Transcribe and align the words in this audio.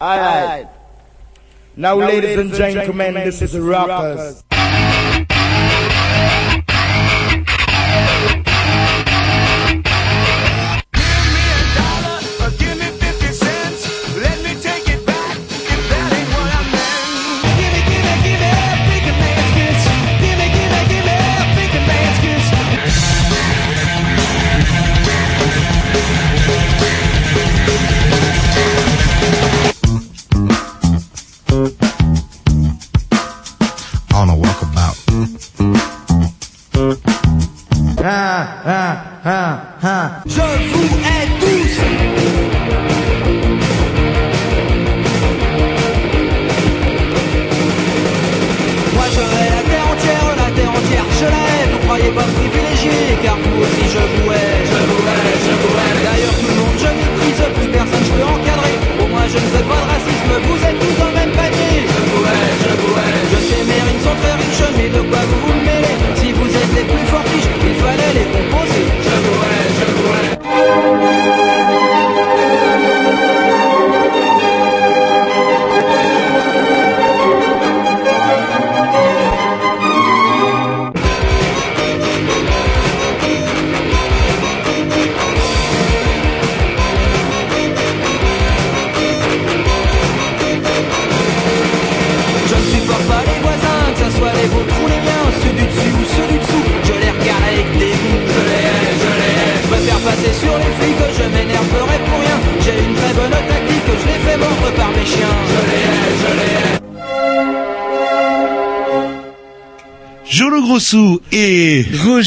Alright. 0.00 0.66
Now, 1.76 1.94
ladies 1.96 2.38
and 2.38 2.54
gentlemen, 2.54 3.14
this 3.14 3.42
is 3.42 3.52
the 3.52 3.60
Rockers. 3.60 4.42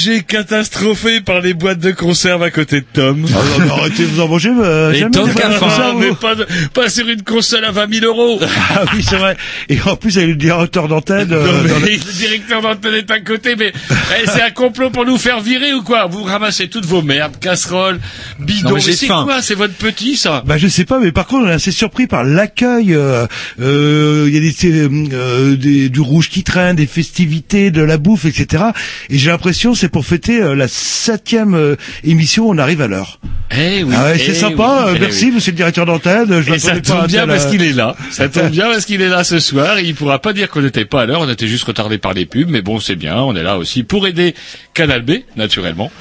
Roger 0.04 0.22
catastrophé 0.24 1.22
par 1.22 1.40
les 1.40 1.54
boîtes 1.54 1.80
de 1.80 1.92
conserve 1.92 2.44
à 2.44 2.52
côté 2.52 2.82
de 2.82 2.86
Tom. 2.92 3.26
Ah, 3.30 3.38
non, 3.60 3.66
mais 3.66 3.72
arrêtez 3.72 4.04
de 4.04 4.08
vous 4.10 4.20
en 4.22 4.28
manger, 4.28 4.50
euh, 4.58 4.92
Et 4.92 5.10
Tom 5.10 5.30
mais 5.98 6.12
pas, 6.20 6.36
de- 6.36 6.46
pas 6.74 6.90
sur 6.90 7.08
une 7.08 7.22
console 7.22 7.64
à 7.64 7.72
20 7.72 7.94
000 8.02 8.06
euros. 8.06 8.40
Ah 8.76 8.84
oui, 8.94 9.04
c'est 9.08 9.16
vrai. 9.18 9.38
Et 9.70 9.78
en 9.86 9.96
plus, 9.96 10.18
avec 10.18 10.30
le 10.32 10.36
directeur 10.36 10.88
d'antenne. 10.88 11.32
euh, 11.32 11.46
Non, 11.46 11.54
mais 11.64 11.70
dans 11.70 11.80
le- 11.80 11.86
le 11.92 12.14
directeur 12.18 12.62
d'antenne 12.62 12.96
est 12.96 13.12
à 13.12 13.20
côté, 13.22 13.56
mais 13.56 13.72
eh, 13.72 14.26
c'est 14.28 14.42
un 14.42 14.50
complot 14.52 14.90
pour 14.90 15.06
nous 15.06 15.18
faire 15.18 15.40
virer 15.40 15.74
ou 15.74 15.84
quoi? 15.84 16.08
Vous 16.08 16.24
ramassez 16.24 16.68
toutes 16.68 16.86
vos 16.86 17.02
merdes, 17.02 17.38
casseroles, 17.40 18.00
j'ai 18.80 18.94
c'est 18.94 19.08
quoi 19.26 19.42
C'est 19.42 19.56
votre 19.56 19.74
petit, 19.74 20.16
ça 20.18 20.44
Bah 20.46 20.58
je 20.58 20.68
sais 20.68 20.86
pas, 20.86 21.00
mais 21.00 21.12
par 21.12 21.28
contre 21.28 21.46
on 21.46 21.50
est 21.50 21.54
assez 21.54 21.72
surpris 21.72 22.08
par 22.08 22.24
l'accueil. 22.24 22.94
euh, 22.94 23.26
euh, 23.60 24.26
Il 24.28 24.34
y 24.34 24.38
a 24.38 24.42
des, 24.42 24.90
euh, 25.14 25.56
des- 25.56 25.90
du 25.90 26.02
rouge 26.02 26.30
qui 26.30 26.44
traîne, 26.44 26.76
des 26.76 26.88
festivités, 26.88 27.72
de 27.72 27.82
la 27.82 27.98
bouffe, 27.98 28.26
etc. 28.26 28.64
Et 29.10 29.18
j'ai 29.18 29.30
l'impression 29.30 29.74
c'est 29.74 29.90
pour 29.90 30.06
fêter 30.06 30.42
euh, 30.42 30.56
la 30.56 30.68
septième 30.68 31.54
euh, 31.56 31.76
émission, 32.04 32.50
on 32.50 32.58
arrive 32.58 32.82
à 32.82 32.88
l'heure. 32.88 33.20
Eh 33.56 33.84
oui. 33.84 33.94
ah 33.96 34.06
ouais, 34.06 34.18
c'est 34.18 34.32
eh 34.32 34.34
sympa. 34.34 34.86
oui, 34.86 34.92
euh, 34.92 34.94
eh 34.96 35.00
merci, 35.00 35.26
oui. 35.26 35.32
monsieur 35.32 35.52
le 35.52 35.58
directeur 35.58 35.86
d'antenne. 35.86 36.42
Je 36.42 36.54
Et 36.54 36.60
ça 36.60 36.74
m'attendais 36.74 36.82
pas 36.90 37.00
tombe 37.02 37.08
bien 37.08 37.28
parce 37.28 37.46
qu'il 37.46 37.62
est 37.62 37.74
là. 37.74 37.96
Ça 38.12 38.30
tombe 38.30 38.50
bien 38.50 38.66
parce 38.70 38.86
qu'il 38.86 39.02
est 39.02 39.10
là 39.10 39.24
ce 39.24 39.40
soir. 39.40 39.80
Il 39.80 39.96
pourra 39.96 40.20
pas 40.20 40.34
dire 40.34 40.50
qu'on 40.50 40.62
n'était 40.62 40.86
pas 40.86 41.02
à 41.02 41.06
l'heure. 41.06 41.22
On 41.22 41.30
était 41.30 41.48
juste 41.48 41.64
retardé 41.66 41.98
par 41.98 42.14
les 42.14 42.26
pubs. 42.26 42.50
Mais 42.50 42.62
bon, 42.62 42.80
c'est 42.80 42.96
bien. 42.96 43.18
On 43.18 43.36
est 43.36 43.44
là 43.44 43.58
aussi 43.58 43.84
pour 43.84 44.08
aider 44.08 44.34
Canal 44.74 45.02
B, 45.04 45.12
naturellement. 45.36 45.92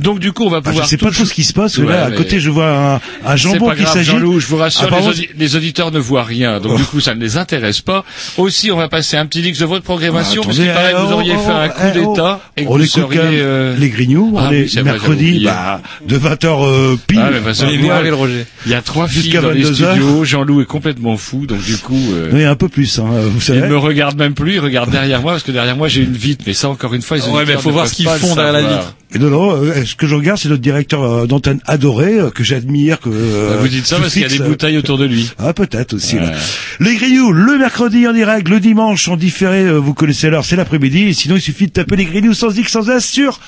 Donc 0.00 0.18
du 0.18 0.32
coup, 0.32 0.44
on 0.44 0.50
va 0.50 0.58
Ah, 0.58 0.60
je 0.64 0.70
pouvoir. 0.70 0.86
sais 0.88 0.96
pas 0.98 1.10
tout- 1.10 1.24
ce 1.24 1.32
qui 1.34 1.44
se 1.44 1.52
passe. 1.52 1.78
Ouais, 1.78 1.86
là, 1.86 2.04
à 2.06 2.10
côté, 2.10 2.40
je 2.40 2.50
vois 2.50 2.70
un, 2.70 3.00
un 3.24 3.36
jambon 3.36 3.66
pas 3.68 3.76
qui 3.76 3.86
s'agit. 3.86 4.10
Je 4.10 4.46
vous 4.46 4.56
rassure, 4.56 4.88
Ah, 4.92 5.00
les, 5.00 5.06
audi- 5.08 5.28
les 5.36 5.56
auditeurs 5.56 5.90
ne 5.90 5.98
voient 5.98 6.24
rien, 6.24 6.60
donc 6.60 6.76
du 6.76 6.84
coup 6.84 7.00
ça 7.00 7.14
ne 7.14 7.20
les 7.20 7.36
intéresse 7.36 7.80
pas. 7.80 8.04
Aussi, 8.36 8.70
on 8.70 8.76
va 8.76 8.88
passer 8.88 9.16
un 9.16 9.26
petit 9.26 9.42
dix 9.42 9.58
de 9.58 9.64
votre 9.66 9.84
programmation, 9.84 10.42
Ah, 10.42 10.46
parce 10.46 10.58
qu'il 10.58 10.66
que 10.66 11.06
vous 11.06 11.12
auriez 11.12 11.34
oh, 11.36 11.40
fait 11.40 11.52
un 11.52 11.66
oh, 11.66 11.70
coup 11.70 11.80
eh, 11.82 12.00
oh. 12.04 12.12
d'état 12.12 12.40
on 12.66 12.76
même 12.78 12.88
euh, 13.14 13.76
les 13.78 13.88
Grignoux, 13.90 14.34
Ah 14.36 14.44
on 14.46 14.50
oui, 14.50 14.72
est 14.76 14.82
mercredi 14.82 15.44
bah, 15.44 15.80
de 16.06 16.18
20h 16.18 16.97
pile. 17.06 17.20
Ah, 17.22 17.30
mais. 17.30 18.10
Roger. 18.10 18.44
Il 18.66 18.72
y 18.72 18.74
a 18.74 18.82
trois 18.82 19.06
filles 19.08 19.32
dans 19.32 19.50
les 19.50 19.62
22 19.62 19.82
heures. 19.82 19.92
studios, 19.94 20.24
Jean-Loup 20.24 20.60
est 20.62 20.66
complètement 20.66 21.16
fou, 21.16 21.46
donc 21.46 21.62
du 21.64 21.76
coup... 21.76 21.98
euh, 22.12 22.30
Oui, 22.32 22.44
un 22.44 22.54
peu 22.56 22.68
plus, 22.68 22.98
hein, 22.98 23.06
vous 23.32 23.40
savez. 23.40 23.60
il 23.60 23.66
me 23.66 23.76
regarde 23.76 24.18
même 24.18 24.34
plus, 24.34 24.54
il 24.54 24.60
regarde 24.60 24.90
derrière 24.90 25.20
moi, 25.22 25.32
parce 25.32 25.42
que 25.44 25.52
derrière 25.52 25.76
moi 25.76 25.88
j'ai 25.88 26.02
une 26.02 26.16
vitre, 26.16 26.44
mais 26.46 26.52
ça 26.54 26.68
encore 26.68 26.94
une 26.94 27.02
fois, 27.02 27.16
les 27.16 27.22
Ouais, 27.24 27.30
mais 27.30 27.40
auditeurs 27.42 27.62
faut 27.62 27.70
voir 27.70 27.86
ce 27.86 27.94
qu'ils 27.94 28.08
font 28.08 28.34
derrière 28.34 28.52
la 28.52 28.62
vitre. 28.62 28.94
Et 29.14 29.18
non, 29.18 29.30
non, 29.30 29.52
euh, 29.64 29.84
ce 29.86 29.94
que 29.96 30.06
je 30.06 30.14
regarde, 30.14 30.38
c'est 30.38 30.50
notre 30.50 30.60
directeur 30.60 31.02
euh, 31.02 31.26
d'antenne 31.26 31.60
adoré, 31.66 32.18
euh, 32.18 32.30
que 32.30 32.44
j'admire, 32.44 33.00
que... 33.00 33.08
euh, 33.10 33.56
Vous 33.60 33.68
dites 33.68 33.86
ça 33.86 33.96
parce 33.98 34.12
qu'il 34.12 34.20
y 34.20 34.24
a 34.26 34.28
des 34.28 34.38
bouteilles 34.38 34.76
autour 34.76 34.98
de 34.98 35.06
lui. 35.06 35.30
Ah, 35.38 35.54
peut-être 35.54 35.94
aussi. 35.94 36.16
là. 36.16 36.32
Les 36.80 36.94
Grignoux, 36.96 37.32
le 37.32 37.56
mercredi 37.58 38.06
en 38.06 38.12
direct, 38.12 38.48
le 38.48 38.60
dimanche 38.60 39.08
en 39.08 39.16
différé, 39.16 39.70
vous 39.78 39.94
connaissez 39.94 40.28
l'heure, 40.28 40.44
c'est 40.44 40.56
l'après-midi, 40.56 41.14
sinon 41.14 41.36
il 41.36 41.40
suffit 41.40 41.66
de 41.68 41.72
taper 41.72 41.96
les 41.96 42.04
Grignoux 42.04 42.34
sans 42.34 42.54
X, 42.56 42.70
sans 42.72 42.88
S 42.90 43.06
sur 43.06 43.40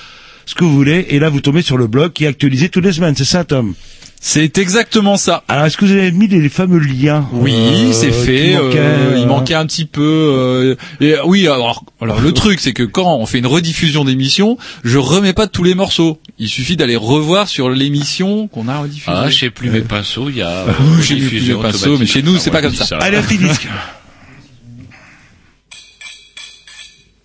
ce 0.50 0.55
que 0.56 0.65
vous 0.65 0.75
voulez, 0.75 1.06
et 1.11 1.19
là 1.19 1.28
vous 1.28 1.41
tombez 1.41 1.62
sur 1.62 1.77
le 1.78 1.87
blog 1.87 2.12
qui 2.12 2.25
est 2.25 2.28
actualisé 2.28 2.69
toutes 2.69 2.84
les 2.84 2.93
semaines, 2.93 3.15
c'est 3.16 3.25
ça 3.25 3.44
Tom 3.44 3.75
C'est 4.21 4.59
exactement 4.59 5.16
ça. 5.16 5.44
Alors 5.49 5.65
est-ce 5.66 5.77
que 5.77 5.84
vous 5.84 5.93
avez 5.93 6.11
mis 6.12 6.27
les, 6.28 6.41
les 6.41 6.49
fameux 6.49 6.78
liens 6.81 7.27
Oui, 7.33 7.55
euh, 7.55 7.93
c'est 7.93 8.11
fait. 8.11 8.55
manquaient, 8.55 8.78
euh, 8.78 9.15
il 9.16 9.22
euh, 9.22 9.27
manquait 9.27 9.55
un 9.55 9.65
petit 9.66 9.87
peu. 9.87 10.03
euh, 10.03 10.75
et, 11.00 11.15
oui, 11.25 11.47
alors, 11.49 11.84
alors 12.03 12.21
le 12.21 12.33
truc, 12.33 12.59
c'est 12.61 12.72
que 12.72 12.83
quand 12.83 13.16
on 13.16 13.25
fait 13.27 13.38
une 13.38 13.47
rediffusion 13.47 14.05
d'émission, 14.05 14.59
je 14.84 14.99
remets 14.99 15.33
pas 15.33 15.47
tous 15.47 15.62
les 15.65 15.75
morceaux. 15.75 16.19
Il 16.38 16.49
suffit 16.49 16.77
d'aller 16.77 16.97
revoir 16.97 17.49
sur 17.49 17.71
l'émission 17.71 18.49
qu'on 18.49 18.67
a 18.69 18.78
rediffusée. 18.81 19.12
Ah, 19.17 19.31
je 19.31 19.38
sais 19.38 19.50
plus 19.50 19.71
mes 19.71 19.81
pinceaux, 19.82 20.28
il 20.28 20.37
y 20.37 20.43
a... 20.43 20.49
euh, 20.50 20.72
J'ai 21.00 21.15
mis 21.15 21.28
plus 21.28 21.49
mes 21.49 21.55
pinceaux, 21.62 21.97
mais 21.97 22.06
chez 22.06 22.22
nous, 22.22 22.37
c'est 22.38 22.50
automatique. 22.50 22.53
pas 22.53 22.59
Ah, 22.59 22.62
comme 22.62 22.75
ça. 22.75 22.99
Allez, 22.99 23.17
un 23.19 23.22
petit 23.22 23.38
disque. 23.38 23.69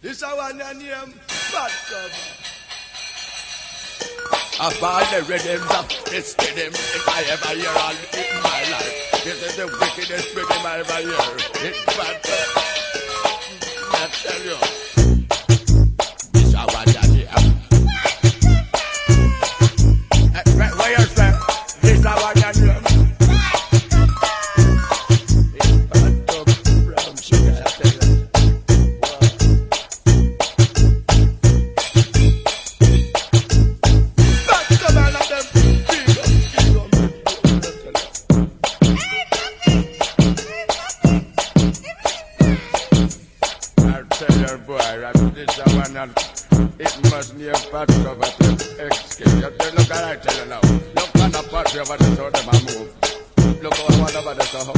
This 0.03 0.21
our 0.21 0.37
Of 4.57 4.81
all 4.81 4.99
the 5.11 5.21
rhythms 5.27 5.69
of 5.75 6.05
this 6.05 6.33
rhythm, 6.39 6.71
if 6.71 7.09
I 7.09 7.23
ever 7.29 7.59
hear 7.59 7.67
all 7.67 7.91
in 7.91 8.41
my 8.41 8.63
life, 8.71 9.21
this 9.25 9.43
is 9.43 9.57
the 9.57 9.67
wickedest 9.67 10.33
rhythm 10.33 10.65
I 10.65 10.79
ever 10.79 10.93
hear. 10.93 11.67
It's 11.67 11.83
bad. 11.97 12.21
I 13.91 14.07
tell 14.13 14.41
you. 14.45 14.84
Be 47.37 47.47
a 47.47 47.55
fat 47.55 47.87
cover 47.87 48.23
to 48.23 48.87
escape. 48.87 49.27
Look 49.27 49.89
at 49.89 50.03
I 50.03 50.15
tell 50.17 50.35
you 50.35 50.49
now. 50.49 50.59
Look 50.95 51.15
on 51.21 51.31
the 51.31 51.47
party 51.49 51.79
over 51.79 51.95
there, 51.95 52.15
how 52.15 52.29
them 52.29 52.49
a 52.49 52.55
move. 52.65 53.63
Look 53.63 53.73
one 53.95 54.15
over 54.15 54.33
there, 54.33 54.45
so 54.45 54.74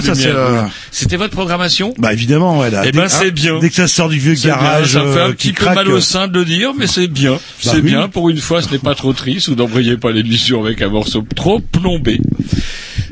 bien 0.00 0.14
ça. 0.14 0.20
c'est, 0.20 0.30
euh. 0.30 0.62
C'était 0.90 1.16
votre 1.16 1.32
programmation? 1.32 1.94
Bah 1.98 2.12
évidemment, 2.12 2.58
ouais. 2.58 2.70
Là, 2.70 2.82
Eh 2.86 2.92
ben, 2.92 3.08
c'est 3.08 3.30
bien. 3.30 3.58
Dès 3.58 3.68
que 3.68 3.74
ça 3.76 3.88
sort 3.88 4.08
du 4.08 4.18
vieux 4.18 4.34
C'est 4.34 4.48
bien, 4.48 4.56
garage, 4.56 4.92
ça 4.92 5.00
fait 5.00 5.06
euh, 5.06 5.26
un 5.28 5.32
qui 5.32 5.52
petit 5.52 5.64
peu 5.64 5.74
mal 5.74 5.88
au 5.88 6.00
sein 6.00 6.28
de 6.28 6.38
le 6.38 6.44
dire, 6.44 6.72
mais 6.76 6.86
c'est 6.86 7.06
bien. 7.08 7.38
c'est 7.60 7.76
oui. 7.76 7.82
bien. 7.82 8.08
Pour 8.08 8.28
une 8.30 8.38
fois, 8.38 8.62
ce 8.62 8.70
n'est 8.70 8.78
pas 8.78 8.94
trop 8.94 9.12
triste. 9.12 9.48
Vous 9.48 9.54
n'embrayez 9.56 9.96
pas 9.96 10.10
l'émission 10.12 10.64
avec 10.64 10.82
un 10.82 10.88
morceau 10.88 11.24
trop 11.34 11.60
plombé. 11.60 12.20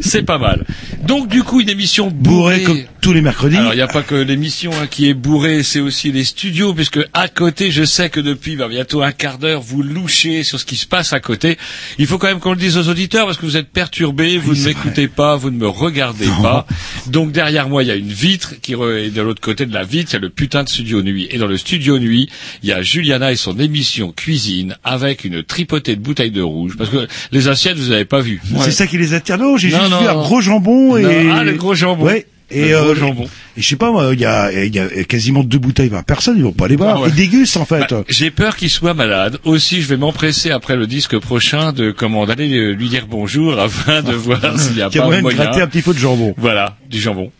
C'est 0.00 0.23
pas 0.23 0.38
mal. 0.38 0.64
Donc, 1.08 1.28
du 1.28 1.43
coup, 1.43 1.60
une 1.62 1.70
émission 1.70 2.10
bourré 2.10 2.58
bourrée. 2.58 2.62
comme 2.62 2.82
tous 3.00 3.12
les 3.14 3.22
mercredis. 3.22 3.56
Alors, 3.56 3.72
il 3.72 3.76
n'y 3.76 3.82
a 3.82 3.87
pas 3.88 4.02
que 4.02 4.14
l'émission 4.14 4.70
hein, 4.81 4.87
qui 4.87 5.08
est 5.08 5.14
bourrée, 5.14 5.62
c'est 5.62 5.81
aussi 5.81 6.12
les 6.12 6.22
studios, 6.25 6.75
puisque 6.75 7.00
à 7.14 7.28
côté, 7.28 7.70
je 7.70 7.82
sais 7.84 8.10
que 8.10 8.20
depuis 8.20 8.56
bah, 8.56 8.69
bientôt 8.69 9.02
un 9.02 9.12
quart 9.12 9.38
d'heure, 9.38 9.62
vous 9.62 9.82
louchez 9.82 10.43
sur 10.43 10.60
ce 10.60 10.66
qui 10.66 10.76
se 10.76 10.84
passe 10.84 11.14
à 11.14 11.20
côté. 11.20 11.56
Il 11.99 12.06
faut 12.06 12.19
quand 12.19 12.26
même 12.26 12.40
qu'on 12.40 12.50
le 12.52 12.58
dise 12.58 12.76
aux 12.76 12.88
auditeurs, 12.90 13.25
parce 13.25 13.38
que 13.38 13.46
vous 13.46 13.56
êtes 13.56 13.70
perturbés, 13.70 14.37
vous 14.37 14.55
ne 14.55 14.62
m'écoutez 14.62 15.08
pas, 15.08 15.37
vous 15.37 15.50
ne 15.50 15.56
me 15.56 15.66
regardez 15.69 16.26
pas. 16.43 16.66
Donc, 17.06 17.32
derrière 17.32 17.70
moi, 17.70 17.82
il 17.82 17.87
y 17.87 17.93
a 17.93 17.96
une 17.96 18.12
vitre, 18.12 18.55
qui 18.60 18.75
re- 18.75 19.06
et 19.06 19.10
de 19.10 19.22
l'autre 19.22 19.40
côté 19.40 19.64
de 19.64 19.72
la 19.72 19.84
vitre, 19.84 20.10
il 20.12 20.14
y 20.14 20.19
a 20.19 20.20
le 20.20 20.28
putain 20.28 20.62
de 20.64 20.69
studio 20.69 21.02
nuit. 21.02 21.26
Et 21.31 21.38
dans 21.38 21.46
le 21.46 21.56
studio 21.56 21.99
nuit, 21.99 22.28
il 22.62 22.69
y 22.69 22.72
a 22.72 22.82
Juliana 22.82 23.32
et 23.32 23.37
son 23.37 23.58
émission 23.58 24.12
cuisine, 24.12 24.76
avec 24.84 25.25
une 25.25 25.43
tripotée 25.43 25.96
de 25.96 26.02
bouteilles 26.02 26.32
de 26.32 26.43
rouge, 26.43 26.75
parce 26.76 26.90
que 26.90 27.08
les 27.32 27.49
assiettes, 27.49 27.78
vous 27.78 27.90
n'avez 27.93 28.05
pas 28.05 28.20
vu. 28.20 28.43
C'est 28.60 28.72
ça 28.72 28.87
qui 28.87 28.99
les 28.99 29.14
attire. 29.14 29.38
Non, 29.38 29.56
j'ai 29.56 29.70
juste 29.70 29.81
non, 29.88 30.00
vu 30.00 30.06
un 30.06 30.14
gros 30.14 30.43
jambon 30.43 30.98
et. 30.99 31.25
Non, 31.25 31.35
ah, 31.37 31.45
le 31.45 31.53
gros 31.55 31.75
jambon. 31.75 32.05
Ouais. 32.05 32.27
Et, 32.50 32.71
Le 32.71 32.79
gros 32.79 32.91
euh, 32.93 32.95
jambon. 32.95 33.25
et 33.59 33.61
je 33.61 33.69
sais 33.69 33.77
pas, 33.77 33.93
moi, 33.93 34.09
il 34.15 34.21
y 34.21 34.25
a, 34.25 34.50
il 34.65 34.75
y 34.75 34.79
a 34.79 34.89
quasiment 35.05 35.45
deux 35.45 35.59
bouteilles 35.59 35.91
par 35.91 36.03
personne, 36.03 36.39
ils 36.39 36.43
vont 36.43 36.53
pas 36.53 36.67
les 36.67 36.79
boire. 36.79 36.97
Ah 36.97 37.00
ouais. 37.03 37.09
Ils 37.11 37.15
dégustent, 37.15 37.59
en 37.59 37.67
fait. 37.67 37.85
Bah, 37.91 38.05
J'ai 38.09 38.31
peur 38.31 38.56
qu'il 38.56 38.71
soit 38.71 38.95
malade. 38.95 39.39
Aussi, 39.45 39.83
je 39.83 39.87
vais 39.89 39.99
m'empresser 39.99 40.50
après 40.50 40.75
le 40.75 40.87
disque 40.87 41.19
prochain 41.19 41.73
de 41.75 41.91
comment 41.91 42.25
d'aller 42.25 42.50
euh, 42.56 42.73
lui 42.73 42.89
dire 42.89 43.06
bonjour 43.06 43.59
afin 43.59 44.00
de 44.03 44.12
voir 44.15 44.59
s'il 44.59 44.77
n'y 44.77 44.81
a 44.83 44.89
Qui 44.89 44.99
a 44.99 45.03
pas 45.03 45.09
moyen 45.09 45.23
de 45.23 45.29
gratter 45.29 45.61
un 45.61 45.67
petit 45.67 45.83
peu 45.83 45.93
de 45.93 45.99
jambon. 45.99 46.35
Voilà, 46.39 46.79
du 46.89 46.99
jambon. 46.99 47.31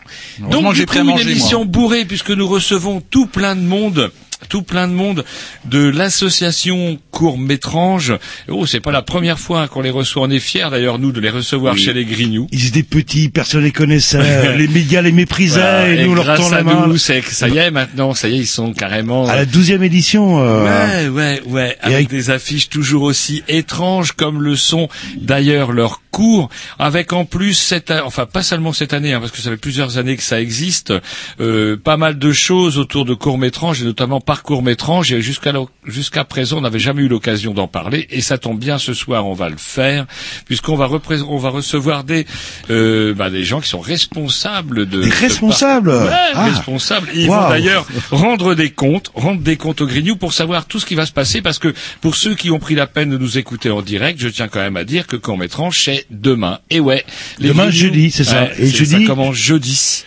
Donc, 0.51 0.75
j'ai 0.75 0.85
pris 0.85 0.99
une 0.99 1.07
manger, 1.07 1.31
émission 1.31 1.61
moi. 1.61 1.69
bourrée 1.69 2.05
puisque 2.05 2.31
nous 2.31 2.47
recevons 2.47 3.01
tout 3.01 3.27
plein 3.27 3.57
de 3.57 3.63
monde. 3.63 4.11
Tout 4.49 4.63
plein 4.63 4.89
de 4.89 4.93
monde 4.95 5.25
de 5.67 5.89
l'association 5.89 6.99
Court 7.11 7.39
Métrange. 7.39 8.15
Oh, 8.49 8.67
c'est 8.67 8.81
pas 8.81 8.93
la 8.93 9.03
première 9.03 9.39
fois 9.39 9.69
qu'on 9.69 9.83
les 9.83 9.91
reçoit. 9.91 10.23
On 10.23 10.31
est 10.31 10.39
fiers 10.39 10.69
d'ailleurs 10.71 10.99
nous 10.99 11.13
de 11.13 11.21
les 11.21 11.31
recevoir 11.31 11.75
Oui. 11.75 11.81
chez 11.81 11.93
les 11.93 12.05
Grignoux. 12.05 12.47
Ils 12.53 12.67
étaient 12.69 12.83
petits, 12.83 13.29
personne 13.29 13.63
les 13.65 13.73
connaissait, 13.73 14.57
les 14.57 14.69
médias 14.69 15.03
les 15.03 15.13
méprisaient, 15.13 15.61
Voilà. 15.61 15.89
et 15.93 16.05
nous 16.05 16.13
on 16.13 16.15
leur 16.15 16.37
tend 16.37 16.49
la 16.51 16.63
main. 16.63 16.87
nous, 16.87 16.97
ça 16.99 17.15
y 17.17 17.59
est 17.59 17.71
maintenant, 17.71 18.15
ça 18.15 18.29
y 18.29 18.35
est, 18.37 18.39
ils 18.39 18.47
sont 18.47 18.73
carrément 18.73 19.27
À 19.27 19.37
la 19.37 19.45
douzième 19.45 19.83
édition, 19.83 20.39
euh, 20.43 20.65
Ouais, 20.65 21.09
ouais, 21.09 21.43
ouais, 21.47 21.77
avec, 21.81 21.95
avec- 21.97 22.09
des 22.09 22.31
affiches 22.31 22.69
toujours 22.69 23.03
aussi 23.03 23.43
étranges 23.49 24.13
comme 24.13 24.43
le 24.43 24.57
sont 24.57 24.89
d'ailleurs 25.17 25.73
leurs 25.73 26.01
cours, 26.11 26.49
avec 26.79 27.13
en 27.13 27.25
plus 27.25 27.55
cette, 27.55 27.91
enfin 27.91 28.27
pas 28.27 28.43
seulement 28.43 28.73
cette 28.73 28.93
année, 28.93 29.13
hein, 29.13 29.21
parce 29.21 29.31
que 29.33 29.39
ça 29.39 29.51
fait 29.51 29.57
plusieurs 29.57 29.99
années 29.99 30.17
que 30.17 30.23
ça 30.23 30.41
existe, 30.41 30.93
euh, 31.41 31.77
pas 31.77 31.97
mal 31.97 32.19
de 32.19 32.33
choses 32.33 32.79
autour 32.79 33.05
de 33.05 33.15
courts 33.15 33.39
métranges 33.39 33.83
et 33.83 33.85
notamment 33.85 34.21
par 34.21 34.38
court 34.43 34.63
métrange. 34.63 35.13
Et 35.13 35.21
jusqu'à 35.23 36.25
présent, 36.25 36.59
on 36.59 36.61
n'avait 36.63 36.79
jamais 36.79 37.03
eu 37.03 37.09
l'occasion 37.09 37.55
d'en 37.55 37.69
parler, 37.69 38.07
et 38.11 38.21
ça 38.21 38.39
tombe 38.39 38.59
bien 38.59 38.79
ce 38.79 38.95
soir, 38.95 39.27
on 39.27 39.35
va 39.35 39.49
le 39.49 39.57
faire, 39.57 40.07
puisqu'on 40.47 40.77
va 40.77 40.89
on 41.29 41.39
va 41.39 41.49
recevoir 41.51 42.05
des, 42.05 42.27
euh, 42.71 43.15
bah, 43.15 43.31
des 43.31 43.45
gens 43.45 43.61
qui 43.61 43.69
sont 43.69 43.81
responsables 43.81 44.87
de 44.87 45.03
Des 45.03 45.09
de 45.09 45.15
responsables 45.15 45.91
par- 45.91 46.05
Ouais, 46.07 46.13
Ah. 46.35 46.45
responsables. 46.47 47.09
Ils 47.15 47.29
Waouh. 47.29 47.43
vont 47.43 47.49
d'ailleurs 47.49 47.87
rendre 48.11 48.55
des 48.55 48.71
comptes, 48.71 49.11
rendre 49.15 49.41
des 49.43 49.57
comptes 49.57 49.81
au 49.81 49.87
Grignou 49.87 50.17
pour 50.17 50.33
savoir 50.33 50.67
tout 50.67 50.81
ce 50.81 50.87
qui 50.87 50.95
va 50.95 51.07
se 51.07 51.13
passer, 51.13 51.41
parce 51.43 51.59
que 51.59 51.73
pour 52.01 52.17
ceux 52.17 52.35
qui 52.35 52.51
ont 52.51 52.59
pris 52.59 52.75
la 52.75 52.87
peine 52.87 53.11
de 53.11 53.19
nous 53.19 53.39
écouter 53.39 53.71
en 53.71 53.83
direct, 53.83 54.19
je 54.21 54.29
tiens 54.29 54.49
quand 54.49 54.61
même 54.61 54.77
à 54.77 54.85
dire 54.85 55.07
que 55.07 55.17
quand 55.17 55.37
Métrange, 55.37 55.81
c'est 55.83 56.07
demain. 56.11 56.59
Et 56.71 56.81
ouais. 56.81 57.05
les 57.39 57.49
Demain, 57.49 57.65
Grignoux- 57.69 57.79
jeudi, 57.79 58.11
c'est 58.11 58.25
ça. 58.25 58.43
Ouais, 58.45 58.53
Et 58.59 58.67
jeudi- 58.71 58.89
Ça 59.01 59.07
commence 59.07 59.37
jeudi. 59.37 60.05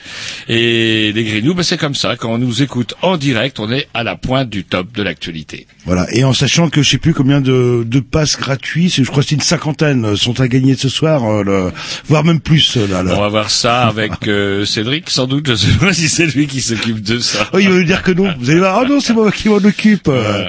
Et 0.48 1.12
les 1.14 1.24
Grignoux, 1.24 1.54
ben, 1.54 1.64
c'est 1.64 1.78
comme 1.78 1.96
ça. 1.96 2.16
Quand 2.18 2.32
on 2.34 2.38
nous 2.38 2.62
écoute 2.62 2.94
en 3.02 3.18
direct, 3.18 3.60
on 3.60 3.72
est 3.72 3.88
à 3.94 4.04
la 4.04 4.16
pointe 4.22 4.50
du 4.50 4.64
top 4.64 4.92
de 4.94 5.04
l'actualité. 5.04 5.68
voilà. 5.86 6.06
Et 6.14 6.24
en 6.24 6.34
sachant 6.34 6.70
que 6.70 6.82
je 6.84 6.90
sais 6.92 6.98
plus 6.98 7.14
combien 7.14 7.42
de, 7.42 7.84
de 7.86 8.00
passes 8.00 8.38
gratuits, 8.38 8.90
c'est- 8.90 9.04
je 9.04 9.10
crois 9.10 9.24
que 9.24 9.30
c'est 9.30 9.36
une 9.36 9.42
cinquantaine, 9.42 10.06
euh, 10.06 10.16
sont 10.16 10.40
à 10.40 10.48
gagner 10.48 10.76
ce 10.76 10.90
soir, 10.90 11.24
euh, 11.26 11.44
le- 11.44 11.72
voire 12.08 12.24
même 12.24 12.40
plus, 12.40 12.78
euh, 12.78 12.88
là, 12.88 13.02
là. 13.04 13.16
On 13.18 13.22
va 13.22 13.30
voir 13.30 13.50
ça 13.50 13.88
avec 13.88 14.12
euh, 14.28 14.66
Cédric, 14.66 15.10
sans 15.10 15.28
doute. 15.28 15.48
Je 15.50 15.56
sais 15.56 15.78
pas 15.80 15.94
si 15.94 16.08
c'est 16.08 16.28
lui 16.28 16.48
qui 16.48 16.62
s'occupe 16.62 17.02
de 17.02 17.20
ça. 17.20 17.50
Oh, 17.54 17.60
il 17.60 17.68
va 17.70 17.76
nous 17.76 17.84
dire 17.84 18.04
que 18.04 18.12
non. 18.12 18.34
Vous 18.40 18.50
allez 18.50 18.60
voir, 18.60 18.80
ah 18.80 18.88
non, 18.88 19.00
c'est 19.00 19.14
moi 19.14 19.32
qui 19.32 19.50
m'en 19.50 19.56
occupe. 19.58 20.08
euh. 20.08 20.46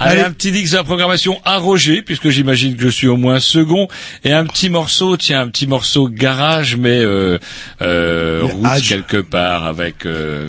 Allez, 0.00 0.12
Allez. 0.12 0.20
un 0.22 0.32
petit 0.32 0.50
dix 0.52 0.70
de 0.70 0.76
la 0.76 0.84
programmation 0.84 1.40
à 1.44 1.58
Roger, 1.58 2.02
puisque 2.02 2.30
j'imagine 2.30 2.76
que 2.76 2.84
je 2.84 2.88
suis 2.88 3.08
au 3.08 3.16
moins 3.16 3.38
second, 3.40 3.88
et 4.24 4.32
un 4.32 4.46
petit 4.46 4.70
morceau, 4.70 5.16
tiens, 5.16 5.42
un 5.42 5.48
petit 5.48 5.66
morceau 5.66 6.08
garage, 6.08 6.76
mais 6.76 6.98
euh, 7.00 7.38
euh, 7.82 8.48
Hadj. 8.64 8.88
quelque 8.88 9.18
part 9.18 9.64
avec 9.66 10.06
euh, 10.06 10.48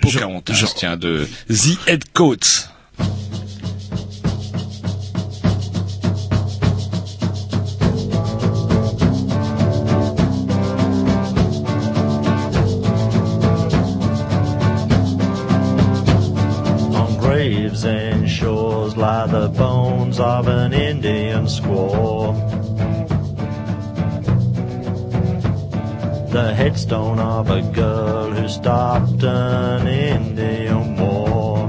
Pocahontas, 0.00 0.56
Genre- 0.56 0.74
tiens, 0.74 0.96
de 0.96 1.26
The 1.48 1.78
Headcoats. 1.86 2.68
On 16.94 17.16
graves 17.18 17.84
and 17.84 18.28
shores 18.28 18.96
lie 18.96 19.26
the 19.26 19.48
bones 19.48 20.18
of 20.20 20.48
an 20.48 20.72
Indian 20.72 21.46
squaw. 21.46 22.63
Headstone 26.74 27.20
of 27.20 27.50
a 27.50 27.62
girl 27.70 28.30
who 28.32 28.48
stopped 28.48 29.22
an 29.22 29.86
Indian 29.86 30.96
war. 30.96 31.68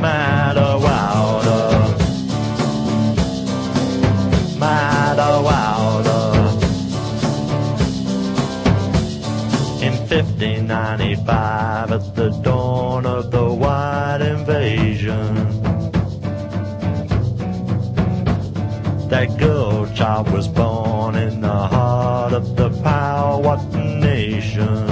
Madder 0.00 0.78
Wilder. 0.84 1.68
Wilder. 4.58 5.98
1595 10.08 11.92
at 11.92 12.14
the 12.16 12.30
dawn 12.42 13.04
of 13.04 13.30
the 13.30 13.44
white 13.44 14.22
invasion. 14.22 15.34
That 19.10 19.36
girl 19.38 19.86
child 19.94 20.30
was 20.30 20.48
born 20.48 20.87
Powhatan 23.48 24.00
nation. 24.00 24.84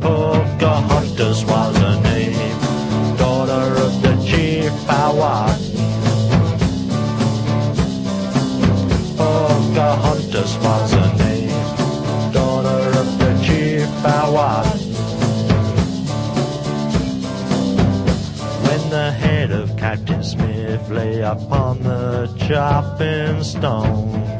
Pocahontas 0.00 1.44
was 1.46 1.76
her 1.78 2.00
name, 2.02 3.16
daughter 3.16 3.66
of 3.82 3.92
the 4.00 4.14
chief 4.24 4.70
Powhatan. 4.86 5.58
Pocahontas 9.16 10.56
was 10.58 10.92
her 10.92 11.12
name, 11.18 12.32
daughter 12.32 12.82
of 13.00 13.18
the 13.18 13.32
chief 13.42 13.88
Powhatan. 14.04 14.78
When 18.62 18.90
the 18.90 19.10
head 19.10 19.50
of 19.50 19.76
Captain 19.76 20.22
Smith 20.22 20.88
lay 20.88 21.22
upon 21.22 21.82
the 21.82 22.32
chopping 22.46 23.42
stone, 23.42 24.33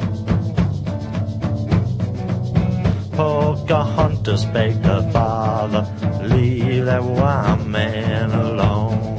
Pocahontas 3.16 4.44
begged 4.47 4.85
her 4.85 5.09
father, 5.12 5.87
leave 6.23 6.85
that 6.87 7.02
white 7.02 7.64
man 7.64 8.33
alone. 8.33 9.14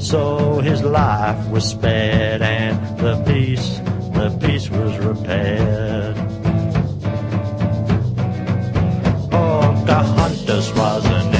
So 0.00 0.60
his 0.60 0.82
life 0.82 1.48
was 1.48 1.68
spared 1.68 2.40
and 2.40 2.98
the 2.98 3.20
peace, 3.26 3.80
the 4.14 4.30
peace 4.40 4.70
was 4.70 4.96
repaired. 4.98 6.16
Oh, 9.32 9.74
Pocahontas 9.84 10.72
was 10.72 11.04
her 11.04 11.35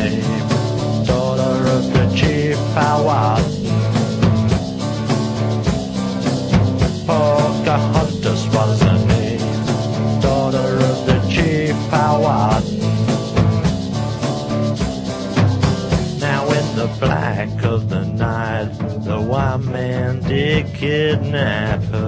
kidnapper. 20.62 22.05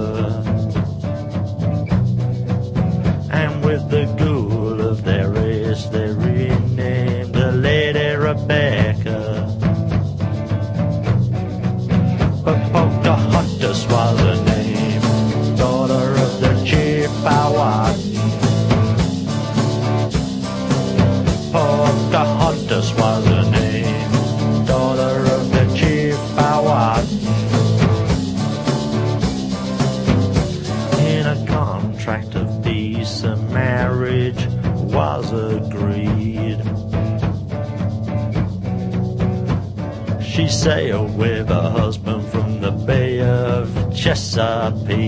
Sailed 40.63 41.17
with 41.17 41.49
her 41.49 41.71
husband 41.71 42.27
from 42.33 42.61
the 42.61 42.73
Bay 42.73 43.21
of 43.21 43.69
Chesapeake. 43.95 45.08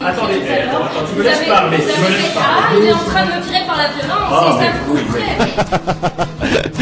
Attendez, 0.00 0.34
attends, 0.34 0.88
tu 1.10 1.18
me 1.18 1.22
laisses 1.24 1.46
parler, 1.48 1.78
tu 1.78 1.84
me 1.84 2.08
laisses 2.08 2.36
Ah, 2.38 2.68
il 2.78 2.84
est 2.86 2.92
en 2.92 2.98
train 2.98 3.24
de 3.24 3.30
me 3.32 3.40
virer 3.42 3.64
par 3.66 3.76
la 3.78 3.88
violence, 3.88 4.30
Ah, 4.30 4.58
c'est 4.60 4.66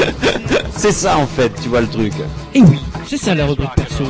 ça. 0.04 0.14
C'est 0.76 0.92
ça 0.92 1.16
en 1.16 1.26
fait, 1.26 1.50
tu 1.62 1.68
vois 1.68 1.80
le 1.80 1.87
truc. 1.88 2.12
Et 2.54 2.61
oui, 2.61 2.78
c'est 3.06 3.16
ça 3.16 3.35
la 3.35 3.47
rubrique 3.47 3.71
perso. 3.76 4.04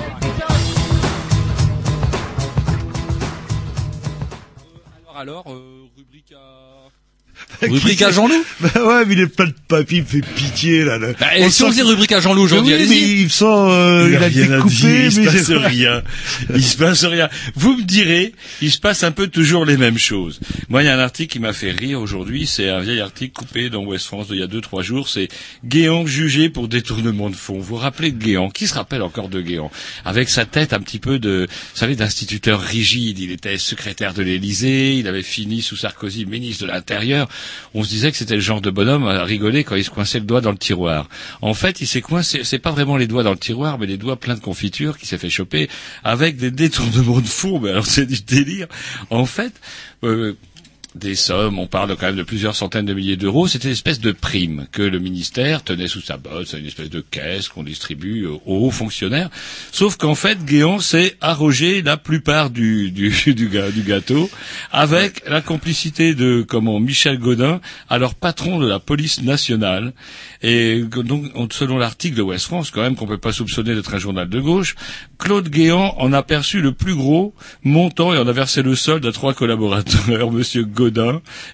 Rubrique 7.75 8.03
à 8.03 8.11
Jean-Loup 8.11 8.45
Bah 8.61 8.71
ouais, 8.77 9.05
mais 9.07 9.15
il 9.15 9.21
est 9.21 9.27
plein 9.27 9.47
de 9.47 9.55
papier, 9.69 9.99
il 9.99 10.03
me 10.03 10.07
fait 10.09 10.21
pitié, 10.35 10.85
là. 10.85 10.99
là. 10.99 11.09
Bah, 11.19 11.37
et 11.37 11.51
si 11.51 11.63
on 11.63 11.69
faisait 11.71 11.83
que- 11.83 11.87
rubrique 11.89 12.13
à 12.13 12.21
Jean-Loup 12.21 12.43
aujourd'hui, 12.43 12.73
Oui, 12.75 12.87
mais 12.89 12.97
allez-y. 12.97 13.21
il 13.21 13.25
me 13.25 13.29
sent, 13.29 13.45
euh, 13.47 14.09
il, 14.11 14.17
a, 14.23 14.29
été 14.29 14.43
rien 14.45 14.59
à 14.59 14.61
coupé, 14.61 14.75
dire, 14.75 15.05
il 15.05 15.13
se 15.13 15.21
passe 15.21 15.51
rien. 15.51 16.03
Il 16.55 16.63
se 16.65 16.77
passe 16.77 17.05
rien. 17.05 17.29
Vous 17.55 17.77
me 17.77 17.83
direz, 17.83 18.33
il 18.63 18.71
se 18.71 18.79
passe 18.79 19.03
un 19.03 19.13
peu 19.13 19.27
toujours 19.29 19.65
les 19.65 19.77
mêmes 19.77 19.99
choses. 19.99 20.41
Moi, 20.69 20.83
il 20.83 20.87
y 20.87 20.89
a 20.89 20.97
un 20.97 21.01
article 21.01 21.33
qui 21.33 21.39
m'a 21.41 21.53
fait 21.53 21.71
rire 21.71 22.01
aujourd'hui. 22.01 22.47
C'est 22.47 22.69
un 22.69 22.81
vieil 22.81 23.01
article 23.01 23.33
coupé 23.33 23.71
dans 23.71 23.83
West 23.85 24.07
France 24.07 24.29
d'il 24.29 24.39
y 24.39 24.43
a 24.43 24.47
deux, 24.47 24.61
trois 24.61 24.83
jours. 24.83 25.09
C'est 25.09 25.29
Guéant 25.65 26.07
jugé 26.07 26.49
pour 26.49 26.69
détournement 26.69 27.31
de 27.31 27.37
fonds. 27.37 27.55
Vous 27.59 27.63
vous 27.63 27.77
rappelez 27.77 28.13
de 28.13 28.23
Guéant? 28.23 28.51
Qui 28.51 28.67
se 28.67 28.75
rappelle 28.75 29.03
encore 29.03 29.29
de 29.29 29.41
Guéant? 29.41 29.71
Avec 30.05 30.29
sa 30.29 30.45
tête 30.45 30.73
un 30.73 30.81
petit 30.81 30.99
peu 30.99 31.19
de, 31.19 31.47
vous 31.51 31.79
savez, 31.79 31.97
d'instituteur 31.97 32.61
rigide. 32.61 33.19
Il 33.19 33.31
était 33.33 33.59
secrétaire 33.59 34.15
de 34.15 34.23
l'Élysée. 34.23 34.95
Il 34.97 35.09
avait 35.09 35.23
fini 35.23 35.63
sous 35.63 35.77
Sarkozy 35.77 36.27
ministre 36.27 36.67
de 36.67 36.71
l'Intérieur. 36.71 37.29
On 37.73 37.83
se 37.83 37.89
disait 37.89 38.11
que 38.11 38.17
c'était 38.17 38.35
le 38.35 38.41
genre 38.41 38.61
de 38.61 38.71
bonhomme 38.71 39.07
à 39.07 39.25
rigoler 39.25 39.65
quand 39.65 39.77
il 39.77 39.85
se 39.85 39.91
coinçait 39.91 40.19
le 40.19 40.27
doigt 40.27 40.41
dans 40.41 40.51
le 40.51 40.59
tiroir. 40.59 41.09
En 41.43 41.55
fait, 41.55 41.81
il 41.81 41.87
s'est 41.87 42.01
coincé, 42.01 42.45
c'est 42.45 42.59
pas 42.59 42.71
vraiment 42.71 42.97
les 42.97 43.07
doigts 43.07 43.23
dans 43.23 43.33
le 43.33 43.39
tiroir, 43.39 43.79
mais 43.79 43.87
les 43.87 43.97
doigts 43.97 44.17
pleins 44.17 44.35
de 44.35 44.41
confiture 44.41 44.99
qui 44.99 45.07
s'est 45.07 45.19
fait 45.19 45.31
choper 45.31 45.69
avec 46.03 46.37
des 46.37 46.51
détournements 46.51 47.21
de 47.21 47.27
fonds. 47.27 47.61
Mais 47.61 47.71
alors 47.71 47.87
c'est 47.87 48.07
du 48.07 48.21
délire. 48.23 48.67
En 49.11 49.27
fait, 49.27 49.53
euh, 50.03 50.35
des 50.95 51.17
sommes, 51.17 51.59
on 51.59 51.67
parle 51.67 51.97
quand 51.97 52.07
même 52.07 52.17
de 52.17 52.23
plusieurs 52.23 52.55
centaines 52.55 52.87
de 52.87 52.95
milliers 52.95 53.17
d'euros, 53.17 53.49
c'était 53.49 53.69
une 53.69 53.73
espèce 53.73 54.01
de 54.01 54.13
prime 54.13 54.67
que 54.71 54.83
le 54.83 55.01
ministère 55.01 55.65
tenait 55.65 55.89
sous 55.89 56.01
sa 56.01 56.17
botte, 56.17 56.47
c'est 56.47 56.59
une 56.61 56.67
espèce 56.67 56.91
de 56.91 57.01
caisse 57.01 57.49
qu'on 57.49 57.65
distribue 57.65 58.27
aux 58.27 58.41
hauts 58.47 58.71
fonctionnaires. 58.71 59.29
Sauf 59.73 59.97
qu'en 59.97 60.15
fait, 60.15 60.45
Guéant 60.45 60.79
s'est 60.79 61.17
arrogé 61.21 61.83
la 61.83 61.97
plupart 61.97 62.51
du, 62.51 62.93
du, 62.93 63.11
du, 63.35 63.49
gâteau 63.85 64.31
avec 64.71 65.29
la 65.29 65.41
complicité 65.41 66.15
de 66.15 66.45
comment 66.47 66.79
Michel 66.79 67.19
Godin, 67.19 67.61
alors 67.89 68.15
patron 68.15 68.61
de 68.61 68.67
la 68.67 68.79
police 68.79 69.23
nationale. 69.23 69.93
Et 70.43 70.83
donc, 70.83 71.25
on- 71.35 71.49
selon 71.51 71.79
l'article 71.79 72.17
de 72.17 72.23
West 72.23 72.47
France, 72.47 72.71
quand 72.71 72.83
même 72.83 72.95
qu'on 72.95 73.07
peut 73.07 73.19
pas 73.19 73.33
soupçonner 73.33 73.75
d'être 73.75 73.95
un 73.95 73.99
journal 73.99 74.29
de 74.29 74.41
gauche, 74.41 74.75
Claude 75.19 75.49
Guéant 75.49 75.95
en 75.99 76.13
a 76.13 76.23
perçu 76.23 76.61
le 76.61 76.73
plus 76.73 76.95
gros 76.95 77.35
montant 77.63 78.13
et 78.15 78.19
en 78.19 78.29
a 78.29 78.33
versé 78.33 78.63
le 78.63 78.75
solde 78.77 79.05
à 79.07 79.13
trois 79.13 79.35
collaborateurs. 79.35 80.31
Monsieur 80.35 80.65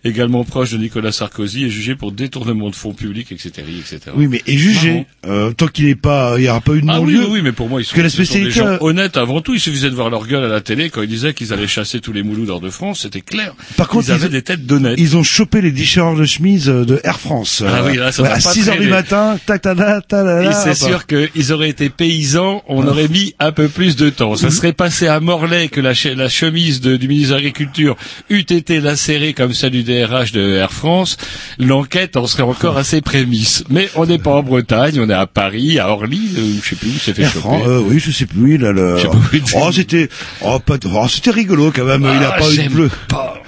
également 0.04 0.44
proche 0.44 0.70
de 0.72 0.78
Nicolas 0.78 1.12
Sarkozy, 1.12 1.64
est 1.64 1.70
jugé 1.70 1.94
pour 1.94 2.12
détournement 2.12 2.70
de 2.70 2.74
fonds 2.74 2.92
publics, 2.94 3.32
etc., 3.32 3.50
etc. 3.78 3.98
Oui, 4.16 4.26
mais 4.28 4.42
est 4.46 4.56
jugé. 4.56 5.06
Euh, 5.26 5.52
tant 5.52 5.66
qu'il 5.66 5.86
n'est 5.86 5.94
pas, 5.94 6.34
il 6.38 6.42
n'y 6.42 6.48
aura 6.48 6.60
pas 6.60 6.72
eu 6.74 6.80
de 6.82 6.86
Ah 6.88 7.00
oui, 7.00 7.18
oui, 7.28 7.40
mais 7.42 7.52
pour 7.52 7.68
moi, 7.68 7.80
ils 7.80 7.84
sont, 7.84 7.94
que 7.96 8.00
la 8.00 8.08
ce 8.08 8.16
sont 8.16 8.22
des 8.22 8.26
spécialité, 8.26 8.58
gens 8.60 8.78
honnêtes 8.80 9.16
avant 9.16 9.40
tout. 9.40 9.54
Il 9.54 9.60
suffisait 9.60 9.90
de 9.90 9.94
voir 9.94 10.10
leur 10.10 10.26
gueule 10.26 10.44
à 10.44 10.48
la 10.48 10.60
télé 10.60 10.90
quand 10.90 11.02
ils 11.02 11.08
disaient 11.08 11.34
qu'ils 11.34 11.52
allaient 11.52 11.66
chasser 11.66 12.00
tous 12.00 12.12
les 12.12 12.22
moulous 12.22 12.46
d'or 12.46 12.60
de 12.60 12.70
France. 12.70 13.00
C'était 13.02 13.20
clair. 13.20 13.54
Par 13.76 13.88
contre, 13.88 14.08
ils 14.08 14.12
avaient 14.12 14.26
ils- 14.26 14.30
des 14.32 14.42
têtes 14.42 14.66
d'honnêtes. 14.66 14.98
Ils 14.98 15.16
ont 15.16 15.22
chopé 15.22 15.60
les 15.60 15.72
déchireurs 15.72 16.16
de 16.16 16.24
chemise 16.24 16.68
euh, 16.68 16.84
de 16.84 17.00
Air 17.04 17.20
France. 17.20 17.62
Ah 17.66 17.82
oui, 17.86 17.96
là, 17.96 18.12
ça 18.12 18.22
ouais, 18.22 18.28
à 18.28 18.32
pas 18.34 18.40
6 18.40 18.68
heures 18.68 18.78
du 18.78 18.88
matin, 18.88 19.38
tac, 19.46 19.62
tac, 19.62 19.76
tac, 19.76 20.08
tac, 20.08 20.52
c'est 20.64 20.74
sûr 20.74 21.06
qu'ils 21.06 21.52
auraient 21.52 21.68
été 21.70 21.90
paysans, 21.90 22.62
on 22.68 22.86
aurait 22.86 23.08
mis 23.08 23.34
un 23.38 23.52
peu 23.52 23.68
plus 23.68 23.96
de 23.96 24.10
temps. 24.10 24.36
Ça 24.36 24.50
serait 24.50 24.72
passé 24.72 25.06
à 25.06 25.20
Morlaix 25.20 25.68
que 25.68 25.80
la, 25.80 25.92
che- 25.92 26.14
la 26.14 26.28
chemise 26.28 26.80
de- 26.80 26.96
du 26.96 27.08
ministre 27.08 27.30
de 27.30 27.34
l'Agriculture 27.36 27.96
eût 28.30 28.38
été 28.40 28.80
lacérée 28.80 29.19
comme 29.34 29.52
celle 29.52 29.70
du 29.70 29.82
DRH 29.82 30.32
de 30.32 30.54
Air 30.56 30.72
France. 30.72 31.16
L'enquête 31.58 32.16
en 32.16 32.26
serait 32.26 32.42
encore 32.42 32.76
assez 32.76 33.00
prémisse. 33.00 33.64
Mais 33.70 33.88
on 33.96 34.06
n'est 34.06 34.18
pas 34.18 34.30
en 34.32 34.42
Bretagne, 34.42 34.98
on 35.00 35.08
est 35.08 35.14
à 35.14 35.26
Paris, 35.26 35.78
à 35.78 35.88
Orly, 35.90 36.30
euh, 36.38 36.54
je 36.62 36.68
sais 36.70 36.76
plus 36.76 36.88
où 36.88 36.98
c'est 36.98 37.14
fait 37.14 37.22
Air 37.22 37.28
choper. 37.32 37.40
France, 37.40 37.62
euh, 37.66 37.82
oui, 37.84 37.98
je 37.98 38.10
sais 38.10 38.26
plus, 38.26 38.56
le... 38.58 38.96
Je 38.98 39.02
sais 39.02 39.08
il 39.32 39.38
était. 39.38 39.52
Oh, 39.56 39.72
c'était, 39.72 40.08
oh, 40.42 40.58
pas, 40.58 40.76
oh, 40.86 41.08
c'était 41.08 41.30
rigolo, 41.30 41.72
quand 41.74 41.84
même, 41.84 42.02
il 42.02 42.24
a 42.24 42.32
Ah, 42.34 42.38
pas 42.38 42.50
eu 42.52 42.58
de 42.64 42.68
bleu. 42.68 42.90
pas. 43.08 43.39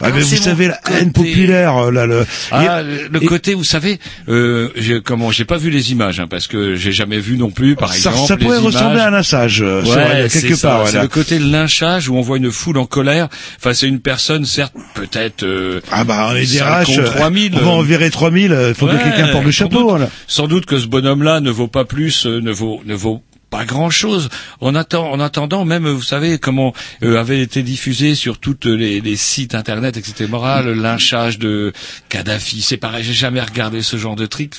Ah, 0.00 0.10
mais 0.14 0.20
vous 0.20 0.26
c'est 0.26 0.36
savez, 0.36 0.68
la 0.68 0.80
haine 0.92 1.12
populaire, 1.12 1.76
euh, 1.76 1.90
là, 1.90 2.06
le... 2.06 2.24
Ah, 2.52 2.82
et- 2.82 3.08
le 3.12 3.22
et- 3.22 3.26
côté, 3.26 3.54
vous 3.54 3.64
savez, 3.64 3.98
euh, 4.28 4.68
comment, 5.04 5.30
j'ai 5.32 5.44
pas 5.44 5.56
vu 5.58 5.70
les 5.70 5.90
images, 5.92 6.20
hein, 6.20 6.26
parce 6.30 6.46
que 6.46 6.76
j'ai 6.76 6.92
jamais 6.92 7.18
vu 7.18 7.36
non 7.36 7.50
plus, 7.50 7.74
par 7.74 7.92
ça, 7.92 8.10
exemple, 8.10 8.28
ça 8.28 8.36
pourrait 8.36 8.58
les 8.60 8.66
ressembler 8.66 8.90
images. 8.94 9.00
à 9.00 9.06
un 9.08 9.10
lynchage, 9.10 9.62
euh, 9.62 9.82
c'est 9.84 9.90
Ouais, 9.90 10.28
c'est 10.28 10.40
quelque 10.42 10.56
ça, 10.56 10.68
part, 10.68 10.78
c'est 10.86 10.90
voilà. 10.92 11.02
le 11.02 11.08
côté 11.08 11.38
lynchage 11.38 12.08
où 12.08 12.16
on 12.16 12.20
voit 12.20 12.36
une 12.36 12.52
foule 12.52 12.78
en 12.78 12.86
colère 12.86 13.28
face 13.58 13.82
à 13.82 13.86
une 13.86 14.00
personne, 14.00 14.44
certes, 14.44 14.74
peut-être. 14.94 15.42
euh, 15.42 15.80
Ah 15.90 16.04
bah, 16.04 16.28
on 16.30 16.36
est 16.36 16.40
des 16.40 16.58
50, 16.58 16.86
RH, 16.86 16.98
euh, 17.00 17.04
3000, 17.16 17.52
on 17.54 17.58
va 17.64 17.70
en 17.70 17.80
euh, 17.80 17.84
virer 17.84 18.10
3000, 18.10 18.56
il 18.68 18.74
faut 18.74 18.86
Ouais, 18.86 18.92
que 18.92 19.02
quelqu'un 19.02 19.28
porte 19.32 19.44
le 19.44 19.52
sans 19.52 19.58
chapeau, 19.64 19.78
doute. 19.80 19.88
voilà. 19.90 20.10
Sans 20.26 20.46
doute 20.46 20.66
que 20.66 20.78
ce 20.78 20.86
bonhomme-là 20.86 21.40
ne 21.40 21.50
vaut 21.50 21.68
pas 21.68 21.84
plus, 21.84 22.26
euh, 22.26 22.40
ne 22.40 22.52
vaut, 22.52 22.80
ne 22.86 22.94
vaut 22.94 23.22
pas 23.50 23.64
grand 23.64 23.90
chose. 23.90 24.28
En, 24.60 24.74
attend- 24.74 25.10
en 25.10 25.20
attendant, 25.20 25.64
même, 25.64 25.88
vous 25.88 26.02
savez, 26.02 26.38
comment 26.38 26.74
euh, 27.02 27.18
avait 27.18 27.40
été 27.40 27.62
diffusé 27.62 28.14
sur 28.14 28.38
toutes 28.38 28.66
les, 28.66 29.00
les 29.00 29.16
sites 29.16 29.54
internet, 29.54 29.96
etc. 29.96 30.26
Le 30.64 30.74
lynchage 30.74 31.38
de 31.38 31.72
Kadhafi, 32.08 32.62
c'est 32.62 32.76
pareil, 32.76 33.04
j'ai 33.04 33.12
jamais 33.14 33.40
regardé 33.40 33.82
ce 33.82 33.96
genre 33.96 34.16
de 34.16 34.26
truc. 34.26 34.54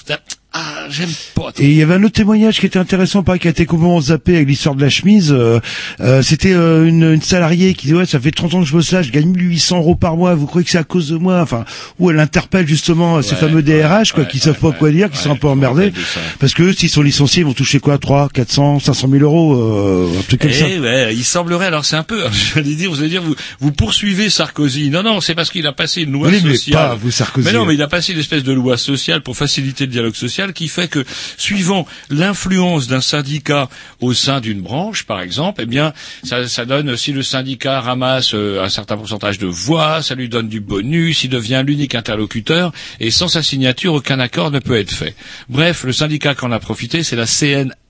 Ah, 0.51 0.87
j'aime 0.89 1.09
pas. 1.35 1.51
Et 1.59 1.65
il 1.65 1.73
y 1.75 1.83
avait 1.83 1.93
un 1.93 2.03
autre 2.03 2.15
témoignage 2.15 2.59
qui 2.59 2.65
était 2.65 2.79
intéressant, 2.79 3.21
pareil, 3.21 3.39
qui 3.39 3.47
a 3.47 3.51
été 3.51 3.67
complètement 3.67 4.01
zappé 4.01 4.35
avec 4.35 4.47
l'histoire 4.47 4.73
de 4.73 4.81
la 4.81 4.89
chemise. 4.89 5.31
Euh, 5.31 5.59
euh, 5.99 6.23
C'était 6.23 6.53
euh, 6.53 6.87
une, 6.87 7.03
une 7.03 7.21
salariée 7.21 7.75
qui 7.75 7.85
disait 7.87 7.99
ouais, 7.99 8.05
ça 8.07 8.19
fait 8.19 8.31
30 8.31 8.55
ans 8.55 8.59
que 8.61 8.65
je 8.67 8.71
bosse 8.71 8.91
là, 8.91 9.03
je 9.03 9.11
gagne 9.11 9.27
1800 9.29 9.77
euros 9.77 9.93
par 9.93 10.17
mois. 10.17 10.33
Vous 10.33 10.47
croyez 10.47 10.65
que 10.65 10.71
c'est 10.71 10.79
à 10.79 10.83
cause 10.83 11.09
de 11.09 11.17
moi? 11.17 11.39
Enfin, 11.41 11.65
où 11.99 12.09
elle 12.09 12.19
interpelle 12.19 12.67
justement 12.67 13.21
ces 13.21 13.35
Ouais, 13.35 13.41
fameux 13.41 13.61
DRH, 13.61 14.13
quoi, 14.13 14.23
ouais, 14.23 14.29
qui 14.29 14.39
savent 14.39 14.57
pas 14.57 14.71
quoi 14.71 14.89
dire, 14.89 15.11
qui 15.11 15.19
sont 15.19 15.29
un 15.29 15.35
peu 15.35 15.47
emmerdés, 15.47 15.93
ça. 15.95 16.19
parce 16.39 16.55
que 16.55 16.63
eux, 16.63 16.73
s'ils 16.73 16.89
sont 16.89 17.03
licenciés, 17.03 17.41
ils 17.41 17.45
vont 17.45 17.53
toucher 17.53 17.79
quoi? 17.79 17.99
3, 17.99 18.29
400, 18.33 18.79
500 18.79 19.07
000 19.07 19.23
euros, 19.23 19.53
euh, 19.55 20.19
un 20.19 20.23
truc 20.23 20.41
comme 20.41 20.51
ça. 20.51 20.65
Eh 20.67 20.79
ouais, 20.79 21.13
il 21.15 21.23
semblerait, 21.23 21.67
alors 21.67 21.85
c'est 21.85 21.95
un 21.95 22.01
peu, 22.03 22.23
je 22.31 22.55
vais 22.59 22.63
dire, 22.63 22.89
vous 22.89 23.01
allez 23.01 23.09
dire, 23.09 23.21
vous, 23.21 23.35
vous 23.59 23.71
poursuivez 23.71 24.31
Sarkozy. 24.31 24.89
Non, 24.89 25.03
non, 25.03 25.21
c'est 25.21 25.35
parce 25.35 25.51
qu'il 25.51 25.67
a 25.67 25.73
passé 25.73 26.01
une 26.01 26.11
loi 26.13 26.29
Oui, 26.29 26.41
mais 26.43 26.55
sociale. 26.55 26.73
pas 26.89 26.95
vous, 26.95 27.11
Sarkozy. 27.11 27.45
Mais 27.45 27.53
non, 27.53 27.65
mais 27.67 27.75
il 27.75 27.81
a 27.83 27.87
passé 27.87 28.13
une 28.13 28.19
espèce 28.19 28.43
de 28.43 28.51
loi 28.51 28.77
sociale 28.77 29.21
pour 29.21 29.37
faciliter 29.37 29.85
le 29.85 29.91
dialogue 29.91 30.15
social 30.15 30.38
qui 30.47 30.67
fait 30.67 30.87
que, 30.87 31.03
suivant 31.37 31.85
l'influence 32.09 32.87
d'un 32.87 33.01
syndicat 33.01 33.69
au 34.01 34.13
sein 34.13 34.39
d'une 34.39 34.61
branche, 34.61 35.03
par 35.03 35.21
exemple, 35.21 35.61
eh 35.63 35.65
bien, 35.65 35.93
ça, 36.23 36.65
donne, 36.65 36.95
si 36.95 37.11
le 37.11 37.23
syndicat 37.23 37.81
ramasse 37.81 38.33
euh, 38.33 38.63
un 38.63 38.69
certain 38.69 38.97
pourcentage 38.97 39.37
de 39.37 39.47
voix, 39.47 40.01
ça 40.01 40.15
lui 40.15 40.29
donne 40.29 40.47
du 40.47 40.59
bonus, 40.59 41.23
il 41.23 41.29
devient 41.29 41.63
l'unique 41.65 41.95
interlocuteur, 41.95 42.71
et 42.99 43.11
sans 43.11 43.27
sa 43.27 43.43
signature, 43.43 43.93
aucun 43.93 44.19
accord 44.19 44.51
ne 44.51 44.59
peut 44.59 44.77
être 44.77 44.91
fait. 44.91 45.15
Bref, 45.49 45.83
le 45.83 45.93
syndicat 45.93 46.35
qui 46.35 46.45
en 46.45 46.51
a 46.51 46.59
profité, 46.59 47.03
c'est 47.03 47.15
la 47.15 47.25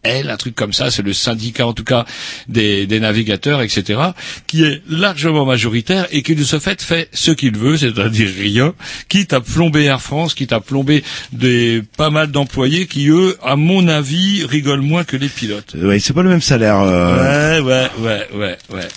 CNL, 0.03 0.29
un 0.29 0.37
truc 0.37 0.55
comme 0.55 0.73
ça, 0.73 0.91
c'est 0.91 1.01
le 1.01 1.13
syndicat 1.13 1.67
en 1.67 1.73
tout 1.73 1.83
cas 1.83 2.05
des, 2.47 2.87
des 2.87 2.99
navigateurs, 2.99 3.61
etc., 3.61 3.99
qui 4.47 4.63
est 4.63 4.81
largement 4.89 5.45
majoritaire 5.45 6.07
et 6.11 6.23
qui 6.23 6.35
de 6.35 6.43
ce 6.43 6.59
fait 6.59 6.81
fait 6.81 7.09
ce 7.13 7.31
qu'il 7.31 7.57
veut, 7.57 7.77
c'est-à-dire 7.77 8.29
rien, 8.37 8.73
quitte 9.09 9.33
à 9.33 9.41
plomber 9.41 9.83
Air 9.83 10.01
France, 10.01 10.33
quitte 10.33 10.53
à 10.53 10.59
plomber 10.59 11.03
des 11.33 11.83
pas 11.97 12.09
mal 12.09 12.31
d'employés 12.31 12.87
qui 12.87 13.09
eux, 13.09 13.37
à 13.43 13.55
mon 13.55 13.87
avis, 13.87 14.45
rigolent 14.45 14.81
moins 14.81 15.03
que 15.03 15.17
les 15.17 15.29
pilotes. 15.29 15.75
Ouais, 15.75 15.99
c'est 15.99 16.13
pas 16.13 16.23
le 16.23 16.29
même 16.29 16.41
salaire. 16.41 16.79
euh. 16.79 17.61
Ouais, 17.61 17.65
ouais, 17.65 17.89
ouais, 17.99 18.27
ouais, 18.35 18.57
ouais. 18.69 18.87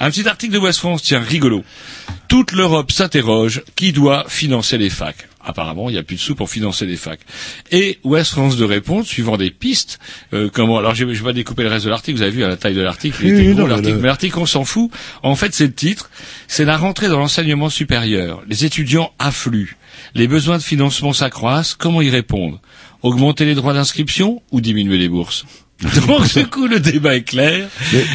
Un 0.00 0.10
petit 0.10 0.26
article 0.28 0.52
de 0.54 0.58
West 0.58 0.78
France, 0.78 1.02
tiens, 1.02 1.20
rigolo. 1.26 1.64
Toute 2.28 2.52
l'Europe 2.52 2.92
s'interroge 2.92 3.62
qui 3.76 3.92
doit 3.92 4.24
financer 4.28 4.78
les 4.78 4.90
facs? 4.90 5.28
Apparemment, 5.48 5.88
il 5.88 5.92
n'y 5.92 5.98
a 5.98 6.02
plus 6.02 6.16
de 6.16 6.20
sous 6.20 6.34
pour 6.34 6.50
financer 6.50 6.86
les 6.86 6.96
facs. 6.96 7.20
Et 7.70 7.98
West 8.02 8.32
France 8.32 8.56
de 8.56 8.64
répondre, 8.64 9.06
suivant 9.06 9.36
des 9.36 9.52
pistes, 9.52 10.00
euh, 10.34 10.50
comment, 10.52 10.76
alors 10.78 10.94
je 10.96 11.04
vais 11.04 11.16
pas 11.20 11.32
découper 11.32 11.62
le 11.62 11.68
reste 11.68 11.84
de 11.84 11.90
l'article, 11.90 12.16
vous 12.18 12.22
avez 12.22 12.32
vu 12.32 12.42
à 12.44 12.48
la 12.48 12.56
taille 12.56 12.74
de 12.74 12.80
l'article, 12.82 13.16
il 13.22 13.28
était 13.32 13.48
oui, 13.48 13.54
gros 13.54 13.66
l'article, 13.68 13.88
mais 13.90 13.94
le- 13.94 14.00
mais 14.02 14.08
l'article 14.08 14.38
on 14.40 14.46
s'en 14.46 14.64
fout. 14.64 14.90
En 15.22 15.36
fait, 15.36 15.54
c'est 15.54 15.66
le 15.66 15.72
titre, 15.72 16.10
c'est 16.48 16.64
la 16.64 16.76
rentrée 16.76 17.08
dans 17.08 17.18
l'enseignement 17.20 17.70
supérieur. 17.70 18.42
Les 18.48 18.64
étudiants 18.64 19.12
affluent. 19.20 19.76
Les 20.14 20.26
besoins 20.28 20.58
de 20.58 20.62
financement 20.62 21.12
s'accroissent, 21.12 21.74
comment 21.74 22.02
y 22.02 22.10
répondre? 22.10 22.60
Augmenter 23.02 23.44
les 23.44 23.54
droits 23.54 23.72
d'inscription 23.72 24.42
ou 24.50 24.60
diminuer 24.60 24.98
les 24.98 25.08
bourses? 25.08 25.44
donc 26.06 26.34
du 26.34 26.46
coup 26.46 26.66
le 26.66 26.80
débat 26.80 27.16
est 27.16 27.22
clair. 27.22 27.68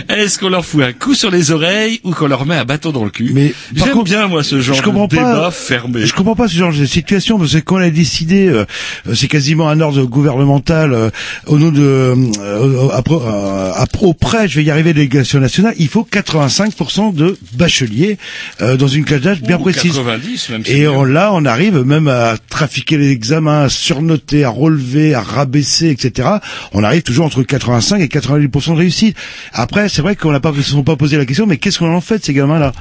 Est-ce 0.09 0.39
qu'on 0.39 0.49
leur 0.49 0.65
fout 0.65 0.83
un 0.83 0.93
coup 0.93 1.13
sur 1.13 1.29
les 1.29 1.51
oreilles 1.51 1.99
ou 2.03 2.11
qu'on 2.11 2.27
leur 2.27 2.45
met 2.45 2.55
un 2.55 2.65
bâton 2.65 2.91
dans 2.91 3.03
le 3.03 3.11
cul 3.11 3.31
Mais 3.33 3.53
J'aime 3.75 3.89
contre, 3.91 4.05
bien 4.05 4.27
moi 4.27 4.43
ce 4.43 4.61
genre 4.61 4.75
je 4.75 4.81
comprends 4.81 5.05
de 5.05 5.15
débat 5.15 5.33
pas, 5.33 5.51
fermé. 5.51 6.05
Je 6.05 6.13
comprends 6.13 6.35
pas 6.35 6.47
ce 6.47 6.55
genre 6.55 6.73
de 6.73 6.85
situation 6.85 7.37
parce 7.37 7.53
que 7.53 7.59
quand 7.59 7.75
on 7.75 7.81
a 7.81 7.89
décidé, 7.91 8.47
euh, 8.47 8.65
euh, 9.07 9.13
c'est 9.13 9.27
quasiment 9.27 9.69
un 9.69 9.79
ordre 9.79 10.03
gouvernemental 10.05 10.93
euh, 10.93 11.09
au 11.45 11.59
nom 11.59 11.71
de 11.71 11.81
euh, 11.81 12.89
après, 12.93 13.15
euh, 13.15 13.71
auprès, 14.01 14.47
je 14.47 14.55
vais 14.57 14.63
y 14.63 14.71
arriver, 14.71 14.93
de 14.93 14.99
l'éducation 14.99 15.39
nationale, 15.39 15.73
il 15.77 15.87
faut 15.87 16.07
85% 16.11 17.13
de 17.13 17.37
bacheliers 17.53 18.17
euh, 18.61 18.77
dans 18.77 18.87
une 18.87 19.05
classe 19.05 19.21
d'âge 19.21 19.41
bien 19.41 19.57
précise. 19.57 19.93
90 19.95 20.49
même. 20.49 20.63
c'est 20.65 20.71
Et 20.71 20.87
on, 20.87 21.03
là, 21.03 21.31
on 21.33 21.45
arrive 21.45 21.81
même 21.83 22.07
à 22.07 22.35
trafiquer 22.49 22.97
les 22.97 23.11
examens, 23.11 23.63
à 23.63 23.69
surnoter, 23.69 24.43
à 24.43 24.49
relever, 24.49 25.13
à 25.13 25.21
rabaisser, 25.21 25.89
etc. 25.89 26.27
On 26.73 26.83
arrive 26.83 27.03
toujours 27.03 27.25
entre 27.25 27.43
85 27.51 27.99
et 28.01 28.07
90% 28.07 28.73
de 28.73 28.77
réussite. 28.77 29.17
Après, 29.53 29.89
c'est 29.89 30.01
vrai 30.01 30.15
qu'on 30.15 30.31
n'a 30.31 30.39
pas, 30.39 30.51
ils 30.55 30.63
se 30.63 30.71
sont 30.71 30.83
pas 30.83 30.95
posé 30.95 31.17
la 31.17 31.25
question, 31.25 31.45
mais 31.45 31.57
qu'est-ce 31.57 31.79
qu'on 31.79 31.93
en 31.93 32.01
fait 32.01 32.23
ces 32.23 32.33
gamins-là? 32.33 32.71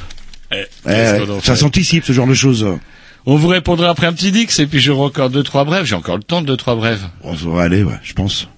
Eh, 0.53 0.65
Eh, 0.89 1.19
Ça 1.43 1.57
s'anticipe 1.57 2.05
ce 2.05 2.13
genre 2.13 2.27
de 2.27 2.35
choses. 2.35 2.67
On 3.27 3.37
vous 3.37 3.49
répondra 3.49 3.91
après 3.91 4.07
un 4.07 4.13
petit 4.13 4.33
dix 4.33 4.59
et 4.59 4.67
puis 4.67 4.81
j'aurai 4.81 5.03
encore 5.05 5.29
deux 5.31 5.43
trois 5.43 5.65
brèves. 5.65 5.85
J'ai 5.85 5.95
encore 5.95 6.17
le 6.17 6.23
temps 6.23 6.41
de 6.41 6.47
deux 6.47 6.57
trois 6.57 6.75
brèves. 6.75 7.03
On 7.23 7.33
va 7.35 7.63
aller, 7.63 7.83
ouais, 7.83 7.99
je 8.03 8.15
pense. 8.15 8.49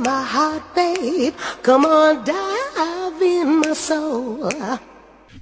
My 0.00 0.06
heart, 0.08 0.62
babe. 0.74 1.32
Come 1.62 1.84
on, 1.86 2.14
dive 2.24 3.22
in 3.22 3.60
my 3.68 3.74
soul. 3.74 4.48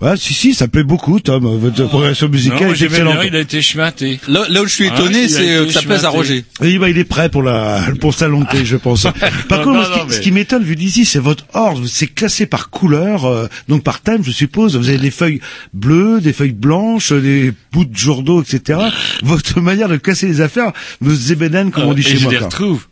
Ouais, 0.01 0.16
si, 0.16 0.33
si, 0.33 0.55
ça 0.55 0.68
plaît 0.68 0.85
beaucoup, 0.85 1.18
Tom. 1.18 1.44
Votre 1.59 1.87
progression 1.87 2.29
musicale 2.29 2.68
Non, 2.68 2.73
est 2.73 2.83
excellente. 2.83 3.14
bien, 3.14 3.25
il 3.25 3.35
a 3.35 3.40
été 3.40 3.61
schmaté. 3.61 4.21
Là, 4.29 4.44
là 4.49 4.62
où 4.62 4.66
je 4.66 4.73
suis 4.73 4.88
Ah, 4.88 4.94
étonné, 4.94 5.27
c'est 5.27 5.57
euh, 5.57 5.66
que 5.66 5.73
ça 5.73 5.83
plaise 5.83 6.05
à. 6.05 6.11
Roger. 6.11 6.44
Oui, 6.61 6.79
bah, 6.79 6.88
il 6.88 6.99
est 6.99 7.05
prêt 7.05 7.29
pour 7.29 7.42
la, 7.42 7.81
pour 8.01 8.14
sa 8.14 8.29
montée, 8.29 8.64
je 8.64 8.77
pense. 8.77 9.09
Par 9.49 9.66
Non, 9.66 9.73
contre, 9.73 9.79
non, 9.79 9.85
ce 9.85 9.90
qui, 9.90 9.99
non, 9.99 10.05
mais- 10.09 10.14
ce 10.14 10.21
qui 10.21 10.31
m'étonne, 10.31 10.62
vu 10.62 10.77
d'ici, 10.77 11.05
c'est 11.05 11.18
votre 11.18 11.47
ordre. 11.53 11.85
C'est 11.88 12.07
classé 12.07 12.47
par 12.47 12.71
couleur, 12.71 13.25
euh, 13.25 13.49
donc 13.66 13.83
par 13.83 14.01
thème, 14.01 14.23
je 14.23 14.31
suppose. 14.31 14.77
Vous 14.77 14.88
avez 14.88 14.99
des 14.99 15.11
feuilles 15.11 15.40
bleues, 15.75 16.21
des 16.21 16.33
feuilles 16.33 16.53
blanches, 16.53 17.12
des 17.12 17.53
bouts 17.73 17.85
de 17.85 17.97
jour 17.97 18.23
d'eau, 18.23 18.40
etc. 18.42 18.79
Votre 19.25 19.61
manière 19.61 19.88
de 19.88 19.97
classer 19.97 20.29
les 20.29 20.40
affaires 20.42 20.71
me 21.01 21.12
zébénène, 21.12 21.73
comme 21.73 21.85
on 21.88 21.94
dit 21.94 22.03
Euh, 22.03 22.09
et 22.09 22.11
chez 22.12 22.18
je 22.18 22.23
moi. 22.23 22.33
les 22.35 22.38
quoi. 22.38 22.47
retrouve. 22.47 22.87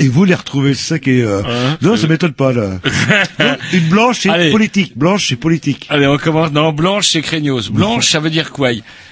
Et 0.00 0.08
vous 0.08 0.24
les 0.24 0.34
retrouvez, 0.34 0.74
c'est 0.74 0.88
ça 0.88 0.98
qui 0.98 1.10
est... 1.10 1.22
euh, 1.22 1.42
Hein, 1.46 1.78
non, 1.80 1.96
ça 1.96 2.08
m'étonne 2.08 2.32
pas, 2.32 2.52
là. 2.52 2.80
Non, 3.38 3.56
Une 3.72 3.88
blanche, 3.88 4.20
c'est 4.22 4.50
politique. 4.50 4.98
Blanche, 4.98 5.28
c'est 5.28 5.36
politique. 5.36 5.86
Allez, 5.88 6.06
on 6.06 6.18
commence. 6.18 6.50
Non, 6.50 6.72
blanche, 6.72 7.10
c'est 7.10 7.22
craignos. 7.22 7.70
Blanche, 7.70 8.10
ça 8.10 8.18
veut 8.18 8.30
dire 8.30 8.50
quoi? 8.50 8.70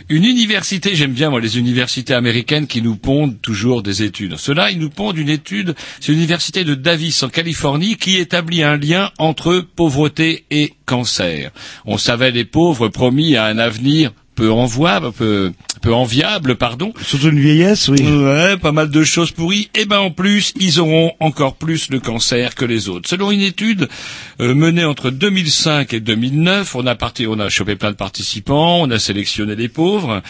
Une 0.09 0.25
université, 0.25 0.97
j'aime 0.97 1.13
bien 1.13 1.31
moi 1.31 1.41
les 1.41 1.57
universités 1.59 2.15
américaines 2.15 2.67
qui 2.67 2.83
nous 2.83 2.97
pondent 2.97 3.41
toujours 3.41 3.83
des 3.83 4.03
études. 4.03 4.37
Cela, 4.37 4.71
ils 4.73 4.79
nous 4.79 4.91
pondent 4.91 5.17
une 5.19 5.29
étude, 5.29 5.75
c'est 6.01 6.11
l'université 6.13 6.65
de 6.65 6.75
Davis 6.75 7.23
en 7.23 7.29
Californie 7.29 7.97
qui 7.97 8.17
établit 8.17 8.65
un 8.65 8.77
lien 8.77 9.11
entre 9.19 9.61
pauvreté 9.61 10.45
et 10.51 10.75
cancer. 10.87 11.51
On 11.87 11.97
savait 11.99 12.33
les 12.33 12.45
pauvres 12.45 12.89
promis 12.89 13.37
à 13.37 13.45
un 13.47 13.59
avenir 13.59 14.13
peu 14.35 14.51
envoyable, 14.51 15.13
peu, 15.13 15.53
peu 15.83 15.93
enviable, 15.93 16.57
pardon. 16.57 16.93
Surtout 17.05 17.29
une 17.29 17.41
vieillesse, 17.41 17.89
oui. 17.89 18.01
Ouais, 18.03 18.57
pas 18.57 18.73
mal 18.73 18.91
de 18.91 19.05
choses 19.05 19.31
pourries. 19.31 19.69
Et 19.75 19.85
ben 19.85 19.99
en 19.99 20.11
plus, 20.11 20.53
ils 20.59 20.81
auront 20.81 21.13
encore 21.21 21.57
plus 21.57 21.91
le 21.91 22.01
cancer 22.01 22.55
que 22.55 22.65
les 22.65 22.89
autres. 22.89 23.09
Selon 23.09 23.31
une 23.31 23.43
étude 23.43 23.89
euh, 24.41 24.55
menée 24.55 24.85
entre 24.85 25.11
2005 25.11 25.93
et 25.93 26.01
2009, 26.01 26.75
on 26.77 26.87
a 26.87 26.95
parti, 26.95 27.27
on 27.27 27.39
a 27.41 27.49
chopé 27.51 27.77
plein 27.77 27.91
de 27.91 27.97
participants, 27.97 28.81
on 28.81 28.91
a 28.91 28.99
sélectionné 28.99 29.55
les 29.55 29.69
pauvres, 29.69 30.23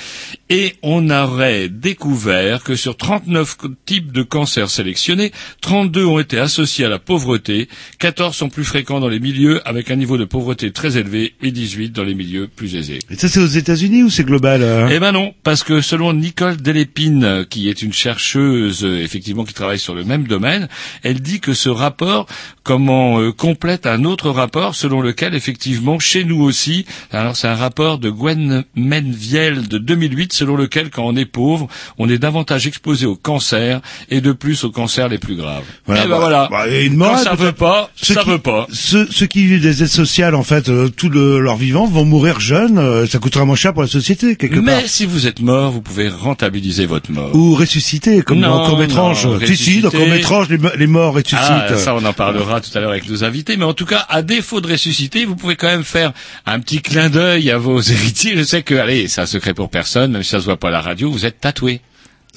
et 0.50 0.74
on 0.82 1.08
aurait 1.10 1.68
découvert 1.68 2.64
que 2.64 2.74
sur 2.74 2.96
39 2.96 3.56
co- 3.56 3.68
types 3.86 4.10
de 4.10 4.22
cancers 4.22 4.68
sélectionnés, 4.70 5.30
32 5.60 6.04
ont 6.04 6.18
été 6.18 6.38
associés 6.38 6.86
à 6.86 6.88
la 6.88 6.98
pauvreté, 6.98 7.68
14 8.00 8.34
sont 8.34 8.48
plus 8.48 8.64
fréquents 8.64 8.98
dans 9.00 9.08
les 9.08 9.20
milieux 9.20 9.60
avec 9.68 9.90
un 9.90 9.96
niveau 9.96 10.18
de 10.18 10.24
pauvreté 10.24 10.72
très 10.72 10.96
élevé 10.98 11.34
et 11.42 11.50
18 11.52 11.90
dans 11.90 12.02
les 12.04 12.14
milieux 12.14 12.48
plus 12.48 12.74
aisés. 12.74 12.98
Et 13.10 13.14
ça, 13.16 13.28
c'est 13.28 13.40
aux 13.40 13.46
États-Unis 13.46 13.91
ou 14.02 14.10
c'est 14.10 14.24
global 14.24 14.62
euh 14.62 14.88
Eh 14.90 14.98
ben 15.00 15.12
non, 15.12 15.34
parce 15.42 15.64
que 15.64 15.80
selon 15.80 16.12
Nicole 16.12 16.56
Delépine, 16.56 17.44
qui 17.50 17.68
est 17.68 17.82
une 17.82 17.92
chercheuse 17.92 18.84
euh, 18.84 19.02
effectivement 19.02 19.44
qui 19.44 19.54
travaille 19.54 19.78
sur 19.78 19.94
le 19.94 20.04
même 20.04 20.26
domaine, 20.26 20.68
elle 21.02 21.20
dit 21.20 21.40
que 21.40 21.52
ce 21.52 21.68
rapport 21.68 22.26
comment 22.62 23.20
euh, 23.20 23.32
complète 23.32 23.86
un 23.86 24.04
autre 24.04 24.30
rapport 24.30 24.74
selon 24.76 25.00
lequel 25.00 25.34
effectivement 25.34 25.98
chez 25.98 26.24
nous 26.24 26.40
aussi, 26.42 26.86
alors 27.10 27.36
c'est 27.36 27.48
un 27.48 27.56
rapport 27.56 27.98
de 27.98 28.08
Gwen 28.08 28.64
Menviel 28.76 29.66
de 29.68 29.78
2008 29.78 30.32
selon 30.32 30.56
lequel 30.56 30.90
quand 30.90 31.04
on 31.04 31.16
est 31.16 31.24
pauvre, 31.26 31.66
on 31.98 32.08
est 32.08 32.18
davantage 32.18 32.66
exposé 32.66 33.06
au 33.06 33.16
cancer 33.16 33.80
et 34.10 34.20
de 34.20 34.32
plus 34.32 34.62
aux 34.64 34.70
cancers 34.70 35.08
les 35.08 35.18
plus 35.18 35.34
graves. 35.34 35.64
Voilà, 35.86 36.02
eh 36.04 36.08
ben 36.08 36.10
bah, 36.10 36.18
voilà. 36.20 36.48
bah, 36.50 36.68
et 36.68 36.84
une 36.84 36.92
quand 36.92 36.98
morale, 37.06 37.24
ça 37.24 37.30
peut-être. 37.30 37.42
veut 37.42 37.52
pas, 37.52 37.90
Ceux 37.96 38.14
ça 38.14 38.22
qui- 38.22 38.30
veut 38.30 38.38
pas. 38.38 38.66
Ceux, 38.72 39.06
ceux 39.10 39.26
qui 39.26 39.46
vivent 39.46 39.60
des 39.62 39.82
aides 39.82 39.88
sociales, 39.88 40.34
en 40.34 40.42
fait, 40.44 40.68
euh, 40.68 40.88
tout 40.88 41.08
le- 41.08 41.40
leur 41.40 41.56
vivant, 41.56 41.86
vont 41.86 42.04
mourir 42.04 42.38
jeunes. 42.40 42.78
euh, 42.78 43.06
ça 43.06 43.18
coûtera 43.18 43.44
moins 43.44 43.56
cher 43.56 43.72
pour 43.72 43.81
la 43.82 43.86
société, 43.88 44.36
quelque 44.36 44.58
Mais 44.58 44.72
part. 44.80 44.88
si 44.88 45.04
vous 45.04 45.26
êtes 45.26 45.40
mort, 45.40 45.70
vous 45.70 45.82
pouvez 45.82 46.08
rentabiliser 46.08 46.86
votre 46.86 47.10
mort. 47.12 47.34
Ou 47.34 47.54
ressusciter, 47.54 48.22
comme 48.22 48.38
Non, 48.40 48.56
dans 48.56 48.70
Court 48.70 48.82
Étrange. 48.82 49.26
non, 49.26 49.38
Si, 49.40 49.56
si, 49.56 49.80
dans 49.80 49.88
ressusciter. 49.90 49.98
Court 50.06 50.14
Étrange, 50.14 50.48
les, 50.48 50.58
mo- 50.58 50.70
les 50.76 50.86
morts 50.86 51.14
ressuscitent. 51.14 51.38
Ah, 51.40 51.76
ça, 51.76 51.94
on 51.94 52.04
en 52.04 52.12
parlera 52.12 52.60
tout 52.60 52.70
à 52.76 52.80
l'heure 52.80 52.90
avec 52.90 53.08
nos 53.08 53.22
invités. 53.24 53.56
Mais 53.56 53.64
en 53.64 53.74
tout 53.74 53.86
cas, 53.86 54.06
à 54.08 54.22
défaut 54.22 54.60
de 54.60 54.68
ressusciter, 54.72 55.24
vous 55.24 55.36
pouvez 55.36 55.56
quand 55.56 55.68
même 55.68 55.84
faire 55.84 56.12
un 56.46 56.58
petit 56.60 56.80
clin 56.80 57.10
d'œil 57.10 57.50
à 57.50 57.58
vos 57.58 57.80
héritiers. 57.82 58.32
Je 58.36 58.42
sais 58.42 58.62
que, 58.62 58.74
allez, 58.74 59.08
c'est 59.08 59.20
un 59.20 59.26
secret 59.26 59.54
pour 59.54 59.68
personne, 59.70 60.12
même 60.12 60.22
si 60.22 60.30
ça 60.30 60.40
se 60.40 60.44
voit 60.46 60.56
pas 60.56 60.68
à 60.68 60.72
la 60.72 60.80
radio, 60.80 61.10
vous 61.10 61.26
êtes 61.26 61.40
tatoué. 61.40 61.80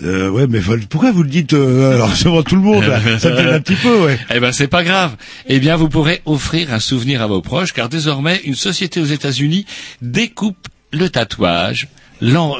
Euh, 0.03 0.27
ouais, 0.29 0.45
mais 0.45 0.59
pourquoi 0.89 1.13
vous 1.13 1.23
le 1.23 1.29
dites 1.29 1.53
euh, 1.53 1.93
alors 1.95 2.09
devant 2.23 2.43
tout 2.43 2.55
le 2.55 2.61
monde? 2.61 2.83
Là 2.83 2.99
Ça 3.19 3.29
me 3.29 3.53
un 3.53 3.61
petit 3.61 3.75
peu, 3.75 4.03
ouais. 4.03 4.19
Eh 4.33 4.41
ben, 4.41 4.51
c'est 4.51 4.67
pas 4.67 4.83
grave. 4.83 5.15
Eh 5.47 5.57
bien, 5.59 5.77
vous 5.77 5.87
pourrez 5.87 6.21
offrir 6.25 6.73
un 6.73 6.79
souvenir 6.81 7.21
à 7.21 7.27
vos 7.27 7.41
proches, 7.41 7.71
car 7.71 7.87
désormais, 7.87 8.41
une 8.43 8.55
société 8.55 8.99
aux 8.99 9.05
États-Unis 9.05 9.65
découpe 10.01 10.67
le 10.91 11.09
tatouage, 11.09 11.87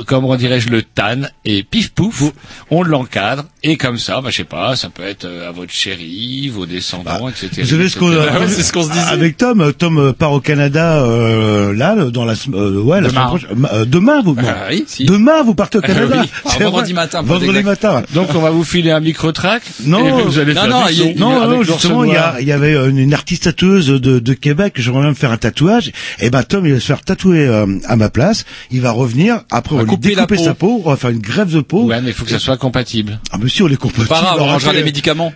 comment 0.05 0.35
dirais-je, 0.35 0.69
le 0.69 0.81
tanne, 0.83 1.29
et 1.45 1.63
pif 1.63 1.91
pouf, 1.91 2.23
on 2.71 2.83
l'encadre, 2.83 3.45
et 3.63 3.77
comme 3.77 3.97
ça, 3.97 4.21
bah, 4.21 4.29
je 4.31 4.37
sais 4.37 4.43
pas, 4.43 4.75
ça 4.75 4.89
peut 4.89 5.03
être 5.03 5.25
euh, 5.25 5.47
à 5.49 5.51
votre 5.51 5.71
chérie, 5.71 6.49
vos 6.49 6.65
descendants, 6.65 7.29
etc. 7.29 7.49
Bah, 7.55 7.61
Vous 7.63 7.69
savez 7.69 7.89
ce 7.89 7.97
qu'on 7.99 8.11
etc. 8.11 8.27
euh, 8.35 8.47
ce 8.63 8.71
qu'on 8.73 8.83
se 8.83 8.89
disait. 8.91 9.01
avec 9.11 9.37
Tom 9.37 9.61
euh, 9.61 9.71
Tom 9.71 9.97
euh, 9.97 10.13
part 10.13 10.31
au 10.33 10.39
Canada 10.39 10.95
euh, 11.03 11.73
là 11.73 11.95
dans 12.11 12.25
la 12.25 12.33
euh, 12.53 12.81
ouais 12.81 13.01
la 13.01 13.09
Demain. 13.09 13.27
semaine 13.37 13.39
prochaine. 13.57 13.67
Euh, 13.73 13.85
demain 13.85 14.21
vous 14.21 14.35
non. 14.35 14.41
Ah 14.47 14.67
oui, 14.69 14.83
si. 14.87 15.05
demain 15.05 15.41
vous 15.43 15.55
partez 15.55 15.77
au 15.77 15.81
Canada 15.85 16.21
oui. 16.23 16.29
Ah, 16.45 16.49
vendredi 16.63 16.93
vrai. 16.93 17.01
matin, 17.03 17.21
vendredi 17.21 17.63
matin 17.63 18.03
Donc, 18.13 18.29
on 18.35 18.39
va 18.39 18.49
vous 18.51 18.63
filer 18.63 18.91
un 18.91 18.99
micro-track, 18.99 19.63
Non, 19.85 20.23
vous 20.25 20.39
allez 20.39 20.53
non, 20.53 20.61
faire 20.61 20.69
non, 20.69 20.87
il- 20.89 21.15
non, 21.19 21.47
non, 21.47 21.63
justement, 21.63 22.03
il 22.03 22.11
y, 22.11 22.13
noir. 22.13 22.35
a, 22.35 22.41
il 22.41 22.47
y 22.47 22.51
avait 22.51 22.73
une, 22.75 22.97
une 22.97 23.13
artiste 23.13 23.43
tatoueuse 23.43 23.87
de, 23.87 24.19
de 24.19 24.33
Québec, 24.33 24.73
j'aimerais 24.77 25.03
même 25.05 25.15
faire 25.15 25.31
un 25.31 25.37
tatouage. 25.37 25.91
Et 26.19 26.29
ben 26.29 26.43
Tom, 26.43 26.65
il 26.65 26.73
va 26.73 26.79
se 26.79 26.85
faire 26.85 27.01
tatouer 27.01 27.45
euh, 27.45 27.65
à 27.87 27.95
ma 27.95 28.09
place. 28.09 28.45
Il 28.71 28.81
va 28.81 28.91
revenir, 28.91 29.43
après 29.51 29.75
on 29.75 29.79
lui 29.79 29.85
couper 29.87 30.09
la 30.15 30.23
découper 30.23 30.35
peau. 30.37 30.43
sa 30.43 30.53
peau, 30.55 30.81
on 30.85 30.89
va 30.89 30.97
faire 30.97 31.09
une 31.11 31.19
grève 31.19 31.51
de 31.51 31.61
peau. 31.61 31.83
Ouais, 31.85 32.01
mais 32.01 32.09
il 32.09 32.13
faut 32.13 32.25
que 32.25 32.31
ça 32.31 32.39
soit 32.39 32.57
compatible. 32.57 33.19
Ah 33.31 33.37
monsieur, 33.37 33.65
on 33.65 33.69
est 33.69 33.75
compatibles. 33.77 34.07
Pas 34.07 34.21
grave, 34.21 34.37
on 34.39 34.45
rangera 34.45 34.69
Arrêtez. 34.69 34.77
les 34.79 34.83
médicaments. 34.83 35.33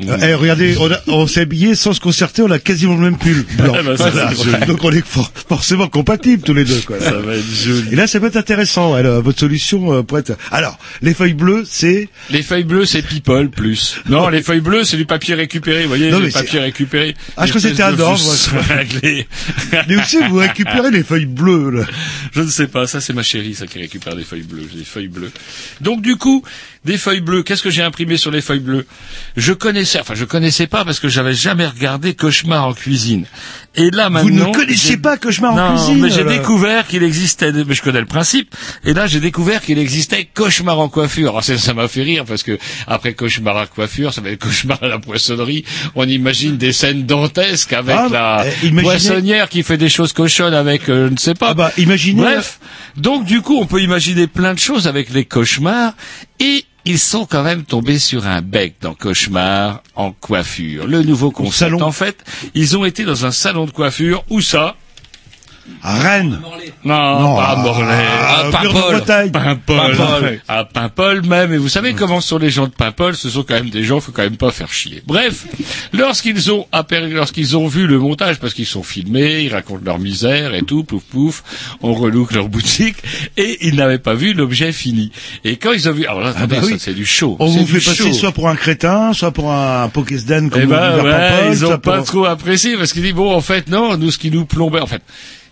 Euh, 0.00 0.16
eh, 0.22 0.34
regardez, 0.34 0.76
on, 0.78 0.90
a- 0.92 1.00
on 1.08 1.26
s'est 1.26 1.40
habillé 1.40 1.74
sans 1.74 1.92
se 1.92 1.98
concerter, 2.00 2.42
on 2.42 2.50
a 2.52 2.58
quasiment 2.60 2.94
le 2.94 3.00
même 3.00 3.18
pull 3.18 3.44
blanc. 3.58 3.74
Ça, 3.96 4.10
Voilà. 4.10 4.30
c'est 4.34 4.44
joli. 4.44 4.66
Donc 4.66 4.84
on 4.84 4.92
est 4.92 5.04
for- 5.04 5.32
forcément 5.48 5.88
compatibles 5.88 6.42
tous 6.44 6.54
les 6.54 6.64
deux. 6.64 6.80
Quoi. 6.86 7.00
Ça 7.00 7.14
va 7.18 7.34
être 7.34 7.44
joli. 7.44 7.92
Et 7.92 7.96
là, 7.96 8.06
ça 8.06 8.20
peut 8.20 8.26
être 8.26 8.36
intéressant. 8.36 8.94
ouais, 8.94 9.02
là, 9.02 9.18
votre 9.20 9.40
solution 9.40 9.92
euh, 9.92 10.02
pourrait 10.02 10.20
être. 10.20 10.38
Alors, 10.52 10.78
les 11.02 11.14
feuilles 11.14 11.34
bleues, 11.34 11.64
c'est? 11.68 12.08
Les 12.30 12.42
feuilles 12.42 12.62
bleues, 12.64 12.86
c'est 12.86 13.02
people 13.02 13.48
plus. 13.50 13.96
Non, 14.08 14.28
les 14.28 14.42
feuilles 14.42 14.60
bleues, 14.60 14.84
c'est 14.84 14.96
du 14.96 15.04
papier 15.06 15.34
récupéré. 15.34 15.82
Vous 15.82 15.88
voyez, 15.88 16.10
Non, 16.10 16.18
le 16.18 16.26
mais 16.26 16.30
c'est- 16.30 16.38
papier 16.44 16.60
récupéré. 16.60 17.16
Ah, 17.36 17.46
je 17.46 17.50
crois 17.50 17.60
que 17.60 17.68
c'était 17.68 17.82
un 17.82 17.98
ordre. 17.98 18.22
Mais 19.88 19.96
aussi, 19.96 20.18
vous 20.28 20.36
récupérez 20.36 20.90
les 20.90 21.02
feuilles 21.02 21.26
bleues. 21.26 21.70
Là? 21.70 21.84
Je 22.32 22.40
ne 22.42 22.48
sais 22.48 22.66
pas. 22.68 22.86
Ça, 22.86 23.00
c'est 23.00 23.12
ma 23.12 23.22
chérie, 23.22 23.54
ça 23.54 23.66
qui 23.66 23.78
récupère 23.78 24.14
des 24.16 24.24
feuilles 24.24 24.42
bleues. 24.42 24.68
J'ai 24.72 24.78
des 24.78 24.84
feuilles 24.84 25.08
bleues. 25.08 25.30
Donc, 25.80 26.02
du 26.02 26.16
coup, 26.16 26.42
des 26.84 26.96
feuilles 26.98 27.20
bleues. 27.20 27.42
Qu'est-ce 27.42 27.62
que 27.62 27.70
j'ai 27.70 27.82
imprimé 27.82 28.16
sur 28.16 28.30
les 28.30 28.40
feuilles 28.40 28.60
bleues? 28.60 28.86
Je 29.36 29.52
connaissais, 29.88 30.00
enfin, 30.00 30.14
je 30.14 30.24
connaissais 30.24 30.66
pas 30.66 30.84
parce 30.84 31.00
que 31.00 31.08
j'avais 31.08 31.32
jamais 31.34 31.66
regardé 31.66 32.14
Cauchemar 32.14 32.66
en 32.66 32.74
cuisine. 32.74 33.24
Et 33.74 33.90
là, 33.90 34.06
Vous 34.08 34.14
maintenant. 34.14 34.48
ne 34.48 34.52
connaissiez 34.54 34.96
pas 34.96 35.16
Cauchemar 35.16 35.52
en 35.54 35.56
non, 35.56 35.76
cuisine 35.76 36.00
mais 36.00 36.10
j'ai 36.10 36.24
découvert 36.24 36.86
qu'il 36.86 37.02
existait, 37.02 37.52
mais 37.52 37.74
je 37.74 37.82
connais 37.82 38.00
le 38.00 38.06
principe. 38.06 38.54
Et 38.84 38.92
là, 38.92 39.06
j'ai 39.06 39.20
découvert 39.20 39.62
qu'il 39.62 39.78
existait 39.78 40.28
cauchemar 40.34 40.78
en 40.78 40.88
coiffure. 40.88 41.30
Alors, 41.30 41.44
ça 41.44 41.56
ça 41.58 41.74
m'a 41.74 41.88
fait 41.88 42.02
rire 42.02 42.24
parce 42.26 42.42
que 42.42 42.58
après 42.86 43.14
cauchemar 43.14 43.56
à 43.56 43.66
coiffure, 43.66 44.12
ça 44.12 44.20
va 44.20 44.30
être 44.30 44.42
cauchemar 44.42 44.78
à 44.82 44.88
la 44.88 44.98
poissonnerie. 44.98 45.64
On 45.94 46.06
imagine 46.06 46.56
des 46.56 46.72
scènes 46.72 47.06
dantesques 47.06 47.72
avec 47.72 47.96
Ah, 47.96 48.08
la 48.10 48.40
euh, 48.42 48.50
imaginez- 48.62 48.82
poissonnière 48.82 49.48
qui 49.48 49.62
fait 49.62 49.78
des 49.78 49.88
choses 49.88 50.12
cochonnes 50.12 50.54
avec, 50.54 50.88
euh, 50.88 51.06
je 51.08 51.12
ne 51.12 51.18
sais 51.18 51.34
pas. 51.34 51.48
Ah 51.50 51.54
bah, 51.54 51.72
imaginez. 51.78 52.22
Bref, 52.22 52.58
donc 52.96 53.24
du 53.24 53.40
coup, 53.42 53.56
on 53.60 53.66
peut 53.66 53.80
imaginer 53.80 54.26
plein 54.26 54.54
de 54.54 54.58
choses 54.58 54.86
avec 54.88 55.10
les 55.10 55.24
cauchemars 55.24 55.92
et 56.40 56.64
ils 56.88 56.98
sont 56.98 57.26
quand 57.26 57.42
même 57.42 57.64
tombés 57.64 57.98
sur 57.98 58.26
un 58.26 58.40
bec 58.40 58.76
dans 58.80 58.94
Cauchemar 58.94 59.82
en 59.94 60.10
coiffure. 60.10 60.86
Le 60.86 61.02
nouveau 61.02 61.30
concept, 61.30 61.72
salon. 61.72 61.82
en 61.82 61.92
fait, 61.92 62.24
ils 62.54 62.78
ont 62.78 62.86
été 62.86 63.04
dans 63.04 63.26
un 63.26 63.30
salon 63.30 63.66
de 63.66 63.70
coiffure 63.70 64.24
où 64.30 64.40
ça? 64.40 64.74
Rennes. 65.82 66.40
Non, 66.84 67.20
Non, 67.20 67.36
pas 67.36 67.44
à- 67.50 67.56
Morlaix. 67.56 67.86
à 67.94 68.44
Ah, 68.52 68.60
Bure-de-Bretagne. 68.62 69.30
Paimpol. 69.30 69.76
Paimpol. 69.96 70.40
À 70.48 70.64
Paimpol 70.64 71.22
même. 71.26 71.52
Et 71.52 71.56
vous 71.58 71.68
savez 71.68 71.94
comment 71.94 72.20
sont 72.20 72.38
les 72.38 72.50
gens 72.50 72.66
de 72.66 72.72
Paimpol? 72.72 73.14
Ce 73.16 73.30
sont 73.30 73.42
quand 73.42 73.54
même 73.54 73.70
des 73.70 73.84
gens, 73.84 74.00
faut 74.00 74.12
quand 74.12 74.22
même 74.22 74.36
pas 74.36 74.50
faire 74.50 74.72
chier. 74.72 75.02
Bref, 75.06 75.46
lorsqu'ils 75.92 76.50
ont 76.52 76.66
lorsqu'ils 77.12 77.56
ont 77.56 77.66
vu 77.66 77.86
le 77.86 77.98
montage, 77.98 78.38
parce 78.38 78.54
qu'ils 78.54 78.66
sont 78.66 78.82
filmés, 78.82 79.40
ils 79.42 79.52
racontent 79.52 79.82
leur 79.84 79.98
misère 79.98 80.54
et 80.54 80.62
tout, 80.62 80.84
pouf 80.84 81.02
pouf, 81.04 81.42
on 81.82 81.94
relook 81.94 82.32
leur 82.32 82.48
boutique, 82.48 82.96
et 83.36 83.58
ils 83.66 83.76
n'avaient 83.76 83.98
pas 83.98 84.14
vu 84.14 84.32
l'objet 84.34 84.72
fini. 84.72 85.10
Et 85.44 85.56
quand 85.56 85.72
ils 85.72 85.88
ont 85.88 85.92
vu, 85.92 86.06
alors 86.06 86.20
là, 86.20 86.30
attendez, 86.30 86.56
bah 86.56 86.62
ça, 86.62 86.66
oui. 86.66 86.76
c'est 86.78 86.94
du 86.94 87.06
show. 87.06 87.36
On 87.40 87.46
vous 87.46 87.66
fait 87.66 87.84
passer 87.84 88.12
soit 88.12 88.32
pour 88.32 88.48
un 88.48 88.56
crétin, 88.56 89.12
soit 89.12 89.32
pour 89.32 89.52
un 89.52 89.88
Pokésden 89.88 90.50
comme 90.50 90.62
Eh 90.62 90.66
on 90.66 90.68
ben, 90.68 90.90
dit 90.90 90.96
vers 90.96 91.04
ouais, 91.04 91.10
Paimpol, 91.30 91.52
ils 91.52 91.66
ont 91.66 91.78
pas 91.78 91.96
pour- 91.98 92.06
trop 92.06 92.24
apprécié 92.26 92.76
parce 92.76 92.92
qu'ils 92.92 93.02
disent 93.02 93.12
bon 93.14 93.32
en 93.34 93.40
fait 93.40 93.68
non 93.68 93.96
nous 93.96 94.10
ce 94.10 94.18
qui 94.18 94.30
nous 94.30 94.44
plombait 94.44 94.80
en 94.80 94.86
fait 94.86 95.02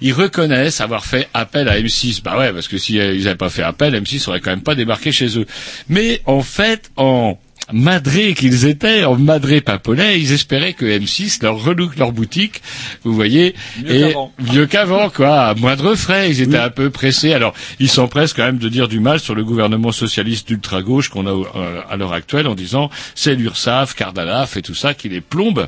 ils 0.01 0.13
reconnaissent 0.13 0.81
avoir 0.81 1.05
fait 1.05 1.29
appel 1.35 1.69
à 1.69 1.81
M6 1.81 2.23
bah 2.23 2.39
ouais 2.39 2.53
parce 2.53 2.69
que 2.69 2.79
si 2.79 2.99
euh, 2.99 3.15
ils 3.15 3.25
n'avaient 3.25 3.37
pas 3.37 3.51
fait 3.51 3.63
appel 3.63 3.95
M6 3.95 4.29
aurait 4.29 4.41
quand 4.41 4.51
même 4.51 4.63
pas 4.63 4.75
débarqué 4.75 5.13
chez 5.13 5.39
eux. 5.39 5.47
Mais 5.89 6.21
en 6.27 6.43
fait 6.43 6.91
en 6.97 7.39
madré 7.73 8.35
qu'ils 8.35 8.67
étaient, 8.67 9.05
en 9.05 9.17
madré 9.17 9.61
papolais, 9.61 10.21
ils 10.21 10.33
espéraient 10.33 10.73
que 10.73 10.85
M6 10.85 11.43
leur 11.43 11.63
relook 11.63 11.97
leur 11.97 12.13
boutique, 12.13 12.63
vous 13.05 13.15
voyez, 13.15 13.55
Mieux 13.83 13.95
et 13.95 14.01
qu'avant. 14.01 14.33
mieux 14.53 14.67
qu'avant, 14.67 15.11
quoi, 15.11 15.41
à 15.49 15.55
moindre 15.55 15.95
frais. 15.95 16.31
Ils 16.31 16.41
étaient 16.43 16.57
un 16.59 16.71
peu 16.71 16.91
pressés. 16.91 17.33
Alors, 17.33 17.55
ils 17.81 17.89
s'empressent 17.89 18.33
quand 18.33 18.45
même 18.45 18.59
de 18.59 18.69
dire 18.69 18.89
du 18.89 19.01
mal 19.01 19.21
sur 19.21 19.35
le 19.35 19.45
gouvernement 19.45 19.93
socialiste 19.93 20.49
d'ultra-gauche 20.49 21.09
qu'on 21.09 21.27
a 21.27 21.31
euh, 21.33 21.81
à 21.91 21.97
l'heure 21.97 22.13
actuelle 22.13 22.47
en 22.47 22.55
disant 22.55 22.91
c'est 23.15 23.35
l'URSAF, 23.35 23.95
Cardalaf 23.95 24.57
et 24.57 24.63
tout 24.63 24.75
ça 24.75 24.95
qui 24.95 25.09
les 25.09 25.21
plombe. 25.21 25.67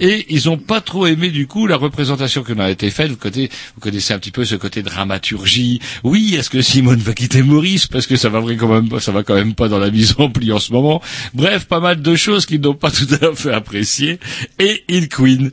Et 0.00 0.26
ils 0.28 0.48
ont 0.48 0.58
pas 0.58 0.80
trop 0.80 1.06
aimé 1.06 1.30
du 1.30 1.46
coup 1.46 1.66
la 1.66 1.76
représentation 1.76 2.42
qui 2.42 2.52
en 2.52 2.58
a 2.58 2.70
été 2.70 2.90
faite. 2.90 3.10
Vous 3.10 3.16
connaissez, 3.16 3.50
vous 3.74 3.80
connaissez 3.80 4.14
un 4.14 4.18
petit 4.18 4.30
peu 4.32 4.44
ce 4.44 4.54
côté 4.56 4.82
dramaturgie. 4.82 5.80
Oui, 6.04 6.34
est-ce 6.36 6.50
que 6.50 6.62
Simone 6.62 6.98
va 7.00 7.12
quitter 7.14 7.42
Maurice? 7.42 7.86
Parce 7.86 8.06
que 8.06 8.16
ça 8.16 8.28
va 8.28 8.40
quand 8.58 8.68
même, 8.68 8.88
pas- 8.88 9.00
ça 9.00 9.12
va 9.12 9.22
quand 9.22 9.34
même 9.34 9.54
pas 9.54 9.68
dans 9.68 9.78
la 9.78 9.90
mise 9.90 10.14
en 10.18 10.28
pli 10.28 10.52
en 10.52 10.58
ce 10.58 10.72
moment. 10.72 11.00
Bref, 11.36 11.66
pas 11.66 11.80
mal 11.80 12.00
de 12.00 12.16
choses 12.16 12.46
qu'ils 12.46 12.62
n'ont 12.62 12.72
pas 12.72 12.90
tout 12.90 13.06
à 13.20 13.34
fait 13.34 13.52
appréciées. 13.52 14.18
Et 14.58 14.84
Il 14.88 15.10
Queen. 15.10 15.50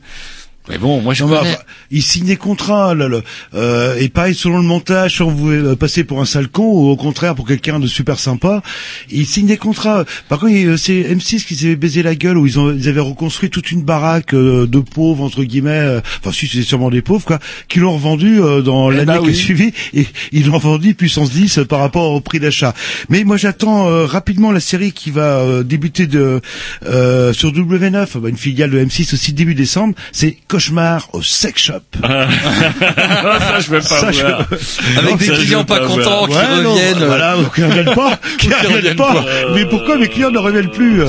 Mais 0.68 0.78
bon, 0.78 1.02
moi 1.02 1.12
je 1.12 1.24
Non, 1.24 1.30
mais 1.30 1.36
connais. 1.40 1.50
enfin, 1.50 1.62
il 1.90 2.02
signe 2.02 2.24
des 2.24 2.36
contrats, 2.36 2.94
là, 2.94 3.06
là. 3.06 3.20
Euh, 3.54 3.96
et 3.98 4.08
pareil 4.08 4.34
selon 4.34 4.56
le 4.56 4.62
montage, 4.64 5.20
vous 5.20 5.30
pouvez 5.30 5.56
euh, 5.58 5.76
passer 5.76 6.04
pour 6.04 6.22
un 6.22 6.24
sale 6.24 6.48
con 6.48 6.62
ou 6.64 6.88
au 6.88 6.96
contraire 6.96 7.34
pour 7.34 7.46
quelqu'un 7.46 7.78
de 7.78 7.86
super 7.86 8.18
sympa. 8.18 8.62
Il 9.10 9.26
signe 9.26 9.46
des 9.46 9.58
contrats. 9.58 10.04
Par 10.30 10.38
contre, 10.38 10.52
il- 10.52 10.68
euh, 10.68 10.76
c'est 10.78 11.02
M6 11.02 11.44
qui 11.44 11.54
s'est 11.54 11.76
baisé 11.76 12.02
la 12.02 12.14
gueule 12.14 12.38
où 12.38 12.46
ils, 12.46 12.58
ont, 12.58 12.72
ils 12.72 12.88
avaient 12.88 13.00
reconstruit 13.00 13.50
toute 13.50 13.72
une 13.72 13.82
baraque 13.82 14.32
euh, 14.32 14.66
de 14.66 14.78
pauvres 14.78 15.22
entre 15.22 15.44
guillemets. 15.44 15.70
euh, 15.70 16.00
Enfin, 16.20 16.32
si 16.32 16.46
c'est 16.48 16.62
sûrement 16.62 16.88
des 16.88 17.02
pauvres 17.02 17.26
quoi, 17.26 17.40
qui 17.68 17.80
l'ont 17.80 17.92
revendu 17.92 18.40
euh, 18.40 18.62
dans 18.62 18.90
Eh 18.90 18.94
l'année 18.94 19.06
ben 19.06 19.18
qui 19.18 19.26
a 19.26 19.28
oui. 19.28 19.34
suivi 19.34 19.72
et 19.92 20.06
ils 20.32 20.46
l'ont 20.46 20.56
vendu 20.56 20.94
puissance 20.94 21.30
10 21.30 21.60
par 21.68 21.80
rapport 21.80 22.10
au 22.10 22.20
prix 22.22 22.40
d'achat. 22.40 22.72
Mais 23.10 23.24
moi 23.24 23.36
j'attends 23.36 23.88
euh, 23.90 24.06
rapidement 24.06 24.50
la 24.50 24.60
série 24.60 24.92
qui 24.92 25.10
va 25.10 25.40
euh, 25.40 25.62
débuter 25.62 26.06
de 26.06 26.40
euh, 26.86 27.34
sur 27.34 27.52
W9, 27.52 28.18
bah, 28.18 28.28
une 28.30 28.36
filiale 28.38 28.70
de 28.70 28.82
M6 28.82 29.12
aussi 29.12 29.34
début 29.34 29.54
décembre. 29.54 29.94
C'est 30.12 30.38
cauchemar 30.54 31.08
au 31.12 31.20
sex 31.20 31.60
shop. 31.62 31.80
ça, 32.00 33.60
je 33.60 33.70
vais 33.70 33.78
pas 33.78 33.82
Ça, 33.82 34.12
je-. 34.12 34.22
Avec 34.98 35.10
Non, 35.10 35.16
des 35.16 35.26
ça, 35.26 35.34
clients 35.34 35.58
veux 35.60 35.64
pas 35.66 35.80
contents 35.80 36.26
qui 36.26 36.32
Ouais, 36.34 36.62
non, 36.62 36.74
reviennent. 36.74 37.04
Voilà, 37.04 37.36
qui 37.52 37.60
ne 37.60 37.66
reviennent 37.66 37.94
pas, 37.94 38.16
qui 38.38 38.48
ne 38.48 38.54
reviennent 38.54 38.72
reviennent 38.76 38.96
pas. 38.96 39.14
pas. 39.14 39.24
Mais 39.54 39.66
pourquoi 39.66 39.96
mes 39.98 40.08
clients 40.08 40.30
ne 40.30 40.38
reviennent 40.38 40.70
plus 40.70 41.02
euh, 41.02 41.08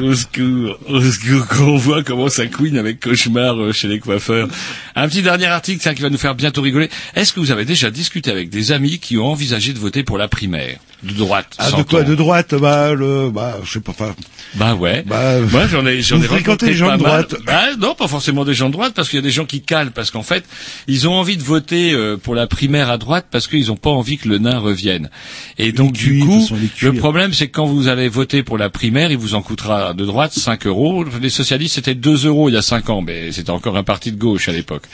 Au 0.00 0.14
secours, 0.14 0.78
au 0.88 1.00
secours, 1.00 1.46
qu'on 1.48 1.76
voit 1.76 2.04
comment 2.04 2.28
ça 2.28 2.46
couine 2.46 2.78
avec 2.78 3.00
cauchemar 3.00 3.60
euh, 3.60 3.72
chez 3.72 3.88
les 3.88 3.98
coiffeurs. 3.98 4.46
Un 4.94 5.08
petit 5.08 5.22
dernier 5.22 5.46
article, 5.46 5.80
tiens, 5.82 5.94
qui 5.94 6.02
va 6.02 6.10
nous 6.10 6.18
faire 6.18 6.36
bientôt 6.36 6.62
rigoler. 6.62 6.90
Est-ce 7.16 7.32
que 7.32 7.40
vous 7.40 7.50
avez 7.50 7.64
déjà 7.64 7.90
discuté 7.90 8.30
avec 8.30 8.50
des 8.50 8.70
amis 8.70 9.00
qui 9.00 9.18
ont 9.18 9.26
envisagé 9.26 9.72
de 9.72 9.78
voter 9.80 10.04
pour 10.04 10.16
la 10.16 10.28
primaire? 10.28 10.78
De 11.02 11.12
droite 11.14 11.54
Ah, 11.58 11.70
de 11.72 11.82
quoi 11.82 12.02
De 12.02 12.14
droite 12.14 12.54
Bah, 12.54 12.92
le, 12.94 13.30
bah, 13.30 13.58
je 13.64 13.72
sais 13.72 13.80
pas. 13.80 13.92
Enfin, 13.92 14.14
Bah 14.54 14.74
ouais. 14.74 15.02
Bah, 15.06 15.40
Moi 15.50 15.66
j'en 15.66 15.86
ai 15.86 16.02
j'en 16.02 16.20
ai 16.20 16.26
rencontré 16.26 16.68
les 16.68 16.74
gens 16.74 16.88
pas 16.88 16.96
de 16.98 17.02
mal. 17.02 17.24
droite 17.24 17.42
Bah 17.46 17.62
non, 17.78 17.94
pas 17.94 18.08
forcément 18.08 18.44
des 18.44 18.54
gens 18.54 18.68
de 18.68 18.72
droite 18.72 18.92
parce 18.94 19.08
qu'il 19.08 19.16
y 19.16 19.20
a 19.20 19.22
des 19.22 19.30
gens 19.30 19.46
qui 19.46 19.62
calent 19.62 19.92
parce 19.92 20.10
qu'en 20.10 20.22
fait, 20.22 20.44
ils 20.88 21.08
ont 21.08 21.14
envie 21.14 21.36
de 21.36 21.42
voter 21.42 21.92
euh, 21.92 22.16
pour 22.16 22.34
la 22.34 22.46
primaire 22.46 22.90
à 22.90 22.98
droite 22.98 23.26
parce 23.30 23.46
qu'ils 23.46 23.72
ont 23.72 23.76
pas 23.76 23.90
envie 23.90 24.18
que 24.18 24.28
le 24.28 24.38
nain 24.38 24.58
revienne. 24.58 25.10
Et 25.58 25.72
donc 25.72 25.92
du 25.92 26.10
cuits, 26.10 26.20
coup, 26.20 26.48
le 26.82 26.92
problème 26.92 27.32
c'est 27.32 27.48
que 27.48 27.52
quand 27.52 27.66
vous 27.66 27.88
allez 27.88 28.08
voter 28.08 28.42
pour 28.42 28.58
la 28.58 28.68
primaire, 28.68 29.10
il 29.10 29.18
vous 29.18 29.34
en 29.34 29.42
coûtera 29.42 29.94
de 29.94 30.04
droite 30.04 30.32
5 30.32 30.66
euros. 30.66 31.04
Les 31.20 31.30
socialistes 31.30 31.76
c'était 31.76 31.94
2 31.94 32.26
euros 32.26 32.48
il 32.48 32.54
y 32.54 32.58
a 32.58 32.62
5 32.62 32.90
ans, 32.90 33.00
mais 33.02 33.32
c'était 33.32 33.50
encore 33.50 33.76
un 33.76 33.84
parti 33.84 34.12
de 34.12 34.18
gauche 34.18 34.48
à 34.48 34.52
l'époque. 34.52 34.84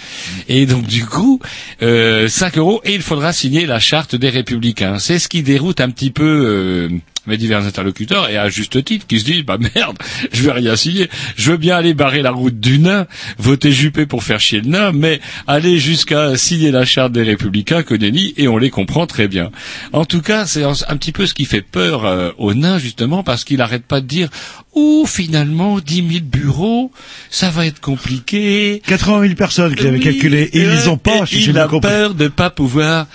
Et 0.48 0.66
donc 0.66 0.86
du 0.86 1.04
coup, 1.04 1.40
euh, 1.82 2.28
5 2.28 2.58
euros 2.58 2.80
et 2.84 2.94
il 2.94 3.02
faudra 3.02 3.32
signer 3.32 3.66
la 3.66 3.80
charte 3.80 4.14
des 4.14 4.28
républicains. 4.30 4.98
C'est 4.98 5.18
ce 5.18 5.28
qui 5.28 5.42
déroute 5.42 5.80
un 5.80 5.90
petit 5.96 6.10
peu 6.10 6.24
euh, 6.24 6.88
mes 7.26 7.36
divers 7.36 7.64
interlocuteurs 7.64 8.28
et 8.30 8.36
à 8.36 8.48
juste 8.48 8.84
titre 8.84 9.06
qui 9.06 9.18
se 9.18 9.24
disent 9.24 9.42
bah 9.44 9.58
merde, 9.74 9.96
je 10.32 10.42
vais 10.42 10.52
rien 10.52 10.76
signer. 10.76 11.08
Je 11.36 11.50
veux 11.52 11.56
bien 11.56 11.76
aller 11.76 11.94
barrer 11.94 12.22
la 12.22 12.30
route 12.30 12.60
du 12.60 12.78
nain, 12.78 13.06
voter 13.38 13.72
Juppé 13.72 14.06
pour 14.06 14.22
faire 14.22 14.38
chier 14.38 14.60
le 14.60 14.68
nain, 14.68 14.92
mais 14.92 15.20
aller 15.46 15.78
jusqu'à 15.78 16.36
signer 16.36 16.70
la 16.70 16.84
charte 16.84 17.12
des 17.12 17.22
républicains 17.22 17.82
que 17.82 17.94
et 18.36 18.46
on 18.46 18.58
les 18.58 18.70
comprend 18.70 19.06
très 19.06 19.26
bien. 19.26 19.50
En 19.92 20.04
tout 20.04 20.22
cas, 20.22 20.46
c'est 20.46 20.62
un, 20.62 20.74
un 20.88 20.96
petit 20.96 21.12
peu 21.12 21.26
ce 21.26 21.34
qui 21.34 21.44
fait 21.44 21.62
peur 21.62 22.04
euh, 22.04 22.30
au 22.38 22.54
nain 22.54 22.78
justement 22.78 23.22
parce 23.22 23.42
qu'il 23.42 23.60
arrête 23.60 23.84
pas 23.84 24.00
de 24.00 24.06
dire 24.06 24.28
ou 24.74 25.06
finalement 25.08 25.78
10 25.80 25.94
000 25.96 26.08
bureaux, 26.24 26.92
ça 27.30 27.50
va 27.50 27.66
être 27.66 27.80
compliqué. 27.80 28.82
80 28.86 29.22
000 29.22 29.34
personnes 29.34 29.74
qui 29.74 29.86
avaient 29.86 29.96
Oui, 29.96 30.04
calculé 30.04 30.50
et 30.52 30.60
ils 30.60 30.68
les 30.70 30.88
ont 30.88 30.98
pas. 30.98 31.22
et 31.22 31.26
si 31.26 31.44
il 31.48 31.58
a 31.58 31.66
compris. 31.66 31.88
peur 31.88 32.14
de 32.14 32.28
pas 32.28 32.50
pouvoir 32.50 33.06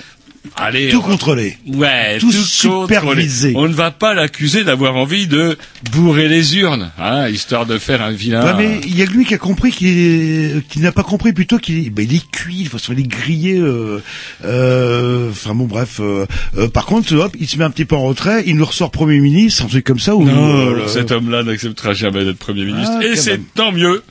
Allez, 0.57 0.89
Tout 0.89 1.01
contrôler. 1.01 1.55
Ouais, 1.67 2.17
Tout 2.19 2.31
superviser. 2.31 3.53
On 3.55 3.67
ne 3.67 3.73
va 3.73 3.91
pas 3.91 4.13
l'accuser 4.13 4.63
d'avoir 4.63 4.95
envie 4.95 5.27
de 5.27 5.57
bourrer 5.91 6.27
les 6.27 6.57
urnes, 6.57 6.91
hein, 6.99 7.27
histoire 7.29 7.65
de 7.65 7.77
faire 7.77 8.01
un 8.01 8.11
vilain. 8.11 8.43
Ouais, 8.43 8.53
mais 8.57 8.81
il 8.85 8.97
y 8.97 9.01
a 9.01 9.05
que 9.05 9.11
lui 9.11 9.25
qui 9.25 9.33
a 9.33 9.37
compris 9.37 9.71
qu'il 9.71 10.63
n'a 10.77 10.91
pas 10.91 11.03
compris 11.03 11.31
plutôt 11.33 11.57
qu'il 11.59 11.85
est, 11.85 11.89
ben, 11.89 12.05
il 12.09 12.15
est 12.15 12.31
cuit, 12.31 12.57
de 12.59 12.63
toute 12.69 12.71
façon 12.79 12.93
il 12.93 12.99
est 13.01 13.07
grillé. 13.07 13.57
euh, 13.59 14.01
euh, 14.45 15.29
Enfin 15.29 15.53
bon 15.55 15.65
bref. 15.65 15.99
euh, 15.99 16.25
euh, 16.57 16.67
par 16.67 16.85
contre, 16.85 17.13
hop, 17.15 17.35
il 17.39 17.47
se 17.47 17.57
met 17.57 17.63
un 17.63 17.69
petit 17.71 17.85
peu 17.85 17.95
en 17.95 18.03
retrait, 18.03 18.43
il 18.45 18.55
nous 18.57 18.65
ressort 18.65 18.91
premier 18.91 19.19
ministre, 19.19 19.63
un 19.65 19.67
truc 19.67 19.85
comme 19.85 19.99
ça. 19.99 20.15
Où, 20.15 20.23
Non, 20.23 20.55
euh, 20.75 20.87
cet 20.87 21.11
homme-là 21.11 21.43
n'acceptera 21.43 21.93
jamais 21.93 22.25
d'être 22.25 22.37
Premier 22.37 22.65
ministre. 22.65 22.93
Ah, 22.99 23.05
Et 23.05 23.15
c'est 23.15 23.39
tant 23.53 23.71
mieux. 23.71 24.03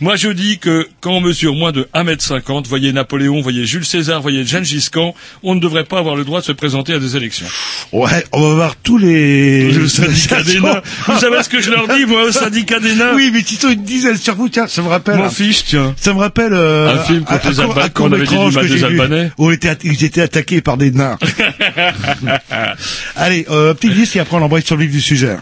Moi, 0.00 0.16
je 0.16 0.28
dis 0.28 0.58
que 0.58 0.88
quand 1.00 1.12
on 1.12 1.20
mesure 1.20 1.54
moins 1.54 1.72
de 1.72 1.88
1m50, 1.94 2.66
voyez 2.66 2.92
Napoléon, 2.92 3.40
voyez 3.40 3.66
Jules 3.66 3.84
César, 3.84 4.20
voyez 4.20 4.44
Gengis 4.44 4.88
Khan, 4.92 5.14
on 5.42 5.54
ne 5.54 5.60
devrait 5.60 5.84
pas 5.84 5.98
avoir 5.98 6.16
le 6.16 6.24
droit 6.24 6.40
de 6.40 6.44
se 6.44 6.52
présenter 6.52 6.92
à 6.94 6.98
des 6.98 7.16
élections. 7.16 7.46
Ouais, 7.92 8.24
on 8.32 8.48
va 8.48 8.54
voir 8.54 8.76
tous 8.76 8.98
les. 8.98 9.70
Le 9.72 9.88
syndicat 9.88 10.42
des 10.42 10.60
nains. 10.60 10.82
Vous 11.06 11.18
savez 11.18 11.42
ce 11.42 11.48
que 11.48 11.60
je 11.60 11.70
leur 11.70 11.88
dis, 11.88 12.06
moi, 12.06 12.24
au 12.24 12.32
syndicat 12.32 12.80
des 12.80 12.94
nains 12.94 13.14
Oui, 13.14 13.30
mais 13.32 13.42
Tito, 13.42 13.68
une 13.70 13.84
dizaine 13.84 14.16
sur 14.16 14.34
vous, 14.34 14.48
tiens, 14.48 14.66
ça 14.66 14.82
me 14.82 14.88
rappelle. 14.88 15.18
M'en 15.18 15.30
fiche, 15.30 15.64
tiens. 15.64 15.94
Ça 15.96 16.14
me 16.14 16.18
rappelle 16.18 16.52
euh, 16.52 16.94
Un 16.94 17.04
film 17.04 17.24
contre 17.24 17.48
les 17.50 17.60
Albanais, 17.60 17.90
qu'on 17.90 18.12
avait 18.12 18.26
dit 18.26 18.36
du 18.36 18.50
mal 18.54 18.68
des 18.68 18.84
Albanais. 18.84 19.30
Où 19.38 19.50
ils 19.50 20.04
étaient 20.04 20.22
attaqués 20.22 20.60
par 20.60 20.76
des 20.76 20.90
nains. 20.90 21.18
Allez, 23.16 23.46
euh, 23.50 23.74
petit 23.74 23.90
disque 23.90 24.16
et 24.16 24.20
après 24.20 24.36
on 24.36 24.42
embraye 24.42 24.62
sur 24.64 24.76
le 24.76 24.84
vif 24.84 24.92
du 24.92 25.00
sujet. 25.00 25.36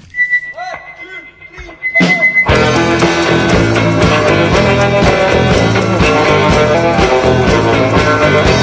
Thank 8.32 8.59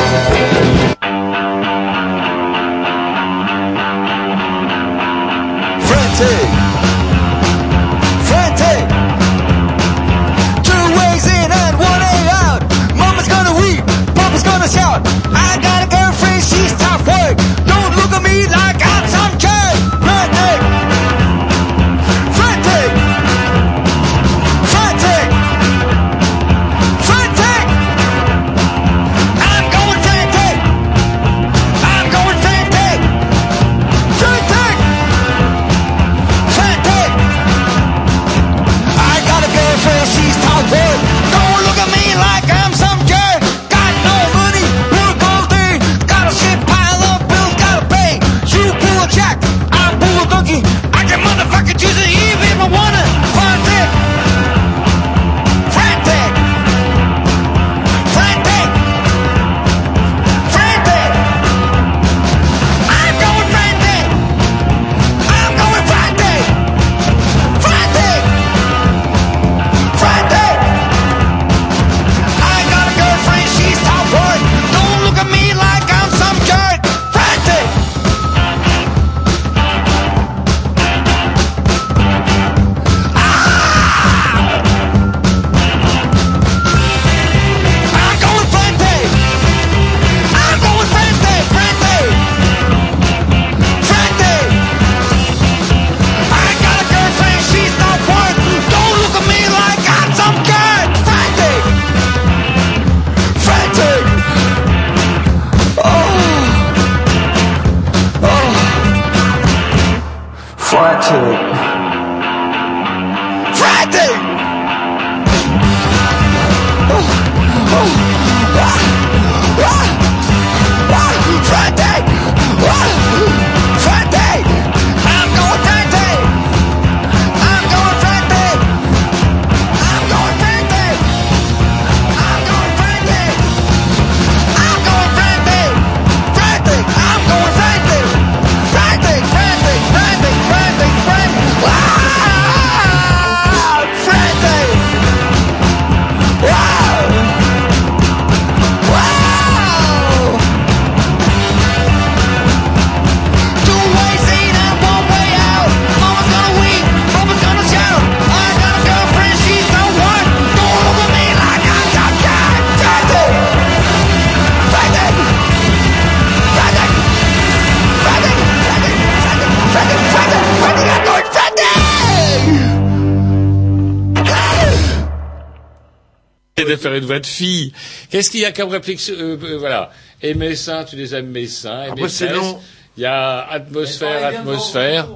de 176.68 176.76
faire 176.76 176.94
une 176.94 177.06
voix 177.06 177.20
de 177.20 177.26
fille. 177.26 177.74
Qu'est-ce 178.10 178.30
qu'il 178.32 178.42
y 178.42 178.46
a 178.46 178.52
comme 178.52 178.70
réflexion 178.70 179.14
euh, 179.18 179.38
euh, 179.44 179.58
Voilà. 179.58 179.92
Et 180.22 180.34
mes 180.34 180.56
seins, 180.56 180.84
tu 180.84 180.96
les 180.96 181.14
aimes 181.16 181.28
mes 181.30 181.48
seins. 181.48 181.86
Et 181.86 181.90
Après, 181.90 182.10
c'est 182.10 182.34
long. 182.34 182.60
Il 182.98 183.04
y 183.04 183.06
a 183.06 183.40
atmosphère, 183.48 184.26
atmosphère. 184.26 185.08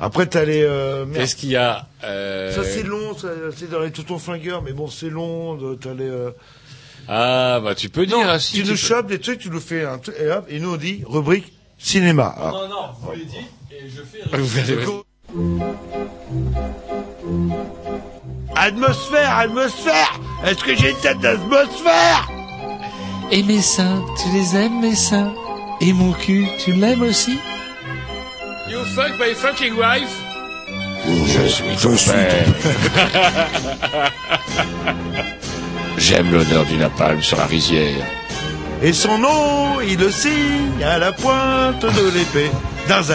Après, 0.00 0.26
t'as 0.26 0.44
les... 0.44 0.62
Euh. 0.62 1.04
Qu'est-ce 1.14 1.36
qu'il 1.36 1.50
y 1.50 1.56
a 1.56 1.86
euh, 2.04 2.50
Ça, 2.52 2.64
c'est 2.64 2.82
long, 2.82 3.16
ça, 3.16 3.28
c'est 3.56 3.70
dans 3.70 3.80
les 3.80 3.90
toutons 3.90 4.18
flingueurs, 4.18 4.62
mais 4.62 4.72
bon, 4.72 4.88
c'est 4.88 5.10
long, 5.10 5.58
t'as 5.76 5.92
les... 5.92 6.08
euh, 6.08 6.30
Ah, 7.06 7.60
bah 7.62 7.74
tu 7.74 7.90
peux 7.90 8.06
dire. 8.06 8.16
ah, 8.26 8.38
si, 8.38 8.54
tu 8.54 8.60
nous 8.62 8.70
peux. 8.70 8.76
chopes 8.76 9.06
des 9.08 9.18
trucs, 9.20 9.40
tu 9.40 9.50
nous 9.50 9.60
fais 9.60 9.84
un 9.84 9.98
truc, 9.98 10.16
et 10.18 10.30
hop, 10.30 10.46
et 10.48 10.58
nous 10.58 10.72
on 10.72 10.76
dit 10.78 11.02
rubrique 11.06 11.52
cinéma. 11.78 12.34
Alors, 12.36 12.62
Non, 12.62 12.68
non, 12.68 12.86
vous 13.02 13.10
l'avez 13.12 13.24
dit, 13.26 13.36
et 13.70 13.88
je 13.88 14.00
fais... 14.02 14.20
Vous 14.36 14.58
allez- 14.58 14.76
Atmosphère, 18.56 19.38
atmosphère 19.38 20.20
Est-ce 20.44 20.62
que 20.62 20.74
j'ai 20.74 20.90
une 20.90 20.96
tête 20.96 21.20
d'atmosphère? 21.20 22.28
Et 23.30 23.42
mes 23.42 23.62
seins, 23.62 24.04
tu 24.20 24.28
les 24.36 24.56
aimes 24.56 24.80
mes 24.80 24.94
seins? 24.94 25.32
Et 25.80 25.92
mon 25.92 26.12
cul, 26.12 26.46
tu 26.62 26.72
l'aimes 26.72 27.02
aussi? 27.02 27.38
You 28.68 28.84
fuck 28.94 29.12
my 29.18 29.34
fucking 29.34 29.74
wife? 29.74 30.14
Je 31.06 31.46
suis 31.48 31.76
ton 31.80 31.96
père. 31.96 32.46
J'aime 35.96 36.30
l'odeur 36.32 36.64
du 36.64 36.76
napalm 36.76 37.22
sur 37.22 37.36
la 37.36 37.46
rizière. 37.46 38.04
Et 38.82 38.92
son 38.92 39.18
nom, 39.18 39.80
il 39.80 39.98
le 39.98 40.10
signe 40.10 40.82
à 40.84 40.98
la 40.98 41.12
pointe 41.12 41.82
de 41.82 42.10
l'épée 42.10 42.50
d'un 42.88 43.02
Z, 43.02 43.12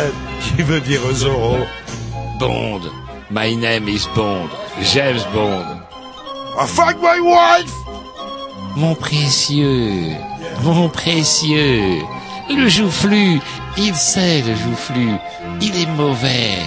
qui 0.56 0.62
veut 0.62 0.82
dire 0.82 1.02
Zorro. 1.14 1.58
Bond. 2.40 2.82
My 3.32 3.56
name 3.56 3.88
is 3.88 4.08
Bond. 4.16 4.50
James 4.82 5.22
Bond. 5.34 5.82
Ah, 6.58 6.66
fuck 6.66 6.98
my 7.02 7.20
wife 7.20 7.74
Mon 8.76 8.96
précieux, 8.96 10.16
mon 10.64 10.90
précieux, 10.90 12.02
le 12.50 12.68
joufflu, 12.68 13.40
il 13.78 13.96
sait 13.96 14.42
le 14.42 14.56
joufflu, 14.56 15.12
il 15.62 15.82
est 15.82 15.90
mauvais. 15.98 16.58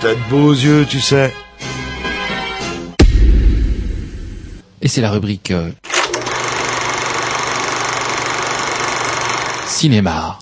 T'as 0.00 0.14
de 0.14 0.20
beaux 0.30 0.52
yeux, 0.52 0.86
tu 0.88 1.00
sais. 1.00 1.34
Et 4.80 4.88
c'est 4.88 5.00
la 5.00 5.10
rubrique 5.10 5.50
euh, 5.50 5.70
cinéma. 9.66 10.38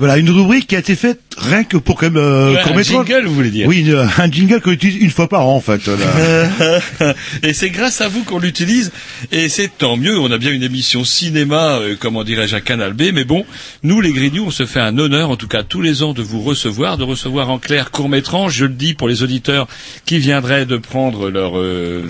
Voilà, 0.00 0.16
une 0.18 0.30
rubrique 0.30 0.66
qui 0.66 0.74
a 0.76 0.80
été 0.80 0.96
faite 0.96 1.20
rien 1.38 1.62
que 1.62 1.76
pour 1.76 1.96
quand 1.96 2.06
même 2.06 2.16
euh, 2.16 2.52
Ouais, 2.54 2.60
un 2.78 2.82
jingle, 2.82 3.26
vous 3.26 3.34
voulez 3.34 3.50
dire 3.50 3.68
Oui, 3.68 3.80
une- 3.80 3.94
un 4.18 4.30
jingle 4.30 4.60
qu'on 4.60 4.72
utilise 4.72 4.96
une 5.00 5.10
fois 5.10 5.28
par 5.28 5.46
an 5.46 5.54
en 5.56 5.60
fait. 5.60 5.86
là. 5.86 7.14
et 7.42 7.52
c'est 7.52 7.70
grâce 7.70 8.00
à 8.00 8.08
vous 8.08 8.24
qu'on 8.24 8.38
l'utilise, 8.38 8.90
et 9.32 9.48
c'est 9.48 9.70
tant 9.78 9.96
mieux. 9.96 10.18
On 10.18 10.30
a 10.32 10.38
bien 10.38 10.50
une 10.52 10.62
émission 10.62 11.04
cinéma, 11.04 11.78
euh, 11.78 11.96
comment 11.98 12.24
dirais-je, 12.24 12.56
à 12.56 12.60
Canal 12.60 12.92
B, 12.94 13.04
mais 13.14 13.24
bon, 13.24 13.44
nous 13.82 14.00
les 14.00 14.12
Grignoux, 14.12 14.44
on 14.46 14.50
se 14.50 14.66
fait 14.66 14.80
un 14.80 14.98
honneur, 14.98 15.30
en 15.30 15.36
tout 15.36 15.48
cas 15.48 15.62
tous 15.62 15.80
les 15.82 16.02
ans, 16.02 16.12
de 16.12 16.22
vous 16.22 16.40
recevoir, 16.42 16.98
de 16.98 17.04
recevoir 17.04 17.50
en 17.50 17.58
clair 17.58 17.90
court 17.90 18.08
métrage. 18.08 18.54
Je 18.54 18.64
le 18.64 18.72
dis 18.74 18.94
pour 18.94 19.08
les 19.08 19.22
auditeurs 19.22 19.68
qui 20.06 20.18
viendraient 20.18 20.66
de 20.66 20.76
prendre 20.76 21.30
leur, 21.30 21.58
euh, 21.58 22.02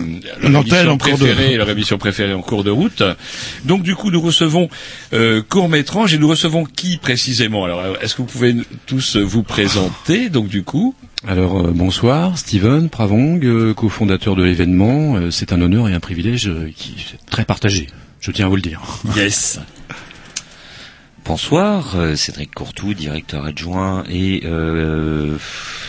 leur 0.43 0.63
émission 0.63 0.95
de- 0.95 0.99
préférée, 0.99 1.57
leur 1.57 1.69
émission 1.71 1.99
préférée 1.99 2.35
en 2.35 2.43
cours 2.43 2.65
de 2.65 2.71
route. 2.71 3.03
Donc 3.65 3.83
du 3.83 3.95
coup, 3.95 4.11
nous 4.11 4.21
recevons 4.21 4.69
euh, 5.13 5.43
court 5.49 5.69
métrage 5.69 6.15
et 6.15 6.19
nous 6.19 6.29
recevons 6.29 6.65
qui 6.65 6.97
précisément? 6.97 7.65
Alors, 7.65 7.80
est-ce 8.01 8.15
que 8.15 8.23
vous 8.23 8.29
pouvez 8.29 8.55
tous 8.87 9.17
vous 9.17 9.43
présenter 9.43 10.29
Donc 10.29 10.49
du 10.49 10.63
coup? 10.63 10.95
Alors 11.27 11.67
euh, 11.67 11.71
bonsoir, 11.75 12.39
Steven 12.39 12.89
Pravong, 12.89 13.45
euh, 13.45 13.75
cofondateur 13.75 14.37
de 14.37 14.43
l'événement. 14.43 15.17
Euh, 15.17 15.31
c'est 15.31 15.53
un 15.53 15.61
honneur 15.61 15.89
et 15.89 15.95
un 15.95 16.01
privilège 16.01 16.49
euh, 16.49 16.71
qui 16.75 16.93
est 16.93 17.31
très 17.31 17.45
partagé. 17.45 17.89
Je 18.21 18.31
tiens 18.31 18.47
à 18.47 18.49
vous 18.49 18.57
le 18.57 18.63
dire. 18.63 18.81
Yes. 19.17 19.61
Bonsoir, 21.27 21.97
euh, 21.97 22.17
Cédric 22.17 22.53
Courtou, 22.55 22.93
directeur 22.95 23.45
adjoint 23.45 24.05
et 24.09 24.41
euh, 24.47 25.37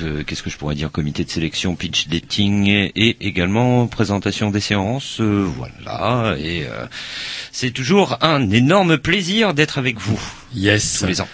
euh, 0.03 0.23
qu'est-ce 0.23 0.43
que 0.43 0.49
je 0.51 0.57
pourrais 0.57 0.75
dire, 0.75 0.91
comité 0.91 1.23
de 1.23 1.29
sélection, 1.29 1.75
pitch 1.75 2.09
dating 2.09 2.67
et 2.67 3.17
également 3.21 3.87
présentation 3.87 4.51
des 4.51 4.59
séances. 4.59 5.19
euh, 5.21 5.47
voilà, 5.57 6.35
et 6.37 6.65
euh, 6.65 6.85
c'est 7.51 7.71
toujours 7.71 8.17
un 8.21 8.49
énorme 8.51 8.97
plaisir 8.97 9.53
d'être 9.53 9.77
avec 9.77 9.99
vous. 9.99 10.19
Yes. 10.55 10.97
Tous 10.99 11.05
les 11.07 11.21
ans. 11.21 11.27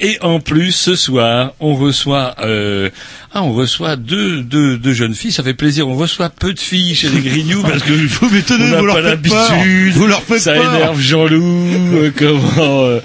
Et 0.00 0.18
en 0.22 0.40
plus, 0.40 0.72
ce 0.72 0.94
soir, 0.96 1.52
on 1.60 1.74
reçoit, 1.74 2.34
euh, 2.40 2.88
ah, 3.34 3.42
on 3.42 3.52
reçoit 3.52 3.96
deux, 3.96 4.42
deux, 4.42 4.78
deux 4.78 4.92
jeunes 4.94 5.14
filles. 5.14 5.32
Ça 5.32 5.42
fait 5.42 5.54
plaisir. 5.54 5.88
On 5.88 5.94
reçoit 5.96 6.30
peu 6.30 6.52
de 6.54 6.58
filles 6.58 6.94
chez 6.94 7.08
les 7.10 7.20
Grignoux 7.20 7.62
parce 7.68 7.82
que 7.82 7.92
Vous 7.92 8.30
m'étonnez, 8.30 8.64
on 8.64 8.68
vous 8.68 8.74
n'a 8.74 8.82
leur 8.82 8.94
pas 8.96 9.00
l'habitude. 9.02 9.92
Vous 9.94 10.06
leur 10.06 10.22
faites 10.22 10.40
Ça 10.40 10.54
peur. 10.54 10.74
énerve 10.74 11.00
Jean-Loup. 11.00 11.66
euh, 11.96 12.10
comment 12.16 12.84
euh, 12.84 13.00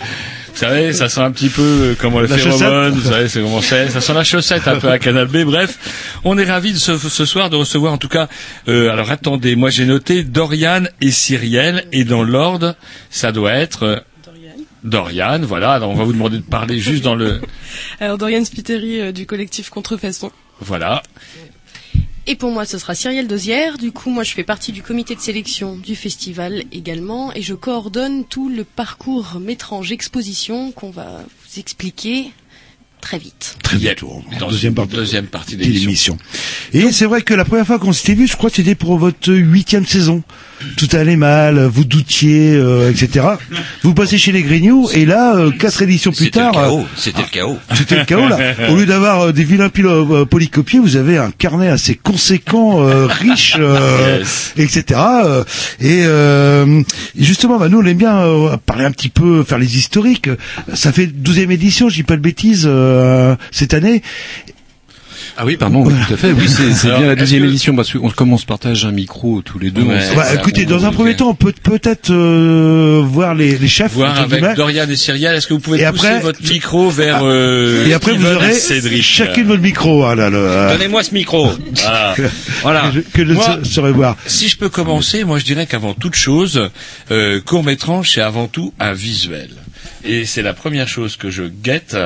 savez, 0.58 0.93
ça 0.93 1.08
sent 1.10 1.22
un 1.22 1.32
petit 1.32 1.49
peu 1.49 1.62
euh, 1.62 1.95
comment 1.99 2.20
le 2.20 2.28
La 2.28 2.38
phéromone, 2.38 2.93
chaussette. 2.93 2.93
vous 3.03 3.10
savez, 3.12 3.30
c'est 3.30 3.41
comment 3.41 3.62
c'est. 3.62 3.89
Ça 3.89 4.01
sent 4.01 4.14
la 4.14 4.24
chaussette 4.24 4.68
un 4.68 4.80
peu 4.80 4.89
à 4.89 4.99
Canal 4.99 5.28
B. 5.28 5.43
Bref, 5.45 5.78
on 6.24 6.38
est 6.38 6.43
ravis 6.45 6.74
de 6.74 6.78
ce, 6.78 6.97
ce 6.97 7.26
soir 7.26 7.49
de 7.49 7.55
recevoir 7.55 7.93
en 7.93 7.97
tout 7.97 8.08
cas. 8.10 8.28
euh, 8.68 8.89
alors 8.91 9.10
attendez, 9.12 9.55
moi 9.55 9.70
j'ai 9.70 9.86
noté 9.86 10.24
Dorian 10.24 10.84
et 11.01 11.12
Cyrielle 11.12 11.86
et 11.91 12.03
dans 12.03 12.24
l'ordre, 12.24 12.76
ça 13.10 13.32
doit 13.32 13.53
être 13.53 13.84
euh, 13.84 13.95
Dorian. 14.84 15.39
Voilà. 15.41 15.74
Alors 15.74 15.89
on 15.89 15.95
va 15.95 16.03
vous 16.03 16.14
demander 16.14 16.38
de 16.38 16.43
parler 16.43 16.80
juste 16.80 17.03
dans 17.03 17.16
le. 17.16 17.41
Alors 17.99 18.18
Dorian 18.18 18.43
Spiteri 18.45 18.99
euh, 19.01 19.12
du 19.12 19.26
collectif 19.26 19.70
Contrefaçon. 19.70 20.32
Voilà. 20.62 21.03
Et 22.30 22.36
pour 22.36 22.51
moi, 22.51 22.65
ce 22.65 22.78
sera 22.78 22.93
Cyrielle 22.93 23.28
Dosière. 23.28 23.78
Du 23.78 23.93
coup, 23.93 24.09
moi, 24.09 24.23
je 24.25 24.34
fais 24.34 24.43
partie 24.43 24.73
du 24.73 24.84
comité 24.84 25.15
de 25.15 25.21
sélection 25.21 25.78
du 25.78 25.95
festival 25.95 26.65
également, 26.73 27.34
et 27.34 27.41
je 27.41 27.53
coordonne 27.53 28.25
tout 28.25 28.49
le 28.49 28.65
parcours 28.65 29.38
métrange 29.39 29.93
exposition 29.93 30.73
qu'on 30.73 30.91
va 30.91 31.21
vous 31.23 31.59
expliquer 31.59 32.32
très 32.99 33.17
vite. 33.17 33.55
Très 33.63 33.78
bientôt. 33.78 34.21
Dans 34.41 34.49
Deuxième 34.49 34.73
partie. 34.73 34.95
deuxième 34.95 35.28
partie 35.28 35.55
de 35.55 35.63
l'émission. 35.63 36.17
Et 36.73 36.91
c'est 36.91 37.05
vrai 37.05 37.21
que 37.21 37.34
la 37.34 37.45
première 37.45 37.65
fois 37.65 37.80
qu'on 37.80 37.93
s'était 37.93 38.13
vu, 38.15 38.28
je 38.28 38.36
crois 38.36 38.49
que 38.49 38.57
c'était 38.57 38.75
pour 38.75 38.97
votre 38.97 39.32
huitième 39.34 39.86
saison. 39.86 40.21
Tout 40.78 40.88
allait 40.93 41.16
mal, 41.16 41.60
vous 41.66 41.84
doutiez, 41.86 42.53
euh, 42.55 42.89
etc. 42.91 43.26
Vous 43.84 43.93
passez 43.93 44.18
chez 44.18 44.32
les 44.32 44.41
Grignoux, 44.43 44.89
et 44.93 45.05
là, 45.05 45.36
euh, 45.36 45.51
quatre 45.51 45.82
éditions 45.82 46.12
plus 46.12 46.26
C'était 46.26 46.39
le 46.39 46.45
tard, 46.45 46.53
chaos. 46.53 46.80
euh, 46.82 46.84
C'était 46.95 47.22
le 47.22 47.28
chaos. 47.32 47.58
c'était 47.76 47.95
le 47.97 48.05
chaos 48.05 48.28
là. 48.28 48.38
Au 48.70 48.76
lieu 48.76 48.86
d'avoir 48.86 49.22
euh, 49.28 49.32
des 49.32 49.43
vilains 49.43 49.70
euh, 49.78 50.26
polycopiés, 50.26 50.80
vous 50.80 50.95
avez 50.95 51.18
un 51.18 51.32
carnet 51.32 51.68
assez 51.70 51.95
conséquent, 51.95 52.82
euh, 52.82 53.05
riche, 53.08 53.55
euh, 53.60 54.20
Yes. 54.20 54.53
etc. 54.58 54.99
et 55.80 56.03
euh, 56.05 56.82
justement, 57.18 57.58
bah, 57.60 57.70
nous 57.70 57.80
on 57.80 57.86
aime 57.86 57.97
bien 57.97 58.18
euh, 58.20 58.58
parler 58.66 58.86
un 58.86 58.91
petit 58.91 59.10
peu, 59.10 59.43
faire 59.43 59.58
les 59.60 59.78
historiques. 59.78 60.30
Ça 60.74 60.91
fait 60.91 61.05
12e 61.08 61.51
édition, 61.51 61.89
je 61.89 61.95
dis 61.95 62.03
pas 62.03 62.16
de 62.16 62.22
bêtises, 62.22 62.64
euh, 62.66 63.36
cette 63.51 63.74
année. 63.74 64.01
Ah 65.40 65.46
oui, 65.46 65.56
pardon, 65.56 65.84
tout 65.84 66.14
à 66.14 66.18
fait. 66.18 66.32
Oui, 66.32 66.48
c'est 66.50 66.88
bien 66.88 67.06
la 67.08 67.16
deuxième 67.16 67.44
que- 67.44 67.48
édition 67.50 67.76
parce 67.76 67.94
qu'on 67.94 68.10
comme 68.10 68.34
on 68.34 68.38
se 68.38 68.46
partage 68.46 68.86
un 68.86 68.92
micro 68.92 69.42
tous 69.44 69.60
les 69.60 69.70
deux. 69.70 69.84
Ouais. 69.84 70.00
Bah, 70.16 70.24
ça, 70.26 70.34
écoutez, 70.36 70.66
dans 70.66 70.86
un 70.86 70.92
premier 70.92 71.16
temps, 71.16 71.30
on 71.30 71.36
peut 71.36 71.54
peut-être 71.62 72.10
euh, 72.12 73.04
voir 73.06 73.36
les, 73.36 73.56
les 73.58 73.68
chefs. 73.68 73.92
Voir 73.94 74.18
avec 74.18 74.40
guillemets. 74.40 74.56
Dorian 74.56 74.90
et 74.90 74.96
Cyrielle, 74.96 75.36
est-ce 75.36 75.46
que 75.48 75.54
vous 75.54 75.60
pouvez 75.60 75.82
Et 75.82 75.86
pousser 75.92 76.08
après- 76.08 76.20
votre 76.22 76.42
micro 76.42 76.90
vers 76.90 77.20
euh, 77.24 77.86
Et 77.86 77.94
après, 77.94 78.14
vous 78.14 78.26
aurez 78.26 78.54
Cédric 78.54 79.04
chacune 79.04 79.46
votre 79.48 79.62
micro. 79.62 80.06
hein, 80.06 80.16
là, 80.16 80.30
euh, 80.34 80.74
Donnez-moi 80.74 81.04
ce 81.04 81.14
micro. 81.14 81.52
Voilà. 81.84 82.16
voilà. 82.64 82.82
que 82.90 82.96
je, 82.96 83.00
que 83.02 83.26
je 83.26 83.34
Moi- 83.34 83.44
sa- 83.46 83.64
saurais 83.64 83.92
voir. 83.92 84.16
Si 84.26 84.50
je 84.50 84.58
peux 84.58 84.70
commencer, 84.70 85.24
moi 85.24 85.38
je 85.38 85.46
dirais 85.46 85.68
qu'avant 85.68 85.94
toute 85.94 86.16
chose, 86.16 86.70
euh, 87.12 87.40
court 87.46 87.64
métrage 87.64 88.12
c'est 88.14 88.22
avant 88.22 88.48
tout 88.48 88.74
un 88.80 88.94
visuel. 88.94 89.50
Et 90.04 90.26
c'est 90.26 90.41
la 90.41 90.54
première 90.54 90.88
chose 90.88 91.16
que 91.18 91.30
je 91.30 91.43
guette 91.43 91.98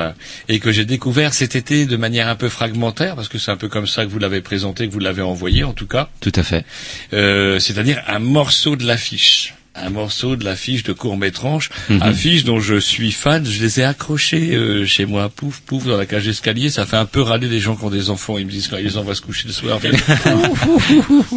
et 0.48 0.58
que 0.58 0.72
j'ai 0.72 0.84
découvert 0.84 1.34
cet 1.34 1.56
été 1.56 1.86
de 1.86 1.96
manière 1.96 2.28
un 2.28 2.36
peu 2.36 2.48
fragmentaire, 2.48 3.14
parce 3.16 3.28
que 3.28 3.38
c'est 3.38 3.50
un 3.50 3.56
peu 3.56 3.68
comme 3.68 3.86
ça 3.86 4.04
que 4.04 4.10
vous 4.10 4.18
l'avez 4.18 4.40
présenté, 4.40 4.86
que 4.88 4.92
vous 4.92 4.98
l'avez 4.98 5.22
envoyé 5.22 5.64
en 5.64 5.72
tout 5.72 5.86
cas. 5.86 6.08
Tout 6.20 6.32
à 6.34 6.42
fait. 6.42 6.64
Euh, 7.12 7.58
c'est-à-dire 7.58 8.02
un 8.08 8.18
morceau 8.18 8.76
de 8.76 8.86
l'affiche. 8.86 9.54
Un 9.74 9.88
morceau 9.88 10.36
de 10.36 10.44
l'affiche 10.44 10.82
de 10.82 10.92
court 10.92 11.16
métrage, 11.16 11.70
Mhm. 11.88 12.02
affiche 12.02 12.44
dont 12.44 12.60
je 12.60 12.78
suis 12.78 13.10
fan. 13.10 13.42
Je 13.46 13.62
les 13.62 13.80
ai 13.80 13.84
accrochés 13.84 14.54
euh, 14.54 14.84
chez 14.84 15.06
moi, 15.06 15.30
pouf 15.30 15.60
pouf, 15.60 15.86
dans 15.86 15.96
la 15.96 16.04
cage 16.04 16.26
d'escalier. 16.26 16.68
Ça 16.68 16.84
fait 16.84 16.98
un 16.98 17.06
peu 17.06 17.22
râler 17.22 17.48
les 17.48 17.58
gens 17.58 17.74
qui 17.74 17.84
ont 17.84 17.90
des 17.90 18.10
enfants. 18.10 18.36
Ils 18.36 18.44
me 18.44 18.50
disent 18.50 18.68
quand 18.68 18.76
ils 18.76 18.98
envoient 18.98 19.14
se 19.14 19.22
coucher 19.22 19.44
le 19.46 19.54
soir. 19.54 19.80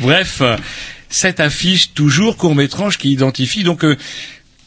Bref, 0.00 0.42
cette 1.08 1.40
affiche 1.40 1.92
toujours 1.92 2.36
court 2.36 2.54
métrage 2.54 2.98
qui 2.98 3.10
identifie 3.12 3.64
donc 3.64 3.84
euh, 3.84 3.96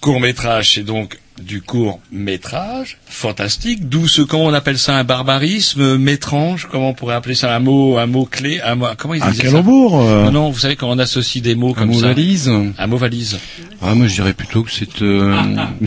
court 0.03 0.19
métrage, 0.19 0.73
c'est 0.73 0.83
donc 0.83 1.17
du 1.41 1.61
court 1.61 1.99
métrage 2.11 2.97
fantastique. 3.07 3.89
D'où 3.89 4.07
ce 4.07 4.21
comment 4.21 4.45
on 4.45 4.53
appelle 4.53 4.77
ça 4.77 4.95
un 4.97 5.03
barbarisme, 5.03 5.81
euh, 5.81 5.97
métrange. 5.97 6.67
Comment 6.71 6.89
on 6.89 6.93
pourrait 6.93 7.15
appeler 7.15 7.35
ça 7.35 7.55
un 7.55 7.59
mot, 7.59 7.97
un 7.97 8.05
mot 8.05 8.25
clé, 8.25 8.59
un 8.61 8.75
mot, 8.75 8.85
comment 8.97 9.13
ils 9.15 9.23
Un 9.23 9.31
calembour. 9.33 10.01
euh, 10.01 10.25
non, 10.25 10.31
non, 10.31 10.49
vous 10.51 10.59
savez 10.59 10.75
quand 10.75 10.89
on 10.89 10.99
associe 10.99 11.41
des 11.43 11.55
mots 11.55 11.71
Un 11.71 11.73
comme 11.73 11.87
mot 11.89 11.99
ça. 11.99 12.07
valise. 12.07 12.51
Un 12.77 12.87
mot 12.87 12.97
valise. 12.97 13.37
Ah, 13.81 13.95
moi 13.95 14.07
je 14.07 14.13
dirais 14.13 14.33
plutôt 14.33 14.63
que 14.63 14.71
c'est 14.71 15.01
euh, 15.01 15.35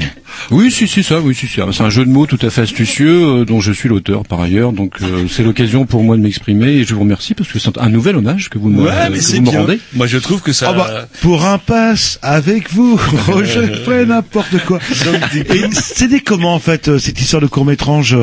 Oui, 0.51 0.71
si, 0.71 0.87
si, 0.87 1.03
ça, 1.03 1.21
oui, 1.21 1.35
si, 1.35 1.47
si. 1.47 1.61
C'est 1.73 1.83
un 1.83 1.91
jeu 1.91 2.05
de 2.05 2.11
mots 2.11 2.27
tout 2.27 2.39
à 2.43 2.51
fait 2.51 2.63
astucieux 2.63 3.25
euh, 3.41 3.45
dont 3.45 3.61
je 3.61 3.73
suis 3.73 3.89
l'auteur 3.89 4.25
par 4.25 4.41
ailleurs. 4.41 4.73
Donc 4.73 4.97
euh, 5.03 5.27
c'est 5.31 5.43
l'occasion 5.43 5.87
pour 5.87 6.03
moi 6.03 6.17
de 6.17 6.23
m'exprimer 6.23 6.69
et 6.73 6.85
je 6.85 6.95
vous 6.95 7.01
remercie 7.01 7.35
parce 7.35 7.51
que 7.51 7.59
c'est 7.59 7.79
un 7.79 7.89
nouvel 7.89 8.17
hommage 8.17 8.51
que 8.51 8.59
vous 8.59 8.69
me, 8.69 8.83
Ouais, 8.83 9.11
mais 9.11 9.19
que 9.19 9.25
vous 9.37 9.43
me 9.43 9.51
rendez. 9.51 9.81
Moi, 9.95 10.07
je 10.07 10.19
trouve 10.19 10.43
que 10.43 10.53
ça. 10.53 10.71
Ah 10.71 10.73
bah, 10.75 11.09
pour 11.23 11.45
un 11.47 11.59
pass 11.59 12.19
avec 12.23 12.71
vous, 12.73 13.01
je 13.45 13.61
fais 13.85 14.05
n'importe 14.05 14.59
quoi. 14.67 14.79
Et 15.41 15.73
c'était 15.73 16.21
comment 16.21 16.55
en 16.55 16.59
fait 16.59 16.89
euh, 16.89 16.99
cette 16.99 17.21
histoire 17.21 17.43
de 17.43 17.47
court 17.47 17.65
métrage 17.65 18.17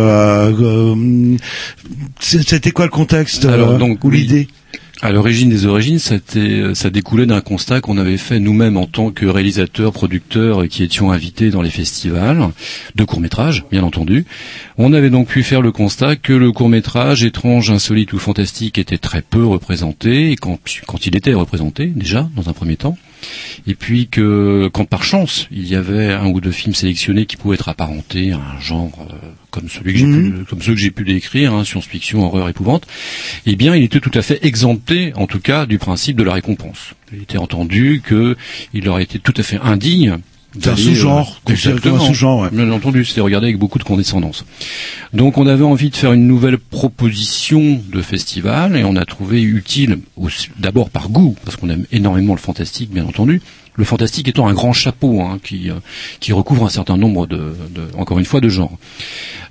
C'était 2.20 2.72
quoi 2.72 2.86
le 2.86 2.92
contexte 2.92 3.46
Alors, 3.46 3.72
euh, 3.72 3.78
donc, 3.78 4.04
ou 4.04 4.10
oui. 4.10 4.20
l'idée? 4.20 4.48
À 5.02 5.12
l'origine 5.12 5.50
des 5.50 5.66
origines, 5.66 6.00
ça, 6.00 6.16
découlait 6.90 7.26
d'un 7.26 7.42
constat 7.42 7.82
qu'on 7.82 7.98
avait 7.98 8.16
fait 8.16 8.40
nous-mêmes 8.40 8.78
en 8.78 8.86
tant 8.86 9.12
que 9.12 9.26
réalisateurs, 9.26 9.92
producteurs 9.92 10.66
qui 10.70 10.82
étions 10.82 11.12
invités 11.12 11.50
dans 11.50 11.62
les 11.62 11.72
festivals 11.72 12.52
de 12.96 13.04
courts-métrages, 13.04 13.66
bien 13.70 13.84
entendu. 13.84 14.26
On 14.78 14.94
avait 14.94 15.10
donc 15.10 15.28
pu 15.28 15.44
faire 15.44 15.62
le 15.62 15.74
constat 15.74 16.16
que 16.16 16.32
le 16.32 16.54
court-métrage 16.54 17.26
étrange, 17.26 17.70
insolite 17.70 18.14
ou 18.14 18.18
fantastique 18.18 18.78
était 18.78 18.98
très 18.98 19.22
peu 19.22 19.46
représenté, 19.46 20.32
et 20.32 20.38
quand, 20.38 20.58
quand 20.88 21.06
il 21.06 21.18
était 21.18 21.34
représenté 21.34 21.88
déjà, 21.88 22.30
dans 22.38 22.48
un 22.48 22.54
premier 22.54 22.78
temps, 22.78 22.98
et 23.68 23.76
puis 23.76 24.08
que 24.08 24.70
quand 24.74 24.86
par 24.86 25.04
chance 25.04 25.48
il 25.52 25.68
y 25.68 25.76
avait 25.76 26.12
un 26.12 26.28
ou 26.28 26.42
deux 26.42 26.52
films 26.52 26.76
sélectionnés 26.76 27.26
qui 27.26 27.38
pouvaient 27.38 27.56
être 27.56 27.70
apparentés 27.70 28.32
à 28.32 28.38
un 28.38 28.60
genre 28.60 29.08
euh, 29.10 29.16
comme 29.54 29.70
celui 29.70 29.94
que 29.94 30.00
j'ai 30.00 30.06
pu, 30.06 30.34
comme 30.50 30.62
ceux 30.62 30.74
que 30.74 30.80
j'ai 30.80 30.92
pu 30.92 31.04
décrire, 31.04 31.54
hein, 31.54 31.64
science-fiction, 31.64 32.24
horreur, 32.24 32.50
épouvante, 32.50 32.88
eh 33.46 33.56
bien 33.56 33.76
il 33.76 33.84
était 33.84 34.00
tout 34.00 34.12
à 34.16 34.24
fait 34.24 34.44
exempté, 34.44 35.14
en 35.16 35.28
tout 35.28 35.40
cas, 35.40 35.68
du 35.68 35.78
principe 35.78 36.18
de 36.18 36.24
la 36.24 36.34
récompense. 36.34 36.94
Il 37.14 37.22
était 37.22 37.38
entendu 37.38 38.02
que 38.04 38.36
il 38.74 38.90
aurait 38.90 39.04
été 39.04 39.20
tout 39.20 39.34
à 39.38 39.44
fait 39.44 39.60
indigne. 39.62 40.18
C'est 40.54 40.68
un 40.68 40.72
d'aller, 40.72 40.84
sous-genre, 40.84 41.40
euh, 41.48 41.52
considéré 41.52 41.80
comme 41.80 41.92
un 41.92 41.96
exactement. 41.96 42.08
sous-genre, 42.08 42.42
ouais. 42.42 42.50
Bien 42.52 42.72
entendu, 42.72 43.06
c'était 43.06 43.22
regardé 43.22 43.48
avec 43.48 43.58
beaucoup 43.58 43.80
de 43.80 43.84
condescendance. 43.84 44.46
Donc 45.14 45.38
on 45.38 45.48
avait 45.48 45.64
envie 45.64 45.90
de 45.90 45.96
faire 45.96 46.14
une 46.14 46.28
nouvelle 46.28 46.58
proposition 46.58 47.82
de 47.92 48.02
festival 48.02 48.76
et 48.76 48.84
on 48.84 48.96
a 48.96 49.06
trouvé 49.06 49.42
utile, 49.42 50.00
d'abord 50.60 50.90
par 50.90 51.10
goût, 51.10 51.36
parce 51.44 51.58
qu'on 51.58 51.70
aime 51.70 51.86
énormément 51.92 52.34
le 52.34 52.40
fantastique, 52.40 52.92
bien 52.92 53.06
entendu. 53.06 53.42
Le 53.76 53.84
fantastique 53.86 54.28
étant 54.28 54.48
un 54.48 54.54
grand 54.54 54.74
chapeau 54.74 55.22
hein, 55.22 55.40
qui, 55.44 55.70
euh, 55.70 55.74
qui 56.20 56.32
recouvre 56.34 56.66
un 56.66 56.70
certain 56.70 56.96
nombre 56.98 57.26
de, 57.28 57.38
de- 57.38 57.88
encore 57.98 58.20
une 58.20 58.26
fois, 58.26 58.40
de 58.40 58.50
genres. 58.50 58.78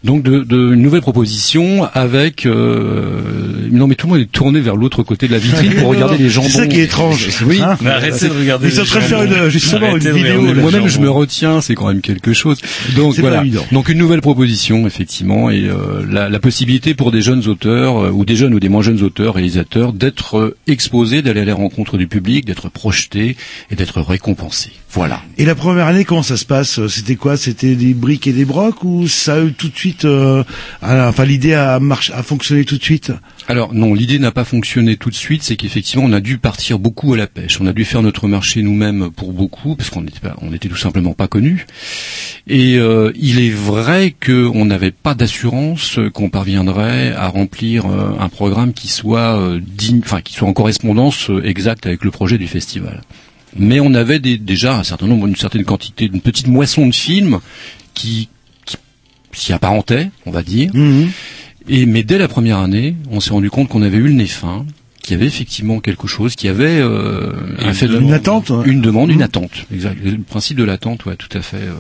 Donc 0.04 0.22
de, 0.24 0.40
de 0.44 0.74
une 0.74 0.82
nouvelle 0.82 1.00
proposition 1.00 1.88
avec 1.94 2.44
euh, 2.46 3.68
non 3.70 3.86
mais 3.86 3.94
tout 3.94 4.06
le 4.08 4.12
monde 4.14 4.22
est 4.22 4.30
tourné 4.32 4.60
vers 4.60 4.74
l'autre 4.74 5.02
côté 5.04 5.28
de 5.28 5.32
la 5.32 5.38
vitrine 5.38 5.74
pour 5.74 5.88
regarder 5.90 6.18
les 6.18 6.28
jambons. 6.28 6.48
C'est 6.48 6.58
ça 6.58 6.66
qui 6.66 6.80
est 6.80 6.84
étrange. 6.84 7.28
Oui. 7.46 7.60
Hein 7.60 7.76
Mais 7.80 7.90
arrêtez 7.90 8.28
de 8.28 8.34
regarder 8.34 8.68
Ils 8.68 8.72
sont 8.72 8.80
en 8.80 8.84
les 8.84 8.88
train 8.90 9.00
de 9.00 9.04
faire 9.04 9.44
une, 9.44 9.48
justement 9.50 9.86
Arrêtez 9.88 10.08
une 10.10 10.14
vidéo. 10.16 10.54
Moi-même, 10.54 10.88
je 10.88 10.98
me 11.00 11.10
retiens, 11.10 11.60
c'est 11.60 11.74
quand 11.74 11.88
même 11.88 12.00
quelque 12.00 12.32
chose. 12.32 12.58
Donc 12.96 13.18
voilà. 13.18 13.40
évident. 13.42 13.64
Donc 13.72 13.88
une 13.88 13.98
nouvelle 13.98 14.20
proposition, 14.20 14.86
effectivement, 14.86 15.50
et 15.50 15.64
euh, 15.68 16.04
la, 16.08 16.28
la 16.28 16.38
possibilité 16.40 16.94
pour 16.94 17.10
des 17.12 17.22
jeunes 17.22 17.46
auteurs 17.48 17.98
euh, 18.04 18.10
ou 18.10 18.24
des 18.24 18.36
jeunes 18.36 18.54
ou 18.54 18.60
des 18.60 18.68
moins 18.68 18.82
jeunes 18.82 19.02
auteurs, 19.02 19.34
réalisateurs, 19.34 19.92
d'être 19.92 20.38
euh, 20.38 20.56
exposés, 20.66 21.22
d'aller 21.22 21.40
à 21.40 21.44
la 21.44 21.54
rencontre 21.54 21.96
du 21.96 22.06
public, 22.06 22.44
d'être 22.44 22.68
projetés 22.68 23.36
et 23.70 23.76
d'être 23.76 24.00
récompensés. 24.12 24.72
Voilà. 24.92 25.22
Et 25.38 25.46
la 25.46 25.54
première 25.54 25.86
année, 25.86 26.04
comment 26.04 26.22
ça 26.22 26.36
se 26.36 26.44
passe? 26.44 26.86
C'était 26.86 27.16
quoi? 27.16 27.38
C'était 27.38 27.76
des 27.76 27.94
briques 27.94 28.26
et 28.26 28.32
des 28.32 28.44
brocs 28.44 28.84
ou 28.84 29.08
ça 29.08 29.36
a 29.36 29.40
eu 29.40 29.54
tout 29.54 29.68
de 29.68 29.76
suite 29.76 30.04
euh, 30.04 30.44
Enfin, 30.82 31.24
l'idée 31.24 31.54
a, 31.54 31.80
marché, 31.80 32.12
a 32.12 32.22
fonctionné 32.22 32.66
tout 32.66 32.76
de 32.76 32.82
suite? 32.82 33.10
Alors 33.48 33.72
non, 33.72 33.94
l'idée 33.94 34.18
n'a 34.18 34.32
pas 34.32 34.44
fonctionné 34.44 34.96
tout 34.96 35.08
de 35.08 35.14
suite, 35.14 35.42
c'est 35.42 35.56
qu'effectivement 35.56 36.04
on 36.04 36.12
a 36.12 36.20
dû 36.20 36.36
partir 36.36 36.78
beaucoup 36.78 37.14
à 37.14 37.16
la 37.16 37.26
pêche. 37.26 37.58
On 37.60 37.66
a 37.66 37.72
dû 37.72 37.86
faire 37.86 38.02
notre 38.02 38.28
marché 38.28 38.60
nous-mêmes 38.60 39.10
pour 39.10 39.32
beaucoup, 39.32 39.76
parce 39.76 39.88
qu'on 39.88 40.02
n'était 40.02 40.20
on 40.42 40.52
était 40.52 40.68
tout 40.68 40.76
simplement 40.76 41.14
pas 41.14 41.26
connus. 41.26 41.66
Et 42.46 42.76
euh, 42.76 43.12
il 43.16 43.40
est 43.40 43.50
vrai 43.50 44.14
qu'on 44.24 44.66
n'avait 44.66 44.90
pas 44.90 45.14
d'assurance 45.14 45.98
qu'on 46.12 46.28
parviendrait 46.28 47.12
à 47.12 47.28
remplir 47.28 47.86
euh, 47.86 48.12
un 48.20 48.28
programme 48.28 48.74
qui 48.74 48.88
soit 48.88 49.58
digne, 49.66 50.02
enfin 50.04 50.20
qui 50.20 50.34
soit 50.34 50.48
en 50.48 50.52
correspondance 50.52 51.30
exacte 51.42 51.86
avec 51.86 52.04
le 52.04 52.10
projet 52.10 52.36
du 52.36 52.46
festival. 52.46 53.00
Mais 53.57 53.80
on 53.80 53.92
avait 53.94 54.18
des- 54.18 54.38
déjà 54.38 54.78
un 54.78 54.82
certain 54.84 55.07
nombre, 55.07 55.26
une 55.26 55.36
certaine 55.36 55.64
quantité, 55.64 56.07
une 56.12 56.20
petite 56.20 56.46
moisson 56.46 56.86
de 56.86 56.92
films 56.94 57.40
qui, 57.94 58.28
qui 58.66 58.76
s'y 59.40 59.53
apparentaient, 59.53 60.11
on 60.26 60.30
va 60.30 60.42
dire. 60.42 60.70
Et 61.68 61.86
mais 61.86 62.03
dès 62.03 62.18
la 62.18 62.28
première 62.28 62.59
année, 62.59 62.96
on 63.11 63.20
s'est 63.20 63.30
rendu 63.30 63.50
compte 63.50 63.68
qu'on 63.68 63.82
avait 63.82 63.98
eu 63.98 64.03
le 64.09 64.12
nez 64.12 64.26
fin, 64.26 64.66
qu'il 65.03 65.12
y 65.12 65.14
avait 65.16 65.26
effectivement 65.26 65.80
quelque 65.80 66.07
chose, 66.09 66.34
qu'il 66.34 66.46
y 66.48 66.50
avait 66.50 66.80
euh, 66.80 67.32
Une 67.61 67.68
un 67.68 67.72
fait 67.72 67.88
de-. 67.88 68.00
Une 68.00 68.12
attente, 68.12 68.50
ouais. 68.50 68.66
une 68.68 68.80
demande, 68.80 69.11
une 69.11 69.16
Mhm. 69.16 69.22
attente. 69.22 69.66
Exact. 69.72 69.96
Le 70.03 70.18
principe 70.18 70.57
de 70.59 70.64
l'attente, 70.64 71.05
ouais, 71.07 71.16
tout 71.16 71.36
à 71.36 71.42
fait. 71.42 71.57
euh. 71.59 71.74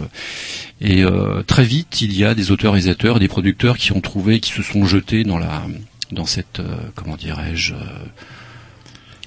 Et 0.80 1.04
euh, 1.04 1.42
très 1.44 1.64
vite, 1.64 2.00
il 2.02 2.16
y 2.16 2.24
a 2.24 2.34
des 2.34 2.50
auteurs, 2.50 2.72
réalisateurs, 2.72 3.18
des 3.20 3.28
producteurs 3.28 3.76
qui 3.78 3.92
ont 3.92 4.00
trouvé, 4.00 4.40
qui 4.40 4.52
se 4.52 4.62
sont 4.62 4.84
jetés 4.86 5.22
dans 5.24 5.38
la, 5.38 5.62
dans 6.10 6.26
cette, 6.26 6.60
euh, 6.60 6.76
comment 6.96 7.16
dirais-je. 7.16 7.74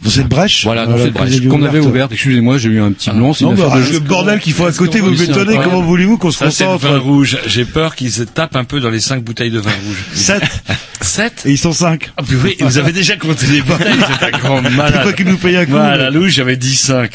Dans 0.06 0.12
cette 0.12 0.28
brèche 0.28 0.64
Voilà, 0.64 0.86
dans 0.86 0.98
cette 0.98 1.14
brèche 1.14 1.48
qu'on 1.48 1.64
avait 1.64 1.80
ouverte. 1.80 2.12
Excusez-moi, 2.12 2.60
j'ai 2.60 2.70
eu 2.70 2.80
un 2.80 2.92
petit 2.92 3.10
blanc. 3.10 3.34
c'est 3.34 3.44
Non, 3.44 3.54
bah, 3.54 3.74
le 3.92 4.00
bordel 4.00 4.40
qu'il 4.40 4.54
faut 4.54 4.66
à 4.66 4.72
côté, 4.72 5.00
vous 5.00 5.12
m'étonnez. 5.12 5.58
Comment 5.64 5.82
voulez-vous 5.82 6.18
qu'on 6.18 6.32
se 6.32 6.38
Ça, 6.40 6.52
c'est 6.52 6.64
le 6.64 6.74
concentre 6.74 6.94
vin 6.94 7.00
rouge. 7.00 7.38
J'ai 7.48 7.66
peur 7.66 7.96
qu'ils 7.96 8.12
se 8.12 8.24
tapent 8.24 8.56
un 8.56 8.64
peu 8.64 8.80
dans 8.80 8.92
les 8.92 9.00
cinq 9.00 9.24
bouteilles 9.24 9.50
de 9.52 9.60
vin 9.60 9.72
rouge. 9.72 10.06
Sept. 10.14 10.44
Sept 11.02 11.44
Et 11.46 11.52
ils 11.52 11.58
sont 11.58 11.74
cinq. 11.74 12.12
Ah, 12.18 12.24
puis 12.24 12.36
oui, 12.42 12.56
vous 12.60 12.78
avez 12.78 12.92
déjà 12.92 13.16
compté 13.18 13.48
les 13.48 13.62
bouteilles, 13.62 14.00
c'est 14.20 14.26
un 14.26 14.38
grand 14.38 14.62
malade. 14.72 14.94
C'est 14.96 15.04
toi 15.04 15.14
qui 15.14 15.26
nous 15.26 15.38
paye 15.38 15.58
un 15.58 15.66
coup. 15.66 15.72
Voilà, 15.72 16.10
louche, 16.10 16.34
j'avais 16.34 16.56
dit 16.56 16.76
5. 16.76 17.12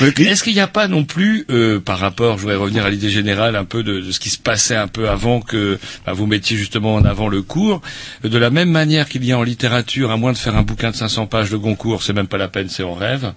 Est-ce 0.00 0.42
qu'il 0.42 0.54
n'y 0.54 0.60
a 0.60 0.66
pas 0.66 0.88
non 0.88 1.04
plus, 1.04 1.44
euh, 1.50 1.78
par 1.78 1.98
rapport, 1.98 2.36
je 2.36 2.42
voudrais 2.42 2.56
revenir 2.56 2.84
à 2.84 2.90
l'idée 2.90 3.10
générale 3.10 3.56
un 3.56 3.64
peu 3.64 3.82
de, 3.82 4.00
de 4.00 4.12
ce 4.12 4.20
qui 4.20 4.30
se 4.30 4.38
passait 4.38 4.76
un 4.76 4.88
peu 4.88 5.08
avant 5.08 5.40
que 5.40 5.78
bah, 6.06 6.12
vous 6.12 6.26
mettiez 6.26 6.56
justement 6.56 6.94
en 6.94 7.04
avant 7.04 7.28
le 7.28 7.42
cours, 7.42 7.82
de 8.24 8.38
la 8.38 8.50
même 8.50 8.70
manière 8.70 9.08
qu'il 9.08 9.24
y 9.24 9.32
a 9.32 9.38
en 9.38 9.42
littérature, 9.42 10.10
à 10.10 10.16
moins 10.16 10.32
de 10.32 10.38
faire 10.38 10.56
un 10.56 10.62
bouquin 10.62 10.90
de 10.90 10.96
500 10.96 11.26
pages 11.26 11.50
de 11.50 11.56
Goncourt, 11.56 12.02
c'est 12.02 12.12
même 12.12 12.27
pas 12.28 12.38
la 12.38 12.48
peine, 12.48 12.68
c'est 12.68 12.82
en 12.84 12.94
rêve. 12.94 13.32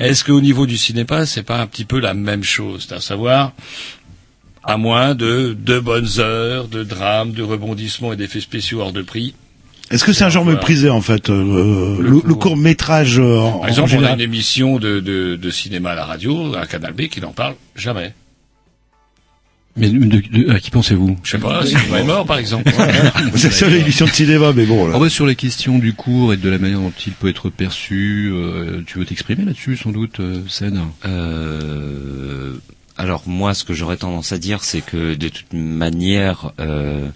Est-ce 0.00 0.24
qu'au 0.24 0.40
niveau 0.40 0.66
du 0.66 0.76
cinéma, 0.76 1.24
c'est 1.26 1.42
pas 1.42 1.60
un 1.60 1.66
petit 1.66 1.84
peu 1.84 1.98
la 2.00 2.14
même 2.14 2.44
chose, 2.44 2.88
à 2.92 3.00
savoir 3.00 3.52
à 4.64 4.76
moins 4.76 5.14
de 5.16 5.56
deux 5.58 5.80
bonnes 5.80 6.06
heures 6.18 6.68
de 6.68 6.84
drame, 6.84 7.32
de 7.32 7.42
rebondissements 7.42 8.12
et 8.12 8.16
d'effets 8.16 8.40
spéciaux 8.40 8.80
hors 8.80 8.92
de 8.92 9.02
prix, 9.02 9.34
Est-ce 9.90 10.04
que 10.04 10.12
c'est 10.12 10.22
un 10.24 10.28
genre 10.30 10.44
Voilà. 10.44 10.58
méprisé 10.60 10.88
en 10.88 11.00
fait 11.00 11.30
euh, 11.30 11.96
Le, 12.00 12.22
le 12.24 12.34
court 12.34 12.56
métrage 12.56 13.18
euh, 13.18 13.38
en, 13.40 13.58
Par 13.58 13.68
exemple, 13.68 13.92
en 13.96 13.98
on 13.98 14.04
a 14.04 14.12
une 14.12 14.20
émission 14.20 14.78
de, 14.78 15.00
de, 15.00 15.34
de 15.34 15.50
cinéma 15.50 15.90
à 15.90 15.94
la 15.96 16.04
radio, 16.04 16.54
à 16.54 16.66
Canal 16.66 16.92
B, 16.92 17.08
qui 17.08 17.20
n'en 17.20 17.32
parle 17.32 17.56
jamais. 17.74 18.14
Mais 19.74 19.88
de- 19.88 20.20
de- 20.20 20.50
à 20.52 20.60
qui 20.60 20.70
pensez-vous? 20.70 21.16
Je 21.24 21.30
sais 21.30 21.38
pas, 21.38 21.64
Cinéma 21.64 22.00
est 22.00 22.04
mort, 22.04 22.26
par 22.26 22.36
exemple. 22.38 22.70
C'est 23.36 23.50
ça 23.52 23.68
l'émission 23.68 24.04
de 24.04 24.10
cinéma, 24.10 24.52
mais 24.54 24.66
bon. 24.66 24.86
Là. 24.86 24.96
En 24.96 24.98
vrai, 24.98 25.08
sur 25.08 25.24
les 25.24 25.34
questions 25.36 25.78
du 25.78 25.94
cours 25.94 26.34
et 26.34 26.36
de 26.36 26.48
la 26.50 26.58
manière 26.58 26.80
dont 26.80 26.92
il 27.06 27.12
peut 27.14 27.28
être 27.28 27.48
perçu, 27.48 28.30
euh, 28.32 28.82
tu 28.86 28.98
veux 28.98 29.06
t'exprimer 29.06 29.44
là-dessus, 29.46 29.78
sans 29.78 29.90
doute, 29.90 30.20
euh, 30.20 30.42
Sen? 30.46 30.78
Euh, 31.06 32.52
alors 32.98 33.22
moi, 33.26 33.54
ce 33.54 33.64
que 33.64 33.72
j'aurais 33.72 33.96
tendance 33.96 34.32
à 34.32 34.38
dire, 34.38 34.62
c'est 34.62 34.82
que 34.82 35.14
de 35.14 35.28
toute 35.28 35.52
manière, 35.54 36.52
euh, 36.60 37.08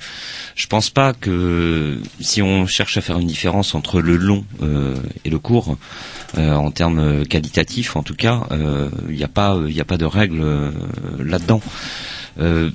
je 0.55 0.67
pense 0.67 0.89
pas 0.89 1.13
que 1.13 1.99
si 2.21 2.41
on 2.41 2.67
cherche 2.67 2.97
à 2.97 3.03
faire 3.03 3.19
une 3.19 3.27
différence 3.27 3.75
entre 3.75 4.01
le 4.01 4.17
long 4.17 4.45
euh, 4.63 4.95
et 5.27 5.31
le 5.31 5.39
court, 5.39 5.77
euh, 6.39 6.55
en 6.55 6.71
termes 6.71 7.27
qualitatifs, 7.27 7.97
en 7.97 8.03
tout 8.03 8.15
cas, 8.17 8.45
euh, 8.51 8.89
il 9.11 9.17
n'y 9.17 9.25
a 9.25 9.29
pas, 9.29 9.59
il 9.69 9.75
n'y 9.75 9.81
a 9.81 9.85
pas 9.85 9.99
de 9.99 10.07
règle 10.07 10.41
euh, 10.41 10.71
là-dedans. 11.23 11.61
Euh, 12.39 12.71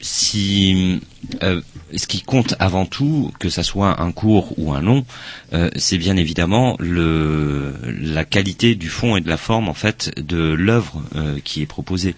si 0.00 1.00
euh, 1.42 1.60
ce 1.96 2.06
qui 2.06 2.20
compte 2.20 2.54
avant 2.58 2.84
tout, 2.84 3.32
que 3.38 3.48
ça 3.48 3.62
soit 3.62 4.00
un 4.00 4.12
court 4.12 4.52
ou 4.58 4.72
un 4.74 4.80
long, 4.82 5.06
euh, 5.52 5.70
c'est 5.76 5.98
bien 5.98 6.16
évidemment 6.16 6.76
la 6.80 8.24
qualité 8.24 8.74
du 8.74 8.88
fond 8.88 9.16
et 9.16 9.20
de 9.20 9.28
la 9.28 9.38
forme 9.38 9.68
en 9.68 9.74
fait 9.74 10.12
de 10.20 10.52
l'œuvre 10.52 11.02
qui 11.44 11.62
est 11.62 11.66
proposée. 11.66 12.14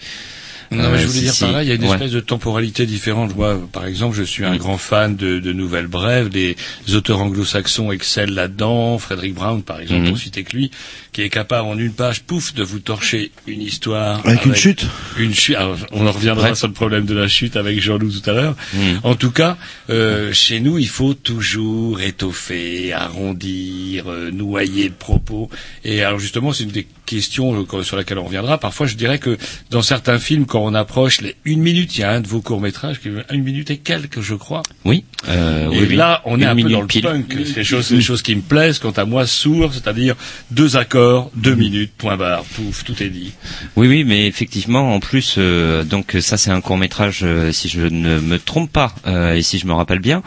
Non, 0.71 0.91
mais 0.91 0.99
je 0.99 1.05
Euh, 1.05 1.07
voulais 1.07 1.09
si- 1.09 1.21
dire 1.23 1.33
si- 1.35 1.41
par 1.45 1.53
là, 1.53 1.63
il 1.63 1.69
y 1.69 1.73
a 1.73 1.75
une 1.77 1.85
ouais. 1.85 1.93
espèce 1.93 2.11
de 2.13 2.21
temporalité 2.21 2.85
différente. 2.87 3.35
Moi, 3.37 3.61
par 3.73 3.87
exemple, 3.87 4.17
je 4.17 4.23
suis 4.23 4.45
un 4.45 4.57
grand 4.57 4.77
fan 4.79 5.17
de, 5.17 5.39
de 5.39 5.53
nouvelles 5.53 5.87
brèves. 5.87 6.29
Les 6.33 6.57
auteurs 6.95 7.21
anglo-saxons 7.21 7.91
excellent 7.93 8.35
là-dedans. 8.35 8.99
Frédéric 8.99 9.35
Brown, 9.35 9.63
par 9.63 9.81
exemple, 9.81 10.03
Mhm. 10.03 10.09
pour 10.11 10.19
citer 10.19 10.43
que 10.45 10.57
lui, 10.57 10.71
qui 11.13 11.23
est 11.23 11.31
capable 11.31 11.67
en 11.69 11.79
une 11.79 11.93
page, 11.93 12.23
pouf, 12.23 12.55
de 12.55 12.63
vous 12.63 12.81
torcher 12.81 13.33
une 13.47 13.63
histoire. 13.63 14.27
Avec 14.27 14.45
une 14.45 14.55
chute 14.55 14.87
Une 15.19 15.35
chute. 15.35 15.57
Alors, 15.57 15.77
on 15.93 16.07
en 16.07 16.13
reviendra 16.13 16.51
Ouais. 16.51 16.55
sur 16.55 16.67
le 16.69 16.75
problème 16.75 17.07
de 17.07 17.15
la 17.15 17.29
chute 17.29 17.57
avec 17.57 17.81
Jean-Loup 17.81 18.11
tout 18.11 18.29
à 18.31 18.35
l'heure. 18.35 18.57
Mhm. 18.75 19.01
En 19.05 19.15
tout 19.15 19.31
cas, 19.31 19.57
euh, 19.91 20.33
chez 20.33 20.61
nous, 20.61 20.79
il 20.79 20.89
faut 20.89 21.15
toujours 21.15 22.01
étoffer, 22.01 22.93
arrondir, 22.93 24.05
euh, 24.09 24.31
noyer 24.31 24.85
le 24.89 24.95
propos. 24.95 25.49
Et 25.85 26.03
alors 26.03 26.19
justement, 26.19 26.53
c'est 26.53 26.65
une 26.65 26.71
des 26.71 26.87
questions 27.07 27.67
euh, 27.73 27.83
sur 27.83 27.97
laquelle 27.97 28.19
on 28.19 28.25
reviendra. 28.25 28.59
Parfois, 28.59 28.87
je 28.87 28.95
dirais 28.97 29.19
que 29.19 29.39
dans 29.71 29.83
certains 29.83 30.19
films, 30.19 30.45
quand 30.47 30.58
on 30.63 30.75
approche 30.75 31.21
les 31.21 31.37
une 31.45 31.61
minute, 31.61 31.97
il 31.97 32.01
y 32.01 32.05
a 32.05 32.11
un 32.11 32.21
de 32.21 32.29
vos 32.29 32.41
courts 32.41 32.61
métrages 32.61 33.01
qui 33.01 33.09
une 33.31 33.43
minute 33.43 33.71
et 33.71 33.79
quelques, 33.79 34.21
je 34.21 34.35
crois. 34.35 34.63
Oui. 34.85 35.05
Euh, 35.27 35.71
Et 35.73 35.81
oui, 35.81 35.97
là, 35.97 36.23
on 36.27 36.41
est 36.41 36.45
un 36.45 36.55
peu 36.55 36.63
dans 36.71 36.81
le 36.81 36.87
pile. 36.87 37.03
punk. 37.03 37.37
C'est 37.45 37.55
des 37.97 38.01
choses, 38.01 38.23
qui 38.23 38.37
me 38.37 38.41
plaisent. 38.41 38.79
Quant 38.79 38.93
à 38.93 39.05
moi, 39.05 39.27
sourd, 39.27 39.73
c'est-à-dire 39.75 40.15
deux 40.51 40.77
accords, 40.77 41.31
deux 41.35 41.57
minutes, 41.57 41.93
point 41.99 42.17
barre, 42.17 42.45
pouf, 42.45 42.85
tout 42.85 43.03
est 43.03 43.09
dit. 43.09 43.33
Oui, 43.75 43.89
oui, 43.89 44.05
mais 44.05 44.27
effectivement, 44.29 44.95
en 44.95 45.01
plus, 45.01 45.35
euh, 45.39 45.83
donc 45.83 46.17
ça 46.21 46.37
c'est 46.37 46.51
un 46.51 46.61
court 46.61 46.79
métrage, 46.79 47.25
si 47.51 47.69
je 47.69 47.81
ne 47.81 48.21
me 48.21 48.39
trompe 48.39 48.71
pas, 48.73 48.95
euh, 49.07 49.35
et 49.35 49.43
si 49.43 49.59
je 49.59 49.67
me 49.67 49.73
rappelle 49.73 49.99
bien, 49.99 50.23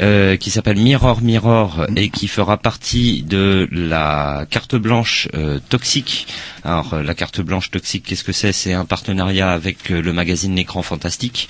euh, 0.00 0.36
qui 0.36 0.50
s'appelle 0.50 0.78
Mirror 0.78 1.22
Mirror 1.22 1.86
et 1.96 2.10
qui 2.10 2.26
fera 2.28 2.56
partie 2.56 3.22
de 3.22 3.68
la 3.70 4.46
carte 4.50 4.74
blanche 4.76 5.28
euh, 5.34 5.60
toxique. 5.68 6.26
Alors 6.64 6.94
euh, 6.94 7.02
la 7.02 7.14
carte 7.14 7.40
blanche 7.40 7.70
toxique, 7.70 8.04
qu'est-ce 8.06 8.24
que 8.24 8.32
c'est? 8.32 8.52
C'est 8.52 8.72
un 8.72 8.84
partenariat 8.84 9.50
avec 9.52 9.90
euh, 9.90 10.02
le 10.02 10.12
magazine 10.12 10.54
L'écran 10.56 10.82
fantastique, 10.82 11.48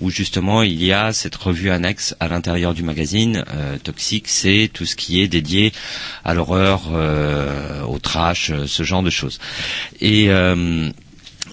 où 0.00 0.10
justement 0.10 0.62
il 0.62 0.82
y 0.82 0.92
a 0.92 1.12
cette 1.12 1.36
revue 1.36 1.70
annexe 1.70 2.05
à 2.20 2.28
l'intérieur 2.28 2.74
du 2.74 2.82
magazine. 2.82 3.44
Euh, 3.54 3.76
toxique, 3.82 4.28
c'est 4.28 4.70
tout 4.72 4.84
ce 4.86 4.96
qui 4.96 5.20
est 5.22 5.28
dédié 5.28 5.72
à 6.24 6.34
l'horreur, 6.34 6.82
euh, 6.92 7.82
au 7.82 7.98
trash, 7.98 8.50
euh, 8.50 8.66
ce 8.66 8.82
genre 8.82 9.02
de 9.02 9.10
choses. 9.10 9.38
Et 10.00 10.26
euh, 10.30 10.88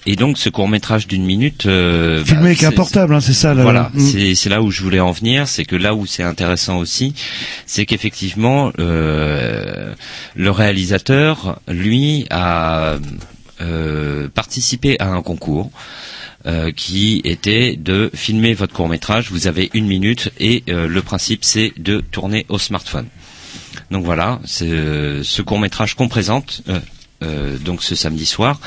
et 0.06 0.16
donc 0.16 0.36
ce 0.36 0.50
court 0.50 0.68
métrage 0.68 1.06
d'une 1.06 1.24
minute, 1.24 1.64
euh, 1.66 2.22
Filmé 2.24 2.40
bah, 2.40 2.46
avec 2.48 2.62
un 2.64 2.70
c'est- 2.70 2.74
portable, 2.76 3.14
hein, 3.14 3.20
c'est 3.20 3.32
ça. 3.32 3.54
Là, 3.54 3.62
voilà, 3.62 3.90
Mm. 3.94 4.00
c'est 4.00 4.34
c'est 4.34 4.50
là 4.50 4.60
où 4.60 4.70
je 4.70 4.82
voulais 4.82 5.00
en 5.00 5.12
venir, 5.12 5.48
c'est 5.48 5.64
que 5.64 5.76
là 5.76 5.94
où 5.94 6.04
c'est 6.04 6.22
intéressant 6.22 6.76
aussi, 6.76 7.14
c'est 7.64 7.86
qu'effectivement 7.86 8.70
euh, 8.78 9.94
le 10.34 10.50
réalisateur, 10.50 11.58
lui, 11.68 12.26
a 12.30 12.96
euh, 13.60 14.28
participé 14.28 14.96
à 15.00 15.08
un 15.08 15.22
concours. 15.22 15.70
Euh, 16.46 16.70
qui 16.72 17.22
était 17.24 17.74
de 17.76 18.10
filmer 18.14 18.52
votre 18.54 18.74
court 18.74 18.88
métrage. 18.88 19.30
Vous 19.30 19.46
avez 19.46 19.70
une 19.72 19.86
minute 19.86 20.30
et 20.38 20.62
euh, 20.68 20.86
le 20.86 21.00
principe 21.02 21.44
c'est 21.44 21.72
de 21.78 22.00
tourner 22.00 22.44
au 22.48 22.58
smartphone. 22.58 23.06
Donc 23.90 24.04
voilà, 24.04 24.40
c'est 24.44 24.68
euh, 24.70 25.22
ce 25.22 25.40
court 25.42 25.58
métrage 25.58 25.94
qu'on 25.94 26.08
présente 26.08 26.62
donc 27.64 27.82
ce 27.82 27.94
samedi 27.94 28.26
soir. 28.26 28.60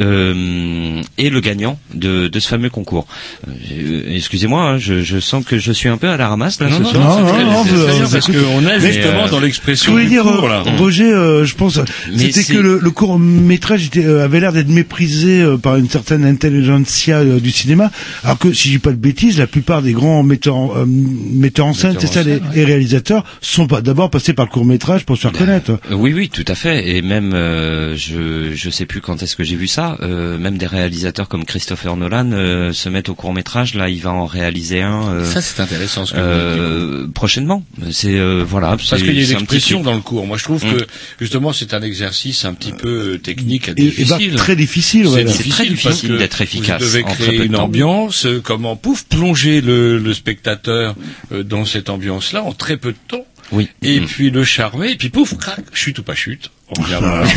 Euh, 0.00 1.02
et 1.18 1.30
le 1.30 1.40
gagnant 1.40 1.78
de, 1.94 2.28
de 2.28 2.40
ce 2.40 2.48
fameux 2.48 2.70
concours. 2.70 3.06
Euh, 3.48 4.02
Excusez-moi, 4.14 4.62
hein, 4.62 4.78
je, 4.78 5.02
je 5.02 5.18
sens 5.20 5.44
que 5.44 5.58
je 5.58 5.72
suis 5.72 5.88
un 5.88 5.96
peu 5.96 6.08
à 6.08 6.16
la 6.16 6.28
ramasse 6.28 6.60
là 6.60 6.68
Non, 6.68 6.78
ce 6.78 6.82
non, 6.82 6.90
soir. 6.90 7.20
non, 7.20 7.26
C'est 7.26 7.44
non, 7.44 7.52
non, 7.52 7.62
vous 7.62 8.10
parce 8.10 8.14
écoutez, 8.28 8.38
que- 8.38 8.44
on 8.54 8.60
est 8.62 8.78
mais, 8.80 8.92
justement 8.92 9.24
euh, 9.26 9.30
dans 9.30 9.40
l'expression 9.40 9.86
Je 9.86 9.90
voulais 9.92 10.04
du 10.04 10.10
dire, 10.10 10.22
cours, 10.22 10.44
euh, 10.44 10.48
là. 10.48 10.62
Roger, 10.78 11.12
euh, 11.12 11.44
je 11.44 11.54
pense, 11.54 11.78
c'était 12.16 12.42
c'est- 12.42 12.52
que 12.54 12.58
le, 12.58 12.78
le 12.82 12.90
court 12.90 13.18
métrage 13.18 13.86
était, 13.86 14.04
euh, 14.04 14.24
avait 14.24 14.40
l'air 14.40 14.52
d'être 14.52 14.68
méprisé 14.68 15.40
euh, 15.42 15.56
par 15.56 15.76
une 15.76 15.88
certaine 15.88 16.24
intelligentsia 16.24 17.18
euh, 17.18 17.38
du 17.40 17.50
cinéma, 17.52 17.90
alors 18.24 18.38
que 18.38 18.52
si 18.52 18.68
je 18.68 18.72
dis 18.74 18.78
pas 18.78 18.90
de 18.90 18.96
bêtises, 18.96 19.38
la 19.38 19.46
plupart 19.46 19.82
des 19.82 19.92
grands 19.92 20.22
metteurs, 20.22 20.56
en- 20.56 20.76
euh, 20.76 20.84
metteurs 20.86 21.66
en 21.66 21.72
scène, 21.74 21.92
Metteurs 21.94 22.10
c'est 22.12 22.20
en 22.20 22.24
ça, 22.24 22.40
les, 22.54 22.64
réalisateurs, 22.64 23.24
sont 23.40 23.66
pas 23.66 23.80
d'abord 23.80 24.10
passés 24.10 24.32
par 24.32 24.46
le 24.46 24.50
court 24.50 24.64
métrage 24.64 25.04
pour 25.04 25.16
se 25.16 25.22
faire 25.22 25.32
connaître. 25.32 25.70
Euh, 25.90 25.94
Oui, 25.94 26.12
oui, 26.12 26.28
tout 26.28 26.44
à 26.48 26.54
fait. 26.54 26.88
Et 26.88 27.02
même, 27.02 27.32
euh, 27.34 27.94
je 27.96 28.52
je 28.54 28.70
sais 28.70 28.86
plus 28.86 29.00
quand 29.00 29.22
est-ce 29.22 29.36
que 29.36 29.44
j'ai 29.44 29.56
vu 29.56 29.67
ça. 29.68 29.96
euh, 30.00 30.36
même 30.38 30.58
des 30.58 30.66
réalisateurs 30.66 31.28
comme 31.28 31.44
Christopher 31.44 31.96
Nolan 31.96 32.32
euh, 32.32 32.72
se 32.72 32.88
mettent 32.88 33.08
au 33.08 33.14
court 33.14 33.32
métrage. 33.32 33.74
Là, 33.74 33.88
il 33.88 34.00
va 34.00 34.10
en 34.12 34.26
réaliser 34.26 34.82
un. 34.82 35.08
euh, 35.12 35.24
Ça, 35.24 35.40
c'est 35.40 35.60
intéressant, 35.60 36.04
ce 36.06 36.14
que 36.14 36.18
vous 36.18 36.24
euh, 36.24 37.08
prochainement. 37.14 37.62
C'est 37.92 38.18
euh, 38.18 38.42
voilà. 38.46 38.70
Parce 38.70 39.02
qu'il 39.02 39.06
y 39.14 39.20
a 39.20 39.24
une 39.24 39.32
expression 39.42 39.80
dans 39.82 39.94
le 39.94 40.00
cours. 40.00 40.26
Moi, 40.26 40.36
je 40.36 40.44
trouve 40.44 40.64
Mm. 40.64 40.72
que 40.78 40.86
justement, 41.20 41.52
c'est 41.52 41.74
un 41.74 41.82
exercice 41.82 42.44
un 42.44 42.54
petit 42.54 42.72
peu 42.72 43.12
euh, 43.14 43.18
technique, 43.18 43.68
Et- 43.68 43.72
et 43.72 43.74
difficile. 43.74 44.30
bah, 44.32 44.36
très 44.38 44.56
difficile, 44.56 45.02
C'est 45.04 45.08
voilà. 45.10 45.30
C'est 45.30 45.48
très 45.48 45.64
difficile 45.66 45.74
difficile 45.92 46.16
d'être 46.18 46.40
efficace 46.40 46.82
Vous 46.82 46.88
devez 46.88 47.04
en 47.04 47.08
très 47.08 47.24
créer 47.24 47.44
une 47.44 47.52
temps. 47.52 47.64
ambiance. 47.64 48.26
comment 48.42 48.74
pouf 48.76 49.04
plonger 49.04 49.60
le, 49.60 49.98
le 49.98 50.14
spectateur 50.14 50.94
euh, 51.32 51.42
dans 51.42 51.64
cette 51.64 51.90
ambiance-là 51.90 52.42
en 52.42 52.52
très 52.52 52.76
peu 52.76 52.92
de 52.92 52.96
temps. 53.08 53.24
Oui. 53.52 53.68
Et 53.82 54.00
Mm. 54.00 54.06
puis 54.06 54.30
le 54.30 54.44
charmer. 54.44 54.90
Et 54.92 54.96
puis 54.96 55.08
pouf, 55.08 55.36
crac, 55.36 55.60
chute 55.72 55.98
ou 55.98 56.02
pas 56.02 56.14
chute. 56.14 56.50
On 56.76 56.82
là-dessus. 56.86 57.36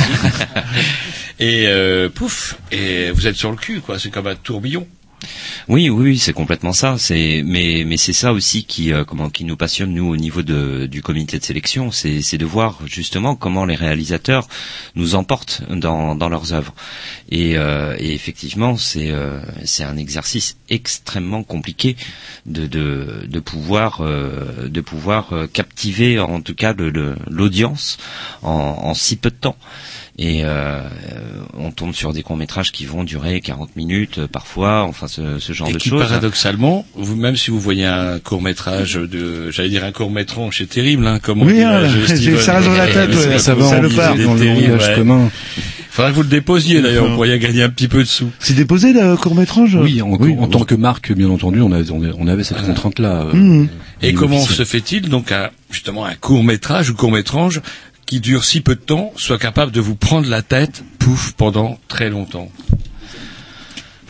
Et 1.39 1.67
euh, 1.67 2.09
pouf, 2.09 2.55
et 2.71 3.11
vous 3.11 3.27
êtes 3.27 3.35
sur 3.35 3.49
le 3.51 3.57
cul, 3.57 3.79
quoi. 3.81 3.97
C'est 3.97 4.09
comme 4.09 4.27
un 4.27 4.35
tourbillon. 4.35 4.87
Oui, 5.67 5.89
oui, 5.89 6.17
c'est 6.17 6.33
complètement 6.33 6.73
ça. 6.73 6.97
C'est 6.97 7.43
mais 7.45 7.83
mais 7.85 7.97
c'est 7.97 8.13
ça 8.13 8.33
aussi 8.33 8.63
qui 8.65 8.91
euh, 8.91 9.03
comment 9.03 9.29
qui 9.29 9.43
nous 9.45 9.55
passionne 9.55 9.93
nous 9.93 10.07
au 10.07 10.17
niveau 10.17 10.41
de 10.41 10.87
du 10.87 11.01
comité 11.01 11.37
de 11.39 11.43
sélection, 11.43 11.91
c'est 11.91 12.21
c'est 12.21 12.37
de 12.37 12.45
voir 12.45 12.79
justement 12.85 13.35
comment 13.35 13.65
les 13.65 13.75
réalisateurs 13.75 14.47
nous 14.95 15.15
emportent 15.15 15.61
dans 15.69 16.15
dans 16.15 16.29
leurs 16.29 16.53
œuvres. 16.53 16.73
Et, 17.29 17.57
euh, 17.57 17.95
et 17.99 18.13
effectivement, 18.13 18.75
c'est 18.77 19.11
euh, 19.11 19.39
c'est 19.63 19.83
un 19.83 19.97
exercice 19.97 20.57
extrêmement 20.69 21.43
compliqué 21.43 21.95
de 22.45 22.65
de 22.67 23.25
de 23.27 23.39
pouvoir 23.39 24.01
euh, 24.01 24.67
de 24.67 24.81
pouvoir 24.81 25.33
euh, 25.33 25.47
captiver 25.47 26.19
en 26.19 26.41
tout 26.41 26.55
cas 26.55 26.73
le- 26.73 26.89
le- 26.89 27.15
l'audience 27.29 27.97
en, 28.41 28.49
en 28.51 28.93
si 28.93 29.15
peu 29.15 29.29
de 29.29 29.35
temps. 29.35 29.55
Et 30.17 30.41
euh, 30.43 30.81
on 31.57 31.71
tombe 31.71 31.93
sur 31.93 32.11
des 32.13 32.21
courts 32.21 32.35
métrages 32.37 32.71
qui 32.71 32.85
vont 32.85 33.03
durer 33.03 33.39
40 33.41 33.75
minutes 33.75 34.19
euh, 34.19 34.27
parfois, 34.27 34.83
enfin 34.83 35.07
ce, 35.07 35.39
ce 35.39 35.53
genre 35.53 35.69
et 35.69 35.73
de 35.73 35.77
qui 35.77 35.89
choses. 35.89 36.01
paradoxalement, 36.01 36.85
vous 36.95 37.15
même 37.15 37.37
si 37.37 37.49
vous 37.49 37.59
voyez 37.59 37.85
un 37.85 38.19
court 38.19 38.41
métrage 38.41 38.95
de, 38.95 39.49
j'allais 39.51 39.69
dire 39.69 39.85
un 39.85 39.91
court 39.93 40.11
métrage, 40.11 40.57
c'est 40.57 40.69
terrible, 40.69 41.07
hein, 41.07 41.19
comme 41.19 41.41
on 41.41 41.45
Oui, 41.45 41.61
hein, 41.63 41.81
là, 41.81 41.89
Steven. 42.07 42.37
ça 42.39 42.55
reste 42.55 42.67
dans 42.67 42.73
la 42.75 42.87
tête, 42.87 43.09
Euh, 43.09 43.15
ouais, 43.15 43.31
c'est 43.33 43.39
ça 43.39 43.55
va 43.55 43.63
c'est 43.69 43.75
dans 43.77 44.33
le 44.35 44.45
langage 44.45 44.87
ouais. 44.89 44.95
commun. 44.95 45.31
Faudrait 45.89 46.11
que 46.11 46.15
vous 46.15 46.23
le 46.23 46.29
déposiez 46.29 46.81
d'ailleurs, 46.81 47.07
vous 47.07 47.15
pourriez 47.15 47.37
gagner 47.39 47.63
un 47.63 47.69
petit 47.69 47.87
peu 47.89 47.99
de 47.99 48.07
sous. 48.07 48.29
C'est 48.39 48.53
déposé 48.53 48.93
le 48.93 49.15
court 49.17 49.35
métrage 49.35 49.75
Oui, 49.75 50.01
en, 50.01 50.11
en 50.11 50.47
tant 50.47 50.63
que 50.65 50.75
marque, 50.75 51.11
bien 51.13 51.29
entendu, 51.29 51.61
on 51.61 51.71
avait, 51.71 51.89
on 51.91 52.01
avait- 52.03 52.13
on 52.17 52.27
avait 52.27 52.43
cette 52.45 52.61
contrainte-là. 52.65 53.23
euh, 53.27 53.33
Mhm. 53.33 53.67
Et 54.01 54.07
au 54.07 54.11
niveau 54.11 54.19
comment 54.21 54.41
se 54.41 54.63
fait-il 54.63 55.09
donc 55.09 55.31
un, 55.31 55.49
justement 55.69 56.05
un 56.05 56.15
court 56.15 56.43
métrage 56.43 56.89
ou 56.89 56.95
court 56.95 57.11
métrage 57.11 57.61
qui 58.05 58.19
dure 58.19 58.43
si 58.43 58.61
peu 58.61 58.75
de 58.75 58.81
temps 58.81 59.13
soit 59.15 59.37
capable 59.37 59.71
de 59.71 59.79
vous 59.79 59.95
prendre 59.95 60.27
la 60.29 60.41
tête, 60.41 60.83
pouf, 60.99 61.33
pendant 61.33 61.79
très 61.87 62.09
longtemps 62.09 62.49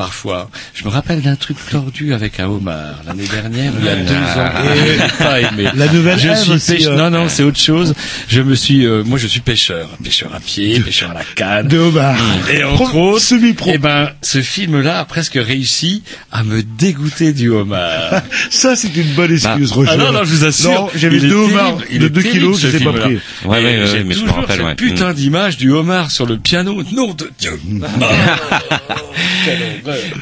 Parfois. 0.01 0.49
Je 0.73 0.83
me 0.83 0.89
rappelle 0.89 1.21
d'un 1.21 1.35
truc 1.35 1.57
tordu 1.69 2.15
avec 2.15 2.39
un 2.39 2.47
homard 2.47 2.95
l'année 3.05 3.27
dernière, 3.27 3.71
il 3.79 3.85
y 3.85 3.87
a 3.87 3.95
deux 3.97 4.15
ans. 4.15 4.73
Et 4.73 4.97
j'ai 4.97 5.23
pas 5.23 5.41
aimé. 5.41 5.69
La 5.75 5.87
nouvelle 5.89 6.17
je 6.17 6.33
suis 6.33 6.51
aussi, 6.53 6.71
pêche- 6.73 6.87
euh. 6.87 6.95
Non, 6.97 7.11
non, 7.11 7.29
c'est 7.29 7.43
autre 7.43 7.59
chose. 7.59 7.93
Je 8.27 8.41
me 8.41 8.55
suis, 8.55 8.83
euh, 8.87 9.03
moi, 9.05 9.19
je 9.19 9.27
suis 9.27 9.41
pêcheur, 9.41 9.87
pêcheur 10.03 10.33
à 10.33 10.39
pied, 10.39 10.79
pêcheur 10.79 11.11
à 11.11 11.13
la 11.13 11.23
canne. 11.35 11.67
De 11.67 11.77
homard. 11.77 12.17
Et 12.51 12.63
entre 12.63 12.89
Pro- 12.89 13.11
autres, 13.11 13.21
semi-pro. 13.21 13.69
eh 13.75 13.77
ben, 13.77 14.09
ce 14.23 14.41
film-là 14.41 15.01
a 15.01 15.05
presque 15.05 15.35
réussi 15.39 16.01
à 16.31 16.43
me 16.43 16.63
dégoûter 16.63 17.31
du 17.31 17.49
homard. 17.49 18.23
Ça, 18.49 18.75
c'est 18.75 18.95
une 18.97 19.13
bonne 19.13 19.31
excuse, 19.33 19.71
Roger. 19.71 19.91
Ah 19.93 19.97
non, 19.97 20.11
non, 20.13 20.23
je 20.23 20.33
vous 20.33 20.45
assure. 20.45 20.71
Non, 20.71 20.89
j'avais 20.95 21.19
deux 21.19 21.31
homards 21.35 21.77
de 21.77 21.95
est 21.95 21.99
2 21.99 22.09
terrible, 22.09 22.31
kilos, 22.31 22.59
je 22.59 22.67
les 22.69 22.77
ai 22.77 22.79
pas 22.83 22.93
pris. 22.93 23.13
Ouais, 23.13 23.19
ouais, 23.45 23.63
ouais, 23.63 23.85
j'ai 23.85 24.03
mais 24.03 24.15
je 24.15 24.21
me 24.21 24.25
toujours 24.25 24.35
rappelle, 24.37 24.55
cette 24.57 24.65
ouais. 24.65 24.73
putain 24.75 25.13
d'image 25.13 25.57
du 25.57 25.69
homard 25.71 26.09
sur 26.09 26.25
le 26.25 26.37
piano. 26.39 26.81
Nom 26.91 27.13
de 27.13 27.29
Dieu. 27.37 27.59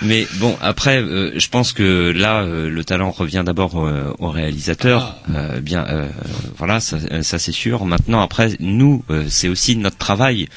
Mais 0.01 0.27
bon, 0.39 0.55
après, 0.61 1.01
euh, 1.01 1.31
je 1.37 1.47
pense 1.49 1.73
que 1.73 2.11
là, 2.11 2.41
euh, 2.41 2.69
le 2.69 2.83
talent 2.83 3.11
revient 3.11 3.43
d'abord 3.45 3.85
euh, 3.85 4.11
au 4.19 4.29
réalisateur. 4.29 5.15
Euh, 5.33 5.59
bien, 5.61 5.85
euh, 5.89 6.07
voilà, 6.57 6.79
ça, 6.79 6.97
euh, 7.11 7.21
ça 7.21 7.39
c'est 7.39 7.51
sûr. 7.51 7.85
Maintenant, 7.85 8.21
après, 8.21 8.51
nous, 8.59 9.03
euh, 9.09 9.23
c'est 9.27 9.47
aussi 9.47 9.75
notre 9.75 9.97
travail 9.97 10.47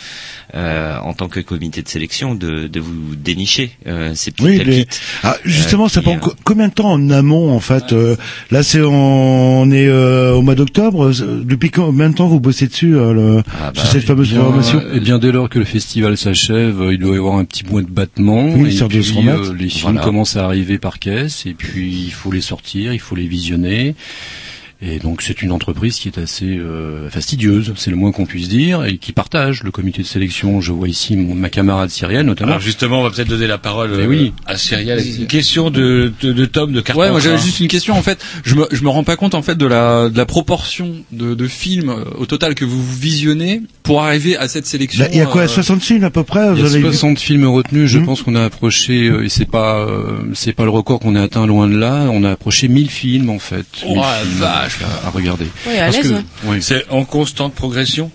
euh, 0.55 0.97
en 0.99 1.13
tant 1.15 1.29
que 1.29 1.41
comité 1.41 1.83
de 1.83 1.89
sélection 1.89 2.35
de, 2.35 2.67
de 2.67 2.81
vous 2.81 3.15
dénicher 3.17 3.73
euh, 3.87 4.13
ces 4.15 4.31
petites 4.31 4.47
Oui, 4.47 4.65
les-. 4.65 4.87
Ah, 5.23 5.37
justement, 5.45 5.85
Euh, 5.87 5.89
ça 5.89 6.03
prend 6.03 6.17
euh, 6.17 6.19
co- 6.19 6.35
combien 6.45 6.69
de 6.69 6.75
temps 6.75 6.93
en 6.93 7.11
amont, 7.11 7.51
en 7.55 7.61
fait 7.61 7.93
euh, 7.93 8.17
Là, 8.51 8.63
c'est 8.63 8.81
on 8.83 9.71
est 9.71 9.87
euh, 9.89 10.33
au 10.35 10.43
mois 10.43 10.55
d'octobre. 10.55 11.11
Depuis 11.45 11.71
combien 11.71 12.11
de 12.11 12.15
temps 12.15 12.27
vous 12.29 12.41
bossez 12.41 12.67
dessus 12.67 12.97
euh, 12.97 13.13
le, 13.13 13.43
Ah 13.61 13.73
bah, 13.75 13.81
sur 13.81 13.87
cette 13.93 14.05
fameuse 14.05 14.31
Bien, 14.31 14.41
programmation 14.41 14.79
euh, 14.81 14.93
Eh 14.95 15.01
bien, 15.01 15.19
dès 15.19 15.33
lors 15.33 15.49
que 15.49 15.59
le 15.59 15.65
festival 15.65 16.17
s'achève, 16.17 16.83
il 16.91 16.99
doit 16.99 17.15
y 17.15 17.19
avoir 17.19 17.37
un 17.39 17.45
petit 17.45 17.65
mois 17.65 17.83
de 17.83 17.89
battement. 17.91 18.53
Oui, 18.55 18.69
et 18.69 18.73
de 19.03 19.07
puis, 19.07 19.15
se 19.15 19.19
remettre. 19.19 19.51
euh, 19.51 19.55
les 19.55 19.69
films 19.69 19.83
Voilà. 19.93 20.01
commencent 20.03 20.37
à 20.37 20.45
arriver 20.45 20.79
par 20.79 20.99
caisse, 20.99 21.45
et 21.47 21.55
puis 21.55 21.91
il 22.07 22.11
faut 22.13 22.31
les 22.33 22.41
sortir, 22.41 22.93
il 22.93 22.99
faut 23.01 23.15
les 23.17 23.27
visionner. 23.27 23.95
Et 24.85 24.99
donc 24.99 25.23
c'est 25.23 25.43
une 25.43 25.53
entreprise 25.53 25.97
qui 26.01 26.09
est 26.09 26.19
assez 26.19 26.47
euh, 26.59 27.09
fastidieuse, 27.09 27.73
c'est 27.77 27.91
le 27.91 27.97
moins 27.97 28.11
qu'on 28.11 28.27
puisse 28.27 28.49
dire, 28.49 28.85
et 28.85 28.99
qui 28.99 29.13
partage 29.13 29.63
le 29.63 29.71
comité 29.71 30.03
de 30.03 30.07
sélection. 30.09 30.61
Je 30.61 30.73
vois 30.73 30.89
ici 30.89 31.17
mon, 31.17 31.35
ma 31.37 31.51
camarade 31.51 31.89
Cyrielle 31.91 32.27
notamment. 32.27 32.51
Alors 32.53 32.61
justement, 32.63 32.99
on 33.01 33.03
va 33.05 33.11
peut-être 33.11 33.29
donner 33.29 33.47
la 33.47 33.59
parole 33.59 33.93
Mais 33.97 34.03
euh, 34.03 34.07
oui. 34.09 34.33
à 34.45 34.57
Cyrielle. 34.57 35.01
Une 35.21 35.27
question 35.29 35.71
de, 35.71 36.13
de, 36.21 36.33
de 36.33 36.45
Tom 36.47 36.73
de 36.73 36.81
Carpentras. 36.81 37.07
Ouais, 37.07 37.11
moi 37.13 37.21
j'avais 37.21 37.39
juste 37.39 37.61
une 37.61 37.69
question 37.69 37.95
en 37.97 38.03
fait. 38.03 38.25
Je 38.45 38.57
me 38.57 38.67
je 38.73 38.83
me 38.83 38.89
rends 38.89 39.05
pas 39.05 39.15
compte 39.17 39.35
en 39.37 39.43
fait 39.43 39.57
de 39.57 39.67
la 39.67 40.09
de 40.09 40.17
la 40.17 40.27
proportion 40.27 40.93
de 41.13 41.35
de 41.35 41.47
films 41.47 41.91
euh, 41.91 42.05
au 42.19 42.27
total 42.27 42.55
que 42.57 42.65
vous 42.65 42.83
visionnez 42.85 43.63
pour 43.85 44.03
arriver 44.03 44.37
à 44.37 44.49
cette 44.49 44.67
sélection. 44.67 45.05
Là, 45.05 45.11
Il 45.13 45.19
y 45.19 45.21
a 45.21 45.27
quoi, 45.27 45.43
euh, 45.43 45.49
60 45.49 45.81
films 45.83 46.05
à 46.05 46.11
peu 46.11 46.25
près 46.25 46.49
Il 46.53 46.59
y 46.59 46.61
vous 46.63 46.67
a 46.67 46.71
avez 46.71 46.79
vu 46.81 46.85
60 46.87 47.19
films 47.21 47.47
retenus. 47.47 47.89
Je 47.91 47.99
Mhm. 47.99 48.07
pense 48.07 48.23
qu'on 48.23 48.35
a 48.35 48.45
approché, 48.45 49.09
euh, 49.09 49.25
et 49.25 49.29
c'est 49.29 49.45
pas, 49.49 49.79
euh, 49.79 50.19
c'est 50.35 50.53
pas 50.53 50.65
le 50.65 50.71
record 50.71 50.99
qu'on 51.01 51.15
a 51.15 51.23
atteint 51.23 51.47
loin 51.47 51.69
de 51.69 51.77
là. 51.77 52.09
On 52.13 52.25
a 52.25 52.31
approché 52.33 52.67
1000 52.69 52.91
films 52.91 53.31
en 53.31 53.39
fait. 53.39 53.67
Oh, 53.87 53.95
1000 53.95 53.97
la 54.01 54.13
films 54.15 54.39
vache. 54.41 54.72
À, 54.83 55.07
à 55.07 55.11
regarder. 55.11 55.47
Oui, 55.67 55.77
à 55.79 55.85
Parce 55.87 55.97
l'aise, 55.97 56.09
que- 56.09 56.15
ouais. 56.15 56.25
oui. 56.45 56.63
C'est 56.63 56.89
en 56.91 57.05
constante 57.05 57.55
progression? 57.55 58.11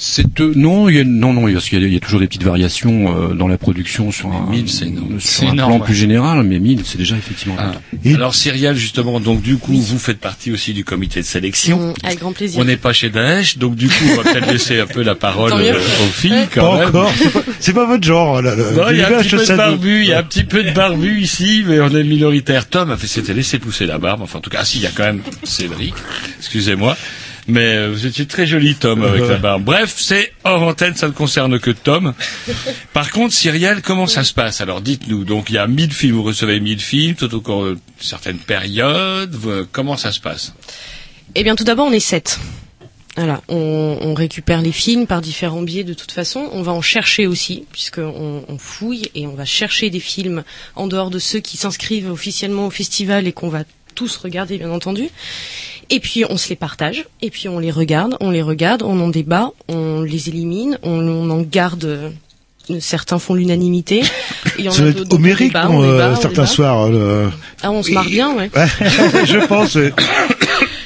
C'est 0.00 0.40
euh, 0.40 0.52
non, 0.54 0.88
il 0.88 0.94
y 0.94 1.00
a, 1.00 1.04
non, 1.04 1.32
non, 1.32 1.52
parce 1.52 1.68
qu'il 1.68 1.80
y 1.80 1.84
a, 1.84 1.88
il 1.88 1.92
y 1.92 1.96
a 1.96 1.98
toujours 1.98 2.20
des 2.20 2.28
petites 2.28 2.44
variations 2.44 3.12
euh, 3.30 3.34
dans 3.34 3.48
la 3.48 3.58
production 3.58 4.12
sur 4.12 4.32
un, 4.32 4.48
1000, 4.48 4.68
c'est 4.68 4.84
un 4.84 5.50
énorme, 5.54 5.56
plan 5.56 5.78
ouais. 5.80 5.84
plus 5.86 5.96
général, 5.96 6.44
mais 6.44 6.60
1000, 6.60 6.82
c'est 6.84 6.98
déjà 6.98 7.16
effectivement. 7.16 7.56
Ah. 7.58 7.72
Alors 8.14 8.32
Cyrielle 8.32 8.76
justement, 8.76 9.18
donc 9.18 9.42
du 9.42 9.56
coup 9.56 9.76
vous 9.76 9.98
faites 9.98 10.20
partie 10.20 10.52
aussi 10.52 10.72
du 10.72 10.84
comité 10.84 11.18
de 11.18 11.24
sélection. 11.26 11.88
Mm, 11.88 11.94
avec 12.04 12.20
grand 12.20 12.32
plaisir. 12.32 12.60
On 12.60 12.64
n'est 12.64 12.76
pas 12.76 12.92
chez 12.92 13.10
Daesh, 13.10 13.58
donc 13.58 13.74
du 13.74 13.88
coup 13.88 14.04
on 14.12 14.22
va 14.22 14.22
peut-être 14.22 14.52
laisser 14.52 14.78
un 14.78 14.86
peu 14.86 15.02
la 15.02 15.16
parole 15.16 15.52
euh, 15.54 15.74
aux 15.74 16.12
filles 16.12 16.46
quand 16.54 16.70
Pas 16.70 16.78
même. 16.78 16.88
encore. 16.90 17.12
C'est 17.58 17.72
pas, 17.72 17.84
votre 17.86 18.04
genre. 18.04 18.40
Là, 18.40 18.54
le- 18.54 18.76
Non, 18.76 18.90
il 18.92 18.98
y 18.98 19.02
a 19.02 19.08
un 19.18 19.20
petit 19.20 19.34
peu 19.34 19.44
de 19.44 19.56
barbu, 19.56 20.00
il 20.02 20.08
y 20.10 20.12
a 20.12 20.18
un 20.20 20.22
petit 20.22 20.44
peu 20.44 20.62
de 20.62 20.70
barbu 20.70 21.20
ici, 21.20 21.64
mais 21.66 21.80
on 21.80 21.88
est 21.88 22.04
minoritaire. 22.04 22.68
Tom 22.68 22.92
a 22.92 22.96
fait 22.96 23.08
s'était 23.08 23.34
laissé 23.34 23.58
pousser 23.58 23.84
la 23.84 23.98
barbe, 23.98 24.22
enfin 24.22 24.38
en 24.38 24.42
tout 24.42 24.50
cas, 24.50 24.58
ah 24.60 24.64
si, 24.64 24.78
il 24.78 24.84
y 24.84 24.86
a 24.86 24.90
quand 24.94 25.02
même 25.06 25.22
Cédric, 25.42 25.94
excusez-moi. 26.38 26.96
Mais 27.48 27.76
euh, 27.76 27.90
vous 27.90 28.06
étiez 28.06 28.26
très 28.26 28.46
joli 28.46 28.74
Tom 28.74 29.02
avec 29.02 29.22
la 29.26 29.36
barbe. 29.38 29.64
Bref, 29.64 29.94
c'est 29.96 30.32
hors 30.44 30.62
antenne, 30.62 30.94
ça 30.94 31.06
ne 31.08 31.12
concerne 31.12 31.58
que 31.58 31.70
Tom. 31.70 32.12
Par 32.92 33.10
contre, 33.10 33.32
Cyrielle, 33.32 33.80
comment 33.82 34.06
ça 34.06 34.22
se 34.22 34.34
passe? 34.34 34.60
Alors 34.60 34.80
dites-nous, 34.82 35.24
donc 35.24 35.48
il 35.48 35.54
y 35.54 35.58
a 35.58 35.66
1000 35.66 35.92
films, 35.92 36.16
vous 36.16 36.22
recevez 36.22 36.60
1000 36.60 36.78
films, 36.80 37.14
tout 37.14 37.34
au 37.34 37.40
cours 37.40 37.64
de 37.64 37.78
certaines 38.00 38.36
périodes, 38.38 39.34
vous- 39.34 39.64
comment 39.72 39.96
ça 39.96 40.12
se 40.12 40.20
passe? 40.20 40.52
Eh 41.34 41.42
bien, 41.42 41.56
tout 41.56 41.64
d'abord, 41.64 41.86
on 41.86 41.92
est 41.92 42.00
sept. 42.00 42.38
Voilà, 43.16 43.40
on, 43.48 43.98
on 44.00 44.14
récupère 44.14 44.62
les 44.62 44.70
films 44.70 45.06
par 45.08 45.20
différents 45.20 45.62
biais 45.62 45.82
de 45.84 45.94
toute 45.94 46.12
façon. 46.12 46.48
On 46.52 46.62
va 46.62 46.72
en 46.72 46.82
chercher 46.82 47.26
aussi, 47.26 47.64
puisqu'on 47.72 48.44
on 48.46 48.58
fouille 48.58 49.10
et 49.16 49.26
on 49.26 49.34
va 49.34 49.44
chercher 49.44 49.90
des 49.90 49.98
films 50.00 50.44
en 50.76 50.86
dehors 50.86 51.10
de 51.10 51.18
ceux 51.18 51.40
qui 51.40 51.56
s'inscrivent 51.56 52.10
officiellement 52.12 52.66
au 52.66 52.70
festival 52.70 53.26
et 53.26 53.32
qu'on 53.32 53.48
va 53.48 53.64
tous 53.96 54.16
regarder, 54.18 54.58
bien 54.58 54.70
entendu. 54.70 55.08
Et 55.90 56.00
puis 56.00 56.24
on 56.28 56.36
se 56.36 56.48
les 56.50 56.56
partage, 56.56 57.04
et 57.22 57.30
puis 57.30 57.48
on 57.48 57.58
les 57.58 57.70
regarde, 57.70 58.16
on 58.20 58.30
les 58.30 58.42
regarde, 58.42 58.82
on 58.82 59.00
en 59.00 59.08
débat, 59.08 59.50
on 59.68 60.02
les 60.02 60.28
élimine, 60.28 60.78
on, 60.82 60.98
on 61.06 61.30
en 61.30 61.40
garde. 61.42 61.84
euh, 61.84 62.10
Certains 62.80 63.18
font 63.18 63.32
l'unanimité. 63.32 64.02
Ça 64.70 64.82
va 64.82 64.88
être 64.90 65.10
homérique 65.14 65.54
euh, 65.56 66.14
certains 66.20 66.44
soirs. 66.44 66.90
le- 66.90 67.30
Ah, 67.62 67.70
on 67.70 67.82
se 67.82 67.92
marre 67.92 68.04
bien, 68.10 68.34
ouais. 68.34 68.50
Je 68.54 69.46
pense. 69.46 69.74
ouais. 69.76 69.90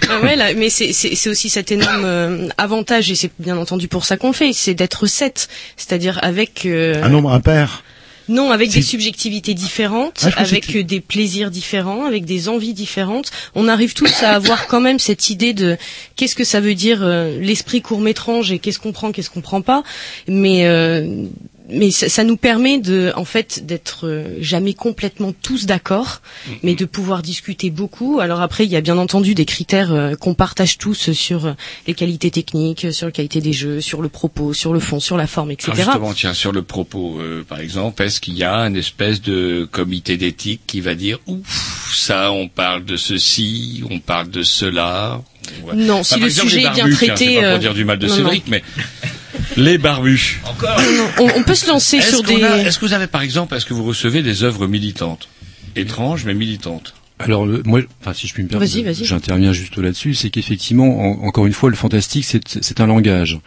Ah 0.09 0.21
ouais, 0.23 0.37
là, 0.37 0.55
mais 0.55 0.71
c'est- 0.71 0.91
aussi 1.29 1.49
cet 1.49 1.73
énorme 1.73 2.05
euh, 2.05 2.49
avantage, 2.57 3.11
et 3.11 3.17
c'est 3.17 3.33
bien 3.41 3.57
entendu 3.57 3.89
pour 3.89 4.05
ça 4.05 4.17
qu'on 4.17 4.33
fait, 4.33 4.53
c'est 4.53 4.75
d'être 4.75 5.07
sept, 5.07 5.49
c'est-à-dire 5.77 6.21
avec 6.23 6.67
euh, 6.67 7.03
Un 7.03 7.09
nombre 7.09 7.33
impair. 7.33 7.83
Non, 8.29 8.51
avec 8.51 8.71
des 8.71 8.83
subjectivités 8.83 9.55
différentes, 9.55 10.27
Ah, 10.37 10.41
avec 10.43 10.77
des 10.87 11.01
plaisirs 11.01 11.51
différents, 11.51 12.05
avec 12.05 12.25
des 12.25 12.49
envies 12.49 12.75
différentes. 12.75 13.31
On 13.55 13.69
arrive 13.69 13.95
tous 13.95 14.23
à 14.23 14.31
avoir 14.31 14.67
quand 14.69 14.81
même 14.81 14.99
cette 14.99 15.31
idée 15.31 15.53
de 15.53 15.77
qu'est-ce 16.17 16.35
que 16.37 16.45
ça 16.45 16.61
veut 16.61 16.75
dire 16.75 17.01
euh, 17.03 17.39
l'esprit 17.41 17.83
court 17.83 18.01
métrange 18.01 18.53
et 18.53 18.59
qu'est-ce 18.59 18.79
qu'on 18.79 18.93
prend, 18.93 19.13
qu'est-ce 19.13 19.31
qu'on 19.31 19.41
prend 19.41 19.63
pas. 19.63 19.83
Mais 20.29 20.67
euh, 20.67 21.27
mais 21.73 21.91
ça, 21.91 22.09
ça 22.09 22.25
nous 22.25 22.37
permet 22.37 22.79
de, 22.79 23.13
en 23.17 23.25
fait, 23.25 23.65
d'être 23.67 24.07
euh, 24.07 24.37
jamais 24.41 24.75
complètement 24.75 25.33
tous 25.33 25.67
d'accord, 25.67 26.21
mais 26.63 26.75
de 26.75 26.85
pouvoir 26.85 27.23
discuter 27.23 27.71
beaucoup. 27.71 28.21
Alors 28.21 28.41
après, 28.41 28.65
il 28.65 28.71
y 28.71 28.77
a 28.77 28.81
bien 28.81 28.99
entendu 28.99 29.35
des 29.35 29.45
critères 29.45 29.93
euh, 29.93 30.15
qu'on 30.15 30.35
partage 30.35 30.79
tous 30.79 31.13
sur 31.13 31.47
euh, 31.47 31.53
les 31.87 31.95
qualités 31.95 32.31
techniques, 32.31 32.93
sur 32.93 33.07
la 33.07 33.13
qualité 33.13 33.41
des 33.41 33.53
jeux, 33.53 33.81
sur 33.81 34.03
le 34.03 34.09
propos, 34.09 34.53
sur 34.53 34.73
le 34.73 34.81
fond, 34.81 35.01
sur 35.01 35.17
la 35.17 35.27
forme, 35.27 35.51
etc. 35.51 35.73
Alors 35.73 35.85
justement, 35.85 36.13
tiens, 36.15 36.35
sur 36.35 36.53
le 36.53 36.63
propos, 36.63 37.19
euh, 37.21 37.45
par 37.49 37.61
exemple, 37.61 38.03
est-ce 38.03 38.21
qu'il 38.21 38.35
y 38.35 38.45
a 38.45 38.61
une 38.61 38.77
espèce 38.77 39.21
de 39.23 39.69
comité 39.71 40.17
d'éthique 40.17 40.63
qui 40.67 40.81
va 40.81 40.95
dire, 40.95 41.19
ouf, 41.27 41.95
ça, 41.95 42.33
on 42.33 42.49
parle 42.49 42.85
de 42.85 42.97
ceci, 42.97 43.83
on 43.91 43.99
parle 43.99 44.31
de 44.31 44.43
cela 44.43 45.21
Ouais. 45.65 45.75
Non, 45.75 46.03
si 46.03 46.11
par 46.11 46.21
le 46.21 46.27
exemple, 46.27 46.49
sujet 46.51 46.63
est 46.63 46.71
bien 46.71 46.89
traité, 46.89 47.35
c'est 47.35 47.41
pas 47.41 47.51
pour 47.51 47.59
dire 47.59 47.75
du 47.75 47.85
mal 47.85 47.99
de 47.99 48.07
non, 48.07 48.15
Cédric, 48.15 48.45
mais 48.49 48.63
les 49.57 49.79
barbus. 49.79 50.41
Encore. 50.45 50.81
on, 51.21 51.29
on 51.37 51.43
peut 51.43 51.55
se 51.55 51.69
lancer 51.69 51.99
Est-ce 51.99 52.09
sur 52.11 52.23
des. 52.23 52.43
a- 52.43 52.59
Est-ce 52.67 52.79
que 52.79 52.87
vous 52.87 52.93
avez, 52.95 53.07
par 53.07 53.23
exemple, 53.23 53.55
est-ce 53.55 53.67
que 53.67 53.75
vous 53.75 53.85
recevez 53.85 54.23
des 54.23 54.43
œuvres 54.43 54.67
militantes, 54.67 55.29
étranges 55.77 56.25
mais 56.25 56.35
militantes 56.35 56.95
Alors 57.19 57.47
le- 57.47 57.63
moi, 57.65 57.81
enfin 58.01 58.13
si 58.15 58.27
je 58.27 58.35
puis 58.35 58.43
me 58.43 58.49
permettre, 58.49 58.73
Vas-y, 58.73 58.83
vas-y. 58.83 59.05
j'interviens 59.05 59.53
juste 59.53 59.77
là-dessus, 59.79 60.15
c'est 60.15 60.31
qu'effectivement, 60.31 61.01
en- 61.23 61.27
encore 61.27 61.47
une 61.47 61.53
fois, 61.53 61.71
le 61.71 61.77
fantastique, 61.77 62.25
c'est 62.25 62.59
c'est 62.61 62.81
un 62.81 62.87
langage. 62.87 63.39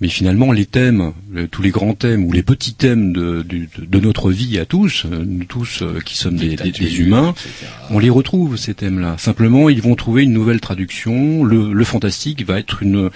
Mais 0.00 0.08
finalement, 0.08 0.50
les 0.52 0.66
thèmes, 0.66 1.12
le- 1.30 1.46
tous 1.46 1.62
les 1.62 1.70
grands 1.70 1.94
thèmes 1.94 2.24
ou 2.24 2.32
les 2.32 2.42
petits 2.42 2.74
thèmes 2.74 3.12
de, 3.12 3.42
du- 3.42 3.68
de, 3.78 3.84
de 3.84 4.00
notre 4.00 4.30
vie 4.30 4.58
à 4.58 4.64
tous, 4.64 5.04
euh, 5.04 5.24
nous 5.26 5.44
tous 5.44 5.82
euh, 5.82 6.00
qui 6.04 6.16
sommes 6.16 6.36
des, 6.36 6.56
des- 6.56 6.72
des 6.72 7.00
humains, 7.00 7.34
on 7.90 7.98
les 7.98 8.10
retrouve 8.10 8.56
ces 8.56 8.74
thèmes-là. 8.74 9.16
Simplement, 9.18 9.68
ils 9.68 9.82
vont 9.82 9.94
trouver 9.94 10.22
une 10.24 10.32
nouvelle 10.32 10.60
traduction. 10.60 11.44
Le, 11.44 11.72
le 11.72 11.84
fantastique 11.84 12.44
va 12.46 12.58
être 12.58 12.82
une 12.82 13.10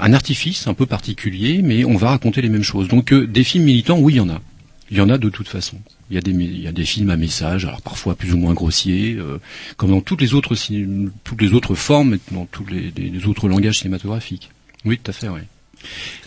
un 0.00 0.12
artifice 0.12 0.66
un 0.66 0.74
peu 0.74 0.86
particulier, 0.86 1.62
mais 1.62 1.84
on 1.84 1.96
va 1.96 2.10
raconter 2.10 2.42
les 2.42 2.48
mêmes 2.48 2.62
choses. 2.62 2.88
Donc 2.88 3.12
euh, 3.12 3.26
des 3.26 3.44
films 3.44 3.64
militants, 3.64 3.98
oui, 3.98 4.14
il 4.14 4.16
y 4.16 4.20
en 4.20 4.28
a. 4.28 4.40
Il 4.90 4.98
y 4.98 5.00
en 5.00 5.08
a 5.08 5.16
de 5.16 5.30
toute 5.30 5.48
façon. 5.48 5.78
Il 6.10 6.14
y 6.14 6.18
a 6.18 6.20
des, 6.20 6.32
il 6.32 6.60
y 6.60 6.66
a 6.66 6.72
des 6.72 6.84
films 6.84 7.08
à 7.08 7.16
message, 7.16 7.64
alors 7.64 7.80
parfois 7.80 8.14
plus 8.14 8.34
ou 8.34 8.36
moins 8.36 8.52
grossiers, 8.52 9.16
euh, 9.18 9.38
comme 9.78 9.90
dans 9.90 10.02
toutes 10.02 10.20
les 10.20 10.34
autres, 10.34 10.54
toutes 11.24 11.40
les 11.40 11.54
autres 11.54 11.74
formes, 11.74 12.18
dans 12.30 12.44
tous 12.44 12.66
les, 12.66 12.92
les- 12.94 13.24
autres 13.26 13.48
langages 13.48 13.78
cinématographiques. 13.78 14.50
Oui, 14.84 14.98
tout 15.02 15.10
à 15.10 15.14
fait, 15.14 15.28
oui. 15.28 15.40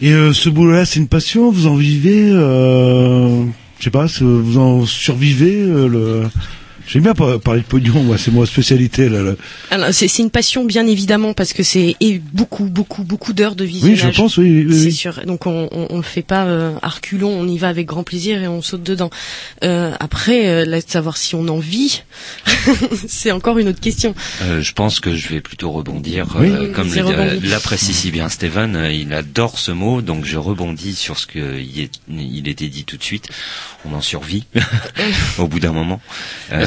Et 0.01 0.11
euh, 0.13 0.33
ce 0.33 0.49
boulot-là, 0.49 0.85
c'est 0.85 0.99
une 0.99 1.07
passion? 1.07 1.51
Vous 1.51 1.67
en 1.67 1.75
vivez. 1.75 2.29
Euh, 2.31 3.45
je 3.79 3.83
sais 3.83 3.91
pas. 3.91 4.07
Vous 4.19 4.57
en 4.57 4.85
survivez. 4.87 5.61
euh, 5.61 5.87
le... 5.87 6.23
J'aime 6.87 7.03
bien 7.03 7.13
par- 7.13 7.39
parler 7.39 7.61
de 7.61 7.65
pognon. 7.65 8.03
Moi, 8.03 8.17
c'est 8.17 8.31
ma 8.31 8.45
spécialité 8.45 9.09
là. 9.09 9.21
là. 9.21 9.33
Alors, 9.71 9.93
c'est 9.93 10.07
c'est 10.07 10.21
une 10.23 10.29
passion 10.29 10.65
bien 10.65 10.85
évidemment 10.87 11.33
parce 11.33 11.51
que 11.53 11.63
c'est 11.63 11.95
et 11.99 12.19
beaucoup 12.33 12.65
beaucoup 12.65 13.03
beaucoup 13.03 13.33
d'heures 13.33 13.55
de 13.55 13.63
Oui, 13.63 13.69
visionnage. 13.71 13.99
je 14.15 14.21
pense. 14.21 14.37
Oui, 14.37 14.65
oui, 14.67 14.77
C'est 14.77 14.85
oui. 14.85 14.91
sûr. 14.93 15.21
Donc 15.25 15.45
on, 15.47 15.67
on, 15.71 15.87
on 15.89 15.97
le 15.97 16.03
fait 16.03 16.21
pas 16.21 16.45
euh, 16.45 16.73
à 16.81 16.89
reculons, 16.89 17.29
on 17.31 17.47
y 17.47 17.57
va 17.57 17.69
avec 17.69 17.87
grand 17.87 18.03
plaisir 18.03 18.41
et 18.41 18.47
on 18.47 18.61
saute 18.61 18.83
dedans. 18.83 19.09
Euh, 19.63 19.93
après, 19.99 20.47
euh, 20.47 20.65
là, 20.65 20.79
de 20.81 20.89
savoir 20.89 21.17
si 21.17 21.35
on 21.35 21.47
en 21.47 21.59
vit, 21.59 22.03
c'est 23.07 23.31
encore 23.31 23.57
une 23.57 23.67
autre 23.67 23.79
question. 23.81 24.13
Euh, 24.43 24.61
je 24.61 24.73
pense 24.73 24.99
que 24.99 25.15
je 25.15 25.27
vais 25.29 25.41
plutôt 25.41 25.71
rebondir, 25.71 26.35
Oui. 26.39 26.49
euh, 26.51 26.71
comme 26.71 26.89
C'est 26.89 26.99
le- 26.99 27.05
rebondi. 27.07 27.47
l'apprécie 27.47 27.93
si 27.93 28.11
bien 28.11 28.29
Steven, 28.29 28.75
euh, 28.75 28.91
il 28.91 29.11
adore 29.13 29.57
ce 29.59 29.71
mot, 29.71 30.01
donc 30.01 30.25
je 30.25 30.37
rebondis 30.37 30.95
sur 30.95 31.17
ce 31.17 31.25
que 31.27 31.59
il, 31.59 31.81
est- 31.81 31.99
il 32.09 32.47
était 32.47 32.67
dit 32.67 32.83
tout 32.83 32.97
de 32.97 33.03
suite. 33.03 33.27
On 33.87 33.93
en 33.93 34.01
survit 34.01 34.45
au 35.37 35.47
bout 35.47 35.59
d'un 35.59 35.71
moment. 35.71 36.01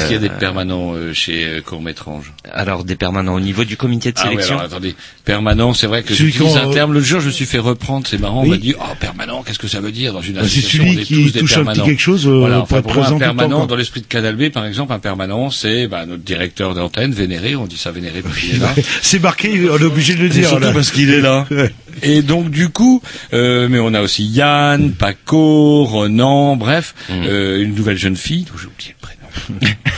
Qu'il 0.09 0.15
y 0.15 0.17
a 0.17 0.29
des 0.29 0.35
Euh, 0.35 0.39
permanents 0.39 0.93
euh, 0.95 1.13
chez 1.15 1.45
euh, 1.47 1.61
Courmétrange 1.61 2.33
Alors 2.53 2.85
des 2.85 2.97
permanents 2.97 3.35
au 3.35 3.41
niveau 3.41 3.65
du 3.65 3.77
comité 3.77 4.11
de 4.13 4.17
Ah 4.19 4.23
oui, 4.25 4.31
sélection. 4.31 4.55
alors 4.59 4.67
attendez, 4.67 4.95
permanent, 5.25 5.75
c'est 5.75 5.87
vrai 5.87 6.03
que 6.03 6.15
j'utilise 6.15 6.57
un 6.57 6.71
terme. 6.71 6.93
Le 6.93 7.01
jour, 7.01 7.21
je 7.21 7.27
me 7.27 7.31
suis 7.33 7.47
fait 7.47 7.59
reprendre, 7.59 8.07
c'est 8.07 8.19
marrant. 8.19 8.43
Oui. 8.43 8.49
On 8.49 8.51
m'a 8.53 8.57
dit, 8.57 8.75
oh, 8.79 8.83
permanent, 9.01 9.43
qu'est-ce 9.43 9.59
que 9.59 9.69
ça 9.69 9.81
veut 9.81 9.93
dire 9.93 10.13
dans 10.13 10.21
une 10.21 10.35
Bah, 10.35 10.41
c'est 10.43 10.59
association? 10.59 10.79
celui 10.85 10.97
on 10.99 11.01
est 11.01 11.05
qui 11.05 11.15
tous 11.25 11.33
des 11.33 11.41
touche 11.41 11.57
un 11.59 11.65
petit 11.65 11.83
quelque 11.83 12.01
chose, 12.01 12.27
euh, 12.27 12.31
voilà, 12.39 12.57
pour 12.57 12.65
enfin, 12.65 12.77
être 12.79 12.83
pour 12.85 12.95
moi, 12.95 13.03
présent 13.03 13.17
un 13.17 13.19
tout 13.19 13.25
le 13.25 13.31
temps, 13.31 13.37
permanent, 13.37 13.67
dans 13.67 13.77
l'esprit 13.77 14.01
de 14.01 14.07
Canal 14.07 14.37
B, 14.37 14.49
par 14.51 14.67
exemple, 14.67 14.93
un 14.93 14.99
permanent, 14.99 15.51
c'est 15.51 15.87
bah, 15.89 16.07
notre 16.07 16.23
directeur 16.23 16.75
d'antenne, 16.75 17.13
vénéré, 17.13 17.57
on 17.57 17.67
dit 17.67 17.77
ça 17.77 17.91
vénéré 17.93 18.23
parce 18.23 18.37
qu'il 18.39 18.55
est 18.55 18.59
là. 18.59 18.75
C'est 19.03 19.19
marqué. 19.23 19.69
On 19.71 19.79
est 19.79 19.83
obligé 19.85 20.15
de 20.15 20.23
le 20.23 20.29
dire. 20.29 20.49
Surtout 20.49 20.65
là. 20.65 20.73
parce 20.73 20.91
qu'il 20.91 21.11
est 21.11 21.21
là. 21.21 21.47
Et 22.03 22.23
donc 22.23 22.51
du 22.51 22.69
coup, 22.69 23.03
euh, 23.33 23.67
mais 23.69 23.79
on 23.81 23.93
a 23.95 24.01
aussi 24.03 24.25
Yann, 24.25 24.93
Paco, 24.93 25.85
Ronan, 25.85 26.55
bref, 26.57 26.95
euh, 27.11 27.63
une 27.63 27.75
nouvelle 27.75 27.97
jeune 27.97 28.17
fille, 28.17 28.43
dont 28.45 28.57
j'ai 28.59 28.67
oublié 28.67 28.95
le 29.01 29.01
prénom, 29.07 29.18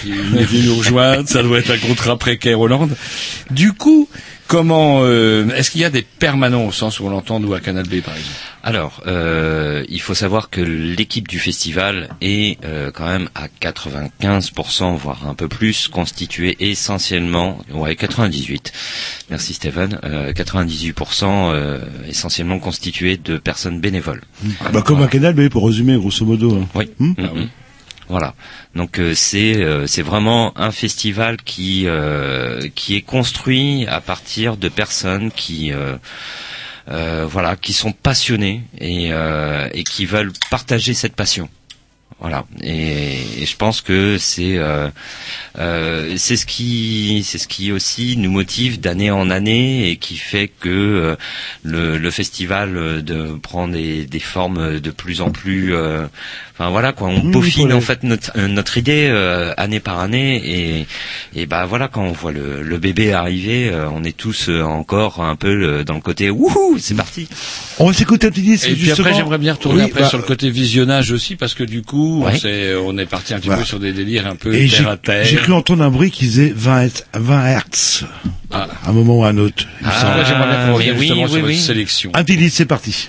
qui 0.03 0.11
est 0.11 0.45
venue 0.45 0.67
nous 0.67 0.77
rejoindre, 0.77 1.29
ça 1.29 1.43
doit 1.43 1.59
être 1.59 1.71
un 1.71 1.79
contrat 1.79 2.17
précaire 2.19 2.61
Hollande. 2.61 2.97
Du 3.51 3.73
coup, 3.73 4.09
comment 4.47 5.01
euh, 5.03 5.49
est-ce 5.55 5.71
qu'il 5.71 5.81
y 5.81 5.85
a 5.85 5.91
des 5.91 6.03
permanents 6.03 6.65
au 6.67 6.73
sens 6.73 7.01
où 7.01 7.07
on 7.07 7.11
l'entend 7.11 7.41
nous 7.41 7.55
à 7.55 7.61
Canal 7.61 7.85
B 7.87 8.01
par 8.01 8.15
exemple? 8.15 8.37
Alors, 8.63 9.03
euh, 9.07 9.85
il 9.89 10.01
faut 10.03 10.15
savoir 10.15 10.51
que 10.51 10.61
l'équipe 10.61 11.27
du 11.29 11.39
festival 11.39 12.11
est 12.21 12.63
euh, 12.65 12.91
quand 12.93 13.07
même 13.07 13.29
à 13.35 13.47
95%, 13.63 14.97
voire 14.97 15.27
un 15.27 15.35
peu 15.35 15.49
plus, 15.49 15.89
constituée 15.89 16.57
essentiellement, 16.61 17.59
ouais, 17.73 17.97
98. 17.97 18.73
Merci 19.31 19.55
Stéphane. 19.55 19.99
Euh, 20.05 20.33
98% 20.33 21.25
euh, 21.25 21.79
essentiellement 22.09 22.59
constituée 22.59 23.17
de 23.17 23.39
personnes 23.39 23.81
bénévoles. 23.81 24.23
Bah, 24.73 24.83
comme 24.83 25.03
un 25.03 25.07
canal, 25.07 25.35
mais 25.37 25.49
pour 25.49 25.67
résumer, 25.67 25.97
grosso 25.97 26.25
modo. 26.27 26.55
hein. 26.55 26.67
Oui. 26.75 26.91
Hmm 26.99 27.13
Mhm. 27.17 27.49
Voilà. 28.11 28.35
Donc 28.75 28.99
euh, 28.99 29.15
c'est 29.15 29.55
euh, 29.63 29.87
c'est 29.87 30.03
vraiment 30.03 30.53
un 30.59 30.73
festival 30.73 31.37
qui 31.37 31.85
euh, 31.87 32.69
qui 32.75 32.97
est 32.97 33.03
construit 33.03 33.87
à 33.87 34.01
partir 34.01 34.57
de 34.57 34.69
personnes 34.69 35.31
qui 35.31 35.73
voilà 36.89 37.55
qui 37.55 37.73
sont 37.73 37.93
passionnées 37.93 38.63
et 38.79 39.11
et 39.79 39.85
qui 39.85 40.07
veulent 40.07 40.33
partager 40.51 40.93
cette 40.93 41.15
passion. 41.15 41.49
Voilà, 42.21 42.45
et, 42.63 43.15
et 43.43 43.47
je 43.47 43.57
pense 43.57 43.81
que 43.81 44.19
c'est 44.19 44.59
euh, 44.59 44.89
euh, 45.59 46.15
c'est 46.19 46.37
ce 46.37 46.45
qui 46.45 47.23
c'est 47.25 47.39
ce 47.39 47.49
qui 47.49 47.73
aussi 47.73 48.17
nous 48.19 48.31
motive 48.31 48.79
d'année 48.79 49.11
en 49.11 49.31
année 49.31 49.91
et 49.91 49.97
qui 49.97 50.17
fait 50.17 50.49
que 50.49 50.69
euh, 50.69 51.17
le, 51.63 51.97
le 51.97 52.11
festival 52.11 53.03
de 53.03 53.39
prend 53.43 53.69
des, 53.69 54.05
des 54.05 54.21
formes 54.21 54.81
de 54.81 54.91
plus 54.91 55.23
en 55.23 55.31
plus 55.31 55.75
euh, 55.75 56.07
enfin 56.53 56.69
voilà 56.71 56.93
quoi 56.93 57.09
on 57.09 57.21
Mmh, 57.25 57.31
peaufine 57.33 57.63
voilà. 57.63 57.77
en 57.77 57.81
fait 57.81 58.03
notre 58.03 58.39
notre 58.39 58.77
idée 58.77 59.09
euh, 59.11 59.53
année 59.57 59.81
par 59.81 59.99
année 60.01 60.37
et 60.45 60.87
et 61.35 61.47
bah 61.47 61.65
voilà 61.67 61.89
quand 61.89 62.03
on 62.05 62.13
voit 62.13 62.33
le, 62.33 62.63
le 62.63 62.79
bébé 62.79 63.13
arriver 63.13 63.71
euh, 63.71 63.89
on 63.93 64.05
est 64.05 64.17
tous 64.17 64.49
encore 64.51 65.23
un 65.23 65.37
peu 65.37 65.85
dans 65.85 65.95
le 65.95 66.01
côté 66.01 66.29
wouhou 66.31 66.77
c'est 66.79 66.95
parti 66.97 67.29
On 67.79 67.87
va 67.87 67.93
s'écouter 67.95 68.27
un 68.27 68.31
petit 68.31 68.43
disque, 68.43 68.69
Et 68.69 68.73
puis 68.75 68.85
justement. 68.85 69.09
après, 69.09 69.19
j'aimerais 69.19 69.39
bien 69.39 69.55
retourner 69.55 69.85
Oui, 69.85 69.91
après 69.91 70.03
bah, 70.03 70.09
sur 70.09 70.19
le 70.19 70.25
côté 70.25 70.51
visionnage 70.51 71.13
aussi, 71.13 71.37
parce 71.37 71.55
que 71.55 71.65
du 71.65 71.81
coup, 71.83 72.10
Ouais. 72.19 72.33
on, 72.35 72.39
s'est- 72.39 72.75
on 72.75 72.99
est 72.99 73.07
parti 73.07 73.35
un 73.35 73.39
petit 73.39 73.47
Voilà. 73.47 73.63
peu 73.63 73.67
sur 73.67 73.79
des 73.81 73.93
délires 73.93 74.27
un 74.27 74.37
peu 74.37 74.53
Et 74.55 74.67
j'ai 74.67 74.79
terre 74.79 74.89
à 74.89 74.97
terre. 74.97 75.25
j'ai 75.25 75.37
cru 75.37 75.53
entendre 75.53 75.83
un 75.83 75.91
bruit 75.91 76.11
qui 76.11 76.27
faisait 76.27 76.53
20, 76.55 76.87
Hertz- 76.87 77.05
20 77.15 77.47
Hertz. 77.47 78.05
Ah. 78.51 78.67
À 78.85 78.91
un 78.91 78.93
moment 78.93 79.19
ou 79.21 79.25
à 79.25 79.29
un 79.29 79.39
autre. 79.39 79.65
Ah, 79.85 80.23
j'aimerais 80.27 80.47
bien 80.49 80.67
qu'on 80.67 80.75
revienne 80.75 80.97
oui, 80.99 81.07
justement 81.07 81.23
oui, 81.23 81.29
sur 81.31 81.41
votre 81.41 81.47
oui. 81.53 81.59
sélection. 81.59 82.11
Un 82.15 82.25
petit 82.25 82.51
c'est 82.51 82.67
parti. 82.67 83.09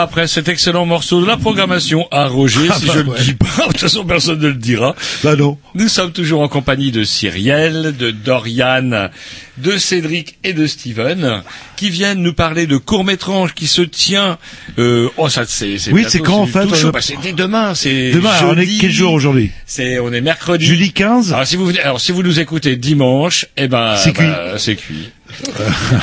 Voilà, 0.00 0.12
après 0.12 0.28
cet 0.28 0.48
excellent 0.48 0.86
morceau 0.86 1.20
de 1.20 1.26
la 1.26 1.36
programmation 1.36 2.06
à 2.10 2.26
Roger, 2.26 2.68
Ah 2.70 2.76
si 2.80 2.86
bah 2.86 2.92
je 2.96 3.00
ouais. 3.00 3.18
le 3.18 3.24
dis 3.24 3.34
pas, 3.34 3.46
de 3.66 3.72
toute 3.72 3.80
façon 3.80 4.04
personne 4.04 4.38
ne 4.40 4.46
le 4.48 4.54
dira. 4.54 4.94
Bah 5.22 5.36
non. 5.36 5.58
Nous 5.74 5.88
sommes 5.88 6.12
toujours 6.12 6.40
en 6.40 6.48
compagnie 6.48 6.90
de 6.90 7.04
Cyrielle, 7.04 7.94
de 7.98 8.10
Dorian, 8.10 9.10
de 9.58 9.76
Cédric 9.76 10.38
et 10.42 10.54
de 10.54 10.66
Steven, 10.66 11.42
qui 11.76 11.90
viennent 11.90 12.22
nous 12.22 12.32
parler 12.32 12.66
de 12.66 12.78
court-métrage 12.78 13.52
qui 13.54 13.66
se 13.66 13.82
tient, 13.82 14.38
euh, 14.78 15.08
oh 15.18 15.28
ça 15.28 15.42
c'est, 15.46 15.76
c'est 15.78 15.92
Oui, 15.92 16.06
c'est 16.08 16.20
quand, 16.20 16.38
en 16.40 16.46
fait, 16.46 16.66
tout 16.66 16.74
euh. 16.86 16.92
Bah, 16.92 17.00
demain, 17.36 17.74
c'est 17.74 18.12
Demain, 18.12 18.30
alors, 18.30 18.52
on 18.54 18.58
est 18.58 18.64
jeudi. 18.64 18.78
quel 18.80 18.90
jour 18.92 19.12
aujourd'hui 19.12 19.50
C'est, 19.66 19.98
on 19.98 20.12
est 20.12 20.20
mercredi. 20.22 20.64
Jeudi 20.64 20.92
15 20.92 21.32
Alors 21.34 21.46
si 21.46 21.56
vous 21.56 21.66
venez- 21.66 21.80
alors 21.80 22.00
si 22.00 22.12
vous 22.12 22.22
nous 22.22 22.40
écoutez 22.40 22.76
dimanche, 22.76 23.46
eh 23.58 23.68
ben, 23.68 23.96
C'est 23.96 24.16
bah, 24.16 24.54
c'est 24.56 24.76
cuit. 24.76 25.10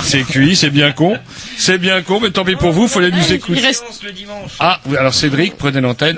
c'est 0.03 0.21
cuit, 0.23 0.55
c'est 0.55 0.69
bien 0.69 0.91
con. 0.91 1.17
C'est 1.57 1.77
bien 1.79 2.01
con, 2.03 2.19
mais 2.21 2.29
tant 2.31 2.45
pis 2.45 2.55
pour 2.55 2.71
vous, 2.71 2.87
fallait 2.87 3.11
nous 3.11 3.33
écouter. 3.33 3.59
Il, 3.59 3.65
reste, 3.65 3.83
Ah, 4.59 4.79
oui, 4.85 4.95
alors 4.97 5.13
Cédric, 5.13 5.55
prenez 5.57 5.81
l'antenne. 5.81 6.17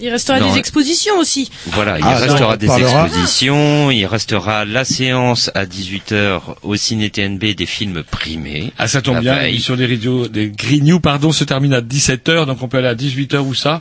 il 0.00 0.08
restera 0.10 0.40
Non, 0.40 0.48
des 0.48 0.52
ouais. 0.54 0.58
expositions 0.58 1.16
aussi. 1.18 1.50
Voilà, 1.68 1.98
il 1.98 2.04
Ah, 2.04 2.18
restera 2.18 2.56
des 2.56 2.66
parlera. 2.66 3.04
expositions, 3.06 3.90
il 3.92 4.04
restera 4.06 4.64
la 4.64 4.84
séance 4.84 5.50
à 5.54 5.64
18h 5.64 6.56
au 6.62 6.74
Ciné 6.76 7.08
TNB 7.10 7.54
des 7.54 7.66
films 7.66 8.02
primés. 8.02 8.72
Ah, 8.76 8.88
ça 8.88 9.00
tombe 9.00 9.20
bien, 9.20 9.38
l'émission 9.40 9.76
des 9.76 9.86
radios, 9.86 10.26
des 10.28 10.48
Grignoux, 10.50 10.98
pardon, 11.00 11.30
se 11.32 11.44
termine 11.44 11.72
à 11.72 11.80
17h, 11.80 12.44
donc 12.46 12.60
on 12.62 12.68
peut 12.68 12.78
aller 12.78 12.88
à 12.88 12.94
18h 12.96 13.38
ou 13.38 13.54
ça? 13.54 13.80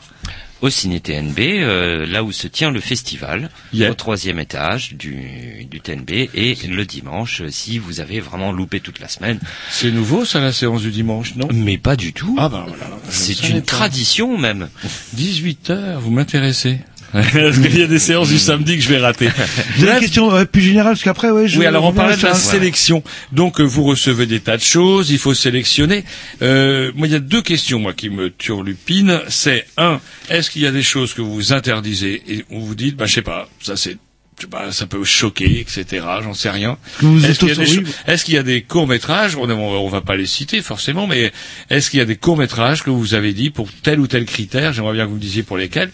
Au 0.64 0.70
Ciné 0.70 1.02
TNB, 1.02 1.40
euh, 1.40 2.06
là 2.06 2.24
où 2.24 2.32
se 2.32 2.48
tient 2.48 2.72
le 2.72 2.80
festival, 2.80 3.50
Yeah. 3.74 3.92
au 3.92 3.96
troisième 3.96 4.40
étage 4.40 4.94
du, 4.94 5.66
du 5.70 5.82
TNB, 5.82 6.30
et 6.34 6.56
le 6.70 6.86
dimanche, 6.86 7.42
euh, 7.42 7.50
si 7.50 7.80
vous 7.80 8.00
avez 8.00 8.22
vraiment 8.22 8.54
loupé 8.54 8.80
toute 8.80 9.02
la 9.02 9.10
semaine. 9.10 9.40
C'est 9.70 9.92
nouveau, 9.92 10.24
ça, 10.24 10.40
la 10.40 10.54
séance 10.54 10.82
du 10.82 10.92
dimanche, 10.92 11.36
non? 11.36 11.50
Mais 11.54 11.78
pas 11.78 11.98
du 11.98 12.14
tout. 12.14 12.38
Ah, 12.40 12.48
ben 12.48 12.64
voilà. 12.66 12.86
C'est 13.10 13.50
une 13.50 13.62
tradition 13.62 14.38
même. 14.38 14.70
18h, 15.18 15.98
vous 15.98 16.12
m'intéressez. 16.12 16.80
Parce 17.14 17.60
qu'il 17.60 17.78
y 17.78 17.84
a 17.84 17.88
des 17.88 18.00
séances 18.00 18.30
du 18.30 18.40
samedi 18.40 18.78
que 18.78 18.84
je 18.84 18.90
vais 18.90 18.98
rater. 18.98 19.30
J'ai 19.78 19.88
une 19.90 20.00
question 20.00 20.34
euh, 20.34 20.46
plus 20.46 20.62
générale, 20.62 20.94
parce 20.94 21.04
qu'après, 21.04 21.30
ouais, 21.30 21.48
je... 21.48 21.60
Oui, 21.60 21.66
alors 21.66 21.86
on 21.86 21.94
parlait 21.94 22.18
de 22.18 22.24
la 22.24 22.34
sélection. 22.34 23.04
Donc 23.32 23.60
euh, 23.60 23.64
vous 23.64 23.84
recevez 23.84 24.26
des 24.26 24.40
tas 24.40 24.58
de 24.58 24.64
choses, 24.64 25.12
il 25.12 25.20
faut 25.20 25.34
sélectionner. 25.34 26.04
Euh, 26.42 26.92
moi, 26.96 27.08
il 27.08 27.14
y 27.14 27.16
a 27.16 27.20
deux 27.20 27.42
questions 27.42 27.80
moi 27.80 27.94
qui 27.94 28.10
me 28.10 28.32
turlupinent. 28.32 29.22
C'est 29.30 29.66
un, 29.78 30.00
est-ce 30.30 30.50
qu'il 30.50 30.64
y 30.64 30.68
a 30.68 30.72
des 30.72 30.84
choses 30.84 31.14
que 31.14 31.22
vous 31.22 31.54
interdisez 31.54 32.24
et 32.28 32.46
on 32.50 32.60
vous 32.60 32.76
dit, 32.76 32.92
bah 32.92 33.06
je 33.06 33.14
sais 33.14 33.22
pas, 33.22 33.48
ça 33.62 33.76
c'est 33.78 33.98
je 34.38 34.44
sais 34.44 34.48
pas, 34.48 34.72
ça 34.72 34.88
peut 34.88 35.04
choquer, 35.04 35.60
etc. 35.60 36.06
J'en 36.24 36.34
sais 36.34 36.50
rien. 36.50 36.78
Est-ce 37.04 37.40
qu'il 37.40 37.50
y 37.50 37.56
des 37.56 38.34
y 38.34 38.38
a 38.38 38.44
des 38.44 38.62
courts 38.64 38.88
métrages 38.88 39.36
on, 39.36 39.48
on 39.48 39.90
va 39.90 40.02
pas 40.02 40.16
les 40.16 40.26
citer 40.26 40.62
forcément, 40.62 41.06
mais 41.06 41.32
est-ce 41.70 41.92
qu'il 41.92 42.00
y 42.00 42.02
a 42.02 42.06
des 42.06 42.16
courts 42.16 42.38
métrages 42.38 42.84
que 42.84 42.90
vous 42.90 43.14
avez 43.14 43.34
dit 43.34 43.52
pour 43.52 43.70
tel 43.84 44.00
ou 44.00 44.08
tel 44.08 44.26
critère? 44.26 44.74
J'aimerais 44.74 44.94
bien 44.94 45.06
que 45.06 45.10
vous 45.10 45.16
me 45.18 45.22
disiez 45.22 45.44
pour 45.44 45.58
lesquels. 45.58 45.92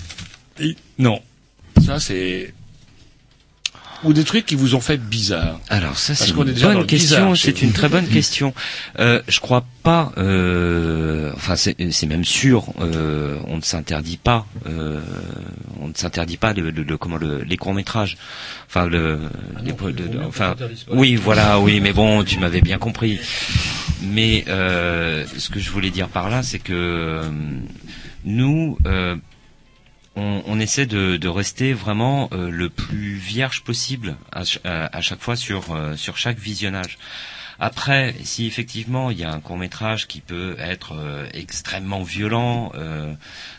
Et 0.60 0.76
non, 0.98 1.22
ça 1.86 2.00
c'est 2.00 2.54
ou 4.06 4.14
des 4.14 4.24
trucs 4.24 4.46
qui 4.46 4.56
vous 4.56 4.76
ont 4.76 4.80
fait 4.80 4.96
bizarre. 4.98 5.60
Alors 5.68 5.98
ça 5.98 6.16
c'est 6.16 6.30
une 6.30 6.36
bonne 6.36 6.86
question, 6.86 7.36
c'est 7.36 7.62
une 7.62 7.74
très 7.74 7.90
bonne 7.90 8.08
question. 8.14 8.54
Euh, 8.98 9.22
je 9.28 9.42
crois 9.42 9.66
pas, 9.84 10.14
euh, 10.18 11.32
enfin 11.36 11.58
c'est 11.58 11.76
même 12.08 12.24
sûr, 12.24 12.72
euh, 12.80 13.38
on 13.48 13.58
ne 13.58 13.62
s'interdit 13.62 14.16
pas, 14.16 14.46
euh, 14.68 15.02
on 15.82 15.90
ne 15.90 15.94
s'interdit 15.94 16.38
pas 16.38 16.54
le, 16.54 16.72
le- 16.72 16.84
le- 16.84 16.98
comment 16.98 17.18
le, 17.18 17.44
les 17.44 17.58
courts 17.58 17.74
métrages, 17.74 18.16
enfin 18.68 18.88
le, 18.88 19.20
les- 19.66 19.74
le- 19.74 20.08
le- 20.14 20.26
enfin 20.26 20.56
oui 20.90 21.16
voilà 21.18 21.60
oui 21.66 21.82
mais 21.82 21.92
bon 21.92 22.24
tu 22.24 22.40
m'avais 22.40 22.62
bien 22.62 22.78
compris. 22.78 23.20
Mais 24.02 24.46
ce 24.48 25.50
que 25.50 25.60
je 25.60 25.70
voulais 25.72 25.90
dire 25.92 26.08
par 26.08 26.30
là 26.30 26.42
c'est 26.42 26.60
que 26.60 27.22
nous 28.24 28.78
on, 30.20 30.60
essaie 30.60 30.86
de, 30.86 31.28
rester 31.28 31.74
vraiment 31.74 32.30
euh, 32.34 32.50
le 32.50 32.70
plus 32.70 33.14
vierge 33.16 33.64
possible 33.64 34.16
à, 34.32 34.46
ch- 34.46 34.60
à- 34.64 34.96
à 34.96 35.02
chaque 35.02 35.22
fois 35.22 35.36
sur 35.36 35.72
euh, 35.74 35.96
sur 35.96 36.18
chaque 36.18 36.38
visionnage. 36.40 36.98
Après, 37.62 38.16
si 38.24 38.46
effectivement 38.48 39.12
il 39.12 39.20
y 39.20 39.24
a 39.26 39.32
un 39.34 39.40
court 39.42 39.58
métrage 39.58 40.08
qui 40.08 40.22
peut 40.22 40.56
être 40.60 40.94
euh, 40.96 41.28
extrêmement 41.34 42.04
violent 42.04 42.72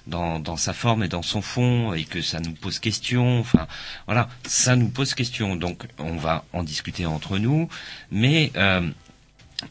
dans, 0.06 0.56
sa 0.56 0.72
forme 0.72 1.04
et 1.04 1.08
dans 1.08 1.22
son 1.22 1.42
fond 1.42 1.92
et 1.92 2.04
que 2.04 2.22
ça 2.22 2.40
nous 2.40 2.52
pose 2.52 2.78
question, 2.78 3.40
enfin 3.40 3.66
voilà, 4.06 4.28
ça 4.46 4.74
nous 4.76 4.88
pose 4.88 5.14
question. 5.14 5.56
Donc 5.56 5.84
on 5.98 6.16
va 6.16 6.44
en 6.52 6.62
discuter 6.62 7.04
entre 7.06 7.38
nous, 7.38 7.68
mais 8.10 8.52
euh, 8.56 8.88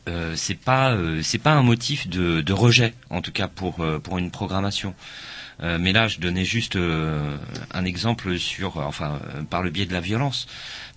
euh, 0.08 0.34
c'est 0.36 0.54
pas 0.60 0.96
c'est 1.24 1.40
pas 1.40 1.54
un 1.54 1.64
motif 1.64 2.08
de, 2.08 2.42
de 2.42 2.54
rejet 2.54 2.94
en 3.10 3.22
tout 3.22 3.32
cas 3.32 3.48
pour 3.48 3.84
pour 4.04 4.18
une 4.20 4.30
programmation. 4.32 4.94
Euh, 5.62 5.78
mais 5.80 5.92
là, 5.92 6.08
je 6.08 6.20
donnais 6.20 6.46
juste 6.46 6.76
euh, 6.76 7.36
un 7.74 7.86
exemple 7.86 8.38
sur, 8.38 8.78
enfin, 8.78 9.20
euh, 9.36 9.44
par 9.44 9.62
le 9.62 9.70
biais 9.70 9.86
de 9.86 9.94
la 9.94 10.00
violence. 10.00 10.48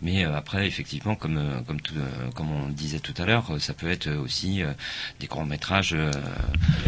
Mais 0.03 0.25
euh, 0.25 0.37
après, 0.37 0.67
effectivement, 0.67 1.15
comme 1.15 1.37
euh, 1.37 1.61
comme 1.67 1.81
tout, 1.81 1.95
euh, 1.97 2.31
comme 2.35 2.51
on 2.51 2.67
le 2.67 2.73
disait 2.73 2.99
tout 2.99 3.15
à 3.19 3.25
l'heure, 3.25 3.47
euh, 3.51 3.59
ça 3.59 3.73
peut 3.73 3.91
être 3.91 4.09
aussi 4.11 4.63
euh, 4.63 4.73
des 5.21 5.29
courts 5.29 5.47
métrages. 5.47 5.95
Euh, 5.95 6.11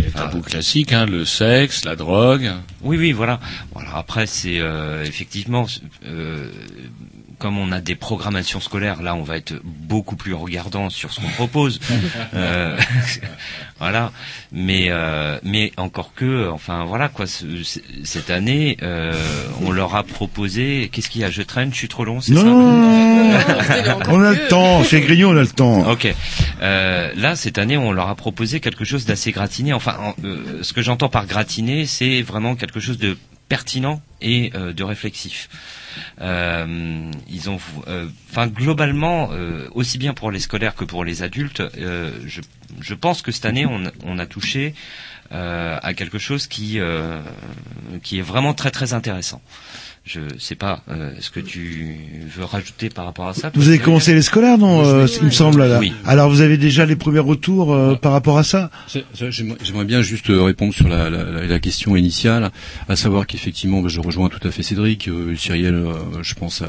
enfin, 0.08 0.26
tabous 0.26 0.42
classiques, 0.42 0.92
hein, 0.92 1.06
le 1.06 1.24
sexe, 1.24 1.84
la 1.84 1.94
drogue. 1.94 2.50
oui, 2.82 2.96
oui, 2.96 3.12
voilà. 3.12 3.38
Voilà. 3.72 3.96
Après, 3.96 4.26
c'est 4.26 4.58
euh, 4.58 5.04
effectivement, 5.04 5.66
euh, 6.06 6.50
comme 7.38 7.58
on 7.58 7.72
a 7.72 7.80
des 7.80 7.94
programmations 7.94 8.60
scolaires, 8.60 9.02
là, 9.02 9.14
on 9.14 9.22
va 9.22 9.36
être 9.36 9.54
beaucoup 9.64 10.16
plus 10.16 10.34
regardant 10.34 10.90
sur 10.90 11.12
ce 11.12 11.20
qu'on 11.20 11.28
propose. 11.28 11.80
Euh, 12.34 12.76
voilà. 13.78 14.12
Mais 14.52 14.86
euh, 14.88 15.38
mais 15.44 15.72
encore 15.76 16.12
que, 16.14 16.48
enfin 16.50 16.84
voilà 16.84 17.08
quoi. 17.08 17.26
ce- 17.26 17.62
ce- 17.62 17.78
cette 18.02 18.30
année, 18.30 18.76
euh, 18.82 19.12
on 19.62 19.70
leur 19.70 19.94
a 19.94 20.02
proposé. 20.02 20.88
Qu'est-ce 20.92 21.08
qu'il 21.10 21.20
y 21.20 21.24
a 21.24 21.30
Je 21.30 21.42
traîne, 21.42 21.72
je 21.72 21.78
suis 21.78 21.88
trop 21.88 22.04
long, 22.04 22.20
c'est 22.20 22.32
Non, 22.32 22.40
ça 22.40 22.46
non, 22.46 22.72
non, 22.72 23.32
non. 23.32 23.98
on 24.08 24.20
a 24.22 24.30
le 24.32 24.48
temps. 24.48 24.82
Chez 24.84 25.00
Grignon, 25.00 25.30
on 25.30 25.36
a 25.36 25.40
le 25.42 25.46
temps. 25.48 25.90
Ok. 25.90 26.12
Euh, 26.62 27.12
là, 27.16 27.36
cette 27.36 27.58
année, 27.58 27.76
on 27.76 27.92
leur 27.92 28.08
a 28.08 28.14
proposé 28.14 28.60
quelque 28.60 28.84
chose 28.84 29.04
d'assez 29.06 29.32
gratiné. 29.32 29.72
Enfin, 29.72 29.96
en- 30.00 30.14
euh, 30.24 30.62
ce 30.62 30.72
que 30.72 30.82
j'entends 30.82 31.08
par 31.08 31.26
gratiné, 31.26 31.86
c'est 31.86 32.22
vraiment 32.22 32.54
quelque 32.56 32.80
chose 32.80 32.98
de 32.98 33.16
pertinent 33.48 34.00
et 34.22 34.50
euh, 34.54 34.72
de 34.72 34.82
réflexif. 34.82 35.48
Euh, 36.20 37.10
ils 37.28 37.50
ont, 37.50 37.58
euh, 37.88 38.08
enfin, 38.30 38.46
globalement, 38.46 39.30
euh, 39.32 39.68
aussi 39.74 39.98
bien 39.98 40.14
pour 40.14 40.30
les 40.30 40.40
scolaires 40.40 40.74
que 40.74 40.84
pour 40.84 41.04
les 41.04 41.22
adultes, 41.22 41.60
euh, 41.60 42.10
je, 42.26 42.40
je 42.80 42.94
pense 42.94 43.22
que 43.22 43.32
cette 43.32 43.44
année, 43.46 43.66
on, 43.66 43.82
on 44.04 44.18
a 44.18 44.26
touché 44.26 44.74
à 45.30 45.94
quelque 45.94 46.18
chose 46.18 46.46
qui, 46.46 46.78
qui 48.04 48.18
est 48.18 48.22
vraiment 48.22 48.54
très 48.54 48.70
très 48.70 48.92
intéressant. 48.92 49.42
Je 50.06 50.20
sais 50.38 50.54
pas 50.54 50.82
euh, 50.90 51.12
ce 51.20 51.30
que 51.30 51.40
tu 51.40 51.96
veux 52.36 52.44
rajouter 52.44 52.90
par 52.90 53.06
rapport 53.06 53.26
à 53.26 53.32
ça. 53.32 53.50
Vous 53.54 53.68
avez 53.68 53.78
commencé 53.78 54.12
les 54.12 54.20
scolaires, 54.20 54.58
non 54.58 54.84
euh, 54.84 55.06
Il 55.20 55.24
me 55.26 55.30
semble. 55.30 55.64
Là. 55.64 55.78
Oui. 55.80 55.94
Alors, 56.04 56.28
vous 56.28 56.42
avez 56.42 56.58
déjà 56.58 56.84
les 56.84 56.94
premiers 56.94 57.20
retours 57.20 57.72
euh, 57.72 57.94
par 57.94 58.12
rapport 58.12 58.36
à 58.36 58.44
ça 58.44 58.70
J'aimerais 59.14 59.84
bien 59.86 60.02
juste 60.02 60.28
euh, 60.28 60.42
répondre 60.42 60.74
sur 60.74 60.88
la, 60.88 61.08
la, 61.08 61.46
la- 61.46 61.58
question 61.58 61.96
initiale, 61.96 62.50
à 62.86 62.96
savoir 62.96 63.26
qu'effectivement, 63.26 63.80
bah, 63.80 63.88
je 63.88 63.98
rejoins 64.00 64.28
tout 64.28 64.46
à 64.46 64.50
fait 64.50 64.62
Cédric. 64.62 65.08
euh, 65.08 65.34
Cyrielle, 65.36 65.74
euh, 65.74 65.94
je 66.20 66.34
pense, 66.34 66.60
euh, 66.60 66.66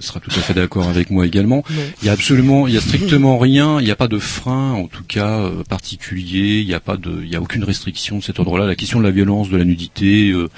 sera 0.00 0.20
tout 0.20 0.30
à 0.30 0.40
fait 0.42 0.52
d'accord 0.52 0.86
avec 0.86 1.08
moi 1.08 1.26
également. 1.26 1.64
Il 2.02 2.06
y 2.06 2.10
a 2.10 2.12
absolument, 2.12 2.66
il 2.68 2.74
y 2.74 2.76
a 2.76 2.82
strictement 2.82 3.38
rien, 3.38 3.80
il 3.80 3.86
n'y 3.86 3.90
a 3.90 3.96
pas 3.96 4.08
de 4.08 4.18
frein, 4.18 4.72
en 4.72 4.86
tout 4.86 5.04
cas 5.04 5.38
euh, 5.40 5.64
particulier. 5.66 6.60
Il 6.60 6.66
n'y 6.66 6.74
a 6.74 6.80
pas 6.80 6.98
de, 6.98 7.20
il 7.22 7.30
y 7.30 7.36
a 7.36 7.40
aucune 7.40 7.64
restriction 7.64 8.18
de 8.18 8.22
cet 8.22 8.38
ordre-là. 8.38 8.66
La 8.66 8.76
question 8.76 8.98
de 8.98 9.04
la 9.04 9.10
violence, 9.10 9.48
de 9.48 9.56
la 9.56 9.64
nudité. 9.64 10.28
euh, 10.30 10.48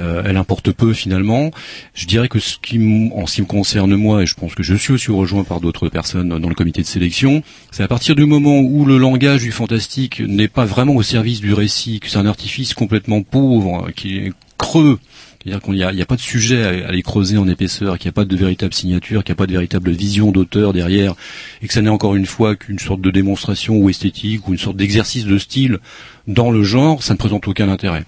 euh, 0.00 0.22
elle 0.24 0.36
importe 0.36 0.72
peu 0.72 0.92
finalement. 0.92 1.50
Je 1.94 2.06
dirais 2.06 2.28
que 2.28 2.38
ce 2.38 2.56
qui, 2.60 3.10
en 3.14 3.26
ce 3.26 3.36
qui 3.36 3.42
me 3.42 3.46
concerne 3.46 3.94
moi, 3.94 4.22
et 4.22 4.26
je 4.26 4.34
pense 4.34 4.54
que 4.54 4.62
je 4.62 4.74
suis 4.74 4.92
aussi 4.92 5.10
rejoint 5.10 5.44
par 5.44 5.60
d'autres 5.60 5.88
personnes 5.88 6.28
dans 6.38 6.48
le 6.48 6.54
comité 6.54 6.82
de 6.82 6.86
sélection, 6.86 7.42
c'est 7.70 7.82
à 7.82 7.88
partir 7.88 8.14
du 8.14 8.24
moment 8.24 8.60
où 8.60 8.84
le 8.84 8.98
langage 8.98 9.42
du 9.42 9.52
fantastique 9.52 10.20
n'est 10.20 10.48
pas 10.48 10.64
vraiment 10.64 10.94
au 10.94 11.02
service 11.02 11.40
du 11.40 11.52
récit, 11.52 12.00
que 12.00 12.08
c'est 12.08 12.18
un 12.18 12.26
artifice 12.26 12.74
complètement 12.74 13.22
pauvre, 13.22 13.90
qui 13.94 14.16
est 14.18 14.32
creux, 14.58 14.98
c'est-à-dire 15.42 15.60
qu'il 15.60 15.74
n'y 15.74 16.02
a, 16.02 16.06
pas 16.06 16.16
de 16.16 16.20
sujet 16.20 16.62
à, 16.62 16.68
à 16.68 16.88
aller 16.88 17.02
creuser 17.02 17.36
en 17.36 17.48
épaisseur, 17.48 17.98
qu'il 17.98 18.06
n'y 18.06 18.10
a 18.10 18.12
pas 18.12 18.24
de 18.24 18.36
véritable 18.36 18.72
signature, 18.72 19.24
qu'il 19.24 19.32
n'y 19.32 19.36
a 19.36 19.40
pas 19.40 19.46
de 19.46 19.52
véritable 19.52 19.90
vision 19.90 20.30
d'auteur 20.30 20.72
derrière, 20.72 21.14
et 21.62 21.66
que 21.66 21.74
ça 21.74 21.82
n'est 21.82 21.90
encore 21.90 22.14
une 22.14 22.26
fois 22.26 22.54
qu'une 22.54 22.78
sorte 22.78 23.00
de 23.00 23.10
démonstration 23.10 23.76
ou 23.76 23.90
esthétique 23.90 24.46
ou 24.46 24.52
une 24.52 24.58
sorte 24.58 24.76
d'exercice 24.76 25.24
de 25.24 25.38
style 25.38 25.78
dans 26.28 26.50
le 26.50 26.62
genre, 26.62 27.02
ça 27.02 27.14
ne 27.14 27.18
présente 27.18 27.48
aucun 27.48 27.68
intérêt. 27.68 28.04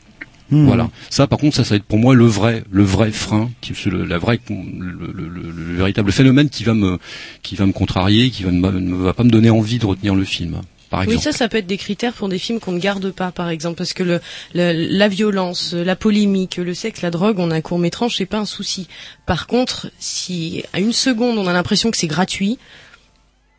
Hmm. 0.55 0.67
Voilà. 0.67 0.91
Ça, 1.11 1.27
par 1.27 1.39
contre, 1.39 1.57
ça, 1.57 1.65
ça 1.65 1.71
va 1.71 1.77
être 1.77 1.85
pour 1.85 1.99
moi 1.99 2.15
le 2.15 2.27
vrai, 2.27 2.63
le 2.71 2.85
vrai 2.85 3.11
frein, 3.11 3.51
qui, 3.61 3.73
le, 3.91 4.05
la 4.05 4.19
vraie, 4.19 4.39
le, 4.49 5.13
le- 5.13 5.29
le- 5.29 5.51
le 5.51 5.75
véritable 5.77 6.13
phénomène 6.13 6.49
qui 6.49 6.63
va 6.65 6.75
me, 6.75 6.99
qui 7.43 7.57
va 7.57 7.67
me 7.67 7.73
contrarier, 7.73 8.31
qui 8.31 8.45
va 8.45 8.51
ne 8.53 8.61
va- 8.63 8.71
ne 8.73 8.95
va 8.95 9.13
pas 9.15 9.25
me 9.25 9.31
donner 9.31 9.51
envie 9.51 9.79
de 9.79 9.87
retenir 9.87 10.15
le 10.15 10.25
film, 10.25 10.61
par 10.91 11.01
Oui, 11.01 11.07
exemple. 11.15 11.25
ça, 11.25 11.33
ça 11.33 11.49
peut 11.49 11.57
être 11.57 11.67
des 11.67 11.77
critères 11.77 12.13
pour 12.13 12.29
des 12.29 12.39
films 12.39 12.61
qu'on 12.61 12.71
ne 12.73 12.79
garde 12.79 13.11
pas, 13.11 13.33
par 13.33 13.49
exemple, 13.49 13.77
parce 13.79 13.95
que 13.95 14.05
le, 14.05 14.21
le- 14.55 14.73
la 14.97 15.09
violence, 15.09 15.73
la 15.73 15.97
polémique, 15.97 16.57
le 16.59 16.73
sexe, 16.75 17.03
la 17.03 17.11
drogue, 17.11 17.39
on 17.41 17.51
a 17.51 17.57
un 17.57 17.61
court 17.61 17.79
métrage, 17.81 18.17
c'est 18.17 18.27
pas 18.27 18.39
un 18.39 18.45
souci. 18.47 18.87
Par 19.27 19.47
contre, 19.49 19.91
si 19.99 20.63
à 20.73 20.79
une 20.79 20.93
seconde 20.93 21.37
on 21.39 21.49
a 21.49 21.53
l'impression 21.53 21.91
que 21.91 21.97
c'est 21.97 22.07
gratuit, 22.07 22.59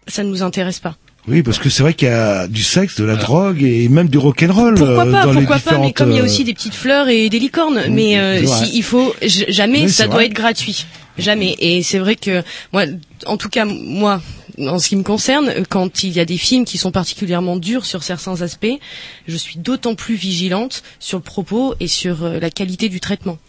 ça 0.07 0.23
ne 0.23 0.29
nous 0.29 0.43
intéresse 0.43 0.79
pas. 0.79 0.95
Oui, 1.27 1.41
parce 1.41 1.57
que 1.57 1.69
c'est 1.69 1.81
vrai 1.81 1.95
qu'il 1.95 2.07
y 2.07 2.11
a 2.11 2.47
du 2.47 2.61
sexe, 2.61 2.99
de 2.99 3.05
la 3.05 3.15
drogue 3.15 3.63
et 3.63 3.89
même 3.89 4.09
du 4.09 4.19
rock'n'roll 4.19 4.75
Pourquoi 4.75 5.07
euh, 5.07 5.11
pas, 5.11 5.23
dans 5.23 5.31
les 5.31 5.39
pourquoi 5.41 5.59
pas, 5.59 5.79
mais 5.79 5.91
comme 5.91 6.11
il 6.11 6.17
y 6.17 6.19
a 6.19 6.21
euh, 6.21 6.25
aussi 6.25 6.43
des 6.43 6.53
petites 6.53 6.75
fleurs 6.75 7.09
et 7.09 7.29
des 7.29 7.39
licornes, 7.39 7.81
mais 7.89 8.19
euh, 8.19 8.45
si, 8.45 8.77
il 8.77 8.83
faut 8.83 9.15
jamais, 9.23 9.87
ça 9.87 10.05
doit 10.05 10.15
vrai. 10.15 10.25
être 10.27 10.33
gratuit, 10.33 10.85
jamais. 11.17 11.55
Et 11.57 11.81
c'est 11.81 11.97
vrai 11.97 12.15
que 12.15 12.43
moi, 12.71 12.83
en 13.25 13.37
tout 13.37 13.49
cas 13.49 13.65
moi, 13.65 14.21
en 14.59 14.77
ce 14.77 14.87
qui 14.87 14.95
me 14.95 15.03
concerne, 15.03 15.51
quand 15.67 16.03
il 16.03 16.11
y 16.11 16.19
a 16.19 16.25
des 16.25 16.37
films 16.37 16.63
qui 16.63 16.77
sont 16.77 16.91
particulièrement 16.91 17.57
durs 17.57 17.85
sur 17.85 18.03
certains 18.03 18.43
aspects, 18.43 18.77
je 19.27 19.35
suis 19.35 19.57
d'autant 19.57 19.95
plus 19.95 20.15
vigilante 20.15 20.83
sur 20.99 21.17
le 21.17 21.23
propos 21.23 21.73
et 21.79 21.87
sur 21.87 22.29
la 22.29 22.51
qualité 22.51 22.87
du 22.87 22.99
traitement 22.99 23.39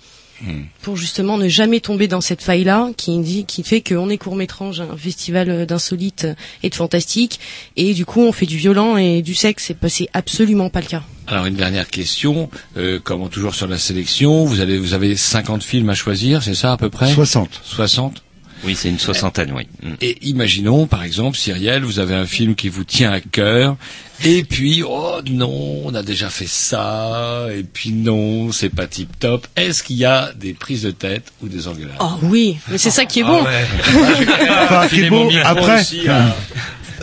pour 0.83 0.97
justement 0.97 1.39
ne 1.39 1.49
jamais 1.49 1.81
tomber 1.81 2.09
dans 2.09 2.21
cette 2.21 2.43
faille-là 2.43 2.91
qui 2.97 3.19
dit, 3.19 3.45
qui 3.45 3.63
fait 3.63 3.81
qu'on 3.81 4.09
est 4.11 4.19
court 4.19 4.37
métrage, 4.37 4.81
un 4.81 4.97
festival 4.97 5.67
d'insolite 5.67 6.27
et 6.63 6.71
de 6.71 6.75
fantastique, 6.75 7.41
et 7.77 7.95
du 7.95 8.05
coup 8.05 8.21
on 8.21 8.33
fait 8.33 8.47
du 8.47 8.57
violent 8.57 8.97
et 8.97 9.23
du 9.23 9.35
sexe, 9.35 9.65
c'est 9.67 9.75
pas- 9.75 9.89
c'est 9.89 10.09
absolument 10.13 10.69
pas 10.71 10.81
le 10.81 10.87
cas. 10.87 11.03
Alors 11.27 11.47
une 11.47 11.55
dernière 11.57 11.89
question, 11.89 12.51
euh, 12.77 13.01
comme 13.01 13.29
toujours 13.29 13.55
sur 13.55 13.67
la 13.67 13.79
sélection, 13.79 14.45
vous 14.45 14.61
allez 14.61 14.79
vous 14.79 14.95
avez 14.95 15.17
50 15.17 15.63
films 15.63 15.89
à 15.91 15.95
choisir, 15.95 16.43
c'est 16.43 16.55
ça 16.55 16.73
à 16.73 16.77
peu 16.77 16.91
près? 16.91 17.13
60. 17.13 17.61
60 17.65 18.23
Oui, 18.65 18.75
c'est 18.75 18.89
une 18.89 18.99
soixantaine, 18.99 19.53
oui. 19.55 19.67
Mm. 19.83 19.95
Et 20.01 20.19
imaginons, 20.29 20.87
par 20.87 21.05
exemple, 21.05 21.37
Cyrielle, 21.37 21.85
vous 21.85 21.99
avez 21.99 22.15
un 22.15 22.27
film 22.27 22.55
qui 22.55 22.69
vous 22.69 22.85
tient 22.85 23.13
à 23.13 23.21
cœur, 23.21 23.77
et 24.25 24.45
puis, 24.45 24.83
oh 24.83 25.21
non, 25.31 25.83
on 25.85 25.95
a 25.95 26.03
déjà 26.03 26.31
fait 26.31 26.49
ça, 26.49 27.47
et 27.55 27.63
puis 27.65 27.91
non, 27.91 28.51
c'est 28.53 28.71
pas 28.71 28.87
tip 28.87 29.11
top. 29.21 29.47
Est-ce 29.57 29.83
qu'il 29.83 29.97
y 29.97 30.05
a 30.07 30.33
des 30.35 30.55
prises 30.55 30.83
de 30.83 30.91
tête 30.91 31.33
ou 31.43 31.49
des 31.49 31.69
engueulades? 31.69 31.97
Oh 32.01 32.13
oui, 32.23 32.57
mais 32.69 32.79
c'est 32.79 32.91
ça 32.91 33.05
qui 33.05 33.21
est 33.21 33.25
bon. 33.25 33.41
Enfin, 33.43 34.89
qui 34.89 35.01
est 35.03 35.11
beau 35.11 35.29
après. 35.45 35.83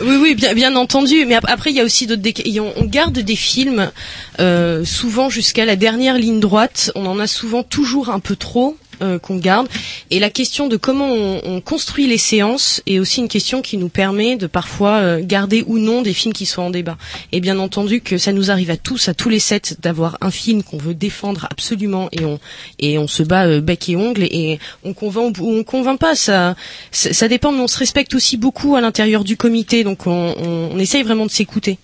Oui, 0.00 0.16
oui, 0.20 0.34
bien, 0.34 0.54
bien 0.54 0.74
entendu. 0.74 1.24
Mais 1.24 1.36
ap- 1.36 1.44
après, 1.46 1.70
il 1.70 1.76
y 1.76 1.80
a 1.80 1.84
aussi 1.84 2.08
d'autres. 2.08 2.22
On, 2.58 2.72
on 2.82 2.84
garde 2.84 3.16
des 3.16 3.36
films 3.36 3.92
euh, 4.40 4.84
souvent 4.84 5.30
jusqu'à 5.30 5.64
la 5.64 5.76
dernière 5.76 6.18
ligne 6.18 6.40
droite. 6.40 6.90
On 6.96 7.06
en 7.06 7.20
a 7.20 7.28
souvent 7.28 7.62
toujours 7.62 8.08
un 8.08 8.18
peu 8.18 8.34
trop 8.34 8.76
euh, 9.02 9.18
qu'on 9.18 9.36
garde. 9.36 9.68
Et 10.10 10.18
la 10.18 10.30
question 10.30 10.68
de 10.68 10.76
comment 10.76 11.08
on, 11.08 11.40
on 11.44 11.60
construit 11.60 12.06
les 12.06 12.18
séances 12.18 12.82
est 12.86 12.98
aussi 12.98 13.20
une 13.20 13.28
question 13.28 13.62
qui 13.62 13.76
nous 13.76 13.88
permet 13.88 14.36
de 14.36 14.46
parfois 14.46 14.96
euh, 14.98 15.20
garder 15.22 15.64
ou 15.66 15.78
non 15.78 16.02
des 16.02 16.12
films 16.12 16.32
qui 16.34 16.46
sont 16.46 16.62
en 16.62 16.70
débat. 16.70 16.96
Et 17.32 17.40
bien 17.40 17.58
entendu 17.58 18.00
que 18.00 18.18
ça 18.18 18.32
nous 18.32 18.50
arrive 18.50 18.70
à 18.70 18.76
tous, 18.76 19.08
à 19.08 19.14
tous 19.14 19.28
les 19.28 19.38
sets, 19.38 19.76
d'avoir 19.80 20.18
un 20.20 20.30
film 20.30 20.62
qu'on 20.62 20.78
veut 20.78 20.94
défendre 20.94 21.46
absolument 21.50 22.08
et 22.12 22.24
on 22.24 22.38
et 22.78 22.98
on 22.98 23.06
se 23.06 23.22
bat 23.22 23.46
euh, 23.46 23.60
bec 23.60 23.88
et 23.88 23.96
ongle 23.96 24.22
et 24.24 24.58
on 24.84 24.92
convainc 24.94 25.36
ou 25.40 25.50
on 25.50 25.64
convainc 25.64 25.98
pas. 25.98 26.14
Ça, 26.14 26.54
ça 26.90 27.28
dépend, 27.28 27.52
mais 27.52 27.60
on 27.60 27.68
se 27.68 27.78
respecte 27.78 28.14
aussi 28.14 28.36
beaucoup 28.36 28.76
à 28.76 28.80
l'intérieur 28.80 29.24
du 29.24 29.36
comité, 29.36 29.84
donc 29.84 30.06
on, 30.06 30.34
on, 30.38 30.70
on 30.72 30.78
essaye 30.78 31.02
vraiment 31.02 31.26
de 31.26 31.30
s'écouter. 31.30 31.78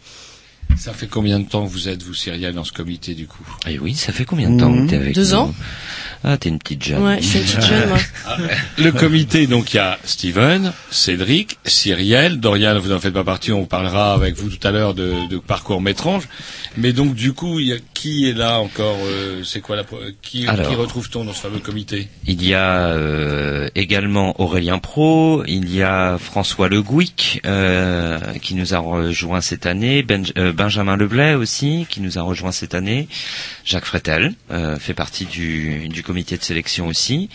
Ça 0.79 0.93
fait 0.93 1.09
combien 1.09 1.41
de 1.41 1.45
temps 1.49 1.65
que 1.67 1.71
vous 1.71 1.89
êtes, 1.89 2.03
vous, 2.03 2.15
Cyrielle, 2.15 2.55
dans 2.55 2.65
ce 2.65 2.73
comité, 2.73 3.15
du 3.15 3.27
coup? 3.27 3.43
Et 3.69 3.79
oui, 3.79 3.95
ça 3.95 4.13
fait 4.13 4.25
combien 4.25 4.51
de 4.51 4.61
temps 4.61 4.73
que 4.73 4.89
t'es 4.89 4.97
avec 4.97 5.15
Deux 5.15 5.31
nous? 5.31 5.35
ans. 5.35 5.55
Ah, 6.23 6.37
t'es 6.37 6.51
une 6.51 6.59
petite 6.59 6.85
jeune. 6.85 7.03
Ouais, 7.03 7.19
je 7.23 7.27
suis 7.27 7.39
une 7.39 7.45
petite 7.47 7.63
jeune, 7.65 7.89
moi. 7.89 7.99
Ah, 8.27 8.37
Le 8.79 8.93
comité, 8.93 9.47
donc 9.47 9.73
il 9.73 9.77
y 9.79 9.81
a 9.81 9.99
Steven, 10.05 10.73
Cédric, 10.91 11.57
Cyrielle, 11.65 12.39
Dorian, 12.41 12.79
vous 12.79 12.91
n'en 12.91 13.01
faites 13.01 13.15
pas 13.15 13.25
partie, 13.25 13.53
on 13.53 13.65
parlera 13.65 14.13
avec 14.13 14.35
vous 14.37 14.51
tout 14.51 14.67
à 14.67 14.71
l'heure 14.71 14.93
de, 14.93 15.15
de 15.31 15.39
parcours 15.39 15.81
métrange. 15.81 16.25
Mais 16.77 16.93
donc 16.93 17.15
du 17.15 17.33
coup, 17.33 17.59
il 17.59 17.69
y 17.69 17.73
a, 17.73 17.77
qui 17.95 18.29
est 18.29 18.35
là 18.35 18.61
encore 18.61 18.99
euh, 19.03 19.43
C'est 19.45 19.61
quoi 19.61 19.77
la 19.77 19.85
qui, 20.23 20.47
Alors. 20.47 20.69
qui 20.69 20.75
retrouve-t-on 20.75 21.25
dans 21.25 21.33
ce 21.33 21.41
fameux 21.41 21.59
comité? 21.59 22.09
Il 22.27 22.45
y 22.47 22.53
a 22.55 22.89
euh, 22.89 23.69
également 23.75 24.39
Aurélien 24.41 24.79
Pro, 24.79 25.43
il 25.49 25.75
y 25.75 25.83
a 25.83 26.19
François 26.19 26.69
Le 26.69 26.83
Gouic 26.83 27.41
euh, 27.47 28.19
qui 28.43 28.55
nous 28.55 28.75
a 28.75 28.79
rejoint 28.79 29.41
cette 29.41 29.65
année, 29.67 30.03
Benj- 30.03 30.33
euh, 30.39 30.53
Benjamin 30.53 30.97
Leblay 30.99 31.35
aussi 31.35 31.87
qui 31.89 32.01
nous 32.03 32.19
a 32.19 32.23
rejoint 32.23 32.53
cette 32.53 32.75
année, 32.75 33.09
Jacques 33.65 33.87
Fretel 33.87 34.35
euh, 34.53 34.77
fait 34.79 34.95
partie 34.95 35.25
du, 35.25 35.89
du 35.89 36.03
comité 36.03 36.10
de 36.15 36.43
sélection 36.43 36.87
aussi. 36.89 37.29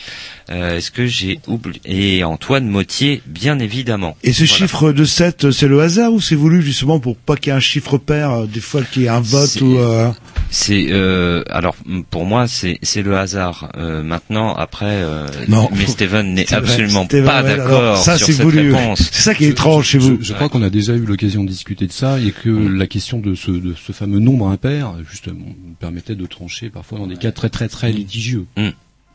Euh, 0.52 0.78
Est-ce 0.78 0.92
que 0.92 1.06
j'ai 1.08 1.40
oublié? 1.48 1.80
Et 1.86 2.24
Antoine 2.24 2.68
Mottier, 2.68 3.22
bien 3.26 3.58
évidemment. 3.60 4.16
Et 4.24 4.34
ce 4.34 4.46
chiffre 4.46 4.92
de 4.92 5.04
7, 5.06 5.52
c'est 5.52 5.68
le 5.68 5.82
hasard 5.82 6.14
ou 6.14 6.22
c'est 6.22 6.36
voulu 6.36 6.62
justement 6.62 7.00
pour 7.00 7.16
pas 7.16 7.36
qu'il 7.36 7.48
y 7.48 7.50
ait 7.54 7.58
un 7.58 7.60
chiffre 7.60 7.98
pair, 7.98 8.32
euh, 8.32 8.46
des 8.46 8.60
fois 8.60 8.82
qu'il 8.84 9.04
y 9.04 9.06
ait 9.06 9.10
un 9.10 9.22
vote 9.22 9.50
C'est- 9.50 9.62
ou... 9.62 9.80
euh, 9.80 10.12
C'est 10.52 10.88
euh, 10.92 11.44
alors 11.50 11.76
pour 12.12 12.26
moi 12.26 12.48
c'est 12.48 12.78
c'est 12.84 13.02
le 13.02 13.18
hasard. 13.18 13.72
Euh, 13.78 14.04
maintenant 14.04 14.54
après, 14.54 14.86
euh, 15.02 15.26
Non. 15.48 15.70
mais 15.76 15.88
Steven 15.88 16.34
n'est 16.34 16.54
absolument 16.54 17.06
Steven, 17.06 17.26
pas 17.26 17.42
d'accord 17.44 17.98
sur 17.98 18.14
c'est 18.18 18.34
cette 18.34 18.42
voulu. 18.42 18.72
réponse. 18.74 19.00
C'est 19.12 19.22
ça 19.24 19.34
qui 19.36 19.46
est 19.46 19.50
étrange 19.50 19.86
chez 19.88 19.98
vous. 19.98 20.18
Je, 20.22 20.28
je 20.28 20.34
crois 20.34 20.50
qu'on 20.50 20.62
a 20.62 20.70
déjà 20.70 20.94
eu 20.94 21.00
l'occasion 21.06 21.44
de 21.44 21.50
discuter 21.50 21.88
de 21.88 21.92
ça 21.92 22.20
et 22.20 22.32
que 22.32 22.50
Mm. 22.50 22.78
la 22.78 22.88
question 22.88 23.20
de 23.20 23.34
ce, 23.36 23.52
de 23.52 23.74
ce 23.74 23.92
fameux 23.92 24.20
nombre 24.20 24.48
impair, 24.48 24.94
justement, 25.10 25.46
permettait 25.80 26.16
de 26.16 26.26
trancher 26.26 26.70
parfois 26.70 27.00
dans 27.00 27.08
des 27.08 27.18
cas 27.18 27.32
très 27.32 27.50
très 27.50 27.68
très 27.68 27.92
litigieux, 27.92 28.46
Mm. 28.58 28.65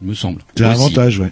Il 0.02 0.08
me 0.08 0.14
semble. 0.14 0.42
C'est 0.56 0.64
un 0.64 0.70
avantage, 0.70 1.18
ouais. 1.18 1.30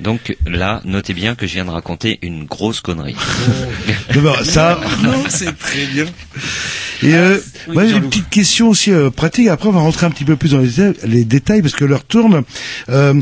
Donc 0.00 0.36
là, 0.46 0.80
notez 0.84 1.14
bien 1.14 1.34
que 1.34 1.46
je 1.46 1.54
viens 1.54 1.64
de 1.64 1.70
raconter 1.70 2.18
une 2.22 2.44
grosse 2.44 2.80
connerie. 2.80 3.16
Non, 4.14 4.22
bah, 4.22 4.44
ça, 4.44 4.80
Non, 5.02 5.24
c'est 5.28 5.56
très 5.58 5.86
bien. 5.86 6.06
Et 7.02 7.14
euh, 7.14 7.38
Oui, 7.68 7.74
moi, 7.74 7.86
j'ai 7.86 7.96
une 7.96 8.08
petite 8.08 8.28
question 8.30 8.68
aussi 8.68 8.92
euh, 8.92 9.10
pratique. 9.10 9.48
Après, 9.48 9.68
on 9.68 9.72
va 9.72 9.80
rentrer 9.80 10.06
un 10.06 10.10
petit 10.10 10.24
peu 10.24 10.36
plus 10.36 10.52
dans 10.52 10.58
les, 10.60 10.70
les 11.06 11.24
détails 11.24 11.62
parce 11.62 11.74
que 11.74 11.84
l'heure 11.84 12.04
tourne. 12.04 12.42
Euh, 12.88 13.14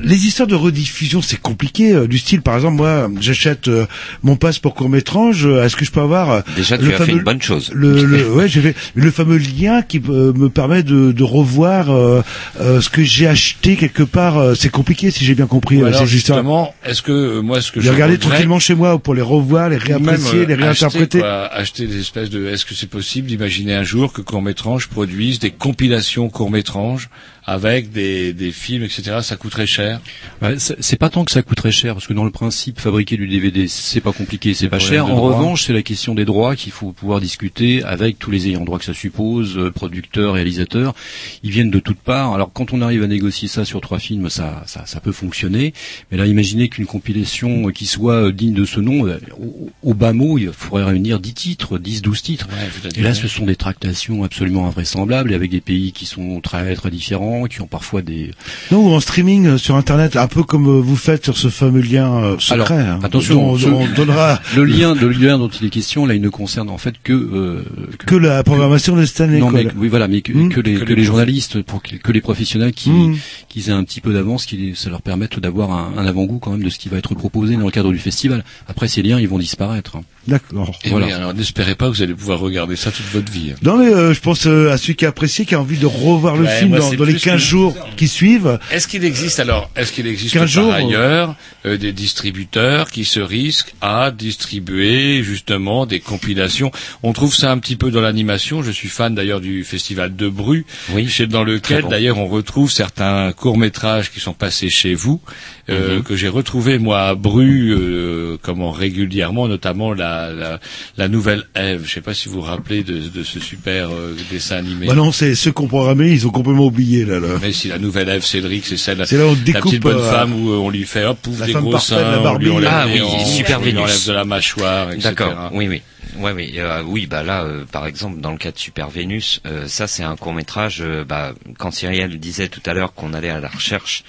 les 0.00 0.26
histoires 0.26 0.46
de 0.48 0.54
rediffusion, 0.54 1.22
c'est 1.22 1.40
compliqué. 1.40 1.92
euh, 1.92 2.06
du 2.06 2.18
style, 2.18 2.42
par 2.42 2.54
exemple, 2.56 2.76
moi, 2.76 3.08
j'achète 3.20 3.68
euh, 3.68 3.86
mon 4.22 4.36
passe 4.36 4.58
pour 4.58 4.74
court 4.74 4.88
métrage. 4.88 5.46
Est-ce 5.46 5.76
que 5.76 5.84
je 5.84 5.90
peux 5.90 6.00
avoir 6.00 6.30
euh, 6.30 6.40
Déjà, 6.56 6.78
tu 6.78 6.84
le 6.84 6.94
as 6.94 6.98
fait 6.98 7.04
fameux- 7.06 7.18
une 7.18 7.24
bonne 7.24 7.42
chose. 7.42 7.70
le, 7.74 8.04
le- 8.04 8.30
ouais, 8.32 8.48
j'ai 8.48 8.60
fait 8.60 8.74
le 8.94 9.10
fameux 9.10 9.38
lien 9.38 9.82
qui 9.82 10.00
euh, 10.08 10.32
me 10.34 10.48
permet 10.48 10.82
de, 10.82 11.12
de 11.12 11.22
revoir 11.22 11.90
euh, 11.90 12.22
euh, 12.60 12.80
ce 12.80 12.90
que 12.90 13.02
j'ai 13.02 13.26
acheté 13.26 13.76
quelque 13.76 14.02
part. 14.02 14.38
euh, 14.38 14.54
c'est 14.54 14.68
compliqué, 14.70 15.10
si 15.10 15.24
j'ai 15.24 15.34
bien 15.34 15.46
compris. 15.46 15.78
Ou 15.78 15.84
euh, 15.84 15.86
alors 15.88 16.06
justement, 16.06 16.74
est-ce 16.84 17.02
que 17.02 17.12
euh, 17.12 17.40
moi, 17.42 17.60
ce 17.60 17.72
que 17.72 17.80
je 17.80 17.90
regarder 17.90 18.18
tranquillement 18.18 18.58
chez 18.58 18.74
moi 18.74 18.98
pour 18.98 19.14
les 19.14 19.22
revoir, 19.22 19.68
les 19.68 19.76
même, 19.78 19.86
réapprécier, 19.86 20.40
euh, 20.40 20.46
les 20.46 20.54
réinterpréter. 20.54 21.18
Acheter, 21.18 21.20
quoi, 21.20 21.46
acheter 21.52 21.86
des 21.86 22.00
espèces 22.00 22.30
de. 22.30 22.46
Est-ce 22.46 22.64
que 22.64 22.74
c'est 22.74 22.88
possible 22.88 23.15
d'imaginer 23.24 23.74
un 23.74 23.82
jour 23.82 24.12
que 24.12 24.20
court 24.20 24.42
métrange 24.42 24.88
produise 24.88 25.38
des 25.38 25.50
compilations 25.50 26.28
court 26.28 26.50
métrange 26.50 27.08
avec 27.46 27.92
des, 27.92 28.32
des 28.32 28.50
films, 28.50 28.82
etc. 28.82 29.18
Ça 29.22 29.36
coûterait 29.36 29.66
cher. 29.66 30.00
Ouais, 30.42 30.56
c'est 30.58 30.98
pas 30.98 31.08
tant 31.08 31.24
que 31.24 31.30
ça 31.30 31.42
coûterait 31.42 31.70
cher, 31.70 31.94
parce 31.94 32.06
que 32.06 32.12
dans 32.12 32.24
le 32.24 32.30
principe, 32.30 32.80
fabriquer 32.80 33.16
du 33.16 33.28
DVD, 33.28 33.68
c'est 33.68 34.00
pas 34.00 34.12
compliqué, 34.12 34.52
c'est 34.52 34.68
pas 34.68 34.80
cher. 34.80 35.06
En 35.06 35.16
droit. 35.16 35.36
revanche, 35.36 35.64
c'est 35.64 35.72
la 35.72 35.82
question 35.82 36.14
des 36.14 36.24
droits 36.24 36.56
qu'il 36.56 36.72
faut 36.72 36.92
pouvoir 36.92 37.20
discuter 37.20 37.84
avec 37.84 38.18
tous 38.18 38.30
les 38.30 38.48
ayants 38.48 38.64
droit 38.64 38.78
que 38.78 38.84
ça 38.84 38.94
suppose, 38.94 39.56
euh, 39.56 39.70
producteurs, 39.70 40.34
réalisateurs. 40.34 40.94
Ils 41.42 41.50
viennent 41.50 41.70
de 41.70 41.78
toutes 41.78 42.00
parts. 42.00 42.34
Alors 42.34 42.52
quand 42.52 42.72
on 42.72 42.82
arrive 42.82 43.02
à 43.02 43.06
négocier 43.06 43.48
ça 43.48 43.64
sur 43.64 43.80
trois 43.80 43.98
films, 43.98 44.28
ça, 44.28 44.64
ça, 44.66 44.84
ça 44.84 45.00
peut 45.00 45.12
fonctionner. 45.12 45.72
Mais 46.10 46.18
là, 46.18 46.26
imaginez 46.26 46.68
qu'une 46.68 46.86
compilation 46.86 47.68
euh, 47.68 47.70
qui 47.70 47.86
soit 47.86 48.26
euh, 48.26 48.32
digne 48.32 48.54
de 48.54 48.64
ce 48.64 48.80
nom, 48.80 49.06
au, 49.38 49.70
au 49.82 49.94
bas 49.94 50.12
mot, 50.12 50.38
il 50.38 50.50
faudrait 50.52 50.84
réunir 50.84 51.20
10 51.20 51.34
titres, 51.34 51.78
10, 51.78 52.02
12 52.02 52.22
titres. 52.22 52.48
Et 52.96 53.02
là, 53.02 53.14
ce 53.14 53.28
sont 53.28 53.46
des 53.46 53.56
tractations 53.56 54.24
absolument 54.24 54.66
invraisemblables, 54.66 55.32
et 55.32 55.34
avec 55.34 55.50
des 55.50 55.60
pays 55.60 55.92
qui 55.92 56.06
sont 56.06 56.40
très 56.40 56.74
très 56.74 56.90
différents, 56.90 57.35
qui 57.44 57.60
ont 57.60 57.66
parfois 57.66 58.02
des 58.02 58.30
Non, 58.70 58.88
ou 58.88 58.92
en 58.94 59.00
streaming 59.00 59.46
euh, 59.46 59.58
sur 59.58 59.76
Internet, 59.76 60.16
un 60.16 60.26
peu 60.26 60.42
comme 60.42 60.66
euh, 60.66 60.80
vous 60.80 60.96
faites 60.96 61.24
sur 61.24 61.36
ce 61.36 61.48
fameux 61.48 61.80
lien 61.80 62.12
euh, 62.22 62.38
secret. 62.38 62.74
Alors, 62.78 62.94
hein, 62.94 63.00
attention, 63.02 63.34
dont- 63.52 63.58
ce- 63.58 63.66
dont 63.68 63.80
on 63.82 63.94
donnera 63.94 64.40
le 64.56 64.64
lien, 64.64 64.94
le 64.94 65.08
lien 65.10 65.38
dont 65.38 65.48
il 65.48 65.66
est 65.66 65.70
question, 65.70 66.06
là, 66.06 66.14
il 66.14 66.20
ne 66.22 66.28
concerne 66.28 66.70
en 66.70 66.78
fait 66.78 66.94
que 67.02 67.12
euh, 67.12 67.64
que 68.06 68.16
la 68.16 68.42
programmation 68.42 68.96
de 68.96 69.04
Stanley. 69.04 69.38
non, 69.38 69.50
mais 69.50 69.66
oui, 69.76 69.88
voilà, 69.88 70.08
mais 70.08 70.22
que, 70.22 70.32
Hmm. 70.32 70.48
que 70.48 70.60
les, 70.60 70.74
Que 70.74 70.80
que 70.80 70.84
les 70.84 70.94
les 70.94 70.94
prof- 71.02 71.06
journalistes, 71.06 71.62
pour 71.62 71.82
que, 71.82 71.96
que 71.96 72.12
les 72.12 72.20
professionnels 72.20 72.72
qui, 72.72 72.90
Hmm. 72.90 73.16
qu'ils 73.48 73.68
aient 73.68 73.72
un 73.72 73.84
petit 73.84 74.00
peu 74.00 74.12
d'avance, 74.12 74.46
qui 74.46 74.72
ça 74.74 74.90
leur 74.90 75.02
permette 75.02 75.38
d'avoir 75.38 75.70
un, 75.72 75.92
un 75.96 76.06
avant-goût 76.06 76.38
quand 76.38 76.52
même 76.52 76.62
de 76.62 76.70
ce 76.70 76.78
qui 76.78 76.88
va 76.88 76.96
être 76.98 77.14
proposé 77.14 77.56
dans 77.56 77.64
le 77.64 77.70
cadre 77.70 77.92
du 77.92 77.98
festival. 77.98 78.44
Après, 78.68 78.88
ces 78.88 79.02
liens, 79.02 79.18
ils 79.20 79.28
vont 79.28 79.38
disparaître. 79.38 79.98
D'accord. 80.28 80.76
Et 80.84 80.88
Voilà. 80.90 81.06
oui, 81.06 81.12
alors 81.12 81.34
n'espérez 81.34 81.74
pas 81.74 81.86
que 81.88 81.94
vous 81.94 82.02
allez 82.02 82.14
pouvoir 82.14 82.40
regarder 82.40 82.74
ça 82.76 82.90
toute 82.90 83.06
votre 83.12 83.30
vie. 83.30 83.54
Non 83.62 83.76
mais 83.78 83.92
euh, 83.92 84.12
je 84.12 84.20
pense 84.20 84.46
euh, 84.46 84.70
à 84.72 84.76
celui 84.78 84.96
qui 84.96 85.04
a 85.04 85.08
apprécié, 85.10 85.44
qui 85.46 85.54
a 85.54 85.60
envie 85.60 85.78
de 85.78 85.86
revoir 85.86 86.36
le 86.36 86.44
Ouais, 86.46 86.58
film 86.58 86.70
moi, 86.70 86.78
dans, 86.80 86.92
dans 86.94 87.04
les 87.04 87.12
plus 87.12 87.22
15 87.22 87.34
que- 87.34 87.38
jours 87.46 87.76
qui 87.96 88.08
suivent. 88.08 88.58
Est-ce 88.72 88.88
qu'il 88.88 89.04
existe 89.04 89.38
alors, 89.40 89.70
est-ce 89.76 89.92
qu'il 89.92 90.06
existe 90.06 90.34
15 90.34 90.40
par 90.42 90.48
jours, 90.48 90.72
ailleurs 90.72 91.36
euh, 91.64 91.76
des 91.76 91.92
distributeurs 91.92 92.90
qui 92.90 93.04
se 93.04 93.20
risquent 93.20 93.74
à 93.80 94.10
distribuer 94.10 95.22
justement 95.22 95.86
des 95.86 96.00
compilations? 96.00 96.70
On 97.02 97.12
trouve 97.12 97.34
ça 97.34 97.52
un 97.52 97.58
petit 97.58 97.76
peu 97.76 97.90
dans 97.90 98.00
l'animation. 98.00 98.62
Je 98.62 98.70
suis 98.70 98.88
fan 98.88 99.14
d'ailleurs 99.14 99.40
du 99.40 99.64
festival 99.64 100.16
de 100.16 100.28
Bru, 100.28 100.64
Oui. 100.92 101.08
chez- 101.08 101.26
dans 101.26 101.44
lequel 101.44 101.82
bon. 101.82 101.88
d'ailleurs 101.88 102.18
on 102.18 102.26
retrouve 102.26 102.70
certains 102.70 103.32
courts 103.32 103.58
métrages 103.58 104.10
qui 104.10 104.20
sont 104.20 104.32
passés 104.34 104.70
chez 104.70 104.94
vous, 104.94 105.20
euh, 105.68 105.96
Mhm. 105.98 106.02
que 106.02 106.16
j'ai 106.16 106.28
retrouvé 106.28 106.78
moi 106.78 107.02
à 107.02 107.14
Bru, 107.14 107.70
euh, 107.72 108.36
comment 108.42 108.70
régulièrement, 108.70 109.48
notamment 109.48 109.92
la, 109.92 110.15
la, 110.32 110.60
la 110.96 111.08
nouvelle 111.08 111.44
Ève. 111.54 111.82
Je 111.86 111.92
sais 111.92 112.00
pas 112.00 112.14
si 112.14 112.28
vous 112.28 112.36
vous 112.36 112.40
rappelez 112.42 112.82
de, 112.82 112.98
de 113.08 113.22
ce 113.22 113.40
super 113.40 113.90
euh, 113.90 114.14
dessin 114.30 114.56
animé. 114.56 114.86
Bah 114.86 114.94
non, 114.94 115.12
c'est 115.12 115.34
ceux 115.34 115.52
qu'on 115.52 115.66
programmé, 115.68 116.10
ils 116.10 116.26
ont 116.26 116.30
complètement 116.30 116.66
oublié 116.66 117.04
là. 117.04 117.18
là. 117.20 117.38
Mais 117.40 117.52
si 117.52 117.68
la 117.68 117.78
nouvelle 117.78 118.08
Ève 118.08 118.24
Cédric, 118.24 118.64
c'est 118.66 118.76
celle, 118.76 119.06
C'est 119.06 119.16
là 119.18 119.26
où 119.26 119.30
on 119.30 119.34
la 119.34 119.40
découpe, 119.40 119.62
petite 119.64 119.82
bonne 119.82 119.98
euh, 119.98 120.10
femme 120.10 120.32
où 120.34 120.50
euh, 120.50 120.56
on 120.56 120.70
lui 120.70 120.84
fait 120.84 121.04
hop, 121.04 121.18
pouf, 121.22 121.40
la 121.40 121.46
des 121.46 121.52
femme 121.52 121.62
gros 121.62 121.72
parfaite, 121.72 121.98
seins, 121.98 122.02
la 122.10 122.16
on 122.32 122.38
lui 122.38 122.48
Barbie. 122.48 122.50
enlève 122.50 122.70
Ah 122.72 122.86
oui, 122.92 123.00
hanches, 123.02 123.36
super 123.36 123.60
on 123.60 123.64
lui 123.64 123.78
enlève 123.78 124.06
de 124.06 124.12
la 124.12 124.24
mâchoire, 124.24 124.92
etc. 124.92 125.08
D'accord. 125.10 125.50
Oui, 125.52 125.68
oui. 125.68 125.82
Ouais, 126.18 126.32
oui, 126.32 126.54
euh, 126.56 126.82
oui, 126.86 127.06
bah 127.06 127.22
là, 127.22 127.42
euh, 127.44 127.64
par 127.70 127.86
exemple, 127.86 128.20
dans 128.20 128.30
le 128.30 128.38
cas 128.38 128.50
de 128.50 128.56
Super 128.58 128.88
Vénus, 128.88 129.40
euh, 129.44 129.66
ça 129.66 129.86
c'est 129.86 130.02
un 130.04 130.16
court 130.16 130.32
métrage. 130.32 130.82
bah, 131.06 131.34
quand 131.58 131.70
Cyrielle 131.72 132.18
disait 132.18 132.48
tout 132.48 132.62
à 132.64 132.72
l'heure 132.72 132.94
qu'on 132.94 133.12
allait 133.12 133.28
à 133.28 133.38
la 133.40 133.48
recherche 133.48 134.02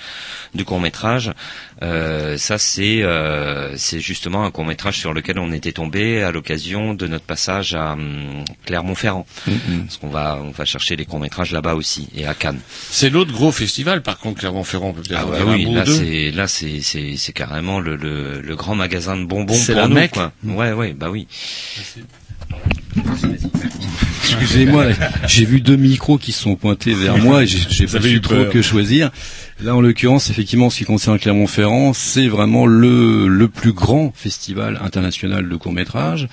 du 0.56 0.64
court 0.64 0.80
métrage, 0.80 1.32
euh, 1.84 2.38
ça 2.38 2.58
c'est 2.58 3.04
euh, 3.04 3.76
c'est 3.78 4.00
justement 4.00 4.44
un 4.44 4.52
court 4.52 4.66
métrage 4.66 4.98
sur 4.98 5.14
lequel 5.14 5.38
on 5.40 5.52
était 5.52 5.72
tombé 5.72 6.24
à 6.24 6.32
l'occasion 6.32 6.94
de 6.94 7.08
notre 7.08 7.26
passage 7.26 7.74
à 7.76 7.94
hum, 7.94 8.44
Clermont-Ferrand, 8.66 9.26
parce 9.86 9.98
qu'on 9.98 10.10
va 10.10 10.40
on 10.44 10.52
va 10.52 10.66
chercher 10.66 10.96
les 10.96 11.06
courts 11.06 11.20
métrages 11.20 11.52
là-bas 11.52 11.76
aussi 11.76 12.08
et 12.16 12.26
à 12.26 12.34
Cannes. 12.34 12.60
C'est 12.90 13.10
l'autre 13.10 13.32
gros 13.32 13.52
festival, 13.52 14.02
par 14.02 14.18
contre, 14.18 14.40
Clermont-Ferrand. 14.40 14.96
Ah 15.14 15.26
bah 15.26 15.38
oui, 15.48 15.66
là 15.72 15.86
c'est 15.86 16.32
là 16.32 16.48
c'est 16.48 16.82
c'est 16.82 17.16
c'est 17.18 17.34
carrément 17.34 17.80
le, 17.80 17.96
le 17.96 18.42
le 18.42 18.56
grand 18.56 18.76
magasin 18.76 19.18
de 19.18 19.26
bonbons 19.26 19.54
C'est 19.54 19.74
pour 19.74 19.82
la 19.84 19.88
nous 19.88 19.96
Mecque. 19.96 20.12
quoi. 20.14 20.32
Ouais 20.44 20.72
ouais 20.74 20.94
bah 20.94 21.10
oui. 21.12 21.28
Excusez-moi, 24.24 24.86
j'ai 25.28 25.46
vu 25.46 25.62
deux 25.62 25.76
micros 25.76 26.18
qui 26.18 26.32
se 26.32 26.42
sont 26.42 26.56
pointés 26.56 26.94
vers 26.94 27.18
moi 27.24 27.44
et 27.44 27.48
j'ai 27.48 27.88
pas 27.88 28.02
su 28.02 28.10
eu 28.16 28.22
trop 28.22 28.36
peur. 28.36 28.50
que 28.52 28.62
choisir. 28.62 29.12
Là, 29.60 29.76
en 29.76 29.82
l'occurrence, 29.82 30.30
effectivement, 30.30 30.68
en 30.68 30.70
ce 30.70 30.78
qui 30.78 30.84
concerne 30.84 31.18
Clermont-Ferrand, 31.18 31.92
c'est 31.94 32.28
vraiment 32.28 32.68
le, 32.68 33.28
le 33.28 33.48
plus 33.48 33.74
grand 33.74 34.12
festival 34.16 34.78
international 34.84 35.50
de 35.50 35.56
court-métrage. 35.56 36.28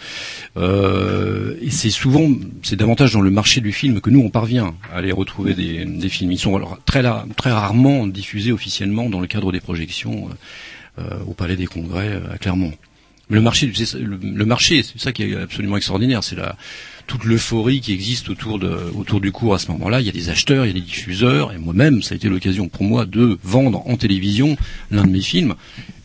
Euh, 0.59 1.57
et 1.63 1.71
c'est 1.71 1.89
souvent, 1.89 2.29
c'est 2.63 2.77
davantage 2.77 3.15
dans 3.15 3.23
le 3.23 3.31
marché 3.31 3.63
du 3.63 3.73
film 3.73 4.03
que 4.03 4.11
nous, 4.11 4.21
on 4.21 4.29
parvient 4.29 4.75
à 4.93 4.99
aller 4.99 5.11
retrouver 5.11 5.55
des, 5.55 5.87
des 5.87 6.09
films. 6.11 6.33
Ils 6.33 6.39
sont 6.39 6.55
alors 6.55 6.79
très, 6.85 7.03
très 7.35 7.51
rarement 7.51 8.07
diffusés 8.07 8.53
officiellement 8.53 9.09
dans 9.09 9.21
le 9.21 9.27
cadre 9.27 9.53
des 9.53 9.61
projections 9.61 10.29
euh, 10.99 11.03
euh, 11.03 11.25
au 11.27 11.33
Palais 11.33 11.57
des 11.57 11.67
Congrès 11.67 12.09
euh, 12.09 12.31
à 12.35 12.37
Clermont. 12.37 12.75
Le 13.31 13.41
marché, 13.41 13.73
le, 13.99 14.19
le 14.23 14.45
marché, 14.45 14.83
c'est 14.83 15.01
ça 15.01 15.13
qui 15.13 15.23
est 15.23 15.35
absolument 15.35 15.79
extraordinaire. 15.79 16.23
C'est 16.23 16.37
la 16.37 16.57
toute 17.07 17.25
l'euphorie 17.25 17.81
qui 17.81 17.93
existe 17.93 18.29
autour 18.31 18.59
de 18.59 18.79
autour 18.97 19.21
du 19.21 19.31
cours 19.33 19.55
à 19.55 19.59
ce 19.59 19.71
moment-là. 19.73 20.01
Il 20.01 20.07
y 20.07 20.09
a 20.09 20.13
des 20.13 20.31
acheteurs, 20.31 20.65
il 20.65 20.69
y 20.69 20.71
a 20.71 20.75
des 20.75 20.81
diffuseurs, 20.81 21.53
et 21.53 21.59
moi-même, 21.59 22.03
ça 22.03 22.15
a 22.15 22.17
été 22.17 22.29
l'occasion 22.29 22.69
pour 22.69 22.85
moi 22.85 23.05
de 23.07 23.39
vendre 23.43 23.83
en 23.87 23.97
télévision 23.97 24.57
l'un 24.91 25.05
de 25.05 25.11
mes 25.11 25.21
films 25.21 25.55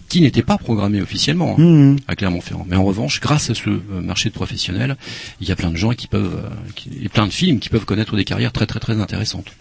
qui 0.09 0.21
n'était 0.21 0.41
pas 0.41 0.57
programmé 0.57 1.01
officiellement 1.01 1.55
hein, 1.57 1.61
Mhm. 1.61 1.99
à 2.07 2.15
Clermont-Ferrand. 2.15 2.65
Mais 2.67 2.75
en 2.75 2.83
revanche, 2.83 3.19
grâce 3.21 3.49
à 3.51 3.53
ce 3.55 3.69
euh, 3.69 3.79
marché 4.01 4.29
de 4.29 4.33
professionnels, 4.33 4.97
il 5.39 5.47
y 5.47 5.51
a 5.51 5.55
plein 5.55 5.69
de 5.69 5.77
gens 5.77 5.91
qui 5.93 6.07
peuvent, 6.07 6.41
euh, 6.45 6.49
qui- 6.75 6.89
et 7.03 7.09
plein 7.09 7.27
de 7.27 7.31
films 7.31 7.59
qui 7.59 7.69
peuvent 7.69 7.85
connaître 7.85 8.15
des 8.15 8.25
carrières 8.25 8.51
très 8.51 8.65
très 8.65 8.79
très 8.79 8.99
intéressantes. 8.99 9.51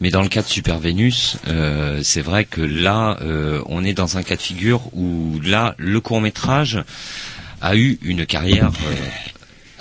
Mais 0.00 0.10
dans 0.10 0.20
le 0.22 0.28
cas 0.28 0.42
de 0.42 0.48
Super 0.48 0.78
Vénus, 0.80 1.36
euh, 1.46 2.00
c'est 2.02 2.22
vrai 2.22 2.44
que 2.44 2.60
là, 2.60 3.18
euh, 3.22 3.62
on 3.66 3.84
est 3.84 3.94
dans 3.94 4.18
un 4.18 4.22
cas 4.24 4.34
de 4.36 4.42
figure 4.42 4.82
où 4.94 5.40
là, 5.44 5.76
le 5.78 6.00
court 6.00 6.20
métrage 6.20 6.82
a 7.60 7.76
eu 7.76 7.98
une 8.02 8.26
carrière 8.26 8.72
euh, 8.84 8.94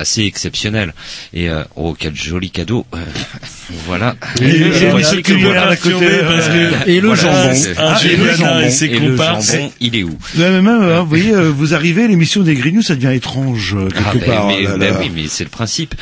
assez 0.02 0.24
exceptionnelle. 0.24 0.94
Et 1.34 1.50
euh, 1.50 1.64
oh, 1.76 1.96
quel 1.98 2.16
joli 2.16 2.52
cadeau 2.52 2.86
Euh, 2.94 2.98
Voilà. 3.86 4.16
Et- 4.42 4.46
et- 4.50 5.22
que 5.22 5.34
voilà. 5.34 5.70
à 5.70 5.76
côté, 5.78 6.06
parce 6.28 6.48
que- 6.50 6.90
Et 6.90 7.00
le 7.00 7.08
Voilà, 7.14 7.22
jambon. 7.44 7.56
c'est- 7.56 7.74
Ah, 7.78 7.98
et 8.04 8.18
le 8.18 8.32
jambon, 8.36 8.60
et 8.60 9.00
le 9.00 9.16
jambon, 9.18 9.72
il 9.80 9.96
est 9.96 10.04
où? 10.04 10.18
Ouais, 10.38 10.50
même, 10.52 10.68
hein, 10.68 11.00
vous 11.02 11.08
voyez, 11.08 11.32
euh, 11.34 11.50
vous 11.50 11.74
arrivez, 11.74 12.08
l'émission 12.10 12.42
des 12.44 12.56
Grignoux, 12.56 12.82
ça 12.82 12.96
devient 12.96 13.16
étrange, 13.16 13.76
euh, 13.76 13.88
quelque 13.88 14.04
Ah, 14.06 14.14
ben, 14.14 14.26
part. 14.26 14.48
mais, 14.48 14.64
là, 14.64 14.78
ben 14.78 14.94
là. 14.94 15.00
oui, 15.00 15.12
mais 15.16 15.24
c'est 15.30 15.46
le 15.46 15.50
principe. 15.50 15.96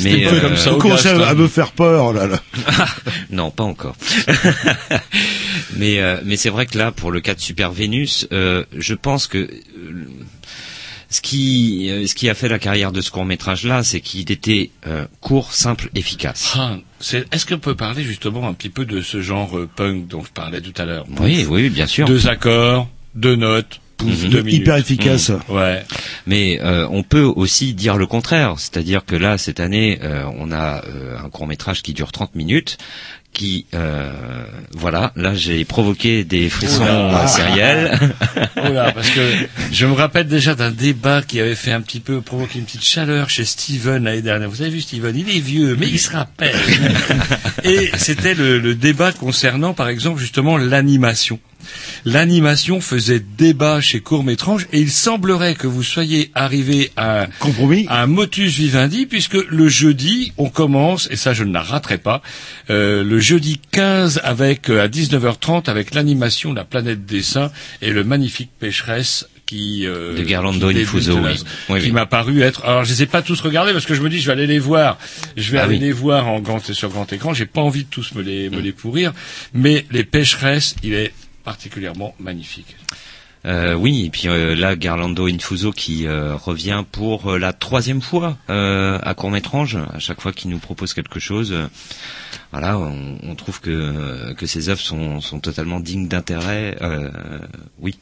Mais 0.00 0.26
euh, 0.26 0.40
comme 0.40 0.56
ça. 0.56 0.70
Vous 0.70 0.78
commencez 0.78 1.08
à, 1.08 1.28
à 1.28 1.34
me 1.34 1.48
faire 1.48 1.72
peur, 1.72 2.12
là, 2.12 2.26
là. 2.28 2.40
non, 3.30 3.50
pas 3.50 3.64
encore. 3.64 3.96
mais 5.76 6.00
euh, 6.00 6.18
mais 6.24 6.36
c'est 6.36 6.50
vrai 6.50 6.66
que 6.66 6.78
là, 6.78 6.92
pour 6.92 7.10
le 7.10 7.20
cas 7.20 7.34
de 7.34 7.40
Super 7.40 7.72
Vénus, 7.72 8.26
euh, 8.32 8.64
je 8.76 8.94
pense 8.94 9.26
que 9.26 9.38
euh, 9.38 9.48
ce 11.10 11.20
qui 11.20 11.88
euh, 11.90 12.06
ce 12.06 12.14
qui 12.14 12.28
a 12.28 12.34
fait 12.34 12.48
la 12.48 12.58
carrière 12.58 12.92
de 12.92 13.00
ce 13.00 13.10
court 13.10 13.24
métrage 13.24 13.64
là, 13.64 13.82
c'est 13.82 14.00
qu'il 14.00 14.30
était 14.30 14.70
euh, 14.86 15.06
court, 15.20 15.52
simple, 15.52 15.88
efficace. 15.94 16.54
Ah, 16.58 16.76
c'est- 17.00 17.24
Est-ce 17.32 17.46
qu'on 17.46 17.58
peut 17.58 17.74
parler 17.76 18.02
justement 18.02 18.46
un 18.46 18.52
petit 18.54 18.68
peu 18.68 18.84
de 18.84 19.00
ce 19.00 19.20
genre 19.22 19.56
euh, 19.56 19.68
punk 19.74 20.06
dont 20.08 20.22
je 20.22 20.30
parlais 20.30 20.60
tout 20.60 20.74
à 20.80 20.84
l'heure? 20.84 21.06
Oui, 21.20 21.46
oui, 21.48 21.70
bien 21.70 21.86
sûr. 21.86 22.06
Deux 22.06 22.28
accords, 22.28 22.88
deux 23.14 23.36
notes, 23.36 23.80
pouf, 23.96 24.26
deux 24.28 24.42
minutes. 24.42 24.60
Hyper 24.62 24.76
efficace. 24.76 25.30
Mhm. 25.30 25.40
Ouais. 25.56 25.82
Mais 26.26 26.60
euh, 26.60 26.86
on 26.90 27.02
peut 27.02 27.22
aussi 27.24 27.72
dire 27.72 27.96
le 27.96 28.06
contraire, 28.06 28.54
c'est-à-dire 28.58 29.04
que 29.06 29.16
là 29.16 29.38
cette 29.38 29.60
année, 29.60 29.98
euh, 30.02 30.24
on 30.36 30.52
a 30.52 30.84
euh, 30.86 31.16
un 31.18 31.30
court 31.30 31.46
métrage 31.46 31.82
qui 31.82 31.94
dure 31.94 32.12
30 32.12 32.34
minutes, 32.34 32.76
qui 33.38 33.66
euh, 33.72 34.10
voilà, 34.76 35.12
là 35.16 35.32
j'ai 35.34 35.64
provoqué 35.64 36.24
des 36.24 36.50
frissons 36.50 36.82
Oula. 36.82 37.26
sériels. 37.26 37.98
Voilà, 38.56 38.90
parce 38.92 39.08
que 39.10 39.20
je 39.72 39.86
me 39.86 39.92
rappelle 39.92 40.26
déjà 40.26 40.54
d'un 40.54 40.72
débat 40.72 41.22
qui 41.22 41.40
avait 41.40 41.54
fait 41.54 41.70
un 41.70 41.80
petit 41.80 42.00
peu 42.00 42.20
provoquer 42.20 42.58
une 42.58 42.64
petite 42.64 42.82
chaleur 42.84 43.30
chez 43.30 43.44
Steven 43.44 44.02
l'année 44.04 44.20
dernière. 44.20 44.50
Vous 44.50 44.60
avez 44.62 44.70
vu 44.70 44.80
Steven, 44.80 45.16
il 45.16 45.28
est 45.34 45.38
vieux, 45.40 45.76
mais 45.78 45.86
il 45.86 45.98
se 45.98 46.10
rappelle. 46.10 46.56
Et 47.64 47.90
c'était 47.96 48.34
le, 48.34 48.58
le 48.58 48.74
débat 48.74 49.12
concernant, 49.12 49.74
par 49.74 49.88
exemple, 49.88 50.20
justement 50.20 50.58
l'animation. 50.58 51.38
L'animation 52.04 52.80
faisait 52.80 53.20
débat 53.20 53.80
chez 53.80 54.00
Court 54.00 54.24
Métrange 54.24 54.66
et 54.72 54.80
il 54.80 54.90
semblerait 54.90 55.54
que 55.54 55.66
vous 55.66 55.82
soyez 55.82 56.30
arrivé 56.34 56.90
à 56.96 57.22
un 57.22 57.26
Compromis. 57.40 57.86
à 57.88 58.02
un 58.02 58.06
motus 58.06 58.52
vivendi 58.56 59.06
puisque 59.06 59.34
le 59.34 59.68
jeudi 59.68 60.32
on 60.38 60.48
commence 60.48 61.08
et 61.10 61.16
ça 61.16 61.34
je 61.34 61.44
ne 61.44 61.52
la 61.52 61.62
raterai 61.62 61.98
pas 61.98 62.22
euh, 62.70 63.02
le 63.04 63.18
jeudi 63.18 63.60
15 63.72 64.20
avec 64.24 64.70
euh, 64.70 64.82
à 64.82 64.88
19h30 64.88 65.68
avec 65.68 65.94
l'animation 65.94 66.50
de 66.50 66.56
la 66.56 66.64
planète 66.64 67.04
des 67.04 67.22
saints 67.22 67.50
et 67.82 67.90
le 67.90 68.04
magnifique 68.04 68.50
pécheresse 68.58 69.26
qui 69.46 69.86
euh, 69.86 70.14
De 70.14 70.24
Gerlando 70.28 70.68
qui 70.70 70.74
là, 70.74 70.80
oui. 70.92 71.42
Oui, 71.70 71.80
qui 71.80 71.86
oui. 71.86 71.92
m'a 71.92 72.06
paru 72.06 72.42
être 72.42 72.64
alors 72.64 72.84
je 72.84 72.90
les 72.90 73.02
ai 73.02 73.06
pas 73.06 73.22
tous 73.22 73.40
regardés 73.40 73.72
parce 73.72 73.86
que 73.86 73.94
je 73.94 74.02
me 74.02 74.08
dis 74.10 74.20
je 74.20 74.26
vais 74.26 74.32
aller 74.32 74.46
les 74.46 74.58
voir 74.58 74.98
je 75.36 75.50
vais 75.50 75.58
Ah 75.58 75.64
aller 75.64 75.74
oui. 75.74 75.80
les 75.80 75.92
voir 75.92 76.28
en 76.28 76.40
grand 76.40 76.62
sur 76.72 76.90
grand 76.90 77.10
écran 77.12 77.34
j'ai 77.34 77.46
pas 77.46 77.60
envie 77.62 77.84
de 77.84 77.88
tous 77.90 78.14
me 78.14 78.22
les 78.22 78.50
me 78.50 78.60
les 78.60 78.72
pourrir 78.72 79.12
mais 79.54 79.84
les 79.90 80.04
pécheresses 80.04 80.76
il 80.82 80.94
est 80.94 81.12
particulièrement 81.48 82.14
magnifique 82.20 82.76
Euh, 83.46 83.74
oui, 83.74 84.06
et 84.06 84.10
puis 84.10 84.26
euh, 84.28 84.56
là, 84.56 84.74
Garlando 84.74 85.28
Infuso 85.28 85.70
qui 85.70 86.06
euh, 86.06 86.34
revient 86.34 86.82
pour 86.90 87.18
euh, 87.30 87.38
la 87.38 87.52
troisième 87.52 88.02
fois 88.02 88.36
euh, 88.50 88.98
à 89.00 89.14
Courmétrange, 89.14 89.78
à 89.94 90.00
chaque 90.00 90.20
fois 90.20 90.32
qu'il 90.32 90.50
nous 90.50 90.58
propose 90.58 90.92
quelque 90.92 91.20
chose. 91.20 91.54
voilà, 92.52 92.76
on, 92.76 93.16
on 93.22 93.34
trouve 93.36 93.60
que 93.60 94.34
que 94.34 94.46
ses 94.46 94.68
œuvres 94.70 94.80
sont, 94.80 95.20
sont 95.20 95.38
totalement 95.40 95.78
dignes 95.80 96.08
d'intérêt. 96.08 96.76
Euh, 96.82 97.10
oui, 97.78 97.94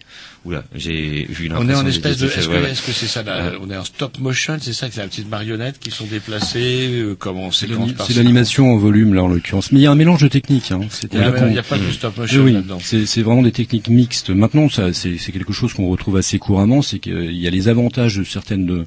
oula, 0.47 0.64
j'ai 0.74 1.27
vu 1.28 1.51
On 1.55 1.68
est 1.68 1.74
en 1.74 1.86
espèce 1.86 2.18
de. 2.18 2.27
Est-ce 2.27 2.47
que 2.48 2.52
ouais, 2.52 3.09
ça 3.09 3.23
là, 3.23 3.36
Euh, 3.47 3.59
On 3.60 3.70
est 3.70 3.77
en 3.77 3.85
stop 3.85 4.18
motion, 4.18 4.56
c'est 4.60 4.73
ça 4.73 4.89
que 4.89 4.94
c'est 4.94 5.01
la 5.02 5.09
petite 5.09 5.28
marionnette 5.28 5.78
qui 5.78 5.90
sont 5.90 6.06
déplacées 6.06 6.89
euh, 6.93 7.14
comme 7.14 7.39
en 7.39 7.51
C'est 7.51 7.66
séquence 7.66 7.78
l'ani- 7.89 7.93
par 7.94 8.06
c'est 8.06 8.14
l'animation 8.14 8.73
en 8.73 8.77
volume 8.78 9.14
là 9.14 9.23
en 9.24 9.28
l'occurrence. 9.28 9.73
Mais 9.73 9.81
il 9.81 9.82
y 9.82 9.86
a 9.86 9.90
un 9.90 9.94
mélange 9.97 10.23
de 10.23 10.28
techniques. 10.28 10.70
Hein. 10.73 10.81
Ouais, 10.81 10.89
il 11.12 11.52
n'y 11.52 11.59
a 11.59 11.62
pas 11.62 11.78
de 11.78 11.90
stop 11.90 12.16
motion 12.16 12.43
Oui, 12.43 12.52
là-dedans. 12.52 12.78
c'est 12.81 13.23
vraiment 13.23 13.43
des 13.43 13.52
techniques 13.52 13.89
mixtes. 13.89 14.31
Maintenant, 14.31 14.68
ça, 14.68 14.93
c'est 14.93 15.16
quelque 15.32 15.52
chose 15.52 15.73
qu'on 15.74 15.89
retrouve 15.89 16.16
assez 16.16 16.39
couramment, 16.39 16.82
c'est 16.82 16.98
qu'il 16.98 17.32
y 17.36 17.47
a 17.47 17.51
les 17.51 17.68
avantages 17.68 18.16
de 18.16 18.24
certaines 18.24 18.66
de 18.66 18.86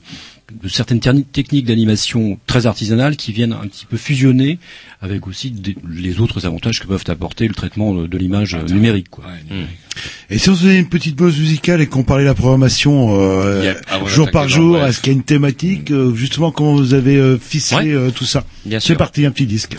certaines 0.67 0.99
terni- 0.99 1.23
techniques 1.23 1.65
d'animation 1.65 2.37
très 2.47 2.65
artisanales 2.65 3.15
qui 3.15 3.31
viennent 3.31 3.53
un 3.53 3.67
petit 3.67 3.85
peu 3.85 3.97
fusionner 3.97 4.59
avec 5.01 5.27
aussi 5.27 5.51
des- 5.51 5.75
les 5.89 6.19
autres 6.19 6.45
avantages 6.45 6.79
que 6.79 6.87
peuvent 6.87 7.03
apporter 7.07 7.47
le 7.47 7.53
traitement 7.53 7.93
de, 7.93 8.07
de 8.07 8.17
l'image 8.17 8.55
euh, 8.55 8.63
numérique. 8.73 9.09
Quoi. 9.09 9.25
Ouais, 9.25 9.55
Hmm. 9.55 9.65
Et 10.29 10.37
si 10.37 10.49
on 10.49 10.55
se 10.55 10.63
donnait 10.63 10.79
une 10.79 10.87
petite 10.87 11.15
pause 11.17 11.37
musicale 11.37 11.81
et 11.81 11.87
qu'on 11.87 12.03
parlait 12.03 12.23
de 12.23 12.29
la 12.29 12.35
programmation 12.35 13.19
euh, 13.19 13.63
Yep, 13.65 13.85
avant 13.89 14.07
jour 14.07 14.31
par 14.31 14.47
jour, 14.47 14.77
est-ce 14.85 15.01
qu'il 15.01 15.11
y 15.11 15.15
a 15.15 15.17
une 15.17 15.23
thématique 15.23 15.91
euh, 15.91 16.13
Justement, 16.15 16.51
comment 16.51 16.75
vous 16.75 16.93
avez 16.93 17.17
euh, 17.17 17.37
ficelé 17.37 17.89
Ouais. 17.89 17.93
euh, 17.93 18.11
tout 18.11 18.23
ça? 18.25 18.45
Bien 18.65 18.79
C'est 18.79 18.95
parti, 18.95 19.25
un 19.25 19.31
petit 19.31 19.45
disque. 19.47 19.75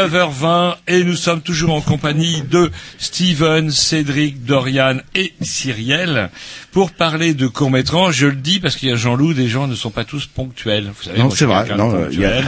9h20 0.00 0.74
et 0.88 1.04
nous 1.04 1.16
sommes 1.16 1.40
toujours 1.40 1.72
en 1.72 1.80
compagnie 1.80 2.42
de 2.42 2.70
Steven, 2.98 3.70
Cédric, 3.70 4.44
Dorian 4.44 4.98
et 5.14 5.32
Cyriel 5.40 6.28
pour 6.70 6.90
parler 6.90 7.32
de 7.32 7.46
court-métrage. 7.46 8.14
Je 8.16 8.26
le 8.26 8.34
dis 8.36 8.60
parce 8.60 8.76
qu'il 8.76 8.90
y 8.90 8.92
a 8.92 8.96
Jean-Loup, 8.96 9.32
des 9.32 9.48
gens 9.48 9.66
ne 9.66 9.74
sont 9.74 9.90
pas 9.90 10.04
tous 10.04 10.26
ponctuels. 10.26 10.90
Vous 10.94 11.02
savez, 11.02 11.18
Non, 11.18 11.30
c'est 11.30 11.46
vrai. 11.46 11.66
Non, 11.78 11.94
euh, 11.94 12.08
y 12.12 12.26
a-. 12.26 12.42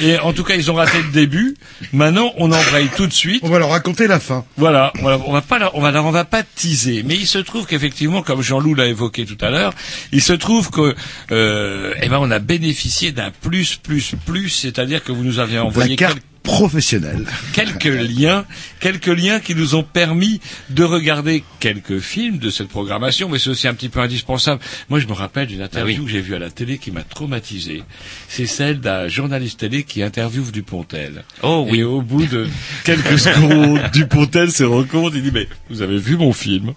Et 0.00 0.18
en 0.20 0.32
tout 0.32 0.42
cas, 0.42 0.54
ils 0.54 0.70
ont 0.70 0.74
raté 0.74 0.96
le 1.02 1.12
début. 1.12 1.54
Maintenant, 1.92 2.32
on 2.38 2.50
embraye 2.50 2.88
tout 2.96 3.06
de 3.06 3.12
suite. 3.12 3.40
On 3.44 3.50
va 3.50 3.58
leur 3.58 3.68
raconter 3.70 4.06
la 4.06 4.18
fin. 4.18 4.46
Voilà, 4.56 4.90
voilà, 5.02 5.20
on 5.26 5.32
va 5.32 5.42
pas, 5.42 5.58
la- 5.58 5.76
on 5.76 5.82
va, 5.82 5.90
la- 5.90 6.02
on 6.02 6.10
va 6.10 6.24
pas 6.24 6.42
teaser, 6.42 7.02
mais 7.04 7.14
il 7.16 7.26
se 7.26 7.36
trouve 7.38 7.66
qu'effectivement, 7.66 8.22
comme 8.22 8.40
Jean-Loup 8.40 8.74
l'a 8.74 8.86
évoqué 8.86 9.26
tout 9.26 9.36
à 9.44 9.50
l'heure, 9.50 9.74
il 10.12 10.22
se 10.22 10.32
trouve 10.32 10.70
que, 10.70 10.94
euh, 11.30 11.92
eh 12.00 12.08
ben, 12.08 12.16
on 12.22 12.30
a 12.30 12.38
bénéficié 12.38 13.12
d'un 13.12 13.30
plus, 13.42 13.76
plus, 13.76 14.12
plus, 14.24 14.48
c'est-à-dire 14.48 15.04
que 15.04 15.12
vous 15.12 15.24
nous 15.24 15.38
avez 15.40 15.56
La 15.56 15.64
envoyé 15.64 15.96
carte 15.96 16.16
professionnelle. 16.42 17.26
quelques 17.52 17.84
liens, 17.84 18.44
quelques 18.80 19.06
liens 19.06 19.40
qui 19.40 19.54
nous 19.54 19.74
ont 19.74 19.82
permis 19.82 20.40
de 20.70 20.84
regarder 20.84 21.44
quelques 21.58 21.98
films 21.98 22.38
de 22.38 22.50
cette 22.50 22.68
programmation, 22.68 23.28
mais 23.28 23.38
c'est 23.38 23.50
aussi 23.50 23.68
un 23.68 23.74
petit 23.74 23.88
peu 23.88 24.00
indispensable. 24.00 24.60
Moi, 24.88 25.00
je 25.00 25.06
me 25.06 25.12
rappelle 25.12 25.46
d'une 25.46 25.62
interview 25.62 26.04
que 26.04 26.10
j'ai 26.10 26.20
vue 26.20 26.34
à 26.34 26.38
la 26.38 26.50
télé 26.50 26.78
qui 26.78 26.90
m'a 26.90 27.02
traumatisé. 27.02 27.82
C'est 28.28 28.46
celle 28.46 28.80
d'un 28.80 29.08
journaliste 29.08 29.60
télé 29.60 29.84
qui 29.84 30.02
interviewe 30.02 30.50
Dupontel. 30.50 31.24
Oh 31.42 31.66
oui. 31.68 31.80
Et 31.80 31.84
au 31.84 32.02
bout 32.02 32.26
de 32.26 32.48
quelques 32.84 33.18
secondes, 33.18 33.80
Dupontel 33.92 34.50
se 34.50 34.64
rend 34.64 34.84
compte, 34.84 35.12
il 35.14 35.22
dit, 35.22 35.30
mais 35.32 35.48
vous 35.68 35.82
avez 35.82 35.98
vu 35.98 36.16
mon 36.16 36.32
film? 36.32 36.72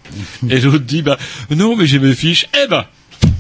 Et 0.50 0.60
l'autre 0.60 0.80
dit, 0.80 1.02
bah, 1.02 1.18
non, 1.50 1.76
mais 1.76 1.88
j'ai 1.88 2.00
mes 2.00 2.14
fiches. 2.14 2.48
Eh 2.64 2.68
ben, 2.68 2.86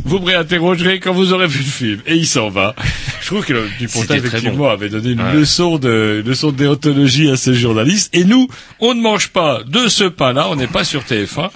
vous 0.06 0.20
me 0.20 0.26
réinterrogerez 0.26 1.00
quand 1.00 1.14
vous 1.14 1.34
aurez 1.34 1.48
vu 1.48 1.60
le 1.60 1.64
film. 1.66 2.02
Et 2.06 2.16
il 2.16 2.28
s'en 2.28 2.50
va. 2.50 2.76
Je 3.22 3.28
trouve 3.28 3.46
que 3.46 3.54
le 3.54 3.68
effectivement, 3.80 4.54
bon. 4.58 4.70
avait 4.70 4.90
donné 4.90 5.12
une 5.12 5.22
Ouais. 5.22 5.34
leçon 5.34 5.78
de, 5.78 6.20
une 6.24 6.30
leçon 6.30 6.52
de 6.52 6.58
déontologie 6.58 7.30
à 7.30 7.38
ces 7.38 7.54
journalistes. 7.54 8.10
Et 8.16 8.26
nous, 8.26 8.48
on 8.80 8.94
ne 8.94 9.02
mange 9.02 9.30
pas 9.30 9.62
de 9.66 9.88
ce 9.88 10.04
pain-là, 10.04 10.48
on 10.50 10.56
n'est 10.56 10.68
pas 10.68 10.84
sur 10.84 11.02
TF1. 11.04 11.50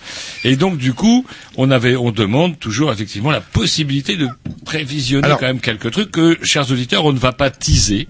Et 0.45 0.56
donc, 0.56 0.78
du 0.78 0.94
coup, 0.94 1.26
on 1.58 1.70
avait, 1.70 1.95
on 1.98 2.12
demande 2.12 2.58
toujours, 2.58 2.91
effectivement, 2.91 3.32
la 3.32 3.41
possibilité 3.41 4.16
de 4.16 4.28
prévisionner 4.66 5.26
Alors- 5.26 5.40
quand 5.40 5.48
même 5.48 5.60
quelques 5.60 5.91
trucs 5.91 6.12
que, 6.12 6.38
chers 6.44 6.72
auditeurs, 6.72 7.06
on 7.06 7.14
ne 7.14 7.20
va 7.20 7.34
pas 7.34 7.49
teaser. 7.49 8.08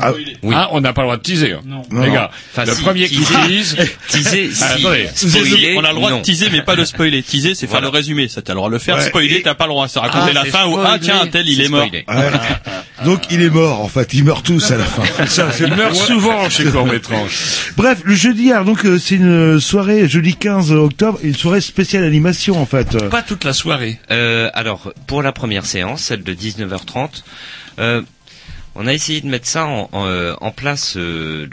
Ah, 0.00 0.12
Oui. 0.42 0.54
Ah, 0.54 0.68
on 0.72 0.80
n'a 0.80 0.92
pas 0.92 1.02
le 1.02 1.06
droit 1.06 1.16
de 1.16 1.22
teaser. 1.22 1.56
Non. 1.66 1.82
Les 1.92 2.10
gars, 2.10 2.30
Enfin, 2.52 2.64
le 2.64 2.74
si, 2.74 2.82
premier 2.82 3.08
qui 3.08 3.18
teaser- 3.20 3.46
tease, 3.48 3.76
Teaser, 4.08 4.50
si. 4.52 4.62
Ah, 4.62 4.66
attendez. 4.74 5.08
Spoiler, 5.14 5.74
on 5.76 5.84
a 5.84 5.88
le 5.90 5.94
droit 5.94 6.10
non. 6.10 6.18
de 6.18 6.22
teaser, 6.22 6.48
mais 6.50 6.62
pas 6.62 6.76
de 6.76 6.84
spoiler. 6.86 7.22
Teaser, 7.22 7.54
c'est 7.54 7.66
Voilà. 7.66 7.82
faire 7.86 7.92
le 7.92 7.96
résumé. 7.98 8.28
Ça, 8.28 8.42
t'as 8.42 8.52
le 8.52 8.56
droit 8.56 8.68
de 8.68 8.74
le 8.74 8.78
faire. 8.78 8.96
Ouais. 8.96 9.02
Spoiler, 9.08 9.42
t'as 9.42 9.54
pas 9.54 9.66
le 9.66 9.70
droit. 9.72 9.88
C'est 9.88 9.98
raconter 9.98 10.30
Ah, 10.30 10.32
la 10.32 10.44
fin 10.46 10.66
où, 10.66 10.78
ah, 10.78 10.98
tiens, 11.00 11.20
un 11.22 11.26
tel, 11.26 11.48
il 11.48 11.60
est 11.60 11.68
mort. 11.68 11.86
Donc 13.04 13.22
il 13.32 13.42
est 13.42 13.50
mort 13.50 13.80
en 13.80 13.88
fait, 13.88 14.14
ils 14.14 14.22
meurent 14.22 14.42
tous 14.44 14.70
à 14.70 14.76
la 14.76 14.84
fin. 14.84 15.26
Ça, 15.26 15.50
c'est- 15.50 15.64
il 15.66 15.74
meurt 15.74 15.94
souvent 15.96 16.48
chez 16.48 16.64
Court-Métrange. 16.66 17.32
Bref, 17.76 17.98
le 18.04 18.14
jeudi, 18.14 18.52
alors, 18.52 18.64
donc 18.64 18.84
euh, 18.86 18.96
c'est 18.98 19.16
une 19.16 19.58
soirée 19.58 20.08
jeudi 20.08 20.36
15 20.36 20.70
octobre, 20.70 21.18
une 21.24 21.34
soirée 21.34 21.60
spéciale 21.60 22.04
animation 22.04 22.60
en 22.60 22.66
fait. 22.66 23.08
Pas 23.08 23.22
toute 23.22 23.42
la 23.44 23.52
soirée. 23.54 23.98
Euh, 24.12 24.50
alors, 24.54 24.92
pour 25.08 25.22
la 25.22 25.32
première 25.32 25.66
séance, 25.66 26.02
celle 26.02 26.22
de 26.22 26.32
19h30, 26.32 27.24
euh, 27.80 28.02
on 28.74 28.86
a 28.86 28.92
essayé 28.94 29.20
de 29.20 29.26
mettre 29.26 29.46
ça 29.46 29.66
en, 29.66 29.88
en, 29.92 30.06
euh, 30.06 30.34
en 30.40 30.50
place 30.50 30.94
euh, 30.96 31.46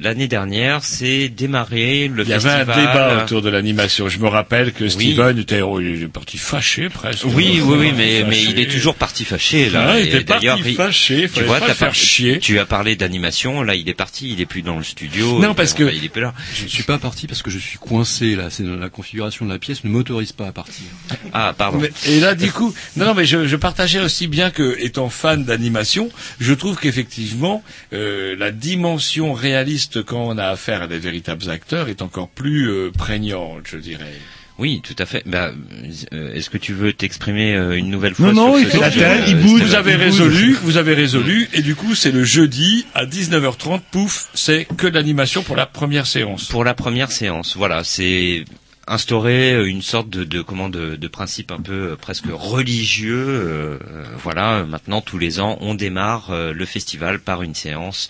l'année 0.00 0.28
dernière. 0.28 0.84
C'est 0.84 1.28
démarrer 1.28 2.08
le 2.08 2.22
Il 2.24 2.28
y 2.28 2.32
avait 2.32 2.48
un 2.50 2.64
festival. 2.66 2.76
débat 2.92 3.24
autour 3.24 3.42
de 3.42 3.48
l'animation. 3.48 4.08
Je 4.08 4.18
me 4.18 4.28
rappelle 4.28 4.72
que 4.72 4.88
Steven 4.88 5.38
était 5.38 5.62
oh, 5.62 5.80
il 5.80 6.02
est 6.04 6.08
parti 6.08 6.38
fâché 6.38 6.88
presque. 6.88 7.24
Oui, 7.24 7.60
oui, 7.62 7.76
oui, 7.78 7.92
mais, 7.96 8.42
il 8.44 8.58
est 8.60 8.70
toujours 8.70 8.94
parti 8.94 9.24
fâché 9.24 9.70
là. 9.70 9.86
Ouais, 9.94 10.02
il 10.06 10.14
était 10.14 10.24
parti 10.24 10.74
fâché, 10.74 11.28
Tu 11.32 11.42
vois, 11.44 11.60
pas 11.60 11.66
faire 11.74 11.88
par- 11.88 11.94
chier. 11.94 12.38
Tu 12.40 12.58
as 12.58 12.66
parlé 12.66 12.96
d'animation, 12.96 13.62
là 13.62 13.74
il 13.74 13.88
est 13.88 13.94
parti, 13.94 14.32
il 14.32 14.40
est 14.40 14.46
plus 14.46 14.62
dans 14.62 14.76
le 14.76 14.84
studio. 14.84 15.38
Non, 15.40 15.54
parce 15.54 15.72
que- 15.74 15.84
enfin, 15.84 15.92
il 15.96 16.04
est 16.04 16.08
plus 16.08 16.22
là. 16.22 16.34
Je 16.54 16.64
ne 16.64 16.68
suis 16.68 16.82
pas 16.82 16.98
parti 16.98 17.26
parce 17.26 17.42
que 17.42 17.50
je 17.50 17.58
suis 17.58 17.78
coincé 17.78 18.36
là. 18.36 18.48
C'est 18.50 18.64
la 18.64 18.88
configuration 18.88 19.46
de 19.46 19.52
la 19.52 19.58
pièce 19.58 19.84
ne 19.84 19.90
m'autorise 19.90 20.32
pas 20.32 20.46
à 20.48 20.52
partir. 20.52 20.84
Ah, 21.32 21.54
pardon. 21.56 21.78
Mais- 21.78 21.90
et 22.10 22.20
là, 22.20 22.34
du 22.34 22.50
coup, 22.52 22.74
non, 22.96 23.06
non, 23.06 23.14
mais 23.14 23.24
je, 23.24 23.46
je 23.46 23.56
partageais 23.56 24.00
aussi 24.00 24.26
bien 24.26 24.50
que, 24.50 24.76
étant 24.80 25.08
fan 25.08 25.44
d'animation, 25.44 26.10
je 26.40 26.52
trouve 26.54 26.65
qu'effectivement, 26.74 27.62
euh, 27.92 28.34
la 28.36 28.50
dimension 28.50 29.32
réaliste 29.32 30.02
quand 30.02 30.26
on 30.28 30.38
a 30.38 30.46
affaire 30.46 30.82
à 30.82 30.86
des 30.86 30.98
véritables 30.98 31.48
acteurs 31.50 31.88
est 31.88 32.02
encore 32.02 32.28
plus 32.28 32.68
euh, 32.68 32.90
prégnante, 32.90 33.62
je 33.64 33.76
dirais. 33.76 34.14
Oui, 34.58 34.80
tout 34.82 34.96
à 34.98 35.04
fait. 35.04 35.22
Bah, 35.26 35.52
euh, 36.14 36.32
Est-ce 36.32 36.48
que 36.48 36.56
tu 36.56 36.72
veux 36.72 36.92
t'exprimer 36.92 37.54
euh, 37.54 37.76
une 37.76 37.90
nouvelle 37.90 38.14
fois 38.14 38.32
Non, 38.32 38.52
non, 38.52 38.58
il 38.58 38.66
fait 38.66 38.78
la 38.78 38.90
tête, 38.90 39.02
euh, 39.02 39.24
il 39.28 39.36
bouge. 39.36 39.62
Vous 39.62 39.74
avez 39.74 39.96
résolu, 39.96 40.56
vous 40.62 40.78
avez 40.78 40.94
résolu, 40.94 41.48
et 41.52 41.60
du 41.60 41.74
coup, 41.74 41.94
c'est 41.94 42.10
le 42.10 42.24
jeudi 42.24 42.86
à 42.94 43.04
19h30, 43.04 43.80
pouf, 43.90 44.28
c'est 44.32 44.66
que 44.76 44.86
de 44.86 44.94
l'animation 44.94 45.42
pour 45.42 45.56
la 45.56 45.66
première 45.66 46.06
séance. 46.06 46.46
Pour 46.46 46.64
la 46.64 46.72
première 46.72 47.12
séance, 47.12 47.54
voilà, 47.56 47.84
c'est 47.84 48.44
instaurer 48.86 49.52
euh, 49.52 49.66
une 49.66 49.82
sorte 49.82 50.08
de, 50.08 50.24
de 50.24 50.42
comment 50.42 50.68
de, 50.68 50.96
de 50.96 51.08
principe 51.08 51.50
un 51.50 51.60
peu 51.60 51.72
euh, 51.92 51.96
presque 51.96 52.26
religieux. 52.30 53.16
euh, 53.16 53.78
euh, 53.90 54.04
voilà, 54.22 54.64
maintenant 54.64 55.00
tous 55.00 55.18
les 55.18 55.40
ans, 55.40 55.58
on 55.60 55.74
démarre 55.74 56.30
euh, 56.30 56.52
le 56.52 56.64
festival 56.64 57.18
par 57.18 57.42
une 57.42 57.54
séance 57.54 58.08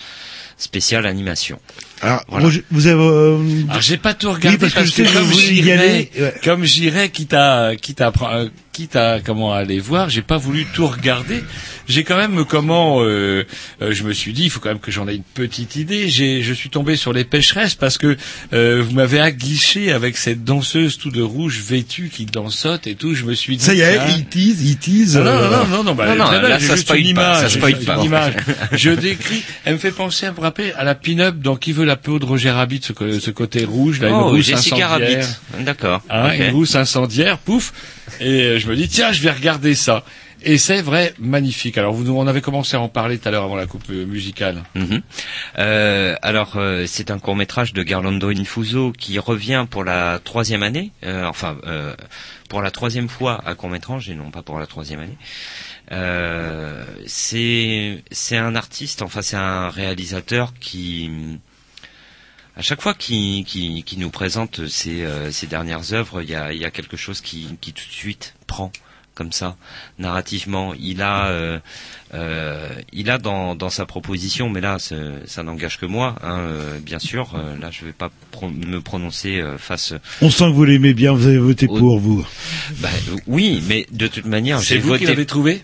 spéciale 0.59 1.05
animation. 1.07 1.59
Alors, 2.01 2.23
Voilà. 2.29 2.47
Roger, 2.47 2.65
vous 2.71 2.87
avez... 2.87 3.03
euh, 3.03 3.39
Alors 3.69 3.83
j'ai 3.83 3.99
pas 3.99 4.15
tout 4.15 4.33
regardé 4.33 4.57
Oui, 4.57 4.71
parce 4.71 4.73
que 4.75 4.85
sais 4.91 5.03
que 5.05 5.13
comme 5.13 5.23
voulez 5.25 5.45
y 5.53 5.55
j'irais, 5.57 5.79
aller, 5.79 6.11
ouais. 6.19 6.35
comme 6.45 6.65
j'irais, 6.65 7.09
quitte 7.11 7.35
à, 7.35 7.73
quitte 7.77 8.01
à, 8.01 8.11
euh, 8.33 8.49
quitte 8.77 8.95
à 8.97 9.21
comment 9.25 9.55
aller 9.55 9.79
voir, 9.81 10.11
j'ai 10.11 10.21
pas 10.21 10.37
voulu 10.37 10.67
tout 10.75 10.87
regarder. 10.87 11.43
J'ai 11.89 12.05
quand 12.05 12.17
même 12.19 12.45
comment, 12.45 13.01
euh, 13.03 13.47
euh, 13.81 13.93
je 13.93 14.03
me 14.03 14.13
suis 14.13 14.35
dit, 14.35 14.45
il 14.45 14.51
faut 14.51 14.61
quand 14.61 14.69
même 14.69 14.81
que 14.81 14.91
j'en 14.91 15.09
ai 15.09 15.15
une 15.15 15.23
petite 15.23 15.77
idée. 15.77 16.11
J'ai, 16.11 16.43
je 16.43 16.53
suis 16.53 16.69
tombé 16.69 16.95
sur 16.97 17.15
les 17.15 17.25
pêcheresses 17.25 17.75
parce 17.75 17.97
que 17.97 18.19
euh, 18.53 18.83
vous 18.87 18.93
m'avez 18.95 19.19
aguiché 19.21 19.93
avec 19.93 20.19
cette 20.19 20.45
danseuse 20.45 20.99
tout 20.99 21.11
de 21.11 21.23
rouge 21.23 21.61
vêtue 21.67 22.11
qui 22.13 22.27
dansote 22.27 22.87
et 22.87 22.97
tout. 22.97 23.15
Je 23.15 23.25
me 23.25 23.33
suis 23.35 23.57
dit, 23.57 23.65
Ça 23.65 23.73
y 23.73 23.81
est, 23.81 23.99
il 24.19 24.27
tease, 24.27 24.63
il 24.63 24.77
tease. 24.77 25.17
non, 25.17 25.25
non, 25.25 25.31
euh, 25.31 25.43
non, 25.51 25.51
non, 25.51 25.67
non, 25.69 25.85
non, 25.85 25.95
bah, 25.95 26.09
Non, 26.09 26.17
non, 26.17 26.25
très 26.27 26.41
belle, 26.41 26.51
là, 26.51 26.59
j'ai 26.59 26.67
ça 26.67 26.77
spoil 26.77 26.99
une 27.01 27.15
pas, 27.15 27.23
image, 27.23 27.41
ça 27.43 27.49
spoil 27.49 27.75
juste 27.77 27.87
pas. 27.87 27.97
une 27.97 28.03
image. 28.05 28.35
Je 28.73 28.91
décris, 28.91 29.43
elle 29.65 29.75
me 29.75 29.79
fait 29.79 29.91
penser 29.93 30.27
un 30.27 30.33
peu 30.35 30.43
rappeler 30.43 30.73
à 30.77 30.85
la 30.85 30.95
pin-up 30.95 31.37
dans 31.39 31.57
Qui 31.57 31.73
veut 31.73 31.87
la 31.87 31.97
peau 31.97 32.19
de 32.19 32.27
Roger 32.27 32.51
Rabbit, 32.51 32.83
ce, 32.83 33.19
ce 33.21 33.31
côté 33.31 33.65
rouge, 33.65 34.01
là, 34.01 34.09
une 34.09 34.15
Oh, 34.17 34.29
rousse 34.31 34.45
Jessica 34.45 34.89
incendiaire. 34.89 35.27
Rabbit, 35.51 35.65
d'accord. 35.65 36.03
Hein. 36.11 36.33
Une 36.35 36.51
rousse 36.51 36.75
incendiaire, 36.75 37.39
pouf. 37.39 37.73
Et 38.21 38.43
euh, 38.43 38.59
je 38.67 38.71
me 38.73 38.77
dis, 38.77 38.89
tiens, 38.89 39.13
je 39.13 39.23
vais 39.23 39.31
regarder 39.31 39.77
ça. 39.77 40.03
Et 40.43 40.59
c'est 40.59 40.83
vrai, 40.83 41.15
magnifique. 41.21 41.79
Alors, 41.79 41.93
vous, 41.95 42.11
on 42.11 42.27
avait 42.27 42.41
commencé 42.41 42.77
à 42.77 42.81
en 42.81 42.89
parler 42.89 43.17
tout 43.19 43.29
à 43.29 43.31
l'heure 43.31 43.45
avant 43.45 43.55
la 43.55 43.67
coupe 43.67 43.85
euh, 43.91 44.05
musicale. 44.05 44.65
Mhm. 44.75 45.03
Euh, 45.59 46.17
alors, 46.21 46.57
euh, 46.57 46.85
c'est 46.89 47.13
un 47.13 47.21
court 47.21 47.37
métrage 47.37 47.73
de 47.73 47.83
Garlando 47.85 48.29
Infuso 48.29 48.91
qui 48.91 49.21
revient 49.21 49.67
pour 49.71 49.85
la 49.85 50.19
troisième 50.19 50.65
année, 50.65 50.91
enfin 51.05 51.57
pour 52.49 52.61
la 52.61 52.71
troisième 52.71 53.09
fois 53.09 53.41
à 53.47 53.55
court 53.55 53.71
métrage 53.71 54.11
et 54.11 54.15
non 54.15 54.31
pas 54.31 54.43
pour 54.43 54.59
la 54.59 54.67
troisième 54.67 55.01
année. 55.01 55.17
C'est 57.07 58.03
c'est 58.11 58.37
un 58.37 58.57
artiste, 58.57 59.03
enfin 59.03 59.23
c'est 59.23 59.37
un 59.37 59.69
réalisateur 59.69 60.53
qui 60.61 61.39
à 62.57 62.63
chaque 62.63 62.81
fois 62.81 62.95
qu'il 62.95 63.45
qui, 63.45 63.83
qui 63.85 63.99
nous 63.99 64.11
présente 64.11 64.67
ses, 64.67 65.05
euh, 65.05 65.31
ses 65.31 65.47
dernières 65.47 65.93
œuvres, 65.93 66.23
il 66.23 66.31
y 66.31 66.35
a, 66.35 66.53
il 66.53 66.59
y 66.61 66.65
a 66.65 66.71
quelque 66.71 66.97
chose 66.97 67.21
qui, 67.21 67.49
qui 67.61 67.73
tout 67.73 67.87
de 67.87 67.93
suite 67.93 68.35
prend 68.47 68.73
comme 69.15 69.33
ça 69.33 69.57
narrativement. 69.99 70.75
Il 70.79 71.01
a, 71.03 71.29
euh, 71.29 71.59
euh, 72.15 72.69
il 72.93 73.11
a 73.11 73.17
dans, 73.19 73.55
dans 73.55 73.71
sa 73.71 73.87
proposition, 73.87 74.51
mais 74.51 74.61
là 74.61 74.77
c'est- 74.79 75.27
ça 75.27 75.43
n'engage 75.43 75.79
que 75.79 75.87
moi, 75.87 76.17
hein, 76.23 76.39
euh, 76.41 76.79
bien 76.81 76.99
sûr. 76.99 77.35
euh, 77.35 77.57
là 77.59 77.71
je 77.71 77.85
vais 77.87 77.93
pas 77.93 78.11
pro- 78.31 78.51
me 78.51 78.81
prononcer 78.81 79.41
euh, 79.41 79.57
face. 79.59 79.95
On 80.21 80.31
sent 80.31 80.45
que 80.45 80.51
vous 80.55 80.65
l'aimez 80.65 80.93
bien, 80.95 81.13
vous 81.13 81.27
avez 81.27 81.39
voté 81.39 81.67
Au- 81.67 81.79
pour 81.79 81.99
vous. 81.99 82.27
Bah, 82.81 82.91
oui, 83.27 83.63
mais 83.67 83.87
de 83.91 84.07
toute 84.07 84.27
manière, 84.27 84.61
C'est 84.61 84.75
j'ai 84.75 84.81
vous 84.81 84.93
qui 84.93 84.99
voté. 85.01 85.07
l'avez 85.07 85.27
trouvé? 85.27 85.63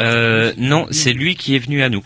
Euh, 0.00 0.54
non, 0.56 0.86
c'est 0.90 1.12
lui 1.12 1.34
qui 1.34 1.54
est 1.54 1.58
venu 1.58 1.82
à 1.82 1.90
nous. 1.90 2.02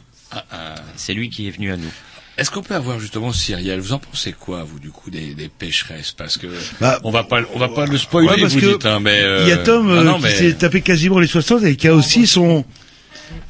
C'est 0.97 1.15
lui 1.15 1.31
qui 1.31 1.47
est 1.47 1.51
venu 1.53 1.71
à 1.71 1.77
nous. 1.77 1.93
Est-ce 2.37 2.51
qu'on 2.51 2.63
peut 2.63 2.75
avoir 2.75 2.99
justement 2.99 3.33
Cyrielle 3.33 3.79
Vous 3.81 3.93
en 3.93 3.99
pensez 4.01 4.33
quoi, 4.33 4.65
vous, 4.65 4.81
du 4.81 4.91
coup, 4.91 5.09
des, 5.11 5.35
des 5.35 5.49
pêcheresses 5.49 6.11
Parce 6.13 6.37
que 6.37 6.49
Bah, 6.81 6.99
on 7.05 7.11
va 7.13 7.23
pas, 7.23 7.43
on 7.55 7.59
va 7.61 7.69
pas 7.69 7.87
le 7.87 7.97
spoiler, 7.97 8.29
Ouais, 8.29 8.41
parce 8.41 8.55
vous 8.55 8.61
que 8.61 8.73
dites, 8.73 8.87
hein, 8.87 8.99
mais 9.01 9.21
euh, 9.23 9.43
Il 9.45 9.49
y 9.49 9.53
a 9.53 9.59
Tom 9.59 9.89
ah 9.89 10.01
euh, 10.01 10.03
non, 10.05 10.17
qui 10.17 10.25
mais- 10.25 10.35
s'est 10.35 10.55
tapé 10.55 10.81
quasiment 10.81 11.21
les 11.21 11.29
60 11.29 11.63
et 11.63 11.77
qui 11.77 11.87
a 11.87 11.95
aussi 11.95 12.27
son... 12.27 12.65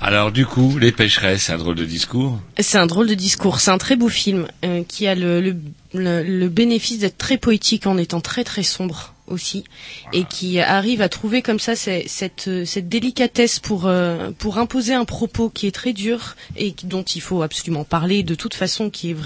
Alors, 0.00 0.32
du 0.32 0.44
coup, 0.44 0.76
les 0.78 0.92
pêcheresses, 0.92 1.44
c'est 1.44 1.52
un 1.52 1.58
drôle 1.58 1.76
de 1.76 1.84
discours? 1.86 2.38
C'est 2.60 2.76
un 2.78 2.86
drôle 2.86 3.06
de 3.08 3.14
discours. 3.14 3.58
C'est 3.60 3.70
un 3.70 3.78
très 3.78 3.96
beau 3.96 4.08
film 4.10 4.46
euh, 4.64 4.82
qui 4.86 5.06
a 5.06 5.14
le, 5.14 5.40
le, 5.40 5.56
le, 5.94 6.22
le 6.22 6.48
bénéfice 6.48 6.98
d'être 6.98 7.16
très 7.16 7.38
poétique 7.38 7.86
en 7.86 7.96
étant 7.96 8.20
très 8.20 8.44
très 8.44 8.62
sombre 8.62 9.13
aussi 9.26 9.64
et 10.12 10.24
qui 10.24 10.60
arrive 10.60 11.00
à 11.00 11.08
trouver 11.08 11.42
comme 11.42 11.58
ça 11.58 11.76
cette, 11.76 12.48
euh, 12.48 12.64
cette 12.64 12.88
délicatesse 12.88 13.58
pour, 13.58 13.86
euh, 13.86 14.30
pour 14.38 14.58
imposer 14.58 14.94
un 14.94 15.04
propos 15.04 15.48
qui 15.50 15.66
est 15.66 15.74
très 15.74 15.92
dur 15.92 16.36
et 16.56 16.74
dont 16.84 17.02
il 17.02 17.20
faut 17.20 17.42
absolument 17.42 17.84
parler 17.84 18.22
de 18.22 18.34
toute 18.34 18.54
façon 18.54 18.90
qui 18.90 19.10
est 19.10 19.16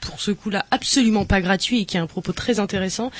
pour 0.00 0.20
ce 0.20 0.30
coup-là 0.30 0.64
absolument 0.70 1.24
pas 1.24 1.40
gratuit 1.40 1.80
et 1.82 1.84
qui 1.84 1.98
a 1.98 2.02
un 2.02 2.06
propos 2.06 2.32
très 2.32 2.58
intéressant. 2.58 3.10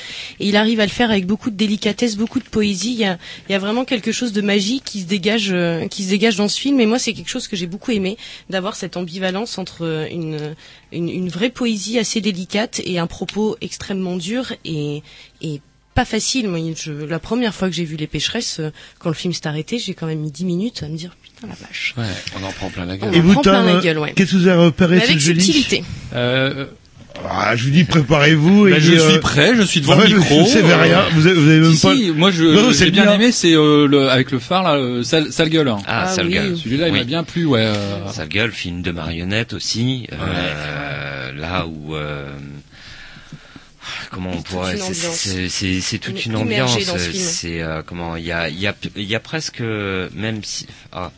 Et 0.41 0.49
il 0.49 0.57
arrive 0.57 0.81
à 0.81 0.87
le 0.87 0.91
faire 0.91 1.11
avec 1.11 1.27
beaucoup 1.27 1.51
de 1.51 1.57
délicatesse, 1.57 2.17
beaucoup 2.17 2.39
de 2.41 2.45
poésie. 2.49 2.93
Il 2.93 2.99
y 2.99 3.05
a, 3.05 3.19
il 3.49 3.53
y 3.53 3.55
a 3.55 3.59
vraiment 3.59 3.85
quelque 3.85 4.13
chose 4.13 4.33
de 4.33 4.41
magique 4.41 4.85
qui 4.85 5.03
se 5.03 5.07
dégage, 5.07 5.51
euh, 5.53 5.87
qui 5.89 6.05
se 6.05 6.09
dégage 6.11 6.37
dans 6.37 6.49
ce 6.49 6.59
film. 6.59 6.81
Et 6.81 6.87
moi, 6.87 6.99
c'est 6.99 7.13
quelque 7.13 7.29
chose 7.29 7.49
que 7.49 7.57
j'ai 7.57 7.67
beaucoup 7.67 7.91
aimé, 7.91 8.17
d'avoir 8.49 8.77
cette 8.77 8.97
ambivalence 8.97 9.59
entre 9.59 10.09
une, 10.11 10.55
une, 10.93 11.09
une 11.09 11.29
vraie 11.29 11.51
poésie 11.51 11.99
assez 11.99 12.21
délicate 12.21 12.81
et 12.85 12.99
un 12.99 13.07
propos 13.07 13.57
extrêmement 13.61 14.17
dur 14.17 14.53
et, 14.65 15.03
et 15.43 15.61
pas 16.01 16.05
facile. 16.07 16.49
Moi, 16.49 16.61
je, 16.77 16.93
la 16.93 17.19
première 17.19 17.55
fois 17.55 17.69
que 17.69 17.75
j'ai 17.75 17.85
vu 17.85 17.97
Les 17.97 18.07
Pécheresses, 18.07 18.59
euh, 18.61 18.71
quand 18.99 19.11
le 19.11 19.15
film 19.15 19.35
s'est 19.35 19.47
arrêté, 19.47 19.79
j'ai 19.79 19.93
quand 19.93 20.07
même 20.07 20.21
mis 20.21 20.31
10 20.31 20.45
minutes 20.47 20.83
à 20.83 20.89
me 20.89 20.97
dire 20.97 21.11
putain 21.23 21.47
la 21.47 21.55
vache. 21.67 21.95
Ouais, 21.99 22.05
on 22.41 22.45
en 22.47 22.53
prend 22.53 22.71
plein 22.71 22.87
la 22.87 22.97
gueule. 22.97 23.11
On 23.11 23.13
Et 23.13 23.19
en 23.19 23.23
vous, 23.23 23.33
prend 23.35 23.43
plein 23.43 23.53
Tom, 23.59 23.67
la 23.67 23.75
euh, 23.77 23.81
gueule, 23.83 23.99
ouais. 23.99 24.13
qu'est-ce 24.17 24.33
que 24.33 24.37
vous 24.39 24.47
avez 24.47 24.63
repéré 24.65 24.95
Mais 24.95 25.01
cette 25.03 25.11
avec 25.11 25.21
jolie 25.23 25.43
subtilité. 25.43 25.85
Euh, 26.15 26.65
Ah, 27.29 27.55
je 27.55 27.65
vous 27.65 27.71
dis, 27.71 27.85
préparez-vous. 27.85 28.71
bah, 28.71 28.79
je 28.79 28.93
euh, 28.93 29.11
suis 29.11 29.19
prêt, 29.19 29.55
je 29.57 29.63
suis 29.63 29.81
devant 29.83 29.99
ouais, 29.99 30.09
le 30.09 30.17
micro. 30.21 30.41
Je 30.41 30.47
sais 30.47 30.63
euh, 30.65 30.77
rien. 30.83 31.03
Vous 31.13 31.27
avez, 31.27 31.39
vous 31.39 31.49
avez 31.51 31.61
même 31.61 31.75
si, 31.75 31.83
pas. 31.87 31.95
si, 31.97 32.11
moi 32.13 32.31
je 32.31 32.45
Non, 32.45 32.71
j'ai 32.73 32.91
bien 32.91 33.03
bien. 33.05 33.13
aimé, 33.15 33.31
c'est 33.33 33.53
euh, 33.55 33.87
le, 33.87 34.09
avec 34.09 34.31
le 34.31 34.39
phare 34.39 34.63
là, 34.63 34.77
euh, 34.77 35.03
sale, 35.03 35.31
sale 35.31 35.51
gueule. 35.51 35.69
Ah, 35.69 35.83
Ah 35.87 36.07
sale 36.07 36.29
oui. 36.29 36.33
gueule. 36.35 36.57
Celui-là 36.57 36.89
il 36.89 36.95
m'a 36.95 37.05
bien 37.05 37.25
plu, 37.25 37.45
ouais. 37.45 37.61
euh, 37.63 38.09
Sale 38.11 38.29
gueule, 38.29 38.53
film 38.53 38.81
de 38.81 38.91
marionnette 38.93 39.53
aussi. 39.53 40.07
euh, 40.13 41.33
Là 41.37 41.67
où 41.67 41.95
euh, 41.95 42.27
comment 44.11 44.31
on 44.33 44.43
pourrait, 44.43 44.77
c'est- 45.49 45.81
c'est 45.81 45.99
toute 45.99 46.25
une 46.27 46.37
ambiance. 46.37 46.79
C'est 47.23 47.63
euh, 47.63 47.83
comment 47.83 48.17
il 48.17 48.25
y 48.25 48.33
a 48.33 48.49
il 48.49 48.59
y 48.59 48.67
a 48.67 48.75
il 48.97 49.05
y 49.05 49.15
a 49.15 49.21
presque 49.21 49.61
même 49.61 50.43
si 50.45 50.67
ah. 50.93 51.11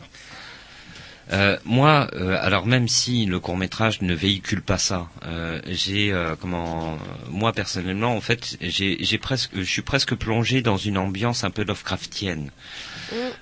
Euh, 1.31 1.57
moi, 1.63 2.09
euh, 2.15 2.37
alors 2.41 2.65
même 2.65 2.89
si 2.89 3.25
le 3.25 3.39
court 3.39 3.55
métrage 3.55 4.01
ne 4.01 4.13
véhicule 4.13 4.61
pas 4.61 4.77
ça, 4.77 5.07
euh, 5.25 5.61
j'ai 5.67 6.11
euh, 6.11 6.35
comment 6.39 6.97
moi 7.29 7.53
personnellement 7.53 8.15
en 8.17 8.21
fait 8.21 8.57
j'ai 8.59 8.97
j'ai 8.99 9.17
presque 9.17 9.51
je 9.55 9.63
suis 9.63 9.81
presque 9.81 10.15
plongé 10.15 10.61
dans 10.61 10.75
une 10.75 10.97
ambiance 10.97 11.45
un 11.45 11.49
peu 11.49 11.63
Lovecraftienne. 11.63 12.51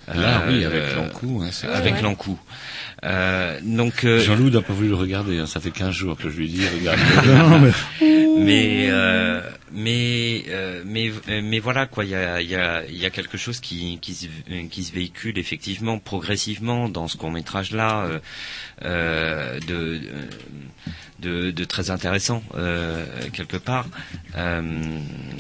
Là, 0.08 0.44
oui, 0.48 0.64
Euh, 0.64 0.68
avec 0.68 0.96
l'encou, 0.96 1.42
hein, 1.44 1.50
c'est 1.52 1.68
avec 1.68 1.96
ouais. 1.96 2.02
Euh, 3.04 3.60
donc 3.64 4.04
euh, 4.04 4.20
Jean-Loup 4.20 4.52
n'a 4.52 4.62
pas 4.62 4.74
voulu 4.74 4.90
le 4.90 4.96
regarder, 4.96 5.40
hein, 5.40 5.48
ça 5.48 5.60
fait 5.60 5.72
15 5.72 5.92
jours 5.92 6.18
que 6.18 6.30
je 6.30 6.38
lui 6.38 6.48
dis, 6.48 6.64
regarde. 6.68 7.00
Non, 7.26 7.60
mais 7.60 7.72
mais 8.38 8.88
euh, 8.90 9.42
mais 9.74 10.44
euh, 10.50 10.84
mais 10.86 11.12
euh, 11.30 11.42
mais 11.44 11.60
voilà 11.60 11.86
quoi 11.86 12.04
il 12.06 12.12
y 12.12 12.16
a 12.16 12.42
il 12.42 12.50
y 12.50 12.56
a 12.56 12.86
il 12.88 12.98
y 12.98 13.06
a 13.06 13.10
quelque 13.10 13.38
chose 13.38 13.60
qui 13.60 14.00
qui 14.02 14.14
se, 14.14 14.28
euh, 14.52 14.64
qui 14.70 14.84
se 14.84 14.92
véhicule 14.94 15.38
effectivement 15.38 16.00
progressivement 16.00 16.90
dans 16.90 17.08
ce 17.08 17.18
court 17.18 17.32
métrage 17.32 17.72
là 17.72 18.08
euh, 18.84 19.60
de, 19.68 20.02
de 21.20 21.52
de 21.52 21.64
très 21.66 21.90
intéressant 21.92 22.44
euh, 22.56 23.06
quelque 23.34 23.58
part 23.58 23.88
Euh, 24.38 24.62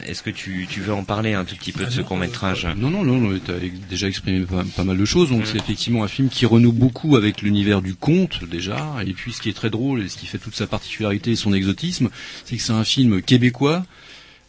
est-ce 0.05 0.21
que 0.21 0.29
tu 0.29 0.67
tu 0.69 0.81
veux 0.81 0.93
en 0.93 1.03
parler 1.03 1.33
un 1.33 1.45
tout 1.45 1.55
petit 1.55 1.71
peu 1.71 1.85
de 1.85 1.89
ce 1.91 2.01
court 2.01 2.17
métrage 2.17 2.67
Non, 2.77 2.89
non, 2.89 3.03
non, 3.03 3.17
non 3.19 3.39
tu 3.43 3.51
as 3.51 3.55
déjà 3.89 4.07
exprimé 4.07 4.45
pas, 4.45 4.63
pas 4.75 4.83
mal 4.83 4.97
de 4.97 5.05
choses. 5.05 5.29
Donc 5.29 5.45
c'est 5.47 5.57
effectivement 5.57 6.03
un 6.03 6.07
film 6.09 6.29
qui 6.29 6.45
renoue 6.45 6.73
beaucoup 6.73 7.15
avec 7.15 7.41
l'univers 7.41 7.81
du 7.81 7.95
conte 7.95 8.43
déjà. 8.43 8.95
Et 9.05 9.13
puis 9.13 9.31
ce 9.31 9.41
qui 9.41 9.49
est 9.49 9.53
très 9.53 9.69
drôle 9.69 10.01
et 10.01 10.09
ce 10.09 10.17
qui 10.17 10.25
fait 10.25 10.37
toute 10.39 10.55
sa 10.55 10.67
particularité 10.67 11.31
et 11.31 11.35
son 11.35 11.53
exotisme, 11.53 12.09
c'est 12.45 12.57
que 12.57 12.61
c'est 12.61 12.73
un 12.73 12.83
film 12.83 13.21
québécois, 13.21 13.85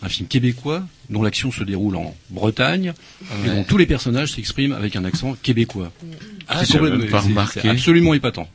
un 0.02 0.08
film 0.08 0.28
québécois 0.28 0.82
dont 1.10 1.22
l'action 1.22 1.52
se 1.52 1.62
déroule 1.64 1.96
en 1.96 2.14
Bretagne 2.30 2.92
et 3.44 3.48
dont 3.48 3.64
tous 3.64 3.76
les 3.78 3.86
personnages 3.86 4.32
s'expriment 4.32 4.72
avec 4.72 4.96
un 4.96 5.04
accent 5.04 5.36
québécois. 5.42 5.92
Ah, 6.48 6.60
C'est 6.64 6.72
j'avais 6.74 6.90
complètement- 6.90 6.98
même 6.98 7.10
pas 7.10 7.20
c'est- 7.22 7.28
remarqué. 7.28 7.60
c'est 7.62 7.68
absolument 7.68 8.14
épatant. 8.14 8.48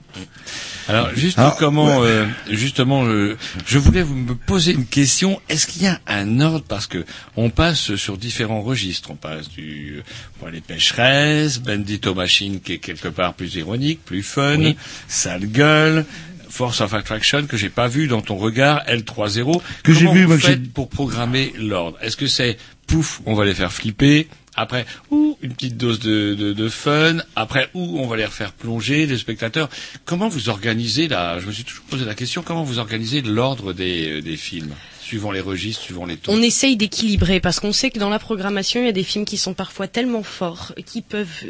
Alors, 0.89 1.09
juste 1.15 1.37
Alors, 1.37 1.57
comment, 1.57 2.01
euh, 2.03 2.25
justement, 2.49 3.05
euh, 3.05 3.37
je 3.65 3.77
voulais 3.77 4.01
vous 4.03 4.15
me 4.15 4.35
poser 4.35 4.71
une 4.71 4.85
question. 4.85 5.39
Est-ce 5.49 5.67
qu'il 5.67 5.83
y 5.83 5.87
a 5.87 5.99
un 6.07 6.39
ordre? 6.39 6.63
Parce 6.67 6.87
que 6.87 7.05
on 7.35 7.49
passe 7.49 7.95
sur 7.95 8.17
différents 8.17 8.61
registres. 8.61 9.11
On 9.11 9.15
passe 9.15 9.49
du 9.49 10.01
bon, 10.41 10.47
les 10.47 10.61
pêcheresses, 10.61 11.59
Bendito 11.59 12.15
Machine 12.15 12.61
qui 12.61 12.73
est 12.73 12.77
quelque 12.79 13.09
part 13.09 13.33
plus 13.33 13.55
ironique, 13.55 13.99
plus 14.05 14.23
fun, 14.23 14.57
Oui. 14.59 14.75
sale 15.07 15.45
gueule. 15.47 16.05
Force 16.49 16.81
of 16.81 16.93
Attraction 16.93 17.45
que 17.47 17.57
j'ai 17.57 17.69
pas 17.69 17.87
vu 17.87 18.07
dans 18.07 18.21
ton 18.21 18.35
regard 18.37 18.83
L30 18.87 19.61
Que 19.83 19.93
j'ai 19.93 20.07
vu, 20.11 20.23
vous 20.23 20.27
moi, 20.29 20.35
que 20.37 20.41
j'ai- 20.41 20.47
faites 20.49 20.71
pour 20.73 20.89
programmer 20.89 21.53
l'ordre? 21.57 21.97
Est-ce 22.01 22.17
que 22.17 22.27
c'est 22.27 22.57
pouf 22.87 23.21
on 23.25 23.33
va 23.35 23.45
les 23.45 23.53
faire 23.53 23.71
flipper? 23.71 24.27
Après, 24.59 24.87
ou 25.11 25.37
une 25.43 25.53
petite 25.53 25.77
dose 25.77 25.99
de, 25.99 26.33
de, 26.33 26.51
de 26.51 26.67
fun. 26.69 27.17
Après, 27.35 27.69
ou 27.75 27.99
on 27.99 28.07
va 28.07 28.17
les 28.17 28.25
refaire 28.25 28.51
plonger, 28.53 29.05
les 29.05 29.17
spectateurs. 29.19 29.69
Comment 30.03 30.29
vous 30.29 30.49
organisez 30.49 31.07
la 31.07 31.39
Je 31.39 31.45
me 31.45 31.51
suis 31.51 31.63
toujours 31.63 31.83
posé 31.85 32.05
la 32.05 32.15
question. 32.15 32.41
Comment 32.41 32.63
vous 32.63 32.79
organisez 32.79 33.21
l'ordre 33.21 33.71
des, 33.73 34.13
euh, 34.13 34.21
des 34.23 34.35
films, 34.35 34.73
suivant 34.99 35.29
les 35.31 35.41
registres, 35.41 35.83
suivant 35.83 36.07
les 36.07 36.17
tons? 36.17 36.33
On 36.33 36.41
essaye 36.41 36.75
d'équilibrer 36.75 37.39
parce 37.39 37.59
qu'on 37.59 37.71
sait 37.71 37.91
que 37.91 37.99
dans 37.99 38.09
la 38.09 38.17
programmation, 38.17 38.81
il 38.81 38.87
y 38.87 38.89
a 38.89 38.93
des 38.93 39.03
films 39.03 39.25
qui 39.25 39.37
sont 39.37 39.53
parfois 39.53 39.87
tellement 39.87 40.23
forts 40.23 40.73
qui 40.87 41.03
peuvent 41.03 41.43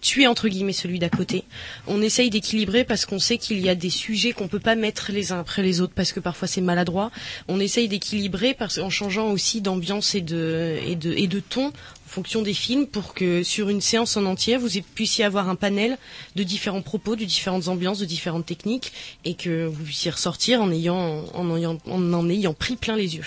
tuer 0.00 0.26
entre 0.26 0.48
guillemets 0.48 0.72
celui 0.72 0.98
d'à 0.98 1.08
côté. 1.08 1.44
On 1.86 2.02
essaye 2.02 2.30
d'équilibrer 2.30 2.84
parce 2.84 3.06
qu'on 3.06 3.18
sait 3.18 3.38
qu'il 3.38 3.60
y 3.60 3.68
a 3.68 3.74
des 3.74 3.90
sujets 3.90 4.32
qu'on 4.32 4.48
peut 4.48 4.60
pas 4.60 4.74
mettre 4.74 5.12
les 5.12 5.32
uns 5.32 5.40
après 5.40 5.62
les 5.62 5.80
autres 5.80 5.92
parce 5.94 6.12
que 6.12 6.20
parfois 6.20 6.48
c'est 6.48 6.60
maladroit. 6.60 7.10
On 7.48 7.60
essaye 7.60 7.88
d'équilibrer 7.88 8.56
en 8.80 8.90
changeant 8.90 9.30
aussi 9.30 9.60
d'ambiance 9.60 10.14
et 10.14 10.20
de 10.20 10.78
et 10.82 11.28
ton 11.48 11.68
en 11.68 11.72
fonction 12.10 12.42
des 12.42 12.54
films 12.54 12.86
pour 12.86 13.14
que 13.14 13.42
sur 13.42 13.68
une 13.68 13.80
séance 13.80 14.16
en 14.16 14.24
entière 14.24 14.60
vous 14.60 14.68
puissiez 14.94 15.24
avoir 15.24 15.48
un 15.48 15.56
panel 15.56 15.98
de 16.36 16.42
différents 16.42 16.82
propos, 16.82 17.16
de 17.16 17.24
différentes 17.24 17.68
ambiances, 17.68 17.98
de 17.98 18.06
différentes 18.06 18.46
techniques 18.46 18.92
et 19.24 19.34
que 19.34 19.66
vous 19.66 19.84
puissiez 19.84 20.10
ressortir 20.10 20.62
en 20.62 20.70
ayant 20.70 21.24
en 21.34 21.56
ayant 21.56 21.78
en, 21.86 22.12
en 22.12 22.28
ayant 22.28 22.54
pris 22.54 22.76
plein 22.76 22.96
les 22.96 23.16
yeux. 23.16 23.26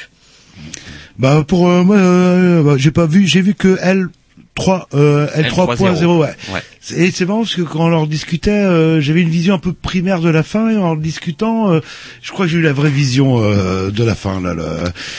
Bah 1.18 1.46
pour 1.48 1.70
euh, 1.70 1.84
moi, 1.84 1.98
euh, 1.98 2.64
bah, 2.64 2.76
j'ai 2.78 2.92
pas 2.92 3.06
vu, 3.06 3.28
j'ai 3.28 3.42
vu 3.42 3.54
que 3.54 3.78
L 3.82 4.10
3 4.56 4.90
euh, 4.94 5.28
L3.0 5.38 6.06
ouais. 6.06 6.28
Ouais. 6.54 6.62
Et 6.98 7.12
c'est 7.12 7.26
marrant 7.26 7.42
parce 7.42 7.56
que 7.56 7.62
quand 7.62 7.86
on 7.86 7.90
leur 7.90 8.08
discutait, 8.08 8.52
euh, 8.52 9.00
j'avais 9.02 9.22
une 9.22 9.30
vision 9.30 9.54
un 9.54 9.60
peu 9.60 9.72
primaire 9.72 10.20
de 10.20 10.30
la 10.30 10.44
fin 10.44 10.70
et 10.70 10.76
en 10.78 10.94
leur 10.94 10.98
discutant, 10.98 11.72
euh, 11.72 11.80
je 12.22 12.32
crois 12.32 12.46
que 12.48 12.52
j'ai 12.52 12.58
eu 12.58 12.62
la 12.62 12.74
vraie 12.74 12.90
vision 12.90 13.40
euh, 13.42 13.92
de 13.92 14.04
la 14.04 14.16
fin 14.16 14.42
là. 14.42 14.54
là. 14.54 14.64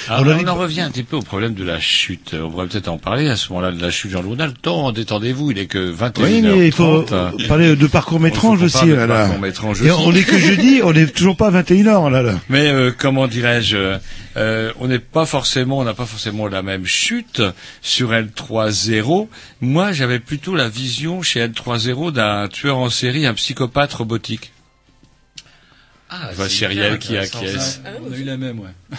Alors, 0.08 0.20
On 0.20 0.24
leur 0.24 0.36
on 0.38 0.42
dit- 0.42 0.48
en 0.48 0.54
revient 0.56 0.80
un 0.82 0.90
petit 0.90 1.04
peu 1.04 1.16
au 1.16 1.22
problème 1.22 1.54
de 1.54 1.64
la 1.64 1.78
chute. 1.80 2.34
On 2.34 2.50
pourrait 2.50 2.66
peut-être 2.66 2.88
en 2.88 2.98
parler 2.98 3.28
à 3.28 3.36
ce 3.36 3.48
moment-là 3.52 3.72
de 3.72 3.80
la 3.80 3.90
chute. 3.90 4.12
A 4.14 4.46
le 4.46 4.52
temps, 4.52 4.90
détendez-vous, 4.92 5.52
il 5.52 5.58
est 5.58 5.66
que 5.66 5.78
21 5.78 6.24
Oui, 6.24 6.42
mais 6.42 6.66
il 6.66 6.72
faut 6.72 7.04
parler 7.48 7.74
de 7.76 7.86
parcours 7.86 8.18
qu'on 8.20 8.60
aussi. 8.60 8.86
là, 8.88 9.06
là. 9.06 9.14
parcours 9.20 9.38
métrange 9.38 9.82
Et 9.82 9.90
aussi. 9.90 10.02
on 10.04 10.12
est 10.14 10.24
que 10.24 10.38
jeudi, 10.38 10.80
on 10.82 10.92
est 10.92 11.06
toujours 11.14 11.36
pas 11.36 11.46
à 11.48 11.62
21h 11.62 12.10
là. 12.10 12.22
là. 12.22 12.34
Mais 12.50 12.68
euh, 12.68 12.90
comment 12.96 13.28
dirais-je 13.28 13.76
euh, 13.76 13.96
euh, 14.36 14.72
On 14.80 14.88
n'est 14.88 14.98
pas 14.98 15.26
forcément, 15.26 15.78
on 15.78 15.84
n'a 15.84 15.94
pas 15.94 16.06
forcément 16.06 16.48
la 16.48 16.62
même 16.62 16.86
chute 16.86 17.40
sur 17.82 18.10
L3.0. 18.12 19.21
Moi, 19.60 19.92
j'avais 19.92 20.20
plutôt 20.20 20.54
la 20.54 20.68
vision 20.68 21.22
chez 21.22 21.46
L3.0 21.46 22.12
d'un 22.12 22.48
tueur 22.48 22.78
en 22.78 22.90
série, 22.90 23.26
un 23.26 23.34
psychopathe 23.34 23.92
robotique. 23.94 24.52
Ah, 26.14 26.28
qui 26.98 27.16
acquiesce. 27.16 27.80
ça. 27.82 27.90
On 28.06 28.12
a 28.12 28.16
eu 28.16 28.24
la 28.24 28.36
même, 28.36 28.58
ouais. 28.60 28.68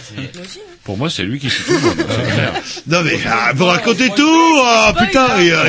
Pour 0.84 0.98
moi, 0.98 1.08
c'est 1.08 1.22
lui 1.22 1.38
qui 1.38 1.46
tue 1.48 1.62
tout 1.62 1.72
c'est 1.80 2.04
clair. 2.04 2.52
Non 2.88 3.02
mais 3.04 3.18
ah, 3.26 3.52
vous 3.54 3.64
racontez 3.66 4.08
tout 4.10 4.58
ah, 4.62 4.92
Putain, 4.98 5.26
il 5.40 5.52
a- 5.52 5.64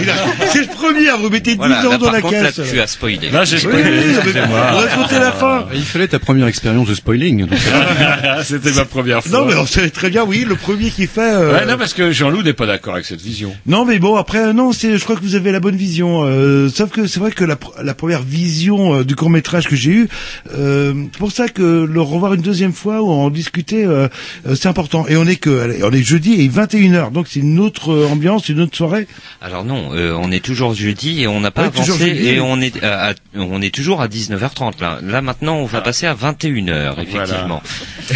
c'est 0.52 0.62
le 0.62 0.68
premier, 0.68 1.10
vous 1.20 1.30
mettez 1.30 1.52
10 1.52 1.58
Voilà, 1.58 1.88
ans 1.88 1.92
là, 1.92 1.98
dans 2.00 2.12
la 2.12 2.22
contre, 2.22 2.34
caisse. 2.42 2.58
là, 2.58 2.66
tu 2.72 2.80
as 2.80 2.88
spoilé. 2.88 3.30
Là, 3.30 3.46
j'ai 3.46 3.60
spoilé, 3.60 3.84
oui, 3.84 4.32
mais 4.34 4.42
racontez 4.42 5.20
la 5.20 5.32
fin. 5.32 5.66
Il 5.74 5.86
fallait 5.86 6.08
ta 6.08 6.20
première 6.20 6.48
expérience 6.48 6.88
de 6.88 6.96
spoiling. 6.96 7.48
C'était 8.44 8.72
ma 8.72 8.86
première 8.86 9.24
fois. 9.24 9.40
Non 9.40 9.46
mais 9.46 9.54
on 9.56 9.66
sait 9.68 9.90
très 9.92 10.10
bien, 10.10 10.24
oui, 10.24 10.46
le 10.48 10.56
premier 10.56 10.90
qui 10.90 11.06
fait. 11.08 11.22
euh, 11.22 11.54
Ouais, 11.54 11.66
non, 11.66 11.78
parce 11.78 11.94
que 11.94 12.12
Jean-Loup 12.12 12.42
n'est 12.44 12.54
pas 12.54 12.66
d'accord 12.66 12.94
avec 12.96 13.06
cette 13.06 13.22
vision. 13.22 13.56
Non, 13.68 13.86
mais 13.86 14.00
bon, 14.00 14.16
après, 14.16 14.40
euh, 14.48 14.54
non, 14.54 14.72
c'est, 14.74 14.98
je 14.98 15.04
crois 15.04 15.16
que 15.16 15.22
vous 15.22 15.36
avez 15.36 15.52
la 15.52 15.60
bonne 15.60 15.76
vision. 15.76 16.24
euh, 16.26 16.70
sauf 16.70 16.90
que 16.90 17.08
c'est 17.08 17.20
vrai 17.20 17.32
que 17.32 17.44
la, 17.44 17.56
pr- 17.56 17.82
la 17.84 17.94
première 17.94 18.22
vision 18.24 18.96
euh, 19.00 19.04
du 19.06 19.16
court 19.16 19.30
métrage 19.30 19.68
que 19.68 19.76
j'ai 19.76 19.92
eu, 19.92 20.10
euh, 20.58 20.94
pour 21.18 21.32
ça 21.36 21.48
que 21.48 21.86
le 21.86 22.02
revoir 22.02 22.34
une 22.34 22.42
deuxième 22.42 22.74
fois 22.74 23.02
ou 23.02 23.10
en 23.12 23.30
discuter, 23.30 23.84
euh, 23.86 24.08
euh, 24.48 24.56
c'est 24.56 24.68
important. 24.68 25.06
Et 25.08 25.18
on 25.18 25.26
est 25.26 25.36
que, 25.36 25.60
allez, 25.62 25.84
on 25.84 25.92
est 25.92 26.04
jeudi 26.04 26.42
et 26.42 26.48
21h, 26.50 27.12
donc 27.12 27.28
c'est 27.30 27.40
une 27.42 27.60
autre 27.60 27.92
euh, 27.92 28.08
ambiance, 28.08 28.50
une 28.50 28.62
autre 28.62 28.76
soirée. 28.76 29.08
Alors 29.42 29.64
non, 29.64 29.90
euh, 29.94 30.18
on 30.20 30.32
est 30.32 30.44
toujours 30.44 30.74
jeudi 30.74 31.22
et 31.22 31.28
on 31.28 31.40
n'a 31.40 31.52
pas 31.52 31.64
Ouais, 31.64 31.68
avancé 31.68 31.92
jeudi. 31.92 32.28
et 32.28 32.40
on 32.40 32.60
est 32.62 32.82
euh, 32.84 33.12
à, 33.12 33.14
on 33.38 33.62
est 33.62 33.74
toujours 33.74 34.02
à 34.02 34.08
19h30 34.08 34.82
là. 34.82 35.00
Là 35.04 35.22
maintenant, 35.22 35.58
on 35.58 35.66
va 35.66 35.82
passer 35.82 36.06
à 36.08 36.14
21h 36.16 36.94
effectivement. 37.02 37.62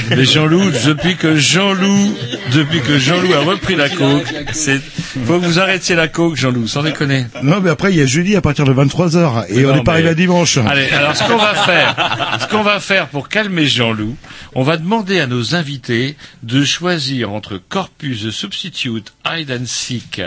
Mais 0.09 0.25
Jean-Loup, 0.25 0.71
depuis 0.85 1.15
que 1.15 1.35
Jean-Loup, 1.35 2.13
depuis 2.53 2.81
que 2.81 2.97
Jean-Loup 2.97 3.33
a 3.33 3.39
repris 3.39 3.75
la 3.75 3.89
coke, 3.89 4.25
c'est, 4.53 4.79
faut 5.25 5.39
que 5.39 5.45
vous 5.45 5.59
arrêtiez 5.59 5.95
la 5.95 6.07
coke, 6.07 6.35
Jean-Loup, 6.35 6.67
sans 6.67 6.83
déconner. 6.83 7.25
Non, 7.43 7.59
mais 7.61 7.69
après, 7.69 7.91
il 7.91 7.97
y 7.97 8.01
a 8.01 8.05
jeudi 8.05 8.35
à 8.35 8.41
partir 8.41 8.65
de 8.65 8.73
23h 8.73 9.45
et 9.49 9.65
on 9.65 9.75
n'est 9.75 9.83
pas 9.83 9.91
mais- 9.91 9.97
arrivé 9.97 10.09
à 10.09 10.13
dimanche. 10.13 10.57
Allez, 10.57 10.89
alors 10.91 11.15
ce 11.15 11.23
qu'on 11.23 11.37
va 11.37 11.53
faire, 11.55 12.37
ce 12.41 12.47
qu'on 12.47 12.63
va 12.63 12.79
faire 12.79 13.07
pour 13.11 13.29
calmer 13.29 13.67
Jean-Loup, 13.67 14.15
on 14.53 14.63
va 14.63 14.77
demander 14.77 15.19
à 15.19 15.27
nos 15.27 15.55
invités 15.55 16.15
de 16.43 16.63
choisir 16.63 17.31
entre 17.31 17.57
Corpus 17.57 18.23
the 18.23 18.31
Substitute, 18.31 19.13
Hide 19.25 19.51
and 19.51 19.65
Seek 19.65 20.21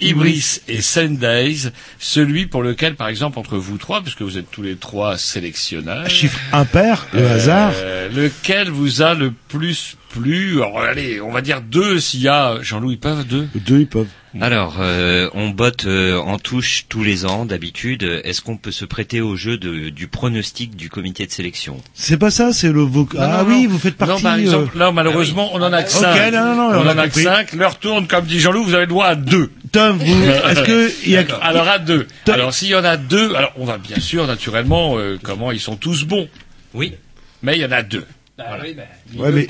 Ibris 0.00 0.60
et 0.68 0.80
Sundays, 0.80 1.70
celui 1.98 2.46
pour 2.46 2.62
lequel, 2.62 2.94
par 2.94 3.08
exemple, 3.08 3.38
entre 3.38 3.58
vous 3.58 3.76
trois, 3.76 4.02
puisque 4.02 4.22
vous 4.22 4.38
êtes 4.38 4.50
tous 4.50 4.62
les 4.62 4.76
trois 4.76 5.18
sélectionneurs, 5.18 6.08
Chiffre 6.08 6.38
impair, 6.52 7.06
le 7.12 7.20
euh, 7.20 7.34
hasard. 7.34 7.72
lequel 8.14 8.70
vous 8.70 9.02
a 9.02 9.14
le 9.14 9.32
plus 9.48 9.96
plu 10.10 10.62
Alors, 10.62 10.80
allez, 10.80 11.20
on 11.20 11.30
va 11.32 11.40
dire 11.40 11.60
deux 11.62 12.00
s'il 12.00 12.20
y 12.20 12.28
a 12.28 12.58
Jean-Louis 12.62 12.96
Pave, 12.96 13.24
deux? 13.26 13.48
Deux, 13.54 13.80
ils 13.80 13.86
peuvent. 13.86 14.06
Alors, 14.40 14.76
euh, 14.80 15.28
on 15.34 15.48
botte 15.50 15.86
euh, 15.86 16.16
en 16.18 16.38
touche 16.38 16.84
tous 16.88 17.02
les 17.02 17.26
ans 17.26 17.44
d'habitude. 17.46 18.04
Est-ce 18.24 18.40
qu'on 18.42 18.56
peut 18.56 18.70
se 18.70 18.84
prêter 18.84 19.20
au 19.20 19.34
jeu 19.34 19.56
de, 19.58 19.88
du 19.88 20.06
pronostic 20.06 20.76
du 20.76 20.88
comité 20.88 21.26
de 21.26 21.32
sélection? 21.32 21.78
C'est 21.94 22.16
pas 22.16 22.30
ça, 22.30 22.52
c'est 22.52 22.70
le 22.70 22.82
voc... 22.82 23.14
Non, 23.14 23.20
Ah 23.22 23.42
non, 23.42 23.48
oui, 23.48 23.64
non. 23.64 23.70
vous 23.70 23.78
faites 23.78 23.96
partie. 23.96 24.14
Non, 24.14 24.20
par 24.20 24.36
exemple, 24.36 24.78
là, 24.78 24.92
malheureusement, 24.92 25.50
on 25.52 25.60
en 25.62 25.72
a 25.72 25.82
que 25.82 25.90
cinq. 25.90 26.32
non, 26.32 26.54
non, 26.54 26.72
non, 26.72 26.80
on 26.80 26.88
en 26.88 26.98
a 26.98 27.08
que 27.08 27.20
cinq. 27.20 27.52
L'heure 27.54 27.78
tourne, 27.80 28.06
comme 28.06 28.24
dit 28.26 28.38
Jean-Loup, 28.38 28.62
vous 28.64 28.74
avez 28.74 28.84
le 28.84 28.90
droit 28.90 29.06
à 29.06 29.14
deux. 29.16 29.50
euh, 29.50 29.68
Tom, 29.72 29.98
vous, 29.98 30.24
est-ce 30.48 30.62
que 30.62 30.92
il 31.04 31.10
y 31.10 31.16
a. 31.16 31.24
Alors 31.42 31.66
à 31.68 31.78
deux. 31.80 32.06
Alors 32.28 32.54
s'il 32.54 32.68
y 32.68 32.74
en 32.76 32.84
a 32.84 32.96
deux, 32.96 33.34
alors 33.34 33.52
on 33.56 33.64
va 33.64 33.78
bien 33.78 33.98
sûr, 33.98 34.26
naturellement, 34.28 34.96
euh, 34.98 35.18
comment 35.22 35.50
ils 35.50 35.60
sont 35.60 35.76
tous 35.76 36.04
bons. 36.04 36.28
Oui. 36.74 36.94
Mais 37.42 37.56
il 37.56 37.62
y 37.62 37.64
en 37.64 37.72
a 37.72 37.82
deux. 37.82 38.04
Ouais, 39.18 39.30
mais 39.32 39.46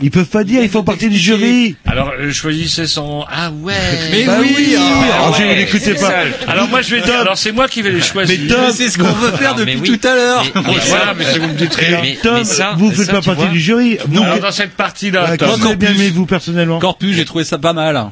Ils 0.00 0.10
peuvent 0.10 0.26
pas 0.26 0.44
dire, 0.44 0.62
ils 0.62 0.68
font 0.68 0.82
partie 0.82 1.08
du 1.08 1.18
jury. 1.18 1.76
Alors 1.86 2.12
euh, 2.18 2.32
choisissez 2.32 2.86
son. 2.86 3.24
Ah 3.30 3.50
ouais. 3.50 3.74
Mais 4.12 4.24
Bah 4.24 4.36
oui, 4.40 4.54
oui, 4.56 4.74
ah, 4.78 4.82
ah 5.26 5.30
ouais, 5.38 5.66
pas. 5.66 5.94
ça. 5.96 6.12
Alors 6.46 6.68
moi 6.68 6.82
je 6.82 6.94
vais 6.94 7.00
dire. 7.02 7.20
Alors 7.20 7.36
c'est 7.36 7.52
moi 7.52 7.68
qui 7.68 7.82
vais 7.82 7.90
les 7.90 8.00
choisir. 8.00 8.38
Mais 8.40 8.48
Tom, 8.48 8.70
c'est 8.72 8.88
ce 8.88 8.98
qu'on 8.98 9.04
veut 9.04 9.32
faire 9.32 9.54
Alors, 9.54 9.66
depuis 9.66 9.78
oui. 9.80 9.98
tout 9.98 10.06
à 10.08 10.14
l'heure. 10.14 10.44
Mais, 10.54 10.62
mais 10.66 10.78
voilà, 10.86 11.14
mais 11.14 11.24
c'est 11.24 11.38
vous 11.38 11.48
me 11.48 11.54
dites 11.54 11.74
rien. 11.74 12.00
Mais- 12.02 12.18
Tom, 12.22 12.42
vous 12.76 12.90
faites 12.92 13.10
pas 13.10 13.22
partie 13.22 13.48
du 13.48 13.60
jury. 13.60 13.98
Alors 14.12 14.38
dans 14.38 14.52
cette 14.52 14.72
partie-là, 14.74 15.36
Tom. 15.36 15.48
Qu'est-ce 15.48 15.56
que 15.56 15.60
vous 15.60 15.66
avez 15.66 15.76
bien 15.76 15.90
aimé, 15.90 16.10
vous, 16.10 16.26
personnellement 16.26 16.78
Corpus, 16.78 17.16
j'ai 17.16 17.24
trouvé 17.24 17.44
ça 17.44 17.58
pas 17.58 17.72
mal. 17.72 18.10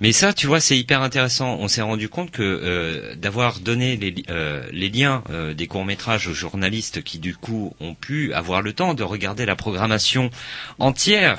Mais 0.00 0.12
ça, 0.12 0.32
tu 0.32 0.46
vois, 0.46 0.60
c'est 0.60 0.76
hyper 0.78 1.02
intéressant. 1.02 1.56
On 1.60 1.68
s'est 1.68 1.82
rendu 1.82 2.08
compte 2.08 2.30
que 2.30 2.42
euh, 2.42 3.14
d'avoir 3.16 3.60
donné 3.60 3.96
les, 3.96 4.14
euh, 4.30 4.62
les 4.72 4.88
liens 4.88 5.22
euh, 5.30 5.54
des 5.54 5.66
courts 5.66 5.84
métrages 5.84 6.26
aux 6.28 6.34
journalistes 6.34 7.02
qui, 7.02 7.18
du 7.18 7.34
coup, 7.36 7.74
ont 7.80 7.94
pu 7.94 8.32
avoir 8.34 8.62
le 8.62 8.72
temps 8.72 8.94
de 8.94 9.02
regarder 9.02 9.46
la 9.46 9.56
programmation 9.56 10.30
entière 10.78 11.36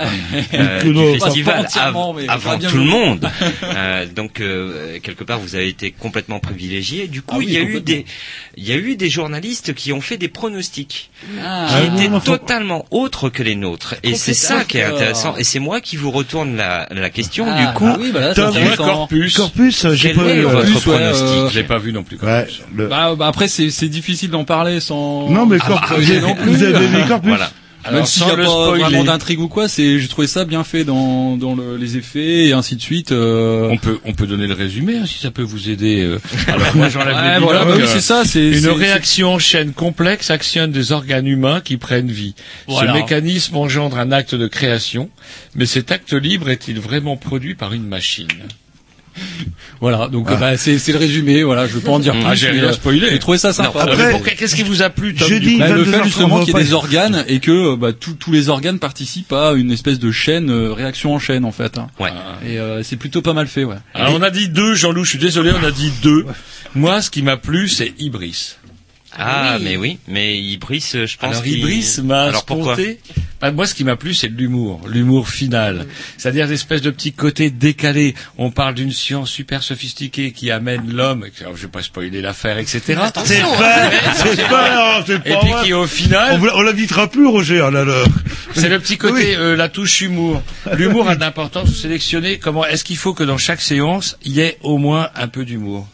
euh, 0.54 0.82
Que 0.82 0.88
non, 0.88 1.14
du 1.14 1.20
festival 1.20 1.68
av- 1.76 1.96
avant 2.30 2.58
tout 2.60 2.78
le 2.78 2.84
monde. 2.84 3.30
Euh, 3.64 4.06
donc, 4.06 4.40
euh, 4.40 5.00
quelque 5.02 5.24
part, 5.24 5.40
vous 5.40 5.56
avez 5.56 5.68
été 5.68 5.92
complètement 5.92 6.40
privilégié. 6.40 7.08
Du 7.08 7.22
coup, 7.22 7.36
Ah 7.36 7.40
oui, 7.40 7.46
il 7.50 7.54
y 7.54 7.58
a 7.58 7.62
eu 7.62 7.82
des, 7.82 8.06
il 8.56 8.66
y 8.68 8.72
a 8.72 8.76
eu 8.76 8.96
des 8.96 9.10
journalistes 9.10 9.74
qui 9.74 9.92
ont 9.94 10.02
fait 10.02 10.18
des 10.18 10.28
pronostics 10.30 11.10
Ah. 11.44 11.68
qui 11.70 11.76
Ah, 11.76 11.82
étaient 11.84 12.06
non, 12.08 12.16
non, 12.16 12.20
faut- 12.20 12.38
totalement 12.38 12.86
autres 12.92 13.30
que 13.30 13.44
les 13.44 13.56
nôtres. 13.56 13.96
Et 14.04 14.16
c'est 14.16 14.34
ça 14.34 14.64
qui 14.64 14.78
est 14.78 14.84
intéressant. 14.84 15.36
Et 15.38 15.44
c'est 15.44 15.60
moi 15.60 15.82
qui 15.82 15.96
vous 15.98 16.12
retourne 16.12 16.56
la, 16.56 16.88
la 16.92 17.10
question. 17.10 17.46
Ah, 17.48 17.66
du 17.68 17.74
coup, 17.78 17.86
bah 17.86 17.98
oui, 18.00 18.12
bah 18.12 18.20
là, 18.22 18.34
Tom. 18.42 18.86
Corpus. 18.86 19.36
Corpus, 19.38 19.86
euh, 19.86 19.94
j'ai 19.94 20.14
pas 20.14 20.22
euh, 20.22 20.64
euh, 20.88 21.50
Je 21.50 21.56
l'ai 21.56 21.64
pas 21.64 21.78
vu 21.78 21.92
non 21.94 22.04
plus. 22.04 22.18
Ouais, 22.22 22.48
le- 22.76 22.88
Bah, 22.88 23.16
bah 23.18 23.28
après 23.28 23.48
c'est 23.48 23.70
c'est 23.70 23.90
difficile 23.90 24.30
d'en 24.30 24.44
parler 24.46 24.80
sans. 24.80 25.30
Non, 25.30 25.46
mais 25.46 25.58
Ah, 25.62 25.68
Corpus, 25.68 25.90
bah, 26.08 26.28
vous 26.46 26.64
avez- 26.64 26.86
aimé 26.86 27.04
Corpus 27.08 27.30
Voilà. 27.30 27.50
Même 27.92 28.06
s'il 28.06 28.26
n'y 28.26 28.32
a 28.32 28.36
pas 28.36 28.46
spoiler. 28.46 28.84
vraiment 28.84 29.04
d'intrigue 29.04 29.40
ou 29.40 29.48
quoi, 29.48 29.68
c'est 29.68 30.00
j'ai 30.00 30.08
trouvé 30.08 30.28
ça 30.28 30.46
bien 30.46 30.64
fait 30.64 30.84
dans 30.84 31.38
dans 31.38 31.56
le- 31.56 31.78
les 31.78 31.98
effets 31.98 32.46
et 32.46 32.54
ainsi 32.54 32.76
de 32.76 32.82
suite. 32.82 33.12
euh. 33.12 33.68
On 33.72 33.78
peut 33.78 34.00
on 34.06 34.14
peut 34.14 34.28
donner 34.28 34.48
le 34.48 34.54
résumé 34.54 34.98
hein, 34.98 35.06
si 35.06 35.20
ça 35.20 35.32
peut 35.32 35.42
vous 35.42 35.70
aider. 35.70 36.02
euh. 36.04 36.20
Alors 36.48 36.76
moi 36.76 36.90
j'enlève 36.90 37.16
Ouais, 37.16 37.34
les 37.36 37.40
voilà, 37.40 37.66
bah 37.66 37.74
oui, 37.78 37.84
c'est 37.88 38.02
ça, 38.02 38.24
c'est- 38.26 38.50
une 38.50 38.68
réaction 38.70 39.34
en 39.34 39.40
chaîne 39.40 39.74
complexe 39.74 40.30
actionne 40.32 40.72
des 40.72 40.92
organes 40.92 41.28
humains 41.28 41.62
qui 41.62 41.78
prennent 41.78 42.12
vie. 42.12 42.36
Voilà. 42.68 42.94
Ce 42.94 42.98
mécanisme 42.98 43.56
engendre 43.58 43.98
un 43.98 44.12
acte 44.12 44.36
de 44.36 44.48
création, 44.48 45.10
mais 45.56 45.66
cet 45.66 45.92
acte 45.92 46.14
libre 46.14 46.50
est-il 46.50 46.80
vraiment 46.80 47.18
produit 47.18 47.56
par 47.56 47.74
une 47.74 47.86
machine? 47.88 48.28
Voilà, 49.80 50.08
donc 50.08 50.26
bah, 50.40 50.58
c'est 50.58 50.80
c'est 50.80 50.92
le 50.92 50.98
résumé. 50.98 51.44
Voilà, 51.44 51.68
je 51.68 51.74
veux 51.74 51.82
pas 51.82 51.92
en 51.92 52.00
dire 52.00 52.14
plus. 52.14 52.24
Ah, 52.26 52.34
j'ai 52.34 52.50
rien 52.50 52.64
euh, 52.64 52.74
spoilé. 52.74 53.08
J'ai 53.12 53.20
trouvé 53.20 53.38
ça 53.38 53.54
sympa. 53.54 53.84
Après, 53.84 54.36
Qu'est-ce 54.36 54.56
qui 54.56 54.64
vous 54.64 54.82
a 54.82 54.90
plu, 54.90 55.14
Tom, 55.14 55.28
jeudi, 55.28 55.58
Bah, 55.58 55.70
le 55.70 55.84
22 55.84 55.92
fait 56.00 56.04
justement 56.06 56.44
qu'il 56.44 56.56
y 56.56 56.60
ait 56.60 56.64
des 56.64 56.74
organes 56.74 57.24
et 57.28 57.40
que 57.40 57.76
bah, 57.76 57.94
tous 57.94 58.14
tous 58.14 58.32
les 58.32 58.50
organes 58.50 58.80
participent 58.80 59.34
à 59.34 59.54
une 59.54 59.72
espèce 59.72 60.00
de 60.00 60.12
chaîne, 60.12 60.50
euh, 60.50 60.74
réaction 60.74 61.14
en 61.14 61.20
chaîne 61.20 61.46
en 61.46 61.52
fait. 61.52 61.78
hein. 61.78 61.90
Ouais. 62.00 62.10
Et 62.44 62.58
euh, 62.58 62.82
c'est 62.82 62.96
plutôt 62.96 63.22
pas 63.22 63.34
mal 63.34 63.46
fait, 63.48 63.66
ouais. 63.66 63.76
Alors 63.94 64.16
on 64.16 64.22
a 64.24 64.32
dit 64.32 64.50
deux, 64.50 64.74
Jean-Loup, 64.74 65.04
je 65.04 65.10
suis 65.12 65.20
désolé, 65.20 65.52
on 65.52 65.64
a 65.64 65.72
dit 65.72 65.92
deux. 66.02 66.26
Moi, 66.74 67.02
ce 67.04 67.12
qui 67.12 67.22
m'a 67.22 67.38
plu, 67.38 67.68
c'est 67.70 67.94
Ibris. 68.00 68.56
Ah, 69.18 69.58
mais 69.62 69.78
oui, 69.78 69.98
mais 70.08 70.38
Ibris, 70.38 70.84
euh, 70.96 71.08
je 71.08 71.18
pense 71.18 71.32
Alors 71.32 71.48
Ibris 71.48 72.00
m'a 72.04 72.34
sponté. 72.34 73.00
Bah, 73.40 73.52
moi, 73.52 73.66
ce 73.68 73.74
qui 73.76 73.84
m'a 73.84 73.96
plu, 73.96 74.14
c'est 74.14 74.28
l'humour, 74.28 74.82
l'humour 74.88 75.30
final. 75.30 75.86
C'est-à-dire 76.18 76.48
l'espèce 76.48 76.82
de 76.82 76.90
petit 76.90 77.14
côté 77.14 77.50
décalé. 77.50 78.16
On 78.38 78.52
parle 78.52 78.74
d'une 78.76 78.92
science 78.92 79.30
super 79.30 79.64
sophistiquée 79.64 80.32
qui 80.32 80.52
amène 80.52 80.92
l'homme. 80.92 81.26
alors, 81.42 81.56
Je 81.56 81.64
vais 81.64 81.68
pas 81.68 81.82
spoiler 81.84 82.22
l'affaire, 82.22 82.58
etc. 82.58 82.82
C'est 82.88 82.96
pas, 82.96 83.12
c'est 83.16 84.48
pas, 84.50 85.04
c'est 85.06 85.14
Et 85.26 85.34
pas 85.34 85.40
puis 85.40 85.50
vrai. 85.52 85.64
qui, 85.66 85.74
au 85.74 85.88
final, 85.88 86.30
On, 86.34 86.38
vous- 86.40 86.50
on 86.54 86.62
l'invitera 86.62 87.08
plus, 87.10 87.28
Roger, 87.28 87.60
là, 87.60 87.86
là. 87.86 88.04
c'est 88.56 88.70
le 88.70 88.80
petit 88.80 88.98
côté, 88.98 89.36
euh, 89.36 89.56
la 89.56 89.70
touche 89.70 90.02
humour. 90.02 90.42
L'humour 90.76 91.08
a 91.10 91.16
de 91.16 91.22
l'importance. 91.22 91.70
Vous 91.70 91.76
sélectionnez 91.76 92.40
comment 92.40 92.66
est-ce 92.66 92.84
qu'il 92.84 92.98
faut 92.98 93.14
que 93.14 93.24
dans 93.24 93.38
chaque 93.38 93.62
séance, 93.62 94.18
il 94.26 94.34
y 94.34 94.42
ait 94.42 94.58
au 94.64 94.78
moins 94.78 95.10
un 95.16 95.28
peu 95.28 95.46
d'humour. 95.46 95.88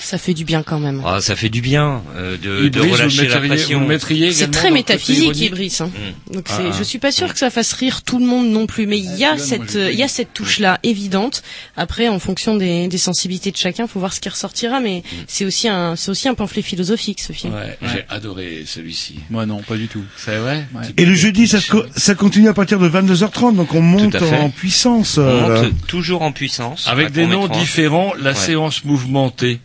Ça 0.00 0.18
fait 0.18 0.34
du 0.34 0.44
bien 0.44 0.62
quand 0.62 0.78
même. 0.80 1.02
Ah, 1.06 1.20
ça 1.20 1.36
fait 1.36 1.48
du 1.50 1.60
bien 1.60 2.02
euh, 2.16 2.36
de, 2.36 2.60
de 2.60 2.66
Ibris, 2.66 2.86
vous 2.88 2.92
relâcher 2.94 3.28
la 3.28 3.40
pression. 3.40 3.86
C'est 4.32 4.50
très 4.50 4.70
métaphysique, 4.70 5.38
Ibris. 5.40 5.76
Hein. 5.80 5.90
Donc 6.32 6.46
Ah, 6.50 6.54
c'est, 6.56 6.68
ah. 6.72 6.76
je 6.78 6.82
suis 6.82 6.98
pas 6.98 7.12
sûre 7.12 7.32
que 7.32 7.38
ça 7.38 7.50
fasse 7.50 7.72
rire 7.74 8.02
tout 8.02 8.18
le 8.18 8.24
monde 8.26 8.48
non 8.50 8.66
plus, 8.66 8.86
mais 8.86 8.98
il 8.98 9.16
y 9.16 9.24
a 9.24 9.36
cette, 9.38 9.76
euh, 9.76 9.90
il 9.92 9.98
y 9.98 10.02
a 10.02 10.08
cette 10.08 10.32
touche-là 10.32 10.78
évidente. 10.82 11.42
Après, 11.76 12.08
en 12.08 12.18
fonction 12.18 12.56
des, 12.56 12.88
des 12.88 12.98
sensibilités 12.98 13.50
de 13.50 13.56
chacun, 13.56 13.86
faut 13.86 14.00
voir 14.00 14.12
ce 14.12 14.20
qui 14.20 14.28
ressortira, 14.28 14.80
mais 14.80 15.02
c'est 15.28 15.44
aussi 15.44 15.68
un, 15.68 15.96
c'est 15.96 16.10
aussi 16.10 16.28
un 16.28 16.34
pamphlet 16.34 16.62
philosophique, 16.62 17.20
ce 17.20 17.32
film. 17.32 17.52
Ouais, 17.54 17.78
j'ai 17.82 18.04
adoré 18.08 18.64
celui-ci. 18.66 19.16
Moi 19.30 19.46
non, 19.46 19.60
pas 19.62 19.76
du 19.76 19.88
tout. 19.88 20.02
C'est 20.16 20.38
vrai 20.38 20.66
Et 20.96 21.04
le 21.04 21.14
jeudi, 21.14 21.46
ça, 21.46 21.58
co- 21.68 21.84
ça 21.96 22.14
continue 22.14 22.48
à 22.48 22.54
partir 22.54 22.78
de 22.78 22.88
22h30, 22.88 23.54
donc 23.56 23.74
on 23.74 23.82
monte 23.82 24.16
en 24.16 24.50
puissance. 24.50 25.18
On 25.18 25.22
euh, 25.22 25.48
là. 25.54 25.62
monte 25.62 25.86
toujours 25.86 26.22
en 26.22 26.32
puissance. 26.32 26.86
Avec 26.88 27.12
des 27.12 27.26
noms 27.26 27.48
différents, 27.48 28.12
la 28.18 28.30
Ouais. 28.30 28.36
séance 28.36 28.84
mouvementée. 28.84 29.60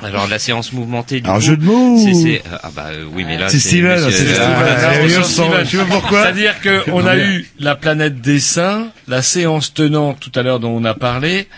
Alors 0.00 0.28
la 0.28 0.38
séance 0.38 0.72
mouvementée 0.72 1.20
du 1.20 1.26
Alors, 1.28 1.40
coup, 1.40 1.46
jeu 1.46 1.56
de 1.56 1.64
mots. 1.64 1.98
c'est 1.98 2.14
c'est 2.14 2.42
euh, 2.52 2.58
ah 2.62 2.70
bah 2.74 2.86
euh, 2.92 3.04
oui 3.12 3.24
mais 3.24 3.36
là 3.36 3.48
C'est 3.48 3.58
Steven, 3.58 3.98
c'est 3.98 4.38
euh, 4.38 5.22
Steven. 5.24 5.62
on 5.62 5.66
tu 5.66 5.76
vois 5.76 5.86
pourquoi 5.86 6.22
C'est-à-dire 6.22 6.54
qu'on 6.62 7.00
Non, 7.02 7.06
a 7.08 7.16
eu 7.18 7.48
la 7.58 7.74
planète 7.74 8.20
dessin, 8.20 8.88
la 9.08 9.22
séance 9.22 9.74
tenante 9.74 10.20
tout 10.20 10.30
à 10.38 10.42
l'heure 10.44 10.60
dont 10.60 10.70
on 10.70 10.84
a 10.84 10.94
parlé, 10.94 11.48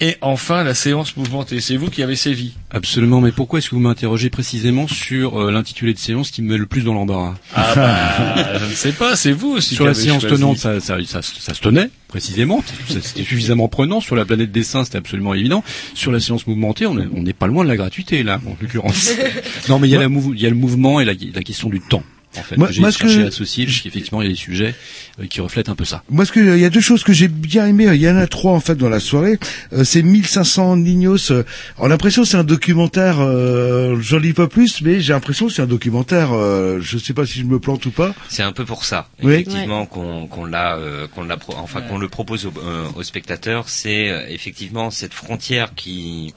et 0.00 0.16
enfin 0.20 0.62
la 0.64 0.74
séance 0.74 1.16
mouvementée. 1.16 1.60
C'est 1.60 1.76
vous 1.76 1.90
qui 1.90 2.02
avez 2.02 2.16
sévi. 2.16 2.54
Absolument, 2.70 3.20
mais 3.20 3.32
pourquoi 3.32 3.58
est-ce 3.58 3.70
que 3.70 3.74
vous 3.74 3.80
m'interrogez 3.80 4.30
précisément 4.30 4.86
sur 4.88 5.40
euh, 5.40 5.50
l'intitulé 5.50 5.94
de 5.94 5.98
séance 5.98 6.30
qui 6.30 6.42
me 6.42 6.50
met 6.50 6.56
le 6.58 6.66
plus 6.66 6.82
dans 6.82 6.94
l'embarras? 6.94 7.34
Ah 7.54 7.72
bah, 7.74 8.58
je 8.58 8.64
ne 8.66 8.70
sais 8.74 8.92
pas, 8.92 9.16
c'est 9.16 9.32
vous 9.32 9.48
aussi 9.50 9.74
Sur 9.74 9.86
la 9.86 9.94
séance 9.94 10.22
choisi. 10.22 10.36
tenante, 10.36 10.58
ça, 10.58 10.80
ça, 10.80 10.96
ça, 11.04 11.20
ça 11.22 11.54
se 11.54 11.60
tenait, 11.60 11.90
précisément. 12.08 12.62
C'était 12.88 13.22
suffisamment 13.24 13.68
prenant. 13.68 14.00
Sur 14.00 14.16
la 14.16 14.24
planète 14.24 14.52
dessin, 14.52 14.84
c'était 14.84 14.98
absolument 14.98 15.34
évident. 15.34 15.64
Sur 15.94 16.12
la 16.12 16.20
séance 16.20 16.46
mouvementée, 16.46 16.86
on 16.86 16.98
est- 16.98 17.08
on 17.14 17.22
n'est 17.22 17.32
pas 17.32 17.46
loin 17.46 17.64
de 17.64 17.68
la 17.68 17.76
gratuité, 17.76 18.22
là, 18.22 18.40
en 18.46 18.56
l'occurrence. 18.60 19.10
non, 19.68 19.78
mais 19.78 19.88
il 19.88 19.92
y, 19.92 19.96
a 19.96 20.00
la 20.00 20.08
mouv- 20.08 20.32
il 20.34 20.40
y 20.40 20.46
a 20.46 20.50
le 20.50 20.54
mouvement 20.56 21.00
et 21.00 21.04
la, 21.04 21.14
la 21.34 21.42
question 21.42 21.68
du 21.68 21.80
temps. 21.80 22.02
En 22.38 22.42
fait, 22.42 22.56
Moi- 22.56 22.68
que 22.68 22.72
j'ai 22.74 22.82
cherché 22.82 23.16
que- 23.18 23.24
à 23.24 23.26
associer, 23.28 23.66
parce 23.66 23.80
qu'effectivement, 23.80 24.22
il 24.22 24.26
y 24.26 24.28
a 24.28 24.32
des 24.32 24.36
sujets 24.38 24.74
euh, 25.20 25.26
qui 25.26 25.40
reflètent 25.40 25.68
un 25.68 25.74
peu 25.74 25.84
ça. 25.84 26.02
Moi, 26.10 26.24
ce 26.24 26.32
que, 26.32 26.40
il 26.40 26.60
y 26.60 26.64
a 26.64 26.70
deux 26.70 26.80
choses 26.80 27.02
que 27.04 27.12
j'ai 27.12 27.28
bien 27.28 27.66
aimé. 27.66 27.86
Il 27.94 28.00
y 28.00 28.08
en 28.08 28.16
a 28.16 28.26
trois, 28.26 28.52
en 28.52 28.60
fait, 28.60 28.74
dans 28.76 28.88
la 28.88 29.00
soirée. 29.00 29.38
Euh, 29.72 29.84
c'est 29.84 30.02
1500 30.02 30.76
Nignos. 30.76 31.30
Euh, 31.30 31.44
On 31.78 31.86
a 31.86 31.88
l'impression 31.88 32.22
que 32.22 32.28
c'est 32.28 32.36
un 32.36 32.44
documentaire, 32.44 33.16
euh, 33.20 33.96
j'en 34.00 34.18
lis 34.18 34.32
pas 34.32 34.46
plus, 34.48 34.80
mais 34.82 35.00
j'ai 35.00 35.12
l'impression 35.12 35.46
que 35.46 35.52
c'est 35.52 35.62
un 35.62 35.66
documentaire, 35.66 36.32
euh, 36.32 36.78
je 36.80 36.98
sais 36.98 37.12
pas 37.14 37.24
si 37.26 37.38
je 37.40 37.44
me 37.44 37.58
plante 37.58 37.84
ou 37.86 37.90
pas. 37.90 38.14
C'est 38.28 38.42
un 38.42 38.52
peu 38.52 38.64
pour 38.64 38.84
ça, 38.84 39.08
Oui. 39.22 39.34
effectivement, 39.34 39.86
qu'on 39.86 40.26
qu'on 40.26 40.44
l'a, 40.44 40.76
euh, 40.76 41.06
qu'on 41.14 41.24
l'a, 41.24 41.36
pro- 41.36 41.54
enfin 41.58 41.80
qu'on 41.82 41.98
le 41.98 42.08
propose 42.08 42.46
aux, 42.46 42.52
euh, 42.64 42.86
aux 42.96 43.02
spectateurs. 43.02 43.68
C'est 43.68 44.10
euh, 44.10 44.26
effectivement 44.28 44.90
cette 44.90 45.14
frontière 45.14 45.74
qui, 45.74 46.34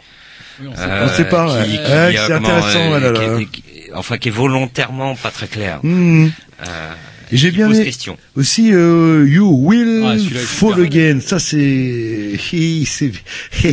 Oui, 0.62 0.68
on 0.72 0.76
sait 0.76 0.82
euh, 0.84 1.06
On 1.06 1.10
sait 1.10 1.26
pas, 1.26 1.54
ouais. 1.54 1.66
qui- 1.66 1.72
qui, 1.72 1.78
Ouais, 1.78 1.84
euh, 1.90 2.12
c'est 2.28 2.34
intéressant, 2.34 2.80
euh, 2.80 2.94
ouais, 2.94 3.00
là, 3.00 3.12
qui 3.12 3.26
là. 3.28 3.40
est- 3.40 3.46
qui- 3.46 3.64
enfin 3.94 4.18
qui 4.18 4.28
est 4.30 4.32
volontairement 4.32 5.16
pas 5.16 5.32
très 5.32 5.48
clair. 5.48 5.80
Hmm. 5.84 6.28
Euh, 6.68 6.92
j'ai 7.34 7.52
bien 7.52 7.72
aimé 7.72 7.86
question. 7.86 8.18
aussi 8.36 8.72
euh, 8.74 9.26
You 9.28 9.48
Will 9.50 10.04
Ah, 10.06 10.16
Fall. 10.46 10.84
Again. 10.84 11.20
Ça 11.26 11.40
c'est 11.40 12.38
c'est 12.86 13.12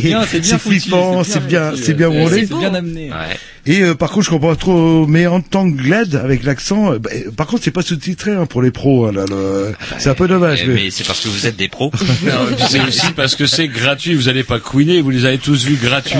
bien, 0.01 0.25
c'est 0.25 0.39
bien 0.39 0.57
flippant, 0.57 1.23
c'est 1.23 1.45
bien 1.45 1.71
bien, 1.71 1.81
c'est 1.81 1.93
bien. 1.93 2.09
C'est 2.29 2.45
bien 2.57 2.73
amené. 2.73 3.09
Ouais. 3.11 3.37
Et 3.65 3.81
euh, 3.81 3.93
par 3.95 4.09
contre, 4.11 4.25
je 4.25 4.29
comprends 4.31 4.49
pas 4.49 4.55
trop. 4.55 5.05
Mais 5.07 5.27
en 5.27 5.41
tant 5.41 5.69
que 5.69 5.75
Glad 5.77 6.15
avec 6.15 6.43
l'accent, 6.43 6.93
euh, 6.93 6.99
bah, 6.99 7.09
euh, 7.13 7.31
par 7.31 7.47
contre, 7.47 7.63
c'est 7.63 7.71
pas 7.71 7.81
sous-titré 7.81 8.31
hein, 8.33 8.45
pour 8.45 8.61
les 8.61 8.71
pros. 8.71 9.05
hein, 9.07 9.11
là, 9.11 9.25
le- 9.29 9.73
c'est 9.97 10.09
un 10.09 10.13
peu 10.15 10.27
dommage. 10.27 10.65
Mais- 10.67 10.73
mais 10.75 10.89
c'est 10.91 11.05
parce 11.05 11.21
que 11.21 11.29
vous 11.29 11.45
êtes 11.47 11.55
des 11.57 11.67
pros. 11.67 11.91
Et 12.51 12.61
c'est 12.69 12.81
aussi 12.81 13.11
parce 13.15 13.35
que 13.35 13.45
c'est 13.45 13.67
gratuit. 13.67 14.13
Vous 14.15 14.29
allez 14.29 14.43
pas 14.43 14.59
couiner, 14.59 15.01
vous 15.01 15.09
les 15.09 15.25
avez 15.25 15.37
tous 15.37 15.65
vus 15.65 15.75
gratuits. 15.81 16.17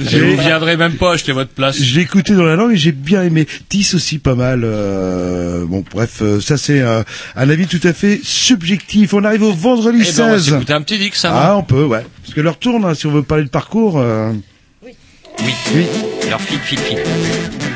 Et 0.00 0.04
J'ai- 0.08 0.20
vous 0.20 0.40
viendrez 0.40 0.76
même 0.76 0.94
pas 0.94 1.12
acheter 1.12 1.32
votre 1.32 1.50
place. 1.50 1.80
Je 1.82 1.96
l'ai 1.96 2.02
écouté 2.02 2.34
dans 2.34 2.44
la 2.44 2.56
langue 2.56 2.72
et 2.72 2.76
j'ai 2.76 2.92
bien 2.92 3.22
aimé. 3.22 3.46
Tis 3.68 3.90
aussi 3.94 4.18
pas 4.18 4.34
mal. 4.34 4.62
euh, 4.64 5.64
bon, 5.66 5.84
bref, 5.92 6.18
euh, 6.22 6.40
ça 6.40 6.56
c'est 6.56 6.80
un, 6.80 7.04
un 7.36 7.50
avis 7.50 7.66
tout 7.66 7.80
à 7.84 7.92
fait 7.92 8.20
subjectif. 8.22 9.14
On 9.14 9.24
arrive 9.24 9.42
au 9.42 9.52
vendredi 9.52 9.98
Eh 10.00 10.12
ben, 10.16 10.24
on 10.24 10.28
va 10.30 10.38
16. 10.38 10.54
un 10.70 10.82
petit 10.82 10.98
Dix, 10.98 11.10
ça 11.14 11.30
va 11.30 11.48
ah, 11.50 11.56
on 11.56 11.62
peut, 11.62 11.84
ouais. 11.84 12.04
Parce 12.22 12.34
que 12.34 12.40
l'heure 12.40 12.58
tourne, 12.58 12.84
hein, 12.84 12.94
si 12.94 13.06
on 13.06 13.10
veut 13.12 13.22
parler 13.22 13.44
de 13.44 13.48
parcours. 13.50 13.98
euh, 13.98 14.32
Oui. 15.44 15.54
Oui. 15.74 15.86
Alors 16.26 16.40
file, 16.40 16.60
file, 16.60 16.78
file. 16.78 17.67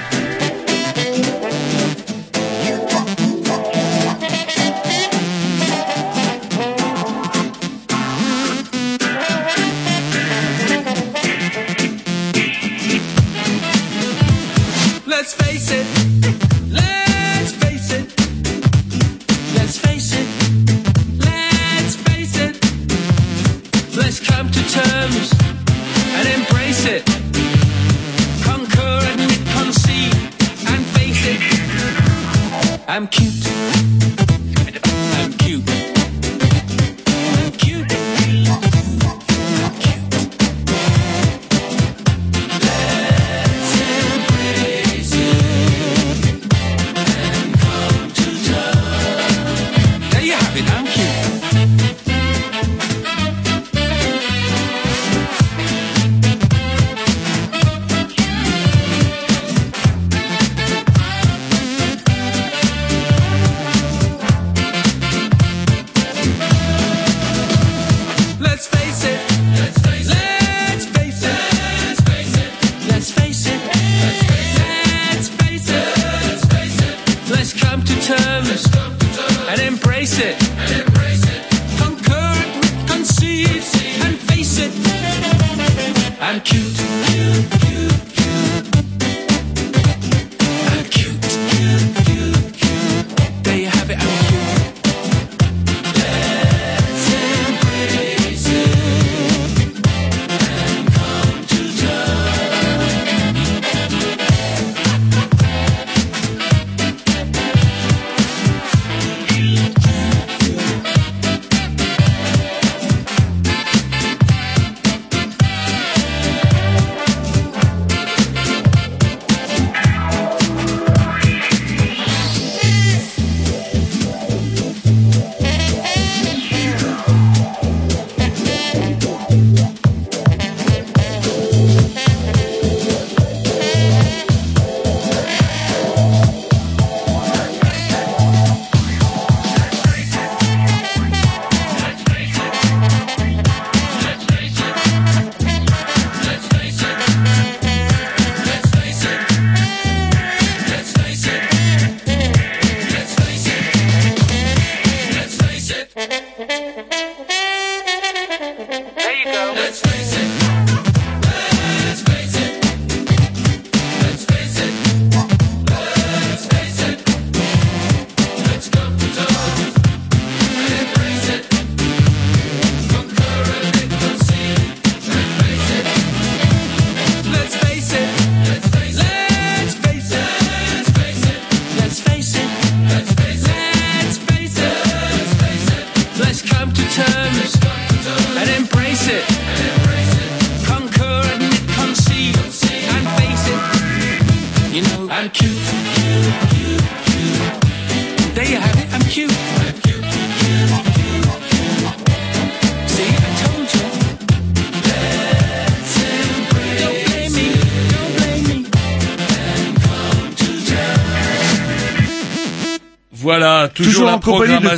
I'm 32.94 33.09
cute. 33.09 33.41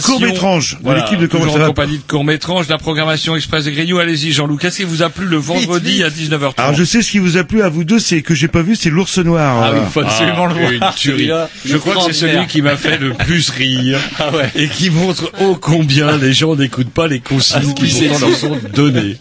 Programmation. 0.03 0.13
Court-Métrange, 0.19 0.79
de 0.83 0.93
l'équipe 0.93 1.19
de 1.19 1.27
toujours 1.27 1.57
ça 1.57 1.65
en 1.65 1.67
compagnie 1.69 1.99
de 1.99 2.03
Court-Métrange, 2.03 2.69
la 2.69 2.79
programmation 2.79 3.37
Express 3.37 3.65
des 3.65 3.73
Grignoux. 3.73 3.99
Allez-y, 3.99 4.33
Jean-Loup. 4.33 4.57
Qu'est-ce 4.57 4.79
qui 4.79 4.85
vous 4.85 5.03
a 5.03 5.11
plu 5.11 5.27
le 5.27 5.37
vendredi 5.37 6.03
à 6.03 6.09
19h30 6.11 6.55
Alors 6.59 6.75
je 6.75 6.85
sais 6.85 7.03
ce 7.03 7.11
qui 7.11 7.19
vous 7.19 7.37
a 7.37 7.45
plu 7.45 7.63
à 7.63 7.69
vous 7.69 7.85
deux, 7.85 7.99
c'est 7.99 8.23
que 8.23 8.35
j'ai 8.35 8.49
pas 8.49 8.63
vu, 8.63 8.77
c'est 8.77 8.91
l'ours 8.91 9.19
noir. 9.19 9.63
Ah 9.63 9.71
oui, 9.75 9.81
il 9.85 9.91
faut 9.93 10.01
absolument 10.01 10.47
le 10.47 10.55
voir. 10.55 10.71
Une 10.73 10.81
tuerie. 10.97 11.31
Je 11.65 11.77
crois 11.77 11.95
que 11.97 12.13
c'est 12.13 12.27
celui 12.27 12.47
qui 12.47 12.63
m'a 12.63 12.77
fait 12.77 12.99
le 12.99 13.13
plus 13.15 13.51
rire 13.51 13.99
Ah 14.19 14.31
et 14.55 14.69
qui 14.69 14.91
montre 14.91 15.31
ô 15.41 15.55
combien 15.57 16.17
les 16.17 16.33
gens 16.33 16.57
n'écoutent 16.57 16.91
pas 16.93 17.07
les 17.09 17.21
consignes 17.21 17.63
Ah 17.71 17.73
qui 17.75 18.07
pourtant 18.09 18.29
leur 18.29 18.37
sont 18.37 18.59
données. 18.75 19.17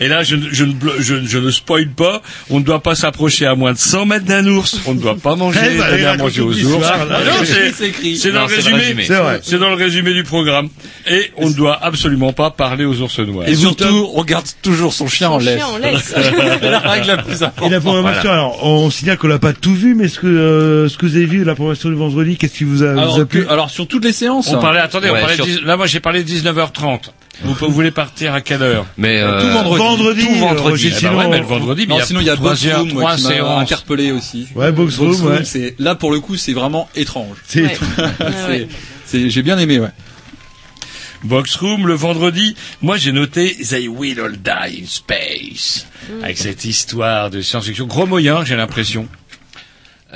Et 0.00 0.08
là, 0.08 0.22
je, 0.22 0.36
ne- 0.36 0.48
je, 0.52 0.64
je, 1.00 1.14
ne- 1.14 1.26
je 1.26 1.38
ne 1.38 1.50
spoil 1.50 1.88
pas. 1.88 2.20
On 2.50 2.60
ne 2.60 2.64
doit 2.64 2.82
pas 2.82 2.94
s'approcher 2.94 3.46
à 3.46 3.54
moins 3.54 3.72
de 3.72 3.78
100 3.78 4.04
mètres 4.06 4.26
d'un 4.26 4.46
ours. 4.46 4.76
On 4.86 4.92
ne 4.94 5.00
doit 5.00 5.16
pas 5.16 5.36
manger, 5.36 5.58
Eh 5.64 5.78
ben, 5.78 5.90
donner 5.90 6.04
à 6.04 6.16
manger 6.16 6.42
aux 6.42 6.52
ours. 6.64 6.84
Ah 6.86 6.98
C'est 8.16 8.30
dans 8.32 8.46
le 8.46 8.54
résumé. 8.54 9.06
C'est 9.42 9.58
dans 9.58 9.70
le 9.70 9.74
résumé 9.76 10.12
du 10.16 10.24
programme. 10.24 10.68
Et 11.08 11.30
on 11.36 11.48
ne 11.48 11.54
doit 11.54 11.78
absolument 11.82 12.32
pas 12.32 12.50
parler 12.50 12.84
aux 12.84 13.00
ours 13.00 13.18
noirs. 13.20 13.48
Et 13.48 13.54
surtout, 13.54 14.10
on 14.14 14.24
garde 14.24 14.46
toujours 14.62 14.92
son 14.92 15.06
chien 15.06 15.30
en 15.30 15.38
laisse. 15.38 15.60
la 16.62 16.78
règle 16.80 17.06
la 17.06 17.16
plus 17.18 17.40
Et 17.40 17.44
importante. 17.44 17.70
la 17.70 17.80
programmation, 17.80 18.30
alors 18.32 18.64
on 18.66 18.90
signale 18.90 19.18
qu'on 19.18 19.28
n'a 19.28 19.38
pas 19.38 19.52
tout 19.52 19.74
vu, 19.74 19.94
mais 19.94 20.08
ce 20.08 20.18
que 20.18 20.26
euh, 20.26 20.88
ce 20.88 20.96
que 20.98 21.06
vous 21.06 21.16
avez 21.16 21.26
vu, 21.26 21.44
la 21.44 21.54
programmation 21.54 21.88
du 21.88 21.94
vendredi, 21.94 22.36
qu'est-ce 22.36 22.58
qui 22.58 22.64
vous 22.64 22.82
a, 22.82 22.92
vous 22.94 22.98
a 22.98 23.02
Alors, 23.02 23.26
plu 23.26 23.44
que- 23.44 23.50
alors 23.50 23.70
sur 23.70 23.86
toutes 23.86 24.04
les 24.04 24.12
séances. 24.12 24.48
On 24.52 24.58
parlait, 24.58 24.80
attendez, 24.80 25.10
on 25.10 25.14
parlait 25.14 25.36
sur- 25.36 25.46
là 25.64 25.76
moi 25.76 25.86
j'ai 25.86 26.00
parlé 26.00 26.24
de 26.24 26.28
19h30. 26.28 27.12
Vous, 27.44 27.52
vous 27.54 27.68
voulez 27.70 27.90
partir 27.90 28.32
à 28.32 28.40
quelle 28.40 28.62
heure 28.62 28.86
Mais 28.96 29.20
euh, 29.20 29.40
Tout 29.42 29.48
vendredi. 29.50 29.78
Vendredi, 29.78 30.26
Tout 30.26 30.34
vendredi. 30.36 30.86
euh, 30.88 30.90
Eh 30.98 31.02
ben 31.04 31.14
ouais, 31.16 31.28
mais 31.28 31.38
le 31.38 31.44
vendredi, 31.44 31.86
mais 31.86 31.94
Non, 31.94 31.96
il 31.96 31.98
y 31.98 32.02
a 32.02 32.06
sinon 32.06 32.20
il 32.20 32.26
y 32.26 32.30
a 32.30 32.36
trois, 32.36 32.50
Boxroom 32.52 32.88
qui 32.88 32.94
m'a 32.94 33.18
séances. 33.18 33.62
interpellé 33.62 34.10
aussi. 34.12 34.46
Ouais, 34.54 34.72
Boxroom, 34.72 35.10
Boxroom, 35.10 35.32
ouais. 35.32 35.44
c'est 35.44 35.74
là 35.78 35.94
pour 35.94 36.12
le 36.12 36.20
coup 36.20 36.36
c'est 36.36 36.54
vraiment 36.54 36.88
étrange. 36.96 37.36
C'est 37.46 37.62
Ouais. 37.64 38.68
j'ai 39.28 39.42
bien 39.42 39.58
aimé 39.58 39.78
ouais. 39.80 39.90
Boxroom 41.24 41.86
le 41.86 41.94
vendredi. 41.94 42.56
Moi, 42.82 42.96
j'ai 42.96 43.12
noté 43.12 43.56
They 43.56 43.88
Will 43.88 44.20
All 44.20 44.36
Die 44.36 44.82
in 44.82 44.86
Space. 44.86 45.86
Avec 46.22 46.38
cette 46.38 46.64
histoire 46.64 47.30
de 47.30 47.40
science-fiction. 47.40 47.86
Gros 47.86 48.06
moyen, 48.06 48.44
j'ai 48.44 48.56
l'impression. 48.56 49.08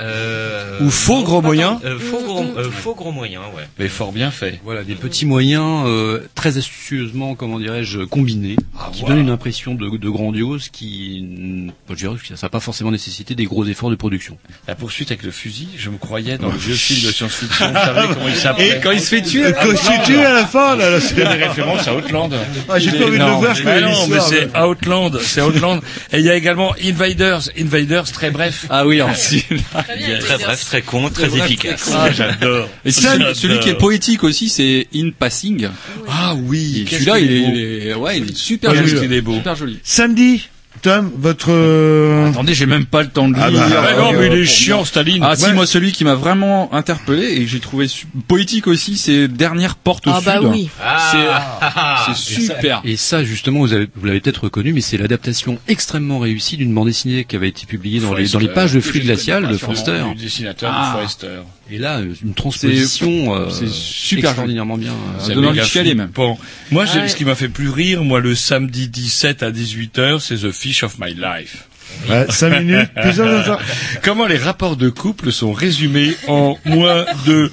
Euh, 0.01 0.79
Ou 0.81 0.89
faux 0.89 1.23
gros 1.23 1.41
pas 1.41 1.47
moyen 1.47 1.75
tant. 1.75 1.87
Euh, 1.87 1.99
faux 1.99 2.23
gros, 2.23 2.43
euh, 2.57 2.71
faux 2.71 2.95
gros 2.95 3.11
moyen, 3.11 3.41
ouais. 3.55 3.67
Mais 3.77 3.87
fort 3.87 4.11
bien 4.11 4.31
fait. 4.31 4.59
Voilà, 4.63 4.83
des 4.83 4.95
petits 4.95 5.27
moyens 5.27 5.83
euh, 5.85 6.21
très 6.33 6.57
astucieusement, 6.57 7.35
comment 7.35 7.59
dirais-je, 7.59 7.99
combinés, 7.99 8.55
qui 8.93 9.03
wow. 9.03 9.09
donnent 9.09 9.19
une 9.19 9.29
impression 9.29 9.75
de, 9.75 9.97
de 9.97 10.09
grandiose 10.09 10.69
qui, 10.69 11.71
je 11.89 11.93
dirais 11.93 12.15
que 12.15 12.35
ça 12.35 12.47
n'a 12.47 12.49
pas 12.49 12.59
forcément 12.59 12.89
nécessité 12.89 13.35
des 13.35 13.45
gros 13.45 13.65
efforts 13.65 13.91
de 13.91 13.95
production. 13.95 14.37
La 14.67 14.75
poursuite 14.75 15.11
avec 15.11 15.23
le 15.23 15.31
fusil, 15.31 15.69
je 15.77 15.89
me 15.89 15.97
croyais 15.97 16.37
dans 16.39 16.49
le 16.49 16.57
vieux 16.57 16.75
film 16.75 17.05
de 17.05 17.11
science-fiction. 17.11 17.71
Comment 18.13 18.27
il 18.27 18.63
Et 18.63 18.79
Quand 18.81 18.91
il 18.91 19.01
se 19.01 19.09
fait 19.09 19.21
tuer, 19.21 19.53
Quand 19.53 19.69
il 19.69 19.77
se 19.77 19.83
fait 19.83 20.03
tuer 20.03 20.25
à 20.25 20.33
la 20.33 20.45
fin, 20.45 20.75
là, 20.75 20.89
là, 20.89 20.99
C'est 20.99 21.15
des 21.15 21.23
références 21.23 21.87
à 21.87 21.95
Outland. 21.95 22.31
Ah, 22.69 22.79
j'ai 22.79 22.91
pas 22.91 23.05
envie 23.05 23.19
de 23.19 23.23
le 23.23 23.31
voir, 23.31 23.53
je 23.53 23.63
mais 23.63 23.81
non, 23.81 24.07
mais 24.07 24.19
c'est 24.19 24.57
Outland, 24.57 25.19
c'est 25.21 25.41
Outland. 25.41 25.81
Et 26.11 26.19
il 26.19 26.25
y 26.25 26.29
a 26.29 26.35
également 26.35 26.73
Invaders, 26.83 27.41
Invaders, 27.57 28.11
très 28.11 28.31
bref. 28.31 28.65
Ah 28.69 28.85
oui, 28.87 29.01
aussi. 29.01 29.45
Très 29.95 30.07
bien, 30.07 30.19
Très 30.19 30.37
bref, 30.37 30.65
très 30.65 30.81
con, 30.81 31.09
très 31.09 31.27
bref, 31.27 31.45
efficace. 31.45 31.91
Ah, 31.93 32.11
j'adore. 32.11 32.67
Et 32.85 32.91
celui, 32.91 33.35
celui 33.35 33.59
qui 33.59 33.69
est 33.69 33.77
poétique 33.77 34.23
aussi, 34.23 34.49
c'est 34.49 34.87
In 34.95 35.09
Passing. 35.17 35.67
Ah 36.07 36.35
oui, 36.35 36.85
celui-là, 36.89 37.19
il 37.19 37.31
est, 37.31 37.93
ouais, 37.93 38.17
il 38.19 38.29
est 38.31 38.35
super 38.35 38.71
Ouais, 38.71 38.87
joli. 38.87 39.05
il 39.05 39.13
est 39.13 39.21
beau. 39.21 39.33
Super 39.35 39.55
joli. 39.55 39.79
Samedi, 39.83 40.47
Tom, 40.81 41.11
votre... 41.17 41.51
euh, 41.51 42.29
Attendez, 42.29 42.53
j'ai 42.53 42.65
même 42.65 42.85
pas 42.85 43.01
le 43.03 43.09
temps 43.09 43.27
de 43.29 43.35
lire. 43.35 43.43
Ah 43.45 43.51
bah, 43.69 43.83
Ah 43.89 43.99
non, 43.99 44.11
ouais, 44.11 44.29
mais 44.29 44.35
il 44.37 44.41
est 44.41 44.45
chiant, 44.45 44.83
Staline. 44.85 45.23
Ah 45.23 45.35
si, 45.35 45.45
Ouais. 45.45 45.53
moi 45.53 45.65
celui 45.67 45.91
qui 45.91 46.03
m'a 46.03 46.15
vraiment 46.15 46.73
interpellé 46.73 47.27
et 47.35 47.39
que 47.41 47.47
j'ai 47.47 47.59
trouvé 47.59 47.87
su- 47.87 48.07
poétique 48.27 48.67
aussi, 48.67 48.97
c'est 48.97 49.27
Dernière 49.27 49.75
porte 49.75 50.07
au 50.07 50.11
Ah 50.11 50.17
sud. 50.17 50.25
bah 50.25 50.39
oui. 50.41 50.69
C'est 51.11 52.13
c'est 52.15 52.41
super. 52.41 52.81
Et 52.83 52.97
ça, 52.97 53.23
justement, 53.23 53.59
vous, 53.59 53.73
avez- 53.73 53.87
vous 53.95 54.05
l'avez 54.05 54.19
peut-être 54.21 54.43
reconnu, 54.45 54.73
mais 54.73 54.81
c'est 54.81 54.97
l'adaptation 54.97 55.59
extrêmement 55.67 56.19
réussie 56.19 56.57
d'une 56.57 56.73
bande 56.73 56.87
dessinée 56.87 57.25
qui 57.25 57.35
avait 57.35 57.49
été 57.49 57.65
publiée 57.65 57.99
dans 57.99 58.13
les, 58.13 58.27
dans 58.29 58.39
les 58.39 58.47
pages 58.49 58.73
de 58.73 58.79
flux 58.81 58.99
glacial 59.01 59.47
de 59.47 59.57
Forster. 59.57 60.03
Du 60.15 60.23
dessinateur 60.23 60.71
Ah. 60.75 60.93
de 60.95 60.99
Forster. 61.01 61.27
Et 61.71 61.77
là, 61.77 61.99
euh, 61.99 62.13
une 62.23 62.33
transposition 62.33 63.33
euh, 63.35 63.49
c'est 63.49 63.69
super 63.69 64.29
extraordinairement 64.31 64.77
bien. 64.77 64.93
euh, 65.29 65.35
méga 65.41 65.63
du 65.63 65.67
chialer, 65.69 65.95
même. 65.95 66.07
flippant. 66.07 66.37
Moi, 66.71 66.85
j'ai- 66.85 66.99
Ouais. 66.99 67.07
ce 67.07 67.15
qui 67.15 67.23
m'a 67.25 67.35
fait 67.35 67.47
plus 67.49 67.69
rire, 67.69 68.03
moi, 68.03 68.19
le 68.19 68.35
samedi 68.35 68.87
17 68.89 69.41
à 69.41 69.51
18h, 69.51 70.19
c'est 70.19 70.35
The 70.37 70.51
Fish 70.51 70.83
of 70.83 70.97
My 70.99 71.13
Life. 71.13 71.65
Ouais, 72.09 72.25
5 72.29 72.59
minutes, 72.61 72.89
plusieurs. 73.01 73.59
Comment 74.03 74.25
les 74.25 74.37
rapports 74.37 74.75
de 74.77 74.89
couple 74.89 75.31
sont 75.31 75.51
résumés 75.53 76.13
en 76.27 76.57
moins 76.65 77.05
de 77.25 77.51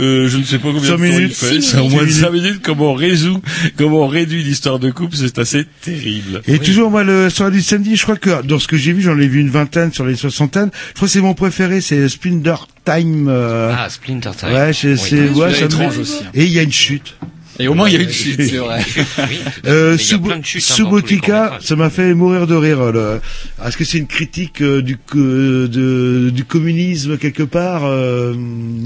euh, 0.00 0.28
je 0.28 0.38
ne 0.38 0.42
sais 0.44 0.58
pas 0.58 0.68
combien 0.72 0.80
de 0.82 0.86
temps 0.88 0.94
il 1.04 1.10
minutes. 1.12 1.34
fait, 1.34 1.60
Six 1.60 1.62
c'est 1.62 1.76
en 1.78 1.88
moins 1.88 2.02
de 2.02 2.06
minutes. 2.06 2.20
5 2.20 2.30
minutes, 2.32 2.60
comment 2.62 2.92
on 2.92 2.94
résout, 2.94 3.40
comment 3.76 4.00
on 4.04 4.06
réduit 4.08 4.42
l'histoire 4.42 4.78
de 4.78 4.90
couple, 4.90 5.16
c'est 5.16 5.38
assez 5.38 5.64
terrible. 5.82 6.42
Et 6.46 6.58
toujours, 6.58 6.90
moi, 6.90 7.04
le 7.04 7.28
soir 7.30 7.50
du 7.50 7.60
samedi, 7.62 7.96
je 7.96 8.02
crois 8.02 8.16
que 8.16 8.42
dans 8.42 8.58
ce 8.58 8.66
que 8.68 8.76
j'ai 8.76 8.92
vu, 8.92 9.02
j'en 9.02 9.18
ai 9.18 9.26
vu 9.28 9.40
une 9.40 9.50
vingtaine 9.50 9.92
sur 9.92 10.04
les 10.06 10.16
soixantaines. 10.16 10.70
Je 10.90 10.94
crois 10.94 11.08
que 11.08 11.12
c'est 11.12 11.20
mon 11.20 11.34
préféré, 11.34 11.80
c'est 11.80 12.08
Splendor 12.08 12.68
Time. 12.84 13.26
euh, 13.28 13.74
Ah, 13.76 13.88
Splinter 13.90 14.30
Time. 14.38 14.52
Ouais, 14.52 14.72
c'est, 14.72 14.92
Oui. 14.92 14.98
c'est, 14.98 15.28
ouais, 15.30 15.62
étrange 15.64 15.98
aussi, 15.98 16.24
hein. 16.24 16.30
Et 16.34 16.44
il 16.44 16.52
y 16.52 16.58
a 16.58 16.62
une 16.62 16.72
chute. 16.72 17.16
Et 17.58 17.68
au 17.68 17.74
moins 17.74 17.88
il 17.88 17.94
y 17.94 17.98
a 17.98 18.00
une 18.00 18.10
chute, 18.10 18.40
c'est 18.42 18.56
vrai. 18.56 18.82
Oui. 19.28 19.38
Euh, 19.66 19.98
Sub- 19.98 20.30
hein, 20.30 20.40
Subotica, 20.44 21.58
ça 21.60 21.76
m'a 21.76 21.90
fait 21.90 22.14
mourir 22.14 22.46
de 22.46 22.54
rire. 22.54 22.80
euh. 22.80 23.18
Est-ce 23.64 23.76
que 23.76 23.84
c'est 23.84 23.98
une 23.98 24.06
critique 24.06 24.62
euh, 24.62 24.80
du, 24.82 24.98
de, 25.14 26.30
du 26.30 26.44
communisme 26.44 27.18
quelque 27.18 27.42
part 27.42 27.82
euh... 27.84 28.34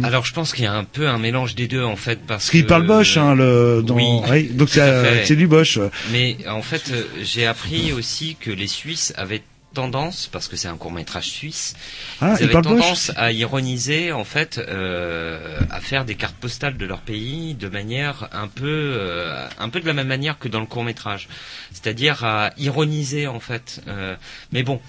Alors 0.02 0.24
je 0.24 0.32
pense 0.32 0.52
qu'il 0.52 0.64
y 0.64 0.66
a 0.66 0.74
un 0.74 0.84
peu 0.84 1.06
un 1.08 1.18
mélange 1.18 1.54
des 1.54 1.68
deux 1.68 1.82
en 1.84 1.96
fait 1.96 2.20
parce 2.26 2.50
qu'il 2.50 2.62
que 2.64 2.68
parle 2.68 2.86
Bosch, 2.86 3.16
hein, 3.16 3.34
le, 3.34 3.82
dans... 3.86 3.94
Oui. 3.96 4.48
donc 4.52 4.68
c'est, 4.70 4.80
euh, 4.82 5.24
du 5.34 5.46
Bosch. 5.46 5.78
Mais 6.12 6.36
en 6.48 6.62
fait, 6.62 6.84
euh, 6.92 7.02
j'ai 7.22 7.46
appris 7.46 7.92
aussi 7.92 8.36
que 8.40 8.50
les 8.50 8.66
Suisses 8.66 9.12
avaient 9.16 9.42
tendance, 9.74 10.28
parce 10.32 10.48
que 10.48 10.56
c'est 10.56 10.68
un 10.68 10.76
court 10.76 10.92
métrage 10.92 11.28
suisse, 11.28 11.74
Ah, 12.20 12.34
ils 12.38 12.44
il 12.46 12.50
avaient 12.50 12.62
tendance 12.62 13.12
à 13.16 13.32
ironiser 13.32 14.12
en 14.12 14.24
fait, 14.24 14.58
euh, 14.58 15.58
à 15.70 15.80
faire 15.80 16.04
des 16.04 16.14
cartes 16.14 16.36
postales 16.36 16.76
de 16.76 16.86
leur 16.86 17.00
pays 17.00 17.54
de 17.54 17.68
manière 17.68 18.28
un 18.32 18.48
peu, 18.48 18.64
euh, 18.66 19.46
un 19.58 19.68
peu 19.68 19.80
de 19.80 19.86
la 19.86 19.92
même 19.92 20.06
manière 20.08 20.38
que 20.38 20.48
dans 20.48 20.60
le 20.60 20.66
court 20.66 20.84
métrage, 20.84 21.28
c'est-à-dire 21.72 22.24
à 22.24 22.50
ironiser 22.56 23.26
en 23.26 23.40
fait. 23.40 23.82
Euh, 23.88 24.16
mais 24.52 24.62
bon. 24.62 24.80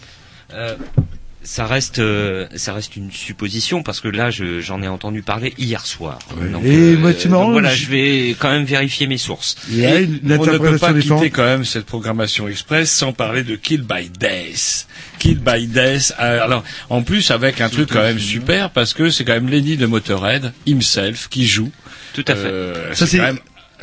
Euh, 1.46 1.48
ça 1.48 1.66
reste, 1.66 2.00
euh, 2.00 2.48
ça 2.56 2.74
reste 2.74 2.96
une 2.96 3.12
supposition 3.12 3.84
parce 3.84 4.02
que 4.02 4.08
là, 4.08 4.32
je- 4.32 4.60
j'en 4.62 4.82
ai 4.82 4.88
entendu 4.88 5.22
parler 5.22 5.54
hier 5.58 5.86
soir. 5.86 6.20
Donc, 6.52 6.64
Et 6.66 6.96
moi, 6.96 7.12
marrant, 7.30 7.52
voilà, 7.52 7.74
je- 7.74 7.84
je 7.86 7.90
vais 7.90 8.36
quand 8.38 8.50
même 8.50 8.66
vérifier 8.66 9.08
mes 9.08 9.18
sources. 9.18 9.56
Il 9.70 9.78
y 9.78 9.86
a 9.86 10.00
une, 10.00 10.20
une 10.24 10.32
on 10.40 10.46
ne 10.46 10.58
peut 10.58 10.78
pas 10.78 10.94
quitter 10.94 11.30
quand 11.30 11.46
même 11.46 11.64
cette 11.66 11.86
programmation 11.86 12.48
express 12.48 12.90
sans 12.92 13.14
parler 13.14 13.44
de 13.44 13.56
Kill 13.56 13.82
by 13.84 14.10
Death. 14.10 14.88
Kill 15.20 15.40
by 15.40 15.68
Death. 15.68 16.14
euh, 16.20 16.44
alors, 16.44 16.64
en 16.90 17.02
plus 17.04 17.32
avec 17.32 17.62
un 17.62 17.70
truc 17.70 17.90
quand 17.92 18.02
même 18.02 18.20
super 18.20 18.72
parce 18.72 18.94
que 18.94 19.10
c'est 19.10 19.24
quand 19.24 19.34
même 19.34 19.50
Lenny 19.50 19.78
de 19.78 19.86
Motorhead 19.86 20.52
himself 20.66 21.28
qui 21.30 21.46
joue. 21.46 21.72
Tout 22.14 22.26
à 22.28 22.36
fait. 22.36 22.46
Euh, 22.46 22.94
Ça, 22.94 23.06
c'est 23.08 23.20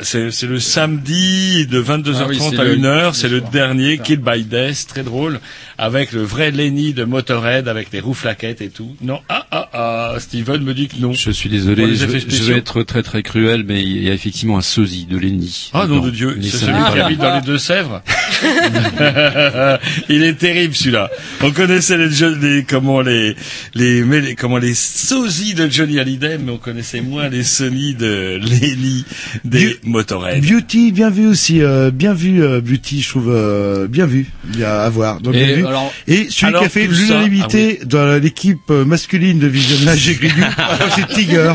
c'est- 0.01 0.31
le 0.43 0.59
samedi 0.59 1.65
de 1.67 1.79
22h30 1.79 2.53
Ah 2.55 2.55
oui, 2.55 2.59
à 2.59 2.63
le- 2.63 2.75
1h, 2.77 3.15
c'est 3.15 3.29
le 3.29 3.41
dernier 3.41 3.97
Kill 3.97 4.17
by 4.19 4.43
Death, 4.43 4.87
très 4.87 5.03
drôle, 5.03 5.39
avec 5.77 6.11
le 6.11 6.21
vrai 6.23 6.51
Lenny 6.51 6.93
de 6.93 7.03
Motorhead, 7.03 7.67
avec 7.67 7.91
les 7.91 7.99
roues 7.99 8.13
flaquettes 8.13 8.61
et 8.61 8.69
tout. 8.69 8.95
Non, 9.01 9.19
ah 9.29 9.45
ah 9.51 9.69
ah, 9.73 10.15
Steven 10.19 10.61
me 10.63 10.73
dit 10.73 10.87
que 10.87 10.97
non. 10.97 11.13
Je 11.13 11.31
suis 11.31 11.49
désolé, 11.49 11.95
je, 11.95 12.05
vais- 12.05 12.19
je 12.19 12.25
spéciaux. 12.25 12.45
vais 12.47 12.57
être 12.59 12.83
très 12.83 13.03
très 13.03 13.23
cruel, 13.23 13.63
mais 13.67 13.81
il 13.81 14.03
y 14.03 14.09
a 14.09 14.13
effectivement 14.13 14.57
un 14.57 14.61
sosie 14.61 15.05
de 15.05 15.17
Lenny. 15.17 15.69
Ah 15.73 15.85
dedans. 15.85 16.01
de 16.01 16.09
Dieu, 16.09 16.37
c'est 16.41 16.57
celui 16.57 16.73
qui 16.93 16.99
habite 16.99 17.19
dans 17.19 17.35
les 17.35 17.41
Deux-Sèvres. 17.41 18.01
Il 20.09 20.23
est 20.23 20.35
terrible 20.35 20.75
celui-là. 20.75 21.09
On 21.41 21.51
connaissait 21.51 21.97
les, 21.97 22.09
les 22.41 22.63
comment 22.63 23.01
les 23.01 23.35
les, 23.73 24.35
comment 24.35 24.57
les 24.57 24.73
sosies 24.73 25.53
de 25.53 25.69
Johnny 25.69 25.99
Hallyday, 25.99 26.37
mais 26.39 26.51
on 26.51 26.57
connaissait 26.57 27.01
moins 27.01 27.29
les 27.29 27.43
Sony 27.43 27.93
de 27.95 28.39
Lenny 28.41 29.05
des 29.43 29.77
Motorhead. 29.85 30.43
Beauty, 30.45 30.91
bien 30.91 31.09
vu 31.09 31.27
aussi, 31.27 31.61
euh, 31.61 31.91
bien 31.91 32.13
vu 32.13 32.41
euh, 32.43 32.61
Beauty, 32.61 33.01
je 33.01 33.09
trouve 33.09 33.29
euh, 33.29 33.87
bien 33.87 34.05
vu, 34.05 34.27
bien 34.45 34.69
à 34.69 34.89
voir. 34.89 35.19
Donc, 35.21 35.35
Et 35.35 35.45
bien 35.45 35.55
vu. 35.55 35.65
alors- 35.67 35.93
et 36.07 36.27
celui 36.29 36.47
alors, 36.47 36.61
qui 36.61 36.65
a 36.67 36.69
fait 36.69 36.87
l'unanimité 36.87 37.79
dans 37.85 38.21
l'équipe 38.21 38.69
masculine 38.69 39.39
de 39.39 39.47
visionnage 39.47 39.99
j'ai 39.99 40.15
Gridu, 40.15 40.43
c'est 40.95 41.07
Tiger. 41.07 41.53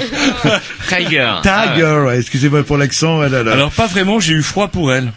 Tiger. 0.88 1.34
Tiger, 1.42 2.02
ouais, 2.06 2.18
excusez-moi 2.18 2.62
pour 2.64 2.76
l'accent. 2.76 3.20
ouais, 3.20 3.28
là, 3.28 3.42
là. 3.42 3.52
Alors 3.52 3.70
pas 3.72 3.86
vraiment, 3.86 4.20
j'ai 4.20 4.34
eu 4.34 4.42
froid 4.42 4.68
pour 4.68 4.92
elle. 4.92 5.12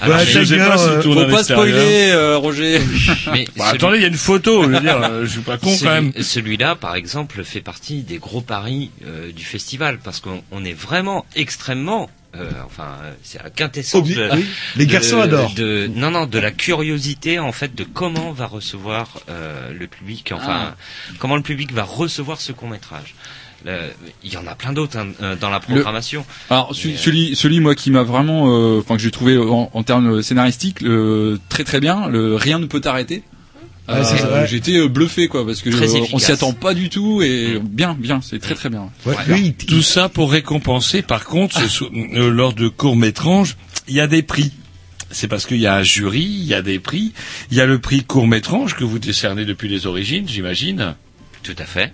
Alors, 0.00 0.18
Ouais, 0.18 0.26
je 0.26 0.32
sais 0.32 0.44
Tiger, 0.44 0.58
pas 0.58 0.78
s'il 0.78 0.88
euh, 0.90 1.02
tourne 1.02 1.18
Faut 1.24 1.30
pas 1.30 1.36
l'extérieur. 1.36 1.66
spoiler, 1.68 2.10
euh, 2.12 2.36
Roger. 2.36 2.78
Mais 3.32 3.44
Bah, 3.56 3.64
celui- 3.66 3.76
attendez, 3.76 3.96
il 3.98 4.02
y 4.02 4.04
a 4.04 4.08
une 4.08 4.14
photo, 4.14 4.64
je 4.64 4.68
veux 4.68 4.80
dire, 4.80 4.98
je 5.22 5.26
suis 5.26 5.40
pas 5.40 5.56
con 5.58 5.68
celui- 5.70 5.80
quand 5.84 5.90
même. 5.94 6.12
Celui-là, 6.20 6.74
par 6.76 6.94
exemple, 6.96 7.42
fait 7.44 7.60
partie 7.60 8.02
des 8.02 8.18
gros 8.18 8.40
paris 8.40 8.90
euh, 9.06 9.32
du 9.32 9.44
festival 9.44 9.98
parce 10.02 10.20
qu'on 10.20 10.42
on 10.52 10.64
est 10.64 10.72
vraiment 10.78 11.24
extrêmement. 11.36 11.97
Euh, 12.36 12.50
enfin, 12.66 12.88
euh, 13.02 13.12
c'est 13.22 13.42
la 13.42 13.50
quintessence. 13.50 14.02
Obli- 14.06 14.14
de- 14.16 14.30
oui, 14.36 14.46
les 14.76 14.86
de- 14.86 14.92
garçons 14.92 15.20
adorent. 15.20 15.54
De, 15.54 15.88
non, 15.94 16.10
non, 16.10 16.26
de 16.26 16.38
la 16.38 16.50
curiosité 16.50 17.38
en 17.38 17.52
fait 17.52 17.74
de 17.74 17.84
comment 17.84 18.32
va 18.32 18.46
recevoir 18.46 19.20
euh, 19.28 19.72
le 19.72 19.86
public. 19.86 20.32
Enfin, 20.34 20.74
comment 21.18 21.36
le 21.36 21.42
public 21.42 21.72
va 21.72 21.84
recevoir 21.84 22.40
ce 22.40 22.52
court 22.52 22.68
métrage. 22.68 23.14
Il 23.66 24.32
y 24.32 24.36
en 24.36 24.46
a 24.46 24.54
plein 24.54 24.72
d'autres 24.72 24.96
hein, 24.98 25.08
dans 25.40 25.50
la 25.50 25.58
programmation. 25.58 26.24
Alors 26.48 26.74
celui, 26.74 26.96
celui, 26.96 27.34
celui, 27.34 27.58
moi 27.60 27.74
qui 27.74 27.90
m'a 27.90 28.04
vraiment, 28.04 28.46
euh, 28.48 28.78
enfin 28.80 28.96
que 28.96 29.02
j'ai 29.02 29.10
trouvé 29.10 29.36
en, 29.36 29.68
en 29.72 29.82
termes 29.82 30.22
scénaristiques 30.22 30.84
très 31.48 31.64
très 31.64 31.80
bien, 31.80 32.06
le 32.08 32.36
rien 32.36 32.58
ne 32.60 32.66
peut 32.66 32.80
t'arrêter. 32.80 33.24
Vrai. 33.88 34.46
J'ai 34.46 34.56
été 34.56 34.76
euh, 34.76 34.88
bluffé 34.88 35.28
quoi 35.28 35.46
parce 35.46 35.62
que 35.62 35.70
euh, 35.70 36.06
on 36.12 36.18
s'y 36.18 36.30
attend 36.30 36.52
pas 36.52 36.74
du 36.74 36.90
tout 36.90 37.22
et 37.22 37.58
bien 37.58 37.96
bien 37.98 38.20
c'est 38.22 38.38
très 38.38 38.54
très 38.54 38.68
bien. 38.68 38.90
Ouais, 39.06 39.54
Tout 39.66 39.82
ça 39.82 40.08
pour 40.08 40.30
récompenser, 40.30 41.00
par 41.00 41.24
contre, 41.24 41.68
ce 41.68 41.84
euh, 41.84 42.30
lors 42.30 42.52
de 42.52 42.68
courts 42.68 42.96
métrages, 42.96 43.56
il 43.88 43.94
y 43.94 44.00
a 44.00 44.06
des 44.06 44.22
prix. 44.22 44.52
C'est 45.10 45.26
parce 45.26 45.46
qu'il 45.46 45.56
y 45.56 45.66
a 45.66 45.74
un 45.74 45.82
jury, 45.82 46.20
il 46.20 46.44
y 46.44 46.52
a 46.52 46.60
des 46.60 46.78
prix. 46.78 47.14
Il 47.50 47.56
y 47.56 47.62
a 47.62 47.66
le 47.66 47.78
prix 47.78 48.04
court 48.04 48.26
métrage 48.26 48.74
que 48.74 48.84
vous 48.84 48.98
décernez 48.98 49.46
depuis 49.46 49.68
les 49.68 49.86
origines, 49.86 50.28
j'imagine. 50.28 50.94
Tout 51.42 51.56
à 51.56 51.64
fait. 51.64 51.92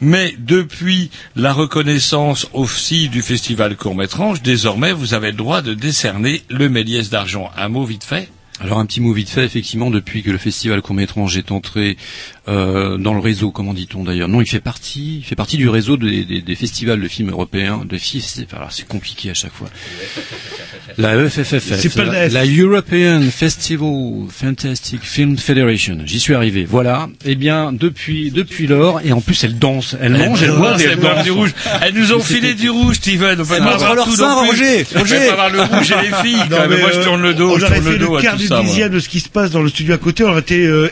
Mais 0.00 0.34
depuis 0.38 1.10
la 1.36 1.52
reconnaissance 1.52 2.48
aussi 2.54 3.08
du 3.08 3.22
festival 3.22 3.76
court 3.76 3.94
métrage, 3.94 4.42
désormais 4.42 4.92
vous 4.92 5.14
avez 5.14 5.30
le 5.30 5.36
droit 5.36 5.62
de 5.62 5.74
décerner 5.74 6.42
le 6.48 6.68
Méliès 6.68 7.08
d'argent. 7.08 7.52
Un 7.56 7.68
mot 7.68 7.84
vite 7.84 8.02
fait. 8.02 8.28
Alors 8.58 8.78
un 8.78 8.86
petit 8.86 9.02
mot 9.02 9.12
vite 9.12 9.28
fait, 9.28 9.44
effectivement, 9.44 9.90
depuis 9.90 10.22
que 10.22 10.30
le 10.30 10.38
festival 10.38 10.80
court-métrage 10.80 11.36
est 11.36 11.52
entré 11.52 11.98
euh, 12.48 12.96
dans 12.98 13.14
le 13.14 13.20
réseau, 13.20 13.50
comment 13.50 13.74
dit-on 13.74 14.04
d'ailleurs? 14.04 14.28
Non, 14.28 14.40
il 14.40 14.46
fait 14.48 14.60
partie, 14.60 15.18
il 15.18 15.24
fait 15.24 15.34
partie 15.36 15.56
du 15.56 15.68
réseau 15.68 15.96
des, 15.96 16.24
des- 16.24 16.40
des 16.42 16.54
festivals 16.54 17.00
de 17.00 17.08
films 17.08 17.30
européens, 17.30 17.82
de 17.88 17.96
films. 17.98 18.22
Alors 18.56 18.72
c'est 18.72 18.86
compliqué 18.86 19.30
à 19.30 19.34
chaque 19.34 19.52
fois. 19.52 19.68
La 20.98 21.14
EFFF, 21.16 21.94
la, 22.32 22.46
European 22.46 23.20
Festival 23.30 24.26
Fantastic 24.30 25.02
Film 25.02 25.36
Federation. 25.36 25.98
J'y 26.04 26.20
suis 26.20 26.34
arrivé. 26.34 26.64
Voilà. 26.64 27.08
Eh 27.24 27.34
bien, 27.34 27.72
depuis 27.72 28.30
depuis 28.30 28.66
lors, 28.66 29.00
et 29.04 29.12
en 29.12 29.20
plus 29.20 29.42
elle 29.44 29.58
danse, 29.58 29.96
elle 30.00 30.12
mange, 30.16 30.42
elle 30.42 30.52
boit, 30.52 30.76
Elle 30.80 30.90
elle 30.92 30.98
boit 30.98 31.14
danse. 31.16 31.24
du 31.24 31.30
rouge. 31.32 31.50
Elles 31.82 31.94
nous 31.94 32.12
ont 32.12 32.20
filé 32.20 32.54
du 32.54 32.70
rouge, 32.70 32.96
Steven. 32.96 33.40
On 33.40 33.44
montre 33.62 33.84
avoir 33.84 34.04
tout. 34.04 34.10
Roger, 34.46 34.84
On 34.94 35.00
Roger. 35.00 35.16
peut 35.18 35.26
pas 35.26 35.32
avoir 35.32 35.50
le 35.50 35.60
rouge 35.62 35.90
et 35.92 36.02
les 36.08 36.28
filles. 36.30 36.48
Non, 36.50 36.56
mais, 36.68 36.78
Moi, 36.78 36.90
je 36.92 36.98
euh, 36.98 37.04
tourne 37.04 37.22
le 37.22 37.34
dos. 37.34 37.50
On 37.56 37.62
aurait 37.62 37.80
fait 37.80 37.98
le 37.98 38.20
quart 38.20 38.36
du 38.36 38.48
dixième 38.48 38.92
de 38.92 39.00
ce 39.00 39.08
qui 39.08 39.20
se 39.20 39.28
passe 39.28 39.50
dans 39.50 39.62
le 39.62 39.68
studio 39.68 39.94
à 39.94 39.98
côté. 39.98 40.24
On 40.24 40.30
aurait 40.30 40.40
été 40.40 40.64
euh, 40.66 40.88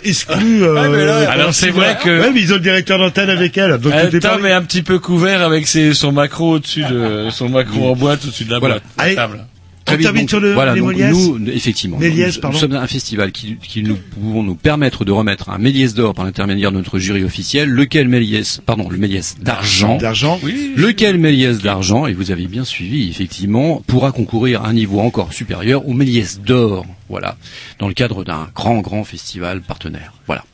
alors, 1.44 1.54
c'est 1.54 1.70
vrai 1.70 1.96
que- 2.02 2.20
Ouais, 2.20 2.30
mais 2.32 2.40
ils 2.40 2.50
ont 2.52 2.56
le 2.56 2.60
directeur 2.62 2.98
d'antenne 2.98 3.30
avec 3.30 3.56
elle. 3.58 3.78
Donc 3.78 3.92
Euh, 3.92 4.18
Tom 4.20 4.44
est 4.46 4.52
un 4.52 4.62
petit 4.62 4.82
peu 4.82 4.98
couvert 4.98 5.42
avec 5.42 5.66
ses, 5.66 5.94
son 5.94 6.12
macro 6.12 6.54
au-dessus 6.56 6.84
de 6.84 7.28
son 7.30 7.48
macro 7.48 7.90
en 7.90 7.96
boîte 7.96 8.24
au-dessus 8.24 8.44
de 8.44 8.50
la 8.50 8.58
Voilà. 8.58 8.74
boîte. 8.76 8.84
la 8.98 9.04
Allez. 9.04 9.14
table. 9.14 9.44
Très 9.84 9.96
On 9.96 9.98
termine 9.98 10.22
donc, 10.22 10.30
sur 10.30 10.40
le- 10.40 10.54
voilà, 10.54 10.72
les 10.72 10.80
donc 10.80 10.92
Méliès 10.96 11.12
nous, 11.12 11.38
effectivement, 11.48 11.98
Méliès, 11.98 12.36
nous, 12.36 12.40
pardon. 12.40 12.54
nous 12.56 12.60
sommes 12.62 12.72
un 12.72 12.86
festival 12.86 13.32
qui, 13.32 13.56
qui 13.62 13.82
nous 13.82 13.96
pouvons 13.96 14.42
nous 14.42 14.54
permettre 14.54 15.04
de 15.04 15.12
remettre 15.12 15.50
un 15.50 15.58
Méliès 15.58 15.92
d'or 15.92 16.14
par 16.14 16.24
l'intermédiaire 16.24 16.72
de 16.72 16.78
notre 16.78 16.98
jury 16.98 17.22
officiel, 17.22 17.68
lequel 17.68 18.08
Méliès, 18.08 18.62
pardon, 18.64 18.88
le 18.88 18.96
Méliès 18.96 19.36
d'argent, 19.42 19.98
D'argent. 19.98 20.40
lequel 20.74 21.18
Méliès 21.18 21.58
d'argent, 21.60 22.06
et 22.06 22.14
vous 22.14 22.30
avez 22.30 22.46
bien 22.46 22.64
suivi, 22.64 23.10
effectivement, 23.10 23.82
pourra 23.86 24.10
concourir 24.10 24.62
à 24.62 24.68
un 24.68 24.72
niveau 24.72 25.00
encore 25.00 25.34
supérieur 25.34 25.86
au 25.86 25.92
Méliès 25.92 26.40
d'or, 26.40 26.86
voilà, 27.10 27.36
dans 27.78 27.88
le 27.88 27.92
cadre 27.94 28.24
d'un 28.24 28.48
grand, 28.54 28.78
grand 28.80 29.04
festival 29.04 29.60
partenaire, 29.60 30.14
voilà. 30.26 30.44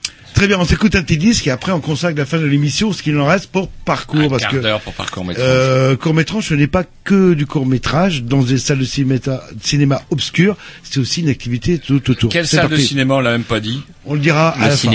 Très 0.41 0.49
bien, 0.49 0.59
on 0.59 0.65
s'écoute 0.65 0.95
un 0.95 1.03
petit 1.03 1.19
disque 1.19 1.47
et 1.49 1.51
après 1.51 1.71
on 1.71 1.81
consacre 1.81 2.17
la 2.17 2.25
fin 2.25 2.39
de 2.39 2.47
l'émission 2.47 2.95
ce 2.95 3.03
qu'il 3.03 3.15
en 3.19 3.27
reste 3.27 3.49
pour 3.51 3.69
parcours 3.69 4.23
Un 4.23 4.29
parce 4.31 4.41
quart 4.45 4.53
que 4.53 4.57
d'heure 4.57 4.81
pour 4.81 4.95
parcours 4.95 5.23
métrage. 5.23 5.45
euh, 5.47 5.97
court 5.97 6.15
métrage 6.15 6.45
ce 6.45 6.55
n'est 6.55 6.67
pas 6.67 6.85
que 7.05 7.35
du 7.35 7.45
court 7.45 7.67
métrage 7.67 8.23
dans 8.23 8.41
des 8.43 8.57
salles 8.57 8.79
de 8.79 8.87
cinéma, 8.87 9.19
cinéma 9.61 10.01
obscures, 10.09 10.57
c'est 10.83 10.99
aussi 10.99 11.21
une 11.21 11.29
activité 11.29 11.79
tout 11.79 12.11
autour. 12.11 12.33
Quelle 12.33 12.47
salle 12.47 12.71
de 12.71 12.77
cinéma 12.79 13.17
on 13.17 13.21
l'a 13.21 13.33
même 13.33 13.45
pas 13.45 13.61
dit 13.61 13.83
On 14.07 14.15
le 14.15 14.21
dira 14.21 14.49
à 14.49 14.69
la 14.69 14.77
fin. 14.79 14.91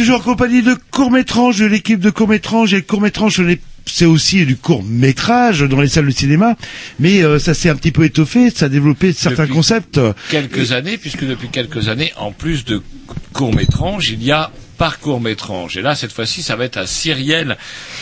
Toujours 0.00 0.20
en 0.20 0.22
compagnie 0.22 0.62
de 0.62 0.74
court-métrage, 0.90 1.58
de 1.58 1.66
l'équipe 1.66 2.00
de 2.00 2.08
court-métrage. 2.08 2.72
Et 2.72 2.80
court-métrage, 2.80 3.42
c'est 3.84 4.06
aussi 4.06 4.46
du 4.46 4.56
court-métrage 4.56 5.60
dans 5.60 5.78
les 5.82 5.88
salles 5.88 6.06
de 6.06 6.10
cinéma. 6.10 6.56
Mais 6.98 7.22
euh, 7.22 7.38
ça 7.38 7.52
s'est 7.52 7.68
un 7.68 7.76
petit 7.76 7.90
peu 7.92 8.04
étoffé, 8.04 8.48
ça 8.48 8.64
a 8.64 8.68
développé 8.70 9.12
certains 9.12 9.46
concepts. 9.46 10.00
quelques 10.30 10.72
années, 10.72 10.96
puisque 10.96 11.26
depuis 11.26 11.48
quelques 11.48 11.88
années, 11.88 12.14
en 12.16 12.32
plus 12.32 12.64
de 12.64 12.80
court 13.34 13.54
métrage, 13.54 14.08
il 14.08 14.22
y 14.22 14.32
a 14.32 14.50
parcours 14.78 15.20
métrage. 15.20 15.76
Et 15.76 15.82
là, 15.82 15.94
cette 15.94 16.12
fois-ci, 16.12 16.42
ça 16.42 16.56
va 16.56 16.64
être 16.64 16.78
à 16.78 16.86
Cyrielle 16.86 17.58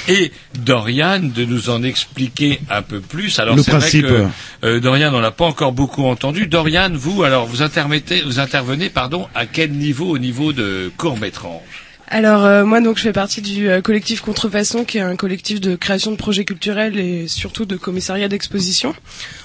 et 0.06 0.30
Dorian 0.60 1.18
de 1.18 1.44
nous 1.44 1.68
en 1.68 1.82
expliquer 1.82 2.60
un 2.70 2.82
peu 2.82 3.00
plus. 3.00 3.40
Alors, 3.40 3.56
Le 3.56 3.62
c'est 3.64 3.72
vrai 3.72 3.80
principe. 3.80 4.06
que 4.06 4.26
euh, 4.62 4.78
Dorian, 4.78 5.12
on 5.12 5.18
l'a 5.18 5.32
pas 5.32 5.46
encore 5.46 5.72
beaucoup 5.72 6.04
entendu. 6.04 6.46
Dorian, 6.46 6.90
vous, 6.92 7.24
alors, 7.24 7.46
vous 7.46 7.62
intermettez, 7.62 8.22
vous 8.22 8.38
intervenez, 8.38 8.88
pardon, 8.88 9.26
à 9.34 9.46
quel 9.46 9.72
niveau 9.72 10.06
au 10.08 10.18
niveau 10.18 10.52
de 10.52 10.92
court 10.96 11.18
métrage 11.18 11.87
Alors 12.10 12.46
euh, 12.46 12.64
moi 12.64 12.80
donc 12.80 12.96
je 12.96 13.02
fais 13.02 13.12
partie 13.12 13.42
du 13.42 13.68
euh, 13.68 13.82
collectif 13.82 14.22
Contrefaçon 14.22 14.84
qui 14.86 14.96
est 14.96 15.02
un 15.02 15.14
collectif 15.14 15.60
de 15.60 15.76
création 15.76 16.10
de 16.10 16.16
projets 16.16 16.46
culturels 16.46 16.98
et 16.98 17.28
surtout 17.28 17.66
de 17.66 17.76
commissariat 17.76 18.28
d'exposition 18.28 18.94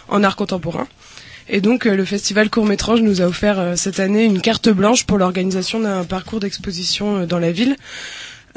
en 0.07 0.23
art 0.23 0.37
contemporain. 0.37 0.87
Et 1.49 1.59
donc 1.59 1.85
euh, 1.85 1.95
le 1.95 2.05
festival 2.05 2.49
court 2.49 2.65
métrage 2.65 3.01
nous 3.01 3.21
a 3.21 3.25
offert 3.25 3.77
cette 3.77 3.99
année 3.99 4.23
une 4.23 4.39
carte 4.39 4.69
blanche 4.69 5.05
pour 5.05 5.17
l'organisation 5.17 5.81
d'un 5.81 6.05
parcours 6.05 6.39
d'exposition 6.39 7.25
dans 7.25 7.39
la 7.39 7.51
ville 7.51 7.75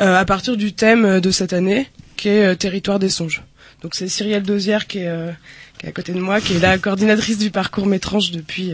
euh, 0.01 0.17
à 0.17 0.25
partir 0.25 0.57
du 0.57 0.73
thème 0.73 1.19
de 1.19 1.31
cette 1.33 1.53
année 1.53 1.89
qui 2.17 2.29
est 2.29 2.55
territoire 2.55 3.01
des 3.01 3.09
songes. 3.09 3.43
Donc 3.83 3.97
c'est 3.97 4.07
Cyrielle 4.07 4.45
Dosière 4.45 4.87
qui 4.87 4.99
est, 4.99 5.09
euh, 5.09 5.33
qui 5.79 5.87
est 5.87 5.89
à 5.89 5.93
côté 5.93 6.13
de 6.13 6.21
moi, 6.21 6.41
qui 6.41 6.55
est 6.55 6.61
la 6.61 6.79
coordinatrice 6.79 7.39
du 7.39 7.51
parcours 7.51 7.87
métrange 7.87 8.31
depuis 8.31 8.73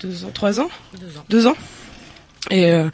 deux 0.00 0.24
ans, 0.24 0.30
trois 0.34 0.60
ans, 0.60 0.68
deux 1.28 1.46
ans? 1.46 1.56
Et, 2.50 2.70
euh, 2.70 2.88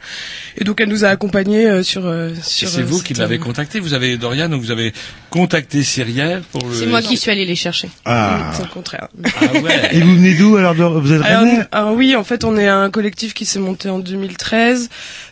et 0.57 0.63
donc 0.63 0.81
elle 0.81 0.89
nous 0.89 1.05
a 1.05 1.09
accompagnés 1.09 1.67
euh, 1.67 1.83
sur 1.83 2.05
euh, 2.05 2.33
sur. 2.41 2.67
c'est 2.69 2.81
euh, 2.81 2.85
vous 2.85 3.01
qui 3.01 3.13
l'avez 3.13 3.35
euh, 3.35 3.39
contacté. 3.39 3.79
Vous 3.79 3.93
avez 3.93 4.17
Dorian, 4.17 4.49
donc 4.49 4.61
vous 4.61 4.71
avez 4.71 4.93
contacté 5.39 5.83
Cyrielle 5.83 6.43
pour 6.51 6.65
le... 6.65 6.73
C'est 6.73 6.85
moi 6.85 7.01
qui 7.01 7.17
suis 7.17 7.29
allé 7.29 7.45
les 7.45 7.55
chercher. 7.55 7.89
Ah. 8.05 8.51
C'est 8.53 8.63
le 8.63 8.69
contraire. 8.69 9.09
Ah 9.41 9.51
ouais. 9.61 9.89
Et 9.91 9.99
vous 9.99 10.15
venez 10.15 10.33
d'où 10.35 10.55
alors 10.55 10.73
de- 10.75 10.83
Vous 10.83 11.11
êtes 11.11 11.21
Alors, 11.23 11.43
alors 11.73 11.93
oui, 11.93 12.15
en 12.15 12.23
fait, 12.23 12.45
on 12.45 12.57
est 12.57 12.67
un 12.69 12.89
collectif 12.89 13.33
qui 13.33 13.45
s'est 13.45 13.59
monté 13.59 13.89
en 13.89 13.99
2013 13.99 14.89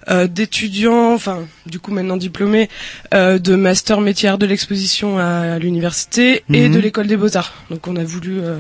euh, 0.10 0.28
d'étudiants, 0.28 1.14
enfin, 1.14 1.40
du 1.66 1.80
coup 1.80 1.92
maintenant 1.94 2.18
diplômés, 2.18 2.70
euh, 3.14 3.40
de 3.40 3.56
master 3.56 4.02
métier 4.02 4.28
art 4.28 4.38
de 4.38 4.46
l'exposition 4.46 5.18
à 5.20 5.58
l'université 5.60 6.44
et 6.52 6.68
Mhm. 6.68 6.74
de 6.76 6.80
l'école 6.80 7.08
des 7.08 7.16
beaux-arts. 7.16 7.54
Donc 7.70 7.88
on 7.88 7.96
a 7.96 8.04
voulu 8.04 8.40
euh, 8.42 8.58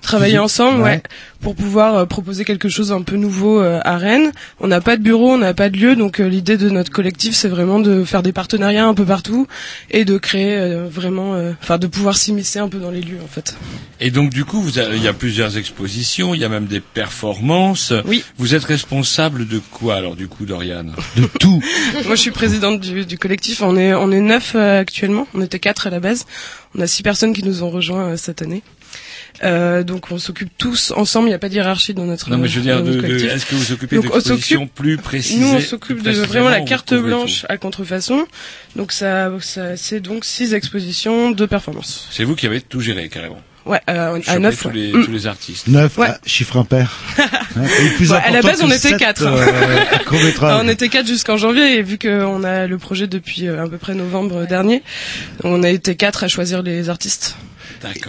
travailler 0.00 0.38
ensemble, 0.38 0.78
ouais. 0.78 0.84
ouais, 0.90 1.02
pour 1.42 1.54
pouvoir 1.54 1.94
euh, 1.96 2.04
proposer 2.06 2.44
quelque 2.46 2.70
chose 2.70 2.90
un 2.92 3.02
peu 3.02 3.16
nouveau 3.16 3.60
euh, 3.60 3.80
à 3.84 3.98
Rennes. 3.98 4.32
On 4.60 4.66
n'a 4.68 4.80
pas 4.80 4.96
de 4.96 5.02
bureau, 5.02 5.32
on 5.34 5.38
n'a 5.38 5.52
pas 5.52 5.68
de 5.68 5.76
lieu, 5.76 5.94
donc 5.96 6.20
euh, 6.20 6.24
l'idée 6.28 6.56
de 6.56 6.70
notre 6.70 6.90
collectif, 6.90 7.34
c'est 7.34 7.48
vraiment 7.48 7.80
de 7.80 8.04
faire 8.04 8.22
des 8.22 8.32
partenariats 8.32 8.86
un 8.86 8.94
peu 8.94 9.04
partout 9.04 9.46
et 9.90 10.06
de 10.06 10.16
créer 10.16 10.56
euh, 10.56 10.77
vraiment, 10.86 11.34
euh, 11.34 11.52
enfin, 11.62 11.78
de 11.78 11.86
pouvoir 11.86 12.16
s'immiscer 12.16 12.58
un 12.58 12.68
peu 12.68 12.78
dans 12.78 12.90
les 12.90 13.00
lieux, 13.00 13.18
en 13.24 13.26
fait. 13.28 13.56
Et 14.00 14.10
donc 14.10 14.30
du 14.30 14.44
coup, 14.44 14.60
vous 14.60 14.78
avez- 14.78 14.96
il 14.96 15.02
y 15.02 15.08
a 15.08 15.12
plusieurs 15.12 15.56
expositions, 15.58 16.34
il 16.34 16.40
y 16.40 16.44
a 16.44 16.48
même 16.48 16.66
des 16.66 16.80
performances. 16.80 17.92
Oui. 18.04 18.22
Vous 18.36 18.54
êtes 18.54 18.64
responsable 18.64 19.46
de 19.48 19.58
quoi 19.70 19.96
alors 19.96 20.14
du 20.16 20.28
coup, 20.28 20.44
Dorian 20.44 20.84
De 21.16 21.26
tout. 21.40 21.60
Moi, 22.04 22.14
je 22.14 22.20
suis 22.20 22.30
présidente 22.30 22.80
du, 22.80 23.04
du 23.04 23.18
collectif. 23.18 23.62
On 23.62 23.76
est 23.76 23.94
on 23.94 24.10
est 24.12 24.20
neuf 24.20 24.52
euh, 24.54 24.80
actuellement. 24.80 25.26
On 25.34 25.40
était 25.42 25.58
quatre 25.58 25.86
à 25.86 25.90
la 25.90 26.00
base. 26.00 26.26
On 26.74 26.80
a 26.80 26.86
six 26.86 27.02
personnes 27.02 27.32
qui 27.32 27.42
nous 27.44 27.62
ont 27.62 27.70
rejoints 27.70 28.10
euh, 28.12 28.16
cette 28.16 28.42
année. 28.42 28.62
Euh, 29.44 29.82
donc, 29.84 30.10
on 30.10 30.18
s'occupe 30.18 30.50
tous 30.58 30.92
ensemble. 30.96 31.26
Il 31.26 31.30
n'y 31.30 31.34
a 31.34 31.38
pas 31.38 31.48
de 31.48 31.54
hiérarchie 31.54 31.94
dans 31.94 32.04
notre. 32.04 32.28
Non, 32.30 32.38
mais 32.38 32.48
je 32.48 32.56
veux 32.56 32.62
dire, 32.62 32.82
de- 32.82 32.92
de- 33.00 33.16
est-ce 33.26 33.46
que 33.46 33.54
vous 33.54 33.72
occupez 33.72 33.96
Donc, 33.96 34.06
on 34.06 34.14
d'expositions 34.14 34.66
plus 34.66 34.96
précisées 34.96 35.40
Nous, 35.40 35.48
on 35.54 35.60
s'occupe 35.60 36.02
de 36.02 36.10
vraiment 36.10 36.48
la 36.48 36.60
carte 36.60 36.92
vous 36.92 37.02
blanche 37.04 37.44
à 37.48 37.56
contrefaçon. 37.56 38.26
Donc, 38.76 38.92
ça, 38.92 39.30
ça 39.40 39.76
c'est 39.76 40.00
donc 40.00 40.24
six 40.24 40.54
expositions, 40.54 41.30
deux 41.30 41.46
performances. 41.46 42.08
C'est 42.10 42.24
vous 42.24 42.34
qui 42.34 42.46
avez 42.46 42.60
tout 42.60 42.80
géré 42.80 43.08
carrément. 43.08 43.40
Ouais, 43.66 43.80
euh, 43.90 44.18
à 44.26 44.38
neuf. 44.38 44.62
tous 44.62 44.68
ouais. 44.68 44.74
les, 44.74 44.92
Mm. 44.94 45.04
tous 45.04 45.10
les 45.12 45.26
artistes. 45.26 45.68
Neuf, 45.68 45.98
Ouais. 45.98 46.06
ah, 46.10 46.18
chiffre 46.24 46.56
impair. 46.56 46.96
Hein, 47.56 47.62
et 47.64 47.88
plus 47.96 48.10
Ouais, 48.12 48.18
à 48.24 48.30
la 48.30 48.40
base, 48.40 48.62
on 48.62 48.70
était 48.70 48.96
quatre. 48.96 49.24
euh, 49.26 49.46
on 50.62 50.68
était 50.68 50.88
quatre 50.88 51.06
jusqu'en 51.06 51.36
janvier 51.36 51.76
et 51.78 51.82
vu 51.82 51.98
qu'on 51.98 52.44
a 52.44 52.66
le 52.66 52.78
projet 52.78 53.06
depuis 53.06 53.46
euh, 53.48 53.64
à 53.64 53.68
peu 53.68 53.78
près 53.78 53.94
novembre 53.94 54.46
dernier, 54.46 54.82
on 55.44 55.62
a 55.62 55.68
été 55.70 55.96
quatre 55.96 56.24
à 56.24 56.28
choisir 56.28 56.62
les 56.62 56.88
artistes. 56.88 57.36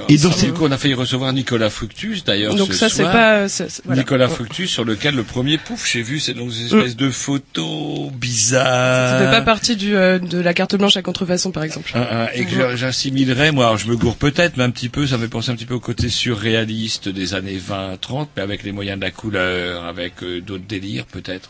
Et 0.10 0.18
donc, 0.18 0.38
du 0.40 0.52
coup, 0.54 0.66
on 0.66 0.72
a 0.72 0.78
failli 0.78 0.94
recevoir 0.94 1.32
Nicolas 1.34 1.70
Fructus 1.70 2.24
d'ailleurs. 2.24 2.56
Donc 2.56 2.68
ce 2.70 2.74
ça, 2.74 2.90
c'est 2.90 3.04
soir. 3.04 3.12
pas- 3.12 3.50
c'est- 3.50 3.70
c'est- 3.70 3.82
voilà. 3.86 4.02
Nicolas. 4.02 4.28
Fructus 4.30 4.70
sur 4.70 4.84
lequel 4.86 5.16
le 5.16 5.24
premier 5.24 5.58
pouf, 5.58 5.90
j'ai 5.92 6.02
vu, 6.02 6.20
c'est 6.20 6.34
donc 6.34 6.52
une 6.56 6.66
espèce 6.66 6.96
de 6.96 7.10
photo 7.10 8.12
bizarre. 8.12 9.20
Ça 9.20 9.26
fait 9.26 9.32
pas 9.32 9.42
partie 9.42 9.76
du, 9.76 9.96
euh, 9.96 10.20
de 10.20 10.40
la 10.40 10.54
carte 10.54 10.76
blanche 10.76 10.98
à 10.98 11.02
contrefaçon, 11.02 11.52
par 11.52 11.64
exemple. 11.64 11.92
Un- 11.96 12.02
un- 12.02 12.28
et 12.34 12.46
que 12.46 12.56
j'a- 12.56 12.76
j'assimilerais, 12.76 13.52
moi, 13.52 13.66
alors 13.66 13.78
je 13.78 13.88
me 13.88 13.96
gourre 13.96 14.16
peut-être, 14.16 14.58
mais 14.58 14.64
un 14.64 14.70
petit 14.72 14.90
peu, 14.90 15.08
ça 15.08 15.18
me 15.18 15.24
fait 15.24 15.30
penser 15.30 15.52
un 15.52 15.56
petit 15.56 15.66
peu 15.66 15.74
au 15.76 15.80
côté 15.80 16.10
surréaliste 16.10 17.10
des 17.10 17.34
années 17.34 17.58
20-30, 17.58 18.30
mais 18.36 18.42
avec 18.44 18.64
les 18.64 18.72
moyens 18.72 19.00
de 19.00 19.04
la 19.06 19.12
couleur, 19.12 19.84
avec 19.86 20.24
euh, 20.24 20.42
d'autres 20.42 20.66
délires 20.68 21.06
peut-être. 21.06 21.50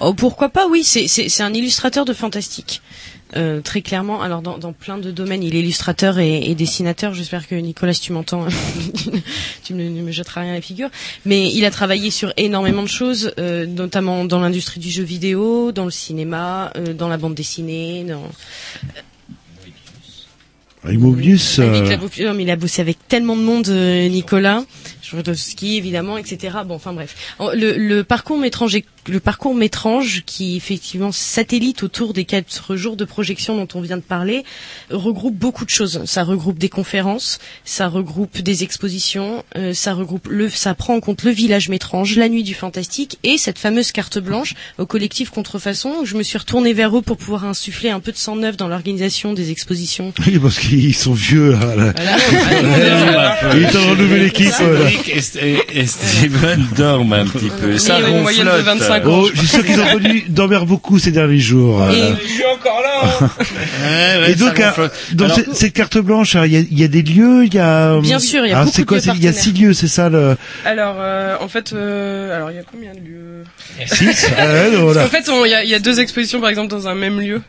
Oh, 0.00 0.12
pourquoi 0.12 0.48
pas 0.48 0.66
Oui, 0.68 0.82
c'est 0.84 1.06
c'est 1.06 1.28
c'est 1.28 1.42
un 1.44 1.54
illustrateur 1.54 2.04
de 2.04 2.12
fantastique. 2.12 2.82
Euh, 3.36 3.60
très 3.60 3.82
clairement, 3.82 4.22
alors 4.22 4.42
dans, 4.42 4.58
dans 4.58 4.72
plein 4.72 4.98
de 4.98 5.10
domaines, 5.10 5.42
il 5.42 5.56
est 5.56 5.60
illustrateur 5.60 6.18
et, 6.18 6.50
et 6.50 6.54
dessinateur. 6.54 7.14
J'espère 7.14 7.48
que 7.48 7.54
Nicolas, 7.54 7.94
tu 7.94 8.12
m'entends, 8.12 8.46
tu 9.64 9.74
ne, 9.74 9.88
ne 9.88 10.02
me 10.02 10.12
jetteras 10.12 10.42
rien 10.42 10.52
à 10.52 10.54
la 10.54 10.60
figure. 10.60 10.88
Mais 11.24 11.50
il 11.50 11.64
a 11.64 11.70
travaillé 11.70 12.10
sur 12.10 12.32
énormément 12.36 12.82
de 12.82 12.88
choses, 12.88 13.32
euh, 13.38 13.66
notamment 13.66 14.24
dans 14.24 14.40
l'industrie 14.40 14.80
du 14.80 14.90
jeu 14.90 15.02
vidéo, 15.02 15.72
dans 15.72 15.84
le 15.84 15.90
cinéma, 15.90 16.72
euh, 16.76 16.94
dans 16.94 17.08
la 17.08 17.16
bande 17.16 17.34
dessinée. 17.34 18.04
Dans... 18.04 18.22
Avec 21.60 21.82
euh, 21.82 21.88
la 21.90 21.96
bo- 21.96 22.08
non, 22.20 22.34
mais 22.34 22.42
il 22.42 22.50
a 22.50 22.56
bossé 22.56 22.82
avec 22.82 22.98
tellement 23.08 23.36
de 23.36 23.42
monde, 23.42 23.68
euh, 23.68 24.08
Nicolas. 24.08 24.64
Jodowski, 25.02 25.76
évidemment, 25.76 26.16
etc. 26.18 26.56
Bon, 26.66 26.74
enfin 26.74 26.92
bref. 26.92 27.14
Le, 27.54 27.76
le 27.76 28.04
parcours 28.04 28.38
métrange, 28.38 28.76
le 29.06 29.20
parcours 29.20 29.54
métrange 29.54 30.22
qui 30.24 30.56
effectivement 30.56 31.12
satellite 31.12 31.82
autour 31.82 32.14
des 32.14 32.24
quatre 32.24 32.74
jours 32.76 32.96
de 32.96 33.04
projection 33.04 33.56
dont 33.56 33.68
on 33.74 33.80
vient 33.82 33.98
de 33.98 34.02
parler, 34.02 34.44
regroupe 34.90 35.36
beaucoup 35.36 35.64
de 35.66 35.70
choses. 35.70 36.02
Ça 36.06 36.24
regroupe 36.24 36.58
des 36.58 36.70
conférences, 36.70 37.38
ça 37.64 37.88
regroupe 37.88 38.38
des 38.40 38.62
expositions, 38.62 39.44
euh, 39.56 39.74
ça 39.74 39.92
regroupe 39.92 40.26
le, 40.30 40.48
ça 40.48 40.74
prend 40.74 40.94
en 40.96 41.00
compte 41.00 41.22
le 41.22 41.30
village 41.30 41.68
métrange, 41.68 42.16
la 42.16 42.28
nuit 42.30 42.42
du 42.42 42.54
fantastique 42.54 43.18
et 43.24 43.36
cette 43.36 43.58
fameuse 43.58 43.92
carte 43.92 44.18
blanche 44.18 44.54
au 44.78 44.86
collectif 44.86 45.30
Contrefaçon. 45.30 46.04
Je 46.04 46.16
me 46.16 46.22
suis 46.22 46.38
retournée 46.38 46.72
vers 46.72 46.96
eux 46.96 47.02
pour 47.02 47.18
pouvoir 47.18 47.44
insuffler 47.44 47.90
un 47.90 48.00
peu 48.00 48.10
de 48.10 48.16
sang 48.16 48.36
neuf 48.36 48.56
dans 48.56 48.68
l'organisation 48.68 49.34
des 49.34 49.50
expositions. 49.50 50.12
Oui, 50.26 50.38
parce 50.38 50.58
qu'ils 50.78 50.94
sont 50.94 51.12
vieux. 51.12 51.52
Là, 51.52 51.74
là. 51.76 51.92
Voilà. 52.62 53.36
Ils 53.56 53.76
ont 53.78 53.90
renouvelé 53.90 54.20
l'équipe. 54.20 54.52
euh, 54.60 54.88
et, 55.74 55.86
Steven 55.86 56.66
dorment 56.76 57.12
un 57.14 57.26
petit 57.26 57.50
peu. 57.60 57.78
Ça 57.78 57.98
Oui, 58.02 58.10
une 58.10 58.22
moyenne 58.22 58.44
de 58.46 58.50
ronflotte. 58.50 58.78
25 58.78 59.06
ans. 59.06 59.20
Oh, 59.22 59.28
je 59.32 59.38
suis 59.38 59.46
sûr 59.48 59.64
qu'ils 59.64 59.80
ont 59.80 59.86
connu 59.92 60.24
dormir 60.28 60.66
beaucoup 60.66 60.98
ces 60.98 61.10
derniers 61.10 61.38
jours. 61.38 61.82
euh. 61.82 61.92
Je 62.22 62.28
suis 62.28 62.44
encore 62.44 62.80
là. 62.82 63.28
Ouais, 63.84 64.30
Et 64.30 64.34
donc, 64.34 64.60
dans 65.12 65.28
cette- 65.52 65.72
carte 65.74 65.98
blanche, 65.98 66.36
il 66.44 66.52
y 66.52 66.56
a, 66.56 66.60
il 66.60 66.78
y 66.80 66.84
a 66.84 66.88
des 66.88 67.02
lieux, 67.02 67.44
il 67.44 67.52
y 67.54 67.58
a. 67.58 67.98
Bien 68.00 68.18
sûr, 68.18 68.44
il 68.46 68.50
y 68.50 68.52
a 68.52 68.60
Ah, 68.60 68.64
beaucoup 68.64 68.84
quoi 68.84 68.98
Il 68.98 69.22
y 69.24 69.28
a 69.28 69.32
six 69.32 69.52
lieux, 69.52 69.72
c'est 69.74 69.88
ça 69.88 70.08
le. 70.08 70.36
Alors, 70.64 70.96
euh, 70.98 71.36
en 71.40 71.48
fait, 71.48 71.72
euh, 71.72 72.34
alors 72.34 72.50
il 72.50 72.56
y 72.56 72.60
a 72.60 72.62
combien 72.62 72.92
de 72.92 73.00
lieux? 73.00 73.44
Six. 73.86 74.26
Ah. 74.38 75.04
En 75.04 75.08
fait, 75.08 75.28
il 75.64 75.68
y 75.70 75.74
a 75.74 75.78
deux 75.78 76.00
expositions, 76.00 76.40
par 76.40 76.48
exemple, 76.50 76.68
dans 76.70 76.88
un 76.88 76.94
même 76.94 77.20
lieu. 77.20 77.40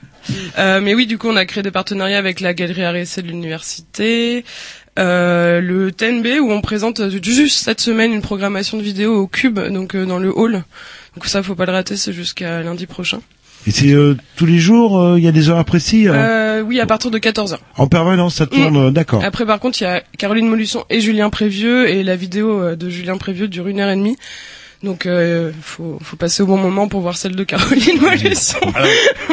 Euh, 0.57 0.81
mais 0.81 0.93
oui, 0.93 1.05
du 1.07 1.17
coup, 1.17 1.27
on 1.29 1.35
a 1.35 1.45
créé 1.45 1.63
des 1.63 1.71
partenariats 1.71 2.17
avec 2.17 2.39
la 2.39 2.53
galerie 2.53 2.85
RSC 2.85 3.21
de 3.21 3.27
l'université, 3.27 4.43
euh, 4.97 5.59
le 5.61 5.91
TNB, 5.91 6.39
où 6.41 6.51
on 6.51 6.61
présente 6.61 6.99
euh, 6.99 7.09
juste 7.21 7.63
cette 7.63 7.81
semaine 7.81 8.13
une 8.13 8.21
programmation 8.21 8.77
de 8.77 8.83
vidéos 8.83 9.15
au 9.15 9.27
Cube, 9.27 9.59
donc 9.59 9.95
euh, 9.95 10.05
dans 10.05 10.19
le 10.19 10.31
hall. 10.35 10.63
Donc 11.15 11.25
ça, 11.25 11.43
faut 11.43 11.55
pas 11.55 11.65
le 11.65 11.71
rater, 11.73 11.95
c'est 11.97 12.13
jusqu'à 12.13 12.61
lundi 12.61 12.85
prochain. 12.85 13.19
Et 13.67 13.71
c'est 13.71 13.91
euh, 13.93 14.15
tous 14.35 14.45
les 14.45 14.59
jours, 14.59 14.99
euh, 15.01 15.17
il 15.17 15.23
y 15.23 15.27
a 15.27 15.31
des 15.31 15.49
heures 15.49 15.63
précis. 15.65 16.07
hein 16.07 16.13
Euh, 16.13 16.61
oui, 16.61 16.79
à 16.79 16.85
partir 16.85 17.09
de 17.11 17.17
14h. 17.17 17.57
En 17.77 17.87
permanence, 17.87 18.35
ça 18.35 18.45
tourne. 18.45 18.77
euh, 18.77 18.91
D'accord. 18.91 19.23
Après, 19.23 19.45
par 19.45 19.59
contre, 19.59 19.81
il 19.81 19.85
y 19.85 19.87
a 19.87 20.03
Caroline 20.17 20.47
Molusson 20.47 20.83
et 20.89 21.01
Julien 21.01 21.29
Prévieux, 21.29 21.89
et 21.89 22.03
la 22.03 22.15
vidéo 22.15 22.75
de 22.75 22.89
Julien 22.89 23.17
Prévieux 23.17 23.47
dure 23.47 23.67
une 23.67 23.79
heure 23.79 23.89
et 23.89 23.95
demie. 23.95 24.17
Donc, 24.85 25.05
euh, 25.07 25.51
faut, 25.61 25.97
faut 26.01 26.15
passer 26.15 26.43
au 26.43 26.45
bon 26.45 26.57
moment 26.57 26.87
pour 26.87 27.01
voir 27.01 27.17
celle 27.17 27.35
de 27.35 27.43
Caroline 27.43 27.99
Molusson. 27.99 28.59
Alors, 28.75 28.87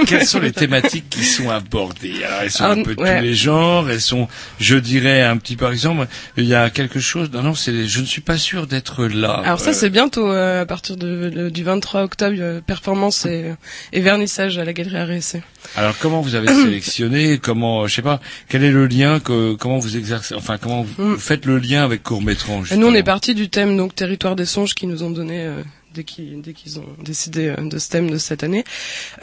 quelles 0.06 0.26
sont 0.26 0.40
les 0.40 0.50
thématiques 0.62 1.08
qui 1.10 1.24
sont 1.24 1.50
abordées? 1.50 2.14
Alors, 2.26 2.40
elles 2.42 2.50
sont 2.50 2.64
Ah, 2.64 2.70
un 2.70 2.82
peu 2.82 2.94
de 2.96 3.00
ouais. 3.02 3.18
tous 3.18 3.22
les 3.22 3.34
genres. 3.34 3.88
Elles 3.90 4.00
sont, 4.00 4.28
je 4.58 4.76
dirais, 4.76 5.22
un 5.22 5.36
petit 5.36 5.56
par 5.56 5.70
exemple, 5.70 6.06
il 6.36 6.44
y 6.46 6.54
a 6.54 6.70
quelque 6.70 6.98
chose. 7.00 7.30
Non, 7.32 7.42
non, 7.42 7.54
c'est. 7.54 7.86
Je 7.86 8.00
ne 8.00 8.06
suis 8.06 8.22
pas 8.22 8.38
sûr 8.38 8.66
d'être 8.66 9.04
là. 9.04 9.42
Alors 9.44 9.60
ça 9.60 9.70
Euh, 9.70 9.74
c'est 9.74 9.90
bientôt 9.90 10.30
euh, 10.32 10.62
à 10.62 10.66
partir 10.66 10.96
de, 10.96 11.30
le- 11.34 11.50
du 11.50 11.62
23 11.62 12.02
octobre 12.02 12.36
euh, 12.40 12.60
performance 12.60 13.26
et, 13.26 13.52
et 13.92 14.00
vernissage 14.00 14.56
à 14.58 14.64
la 14.64 14.72
galerie 14.72 15.18
RSC. 15.18 15.42
Alors, 15.76 15.94
comment 15.98 16.20
vous 16.22 16.34
avez 16.34 16.48
sélectionné 16.64 17.38
Comment, 17.38 17.86
je 17.86 17.94
sais 17.94 18.02
pas, 18.02 18.20
quel 18.48 18.64
est 18.64 18.70
le 18.72 18.86
lien 18.86 19.20
que, 19.20 19.54
Comment 19.54 19.78
vous 19.78 19.96
exercez 19.96 20.34
Enfin, 20.34 20.56
comment 20.58 20.82
vous, 20.82 20.92
Mm. 21.02 21.12
vous 21.14 21.20
faites 21.20 21.44
le 21.46 21.58
lien 21.58 21.84
avec 21.84 22.00
Et 22.70 22.76
nous 22.76 22.86
on 22.86 22.94
est 22.94 23.02
parti 23.02 23.34
du 23.34 23.48
thème 23.48 23.76
donc 23.76 23.94
territoire 23.94 24.36
des 24.36 24.44
songes 24.46 24.74
qu'ils 24.74 24.88
nous 24.88 25.02
ont 25.02 25.10
donné 25.10 25.41
euh, 25.42 25.62
dès 25.94 26.04
qu'ils 26.04 26.78
ont 26.78 26.86
décidé 27.02 27.48
euh, 27.48 27.68
de 27.68 27.78
ce 27.78 27.88
thème 27.90 28.10
de 28.10 28.18
cette 28.18 28.42
année. 28.42 28.64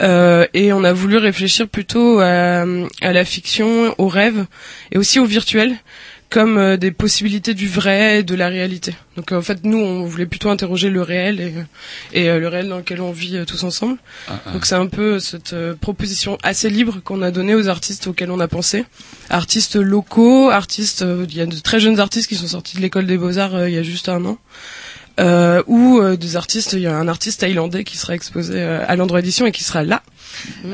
Euh, 0.00 0.46
et 0.54 0.72
on 0.72 0.84
a 0.84 0.92
voulu 0.92 1.16
réfléchir 1.16 1.68
plutôt 1.68 2.20
à, 2.20 2.64
à 3.00 3.12
la 3.12 3.24
fiction, 3.24 3.94
au 3.98 4.08
rêve 4.08 4.46
et 4.92 4.98
aussi 4.98 5.18
au 5.18 5.24
virtuel 5.24 5.76
comme 6.28 6.76
des 6.76 6.92
possibilités 6.92 7.54
du 7.54 7.66
vrai 7.66 8.20
et 8.20 8.22
de 8.22 8.36
la 8.36 8.46
réalité. 8.46 8.94
Donc 9.16 9.32
en 9.32 9.42
fait 9.42 9.64
nous 9.64 9.78
on 9.78 10.04
voulait 10.04 10.26
plutôt 10.26 10.48
interroger 10.48 10.88
le 10.88 11.02
réel 11.02 11.40
et, 11.40 11.52
et 12.12 12.28
le 12.38 12.46
réel 12.46 12.68
dans 12.68 12.76
lequel 12.76 13.00
on 13.00 13.10
vit 13.10 13.44
tous 13.48 13.64
ensemble. 13.64 13.96
Ah, 14.28 14.40
ah. 14.46 14.52
Donc 14.52 14.64
c'est 14.64 14.76
un 14.76 14.86
peu 14.86 15.18
cette 15.18 15.56
proposition 15.80 16.38
assez 16.44 16.70
libre 16.70 17.00
qu'on 17.02 17.20
a 17.22 17.32
donnée 17.32 17.56
aux 17.56 17.66
artistes 17.66 18.06
auxquels 18.06 18.30
on 18.30 18.38
a 18.38 18.46
pensé. 18.46 18.84
Artistes 19.28 19.74
locaux, 19.74 20.50
artistes, 20.50 21.04
il 21.28 21.34
y 21.36 21.40
a 21.40 21.46
de 21.46 21.58
très 21.58 21.80
jeunes 21.80 21.98
artistes 21.98 22.28
qui 22.28 22.36
sont 22.36 22.46
sortis 22.46 22.76
de 22.76 22.82
l'école 22.82 23.06
des 23.06 23.18
beaux-arts 23.18 23.66
il 23.66 23.74
y 23.74 23.78
a 23.78 23.82
juste 23.82 24.08
un 24.08 24.24
an. 24.24 24.38
Euh, 25.20 25.62
ou 25.66 26.00
euh, 26.00 26.16
des 26.16 26.36
artistes, 26.36 26.72
il 26.72 26.80
y 26.80 26.86
a 26.86 26.96
un 26.96 27.06
artiste 27.06 27.40
thaïlandais 27.40 27.84
qui 27.84 27.96
sera 27.98 28.14
exposé 28.14 28.54
euh, 28.56 28.82
à 28.88 28.96
l'endroit 28.96 29.18
édition 29.20 29.44
et 29.46 29.52
qui 29.52 29.62
sera 29.64 29.82
là 29.82 30.02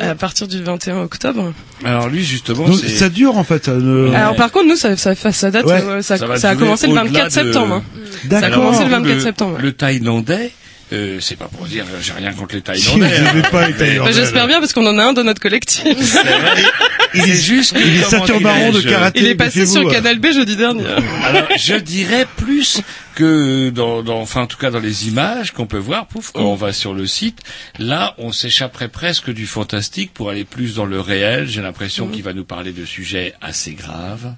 à 0.01 0.15
partir 0.15 0.47
du 0.47 0.63
21 0.63 0.99
octobre. 1.03 1.53
Alors 1.85 2.09
lui, 2.09 2.25
justement, 2.25 2.69
Donc, 2.69 2.79
ça 2.79 3.09
dure 3.09 3.37
en 3.39 3.45
fait. 3.45 3.69
Alors 3.69 4.37
par 4.37 4.53
contre 4.53 4.69
nous 4.69 4.77
ça, 4.77 4.97
ça, 4.97 5.15
ça 5.17 5.51
date, 5.51 5.67
Ouais. 5.67 5.83
euh, 5.83 6.03
ça, 6.03 6.17
Ça 6.39 6.51
a 6.51 6.55
commencé 6.57 6.87
le 6.87 6.93
au-delà 6.93 7.05
24 7.05 7.25
de- 7.27 7.31
septembre. 7.33 7.75
hein. 7.75 7.83
Ça 8.31 8.47
a 8.47 8.51
commencé 8.51 8.81
le 8.85 8.87
Alors, 8.95 9.01
24 9.03 9.21
septembre. 9.21 9.59
Le 9.61 9.73
Thaïlandais, 9.73 10.53
euh, 10.93 11.19
c'est 11.21 11.37
pas 11.37 11.47
pour 11.49 11.67
dire, 11.67 11.85
j'ai 12.01 12.13
rien 12.13 12.33
contre 12.33 12.55
les 12.55 12.61
Thaïlandais. 12.69 13.09
les 13.35 13.43
Bah, 13.51 13.67
Thaïlandais, 13.77 14.13
J'espère 14.13 14.47
bien 14.47 14.61
parce 14.61 14.73
qu'on 14.73 14.87
en 14.87 14.97
a 14.99 15.05
un 15.07 15.13
dans 15.13 15.25
notre 15.25 15.41
collectif. 15.41 15.83
Il 17.15 17.23
est 17.23 17.35
juste 17.43 17.73
que, 17.75 17.81
Il 17.81 18.01
est 18.01 18.03
ceinture 18.05 18.41
marron 18.41 18.71
de 18.71 18.81
karaté. 18.83 19.21
Il 19.21 19.27
est 19.27 19.35
passé 19.35 19.67
sur. 19.67 19.91
Canal 19.91 20.19
B 20.19 20.27
jeudi 20.33 20.55
dernier. 20.57 20.85
Alors, 21.25 21.49
je 21.57 21.75
dirais 21.77 22.27
plus 22.37 22.81
que 23.17 23.71
dans, 23.71 24.03
dans 24.05 24.21
enfin 24.21 24.43
en 24.43 24.47
tout 24.47 24.59
cas 24.59 24.71
dans 24.71 24.79
les 24.79 25.09
images 25.09 25.51
qu'on 25.53 25.67
peut 25.67 25.77
voir, 25.79 26.07
pouf, 26.07 26.31
quand 26.33 26.45
on 26.45 26.55
va 26.55 26.73
sur 26.73 26.95
le 26.95 27.07
site, 27.07 27.41
là 27.81 28.15
on 28.19 28.31
s'échapperait 28.31 28.89
presque 28.89 29.31
du 29.33 29.47
fantastique 29.47 30.13
pour 30.15 30.31
aller 30.31 30.45
plus 30.45 30.77
dans 30.77 30.85
le 30.85 31.01
réel. 31.01 31.49
J'ai 31.49 31.63
l'impression 31.63 32.07
Mhm. 32.07 32.13
qu'il 32.13 32.23
va 32.23 32.33
nous 32.35 32.45
parler 32.45 32.73
de 32.73 32.85
sujets 32.85 33.35
assez 33.41 33.73
graves. 33.73 34.35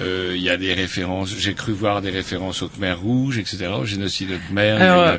Euh, 0.00 0.32
Il 0.34 0.42
y 0.42 0.48
a 0.48 0.56
des 0.56 0.72
références, 0.72 1.34
j'ai 1.38 1.52
cru 1.54 1.72
voir 1.72 2.00
des 2.00 2.10
références 2.10 2.62
au 2.62 2.68
Khmer 2.68 2.92
rouge, 2.92 3.36
etc., 3.38 3.66
au 3.78 3.84
génocide 3.84 4.30
de 4.30 4.36
Khmer. 4.48 4.78
Euh, 4.80 5.18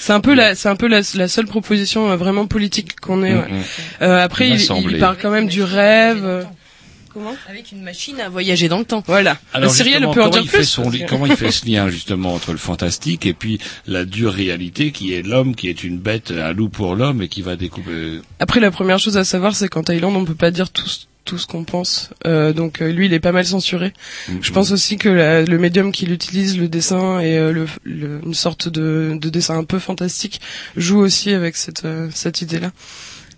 c'est 0.00 0.12
un 0.14 0.20
peu 0.20 0.34
la, 0.34 0.54
c'est 0.54 0.68
un 0.68 0.76
peu 0.76 0.88
la, 0.88 1.00
la 1.14 1.28
seule 1.28 1.46
proposition 1.46 2.10
euh, 2.10 2.16
vraiment 2.16 2.46
politique 2.46 2.98
qu'on 2.98 3.22
ait. 3.22 3.34
ouais. 3.34 3.44
Euh, 4.02 4.24
après, 4.24 4.48
Il 4.48 4.60
il 4.90 4.98
parle 4.98 5.16
quand 5.20 5.30
même 5.30 5.46
du 5.48 5.62
rêve. 5.62 6.46
Comment 7.18 7.36
Avec 7.48 7.72
une 7.72 7.82
machine 7.82 8.20
à 8.20 8.28
voyager 8.28 8.68
dans 8.68 8.78
le 8.78 8.84
temps. 8.84 9.02
Voilà. 9.06 9.38
Alors 9.52 9.72
justement, 9.72 10.12
peut 10.14 10.20
en 10.22 10.30
comment 10.30 10.30
dire 10.30 10.42
il 10.44 10.48
fait 10.48 10.58
plus. 10.58 10.64
son 10.66 10.90
comment 11.08 11.26
il 11.26 11.36
fait 11.36 11.50
ce 11.50 11.66
lien 11.66 11.88
justement 11.88 12.32
entre 12.34 12.52
le 12.52 12.58
fantastique 12.58 13.26
et 13.26 13.34
puis 13.34 13.58
la 13.86 14.04
dure 14.04 14.32
réalité 14.32 14.92
qui 14.92 15.12
est 15.14 15.22
l'homme 15.22 15.54
qui 15.56 15.68
est 15.68 15.82
une 15.82 15.98
bête, 15.98 16.30
un 16.30 16.52
loup 16.52 16.68
pour 16.68 16.94
l'homme 16.94 17.22
et 17.22 17.28
qui 17.28 17.42
va 17.42 17.56
découper. 17.56 18.20
Après, 18.38 18.60
la 18.60 18.70
première 18.70 18.98
chose 19.00 19.16
à 19.16 19.24
savoir, 19.24 19.56
c'est 19.56 19.68
qu'en 19.68 19.82
Thaïlande, 19.82 20.14
on 20.16 20.24
peut 20.24 20.34
pas 20.34 20.50
dire 20.52 20.70
tout, 20.70 20.86
ce- 20.88 21.06
tout 21.24 21.38
ce 21.38 21.46
qu'on 21.46 21.64
pense. 21.64 22.10
Euh, 22.26 22.52
donc, 22.52 22.80
euh, 22.80 22.90
lui, 22.92 23.06
il 23.06 23.12
est 23.12 23.20
pas 23.20 23.32
mal 23.32 23.44
censuré. 23.44 23.92
Mhm. 24.28 24.38
Je 24.40 24.52
pense 24.52 24.70
aussi 24.70 24.96
que 24.96 25.08
la- 25.08 25.42
le 25.42 25.58
médium 25.58 25.90
qu'il 25.92 26.12
utilise, 26.12 26.56
le 26.56 26.68
dessin 26.68 27.20
et 27.20 27.36
euh, 27.36 27.52
le, 27.52 27.66
le- 27.84 28.20
une 28.24 28.32
sorte 28.34 28.68
de, 28.68 29.18
de 29.20 29.28
dessin 29.28 29.58
un 29.58 29.64
peu 29.64 29.78
fantastique, 29.78 30.40
joue 30.76 30.98
aussi 31.00 31.30
avec 31.34 31.56
cette, 31.56 31.84
euh, 31.84 32.08
cette 32.14 32.40
idée-là. 32.42 32.70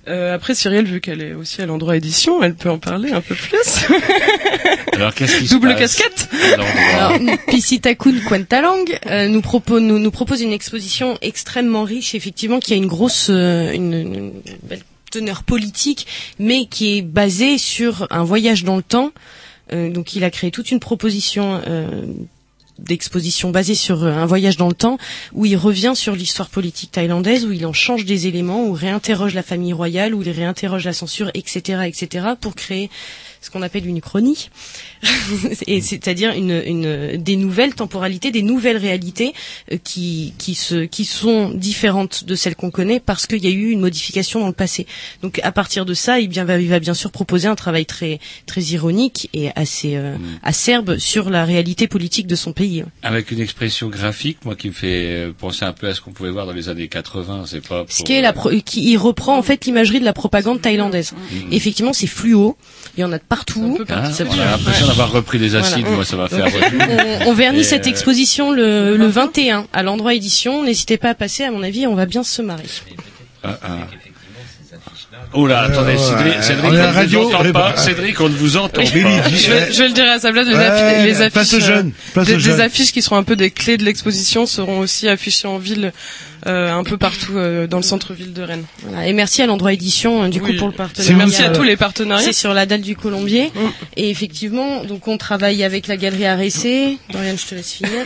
Euh, 0.08 0.34
après, 0.34 0.54
Cyrielle, 0.54 0.86
vu 0.86 1.00
qu'elle 1.00 1.22
est 1.22 1.34
aussi 1.34 1.60
à 1.60 1.66
l'endroit 1.66 1.96
édition, 1.96 2.42
elle 2.42 2.54
peut 2.54 2.70
en 2.70 2.78
parler 2.78 3.12
un 3.12 3.20
peu 3.20 3.34
plus. 3.34 3.86
Alors 4.92 5.14
qu'est-ce 5.14 5.38
qui 5.38 5.46
se 5.46 5.54
Double 5.54 5.74
passe 5.74 5.96
casquette. 5.96 6.28
Alors, 6.54 7.18
Piscitakun 7.46 8.20
Kwentalang 8.26 8.84
euh, 9.06 9.28
nous 9.28 9.42
propose 9.42 9.82
nous, 9.82 9.98
nous 9.98 10.10
propose 10.10 10.40
une 10.40 10.52
exposition 10.52 11.18
extrêmement 11.20 11.84
riche, 11.84 12.14
effectivement, 12.14 12.60
qui 12.60 12.72
a 12.72 12.76
une 12.76 12.86
grosse 12.86 13.28
euh, 13.30 13.72
une, 13.72 13.92
une 13.92 14.32
belle 14.62 14.82
teneur 15.10 15.42
politique, 15.42 16.06
mais 16.38 16.66
qui 16.66 16.98
est 16.98 17.02
basée 17.02 17.58
sur 17.58 18.06
un 18.10 18.24
voyage 18.24 18.64
dans 18.64 18.76
le 18.76 18.82
temps. 18.82 19.12
Euh, 19.72 19.90
donc, 19.90 20.14
il 20.14 20.24
a 20.24 20.30
créé 20.30 20.50
toute 20.50 20.70
une 20.70 20.80
proposition. 20.80 21.60
Euh, 21.66 22.06
d'exposition 22.84 23.50
basée 23.50 23.74
sur 23.74 24.02
euh, 24.04 24.12
un 24.12 24.26
voyage 24.26 24.56
dans 24.56 24.68
le 24.68 24.74
temps 24.74 24.98
où 25.32 25.46
il 25.46 25.56
revient 25.56 25.92
sur 25.94 26.14
l'histoire 26.14 26.48
politique 26.48 26.92
thaïlandaise 26.92 27.44
où 27.46 27.52
il 27.52 27.66
en 27.66 27.72
change 27.72 28.04
des 28.04 28.26
éléments 28.26 28.66
où 28.66 28.76
il 28.76 28.80
réinterroge 28.80 29.34
la 29.34 29.42
famille 29.42 29.72
royale 29.72 30.14
où 30.14 30.22
il 30.22 30.30
réinterroge 30.30 30.84
la 30.84 30.92
censure 30.92 31.30
etc 31.34 31.82
etc 31.86 32.26
pour 32.40 32.54
créer 32.54 32.90
ce 33.40 33.50
qu'on 33.50 33.62
appelle 33.62 33.86
une 33.86 34.00
chronie 34.00 34.50
et 35.66 35.80
c'est-à-dire 35.80 36.32
une, 36.32 36.62
une 36.66 37.16
des 37.16 37.36
nouvelles 37.36 37.74
temporalités, 37.74 38.30
des 38.30 38.42
nouvelles 38.42 38.76
réalités 38.76 39.32
euh, 39.72 39.76
qui 39.82 40.34
qui 40.38 40.54
se 40.54 40.84
qui 40.84 41.04
sont 41.04 41.50
différentes 41.50 42.24
de 42.24 42.34
celles 42.34 42.56
qu'on 42.56 42.70
connaît 42.70 43.00
parce 43.00 43.26
qu'il 43.26 43.42
y 43.44 43.46
a 43.46 43.50
eu 43.50 43.70
une 43.70 43.80
modification 43.80 44.40
dans 44.40 44.46
le 44.46 44.52
passé. 44.52 44.86
Donc 45.22 45.40
à 45.42 45.52
partir 45.52 45.84
de 45.86 45.94
ça, 45.94 46.20
il, 46.20 46.28
bien, 46.28 46.44
va, 46.44 46.58
il 46.58 46.68
va 46.68 46.80
bien 46.80 46.94
sûr 46.94 47.10
proposer 47.10 47.48
un 47.48 47.54
travail 47.56 47.86
très 47.86 48.20
très 48.46 48.60
ironique 48.62 49.28
et 49.32 49.50
assez 49.56 49.96
euh, 49.96 50.16
acerbe 50.42 50.98
sur 50.98 51.30
la 51.30 51.44
réalité 51.44 51.88
politique 51.88 52.26
de 52.26 52.36
son 52.36 52.52
pays. 52.52 52.84
Avec 53.02 53.30
une 53.30 53.40
expression 53.40 53.88
graphique, 53.88 54.38
moi 54.44 54.54
qui 54.54 54.68
me 54.68 54.72
fait 54.74 55.06
euh, 55.06 55.32
penser 55.32 55.64
un 55.64 55.72
peu 55.72 55.88
à 55.88 55.94
ce 55.94 56.00
qu'on 56.00 56.12
pouvait 56.12 56.30
voir 56.30 56.46
dans 56.46 56.52
les 56.52 56.68
années 56.68 56.88
80, 56.88 57.44
c'est 57.46 57.66
pas 57.66 57.84
pour... 57.84 57.92
Ce 57.92 58.02
qui 58.02 58.12
est 58.12 58.20
la 58.22 58.32
pro- 58.32 58.50
qui 58.64 58.90
il 58.90 58.96
reprend 58.98 59.38
en 59.38 59.42
fait 59.42 59.64
l'imagerie 59.64 60.00
de 60.00 60.04
la 60.04 60.12
propagande 60.12 60.60
thaïlandaise. 60.60 61.12
Mhm. 61.12 61.52
Effectivement, 61.52 61.92
c'est 61.92 62.06
fluo, 62.06 62.56
il 62.96 63.00
y 63.00 63.04
en 63.04 63.12
a 63.12 63.18
de 63.18 63.22
partout. 63.24 63.76
Hein, 63.88 64.10
Ça 64.12 64.24
d'avoir 64.90 65.12
repris 65.12 65.38
des 65.38 65.54
acides, 65.56 65.80
Voilà. 65.80 65.96
moi 65.96 66.04
ça 66.04 66.16
va 66.16 66.28
faire 66.28 66.46
on, 67.26 67.30
on 67.30 67.32
vernit 67.32 67.60
Et, 67.60 67.64
cette 67.64 67.86
euh, 67.86 67.90
exposition 67.90 68.50
le, 68.50 68.96
le 68.96 69.06
21 69.06 69.66
à 69.72 69.82
l'endroit 69.82 70.14
édition. 70.14 70.62
N'hésitez 70.64 70.96
pas 70.96 71.10
à 71.10 71.14
passer, 71.14 71.44
à 71.44 71.50
mon 71.50 71.62
avis, 71.62 71.86
on 71.86 71.94
va 71.94 72.06
bien 72.06 72.22
se 72.22 72.42
marrer. 72.42 72.64
Ah, 73.42 73.58
ah. 73.62 73.68
Oh 75.32 75.46
là, 75.46 75.60
attendez, 75.62 75.92
ouais, 75.92 75.98
Cédric. 75.98 76.42
Cédric, 76.42 76.70
On 76.72 76.92
radio, 76.92 77.22
vous 77.28 77.34
entend 77.34 77.52
pas. 77.52 77.76
Cédric, 77.76 78.20
on 78.20 78.28
ne 78.28 78.34
vous 78.34 78.56
entend 78.56 78.82
pas. 78.82 78.84
je, 78.84 79.78
vais, 79.78 79.88
le 79.88 79.92
dire 79.94 80.10
à 80.10 80.18
sa 80.18 80.32
place, 80.32 80.46
les, 80.48 81.06
les 81.06 81.22
affiches, 81.22 81.68
euh, 81.68 81.82
place 82.12 82.26
des, 82.28 82.60
affiches 82.60 82.92
qui 82.92 83.00
seront 83.00 83.16
un 83.16 83.22
peu 83.22 83.36
des 83.36 83.50
clés 83.50 83.76
de 83.76 83.84
l'exposition 83.84 84.46
seront 84.46 84.80
aussi 84.80 85.08
affichées 85.08 85.46
en 85.46 85.58
ville, 85.58 85.86
euh, 85.86 85.90
un 86.46 86.84
peu 86.84 86.96
partout 86.96 87.36
euh, 87.36 87.66
dans 87.66 87.76
le 87.76 87.82
centre-ville 87.82 88.32
de 88.32 88.42
Rennes. 88.42 88.64
Voilà. 88.82 89.06
Et 89.06 89.12
merci 89.12 89.42
à 89.42 89.46
l'endroit 89.46 89.72
édition, 89.72 90.24
euh, 90.24 90.28
du 90.28 90.40
coup, 90.40 90.52
pour 90.58 90.68
le 90.68 90.74
partenariat. 90.74 91.16
Merci 91.16 91.42
à 91.42 91.50
tous 91.50 91.62
les 91.62 91.76
partenariats. 91.76 92.24
C'est 92.24 92.32
sur 92.32 92.54
la 92.54 92.66
dalle 92.66 92.80
du 92.80 92.96
Colombier. 92.96 93.50
Et 93.96 94.10
effectivement, 94.10 94.84
donc 94.84 95.08
on 95.08 95.18
travaille 95.18 95.62
avec 95.62 95.86
la 95.86 95.96
galerie 95.96 96.28
RSC. 96.28 96.98
Dorian, 97.12 97.34
je 97.36 97.46
te 97.46 97.54
laisse 97.54 97.72
finir. 97.72 97.92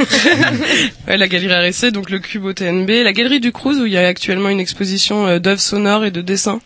Ouais, 1.07 1.17
la 1.17 1.29
galerie 1.29 1.69
RSC, 1.71 1.91
donc 1.91 2.11
le 2.11 2.19
Cube 2.19 2.45
au 2.45 2.53
TNB, 2.53 2.89
la 3.05 3.13
galerie 3.13 3.41
du 3.41 3.53
Cruz 3.53 3.81
où 3.81 3.87
il 3.87 3.93
y 3.93 3.97
a 3.99 4.07
actuellement 4.07 4.49
une 4.49 4.61
exposition 4.61 5.27
euh, 5.27 5.39
d'œuvres 5.39 5.61
sonores 5.61 6.05
et 6.05 6.11
de 6.11 6.21
dessins, 6.23 6.61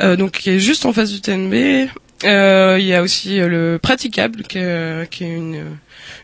euh, 0.00 0.16
donc 0.16 0.32
qui 0.32 0.50
est 0.50 0.58
juste 0.60 0.86
en 0.86 0.92
face 0.92 1.10
du 1.10 1.20
TNB. 1.20 1.88
Euh, 2.24 2.76
il 2.80 2.86
y 2.86 2.94
a 2.94 3.02
aussi 3.02 3.38
euh, 3.40 3.48
le 3.48 3.78
Praticable, 3.80 4.42
qui 4.44 4.58
est, 4.58 5.10
qui 5.10 5.24
est 5.24 5.34
une, 5.34 5.54
euh, 5.56 5.64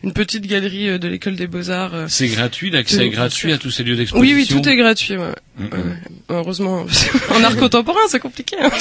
une 0.03 0.13
petite 0.13 0.45
galerie 0.47 0.89
euh, 0.89 0.97
de 0.97 1.07
l'école 1.07 1.35
des 1.35 1.47
beaux-arts. 1.47 1.93
euh. 1.93 2.05
C'est 2.07 2.27
gratuit, 2.27 2.69
l'accès 2.71 3.05
est 3.05 3.09
gratuit 3.09 3.51
à 3.53 3.57
tous 3.57 3.71
ces 3.71 3.83
lieux 3.83 3.91
Oui, 3.93 3.97
d'exposition. 3.99 4.35
oui, 4.37 4.47
tout 4.47 4.69
est 4.69 4.75
gratuit. 4.75 5.17
Ouais. 5.17 5.33
Heureusement, 6.29 6.85
en 7.35 7.43
art 7.43 7.55
contemporain, 7.57 7.99
c'est 8.07 8.19
compliqué. 8.19 8.55
hein. 8.61 8.69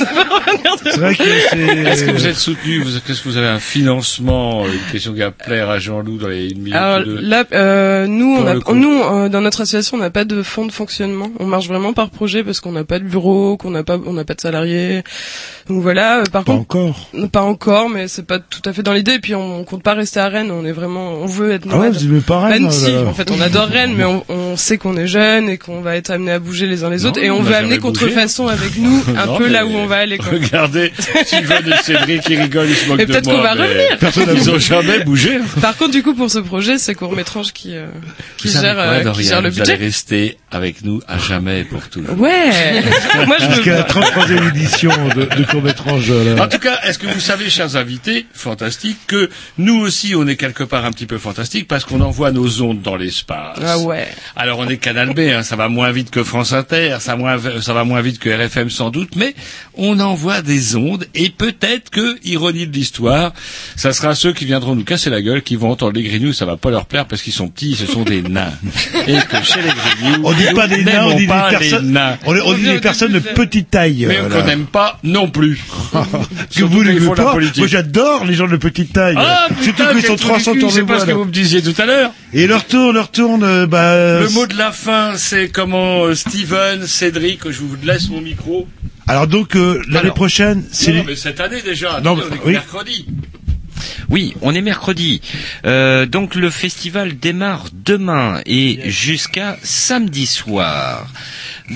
Que. 0.90 1.86
Est-ce 1.88 2.04
que 2.04 2.10
vous 2.12 2.26
êtes 2.26 2.36
soutenu 2.36 2.80
Est-ce 2.82 3.22
que 3.22 3.28
vous 3.28 3.36
avez 3.36 3.48
un 3.48 3.58
financement 3.58 4.66
Une 4.66 4.78
question 4.92 5.12
qui 5.12 5.20
va 5.20 5.30
plaire 5.30 5.68
à 5.70 5.78
Jean-Loup 5.78 6.18
dans 6.18 6.28
les 6.28 6.48
une 6.50 6.58
minute 6.58 6.74
Alors 6.74 7.04
deux. 7.04 7.20
là, 7.20 7.44
euh, 7.52 8.06
nous, 8.06 8.36
on 8.38 8.46
a, 8.46 8.54
nous, 8.74 9.02
euh, 9.02 9.28
dans 9.28 9.40
notre 9.40 9.60
association, 9.62 9.96
on 9.96 10.00
n'a 10.00 10.10
pas 10.10 10.24
de 10.24 10.42
fonds 10.42 10.66
de 10.66 10.72
fonctionnement. 10.72 11.30
On 11.38 11.46
marche 11.46 11.66
vraiment 11.68 11.92
par 11.92 12.10
projet 12.10 12.44
parce 12.44 12.60
qu'on 12.60 12.72
n'a 12.72 12.84
pas 12.84 12.98
de 12.98 13.04
bureau, 13.04 13.56
qu'on 13.56 13.70
n'a 13.70 13.82
pas, 13.84 13.98
on 14.06 14.12
n'a 14.12 14.24
pas 14.24 14.34
de 14.34 14.40
salariés. 14.40 15.02
Donc 15.68 15.82
voilà. 15.82 16.20
euh, 16.20 16.24
par 16.24 16.44
Pas 16.44 16.52
contre, 16.52 16.60
encore. 16.76 17.09
Pas 17.32 17.42
encore, 17.42 17.88
mais 17.90 18.08
c'est 18.08 18.26
pas 18.26 18.38
tout 18.38 18.62
à 18.64 18.72
fait 18.72 18.82
dans 18.82 18.92
l'idée. 18.92 19.12
Et 19.14 19.18
puis 19.18 19.34
on, 19.34 19.60
on 19.60 19.64
compte 19.64 19.82
pas 19.82 19.94
rester 19.94 20.20
à 20.20 20.28
Rennes. 20.28 20.50
On 20.50 20.64
est 20.64 20.72
vraiment, 20.72 21.14
on 21.14 21.26
veut 21.26 21.52
être 21.52 21.64
Ah 21.70 21.72
ouais, 21.74 21.86
nomade. 21.88 21.94
vous 21.94 22.04
aimez 22.06 22.20
pas 22.20 22.40
Rennes, 22.40 22.64
Bah, 22.66 22.70
si, 22.70 22.90
là, 22.92 23.02
là. 23.02 23.08
en 23.08 23.14
fait, 23.14 23.30
on 23.30 23.40
adore 23.40 23.66
Rennes, 23.68 23.94
mais 23.96 24.04
on, 24.04 24.24
on 24.28 24.56
sait 24.56 24.78
qu'on 24.78 24.96
est 24.96 25.06
jeune 25.06 25.48
et 25.48 25.58
qu'on 25.58 25.80
va 25.80 25.96
être 25.96 26.10
amené 26.10 26.32
à 26.32 26.38
bouger 26.38 26.66
les 26.66 26.84
uns 26.84 26.90
les 26.90 27.04
autres, 27.06 27.18
Non, 27.20 27.26
et 27.26 27.30
on 27.30 27.38
on 27.38 27.42
veut 27.42 27.54
amener 27.54 27.78
contrefaçon 27.78 28.48
avec 28.48 28.76
nous 28.78 29.02
un 29.16 29.26
Non, 29.26 29.36
peu 29.38 29.48
là 29.48 29.66
où 29.66 29.70
on 29.70 29.86
va 29.86 29.96
aller. 29.96 30.18
Quoi. 30.18 30.28
Regardez, 30.32 30.92
Sylvain 31.26 31.56
et 31.66 31.82
Cédric 31.82 32.22
qui 32.22 32.36
rigolent, 32.36 32.68
ils 32.68 32.76
se 32.76 32.86
moquent 32.88 32.98
Mais 32.98 33.06
de 33.06 33.12
peut-être 33.12 33.24
moi. 33.26 33.34
qu'on 33.36 33.42
va 33.42 33.52
revenir. 33.52 33.98
Personne 33.98 34.26
n'a 34.34 34.58
jamais 34.58 35.00
bougé. 35.04 35.38
Par 35.60 35.76
contre, 35.76 35.92
du 35.92 36.02
coup, 36.02 36.14
pour 36.14 36.30
ce 36.30 36.38
projet, 36.38 36.78
c'est 36.78 36.94
Court-Métrange 36.94 37.52
qui, 37.52 37.76
euh, 37.76 37.86
qui 38.36 38.48
savez 38.48 38.66
gère, 38.68 38.78
euh, 38.78 39.10
qui 39.12 39.24
gère 39.24 39.42
le 39.42 39.50
Vous 39.50 39.60
allez 39.60 39.72
budget. 39.72 39.84
rester 39.84 40.36
avec 40.50 40.84
nous 40.84 41.00
à 41.08 41.18
jamais 41.18 41.60
et 41.60 41.64
pour 41.64 41.88
toujours. 41.88 42.18
Ouais. 42.20 42.50
Moi, 43.26 43.36
je 43.40 43.46
veux 43.46 43.54
Jusqu'à 43.54 43.70
la 43.78 43.82
bien. 43.82 44.00
33e 44.02 44.48
édition 44.48 44.90
de, 45.16 45.22
de. 45.22 46.40
En 46.40 46.48
tout 46.48 46.58
cas, 46.58 46.78
est-ce 46.90 46.98
que 46.98 47.06
vous 47.06 47.20
savez, 47.20 47.48
chers 47.50 47.76
invités, 47.76 48.26
fantastiques, 48.32 48.98
que 49.06 49.30
nous 49.58 49.78
aussi, 49.80 50.14
on 50.16 50.26
est 50.26 50.36
quelque 50.36 50.64
part 50.64 50.84
un 50.84 50.90
petit 50.92 51.06
peu 51.06 51.18
fantastique 51.18 51.68
parce 51.68 51.84
qu'on 51.84 52.00
envoie 52.00 52.32
nos 52.32 52.62
ondes 52.62 52.82
dans 52.82 52.96
l'espace. 52.96 53.58
Ah 53.64 53.78
ouais. 53.78 54.08
Alors 54.36 54.58
on 54.58 54.68
est 54.68 54.76
Canal 54.76 55.14
B, 55.14 55.20
hein, 55.20 55.42
ça 55.42 55.56
va 55.56 55.68
moins 55.68 55.92
vite 55.92 56.10
que 56.10 56.24
France 56.24 56.52
Inter, 56.52 56.96
ça, 57.00 57.16
moins- 57.16 57.38
ça 57.60 57.72
va 57.72 57.84
moins 57.84 58.00
vite 58.00 58.18
que 58.18 58.28
RFM 58.28 58.70
sans 58.70 58.90
doute, 58.90 59.14
mais 59.16 59.34
on 59.74 60.00
envoie 60.00 60.42
des 60.42 60.76
ondes 60.76 61.06
et 61.14 61.30
peut-être 61.30 61.90
que, 61.90 62.18
ironie 62.24 62.66
de 62.66 62.72
l'histoire, 62.72 63.32
ça 63.76 63.92
sera 63.92 64.14
ceux 64.14 64.32
qui 64.32 64.44
viendront 64.44 64.74
nous 64.74 64.84
casser 64.84 65.10
la 65.10 65.22
gueule, 65.22 65.42
qui 65.42 65.56
vont 65.56 65.70
entendre 65.70 65.92
les 65.94 66.02
Grignoux, 66.02 66.32
ça 66.32 66.44
va 66.46 66.56
pas 66.56 66.70
leur 66.70 66.86
plaire 66.86 67.06
parce 67.06 67.22
qu'ils 67.22 67.32
sont 67.32 67.48
petits, 67.48 67.74
ce 67.76 67.86
sont 67.86 68.02
des 68.02 68.22
nains. 68.22 68.52
Et 69.06 69.16
que 69.18 69.42
chez 69.44 69.60
les 69.62 69.70
Grignoux, 69.70 70.22
On 70.24 70.32
dit 70.32 70.44
pas 70.54 70.66
des 70.68 70.84
nains, 70.84 71.04
on 71.06 71.10
dit 71.14 71.26
des 71.26 71.26
personnes, 71.26 71.92
nains. 71.92 72.18
on, 72.26 72.34
on 72.36 72.54
dit 72.54 72.64
des 72.64 72.80
personnes 72.80 73.12
de 73.12 73.18
petite 73.20 73.70
taille. 73.70 74.06
Mais 74.08 74.18
voilà. 74.18 74.40
qu'on 74.40 74.46
n'aime 74.46 74.66
pas 74.66 74.98
non 75.04 75.28
plus. 75.30 75.60
que 76.56 76.64
vous 76.82 77.14
pas. 77.14 77.34
Moi, 77.34 77.66
j'adore 77.66 78.24
les 78.24 78.34
gens 78.34 78.48
de 78.48 78.56
petite 78.56 78.92
taille. 78.92 79.16
Ah, 79.18 79.48
Surtout 79.60 79.82
qu'ils 79.92 80.02
sont 80.02 80.16
trou 80.16 80.36
du 80.36 80.42
300 80.42 80.52
cul, 80.52 80.60
tours 80.60 80.72
c'est 80.72 80.82
pas 80.84 81.00
ce 81.00 81.06
que 81.06 81.12
vous 81.12 81.24
me 81.24 81.30
disiez 81.30 81.62
tout 81.62 81.74
à 81.80 81.86
l'heure. 81.86 82.12
Et 82.32 82.46
leur 82.46 82.64
tourne, 82.66 82.94
leur 82.94 83.10
tourne, 83.10 83.44
euh, 83.44 83.66
bah... 83.66 84.20
Le 84.20 84.28
mot 84.30 84.46
de 84.46 84.56
la 84.56 84.72
fin, 84.72 85.16
c'est 85.16 85.48
comment 85.48 86.04
euh, 86.04 86.14
Steven, 86.14 86.86
Cédric, 86.86 87.50
je 87.50 87.60
vous 87.60 87.76
laisse 87.82 88.08
mon 88.08 88.20
micro. 88.20 88.68
Alors 89.06 89.26
donc, 89.26 89.56
euh, 89.56 89.82
l'année 89.88 90.10
prochaine, 90.10 90.64
c'est... 90.70 90.92
Non, 90.92 91.04
mais 91.06 91.16
cette 91.16 91.40
année 91.40 91.62
déjà, 91.62 92.00
Non, 92.00 92.16
on 92.44 92.48
est 92.48 92.52
mercredi. 92.52 93.06
Oui, 94.08 94.34
on 94.42 94.54
est 94.54 94.60
mercredi. 94.60 95.20
Euh, 95.64 96.06
donc 96.06 96.34
le 96.34 96.50
festival 96.50 97.18
démarre 97.18 97.66
demain 97.72 98.40
et 98.46 98.80
jusqu'à 98.90 99.56
samedi 99.62 100.26
soir. 100.26 101.06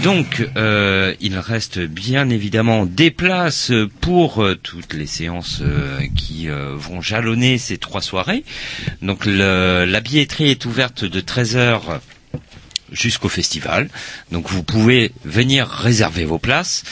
Donc 0.02 0.44
euh, 0.56 1.14
il 1.20 1.39
reste 1.39 1.78
bien 1.78 2.28
évidemment 2.28 2.85
des 2.85 3.10
places 3.12 3.70
pour 4.01 4.43
euh, 4.43 4.56
toutes 4.56 4.93
les 4.94 5.06
séances 5.06 5.59
euh, 5.62 6.01
qui 6.16 6.48
vont 6.48 7.01
jalonner 7.01 7.59
ces 7.59 7.78
trois 7.78 8.02
soirées. 8.02 8.44
Donc 9.02 9.24
le- 9.26 9.85
la 9.85 10.01
billetterie 10.01 10.51
est 10.51 10.64
ouverte 10.64 11.05
de 11.05 11.20
13h 11.20 12.01
jusqu'au 12.93 13.28
festival. 13.28 13.89
Donc 14.32 14.48
vous 14.51 14.62
pouvez 14.62 15.12
venir 15.24 15.68
réserver 15.68 16.24
vos 16.24 16.39
places. 16.39 16.85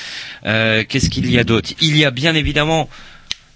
Qu'est-ce 0.45 1.11
qu'il 1.11 1.31
y 1.31 1.39
a 1.39 1.45
d'autre? 1.45 1.71
Il 1.81 1.97
y 1.97 2.05
a 2.05 2.11
bien 2.11 2.35
évidemment 2.35 2.89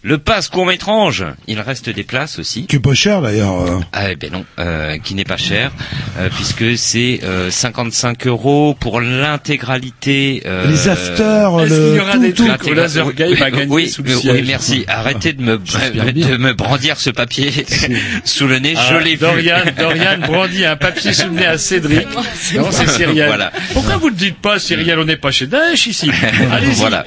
Le 0.09 0.19
passe 0.19 0.49
court 0.49 0.67
métrange, 0.67 1.25
il 1.49 1.59
reste 1.59 1.91
des 1.91 2.05
places 2.05 2.39
aussi. 2.39 2.67
Qui 2.67 2.77
est 2.77 2.79
pas 2.79 2.95
cher 2.95 3.23
d'ailleurs. 3.23 3.61
euh. 3.61 3.81
Ah 3.93 4.13
eh 4.13 4.15
ben 4.15 4.31
non, 4.31 4.45
euh, 4.61 4.99
qui 4.99 5.17
n'est 5.17 5.25
pas 5.25 5.37
cher, 5.37 5.73
euh, 6.21 6.29
puisque 6.33 6.79
c'est 6.79 7.19
euh, 7.25 7.51
55 7.51 8.25
euros 8.29 8.77
pour 8.79 9.01
l'intégralité. 9.01 10.43
euh, 10.47 10.71
Les 10.71 10.89
afters, 10.89 11.57
le 11.57 11.67
qu'il 11.67 11.97
y 11.97 12.01
aura 12.01 12.13
tout, 12.13 12.19
des 12.21 12.33
tout. 12.35 12.71
au 12.71 12.75
laser 12.75 13.13
game 13.15 13.35
oui, 13.69 13.89
sous 13.89 14.05
le 14.05 14.15
oui, 14.17 14.45
merci. 14.47 14.85
Arrêtez 14.87 15.33
de 15.33 15.43
me 15.43 15.57
de 15.59 16.37
me 16.37 16.53
brandir 16.53 16.99
ce 17.01 17.11
papier 17.11 17.51
sous 18.25 18.47
le 18.47 18.61
nez. 18.61 18.75
Ah, 18.77 18.87
je 18.93 18.97
l'ai 19.05 19.11
vu. 19.17 19.17
Dorian, 19.17 19.57
Dorian 19.77 20.19
brandit 20.21 20.65
un 20.67 20.77
papier 20.77 21.13
sous 21.15 21.27
le 21.27 21.35
nez 21.35 21.47
à 21.47 21.59
Cédric. 21.59 22.07
Non, 22.55 22.69
c'est 22.71 22.89
Cyrielle. 22.89 23.27
Voilà. 23.27 23.51
Pourquoi 23.73 23.97
vous 23.97 24.07
ne 24.07 24.11
le 24.13 24.17
dites 24.17 24.37
pas, 24.39 24.61
Cyrielle 24.61 25.01
On 25.01 25.05
n'est 25.05 25.17
pas 25.17 25.33
chez 25.33 25.47
Daesh 25.49 25.89
ici. 25.89 26.11
Allez-y. 26.53 26.75
Voilà. 26.75 27.05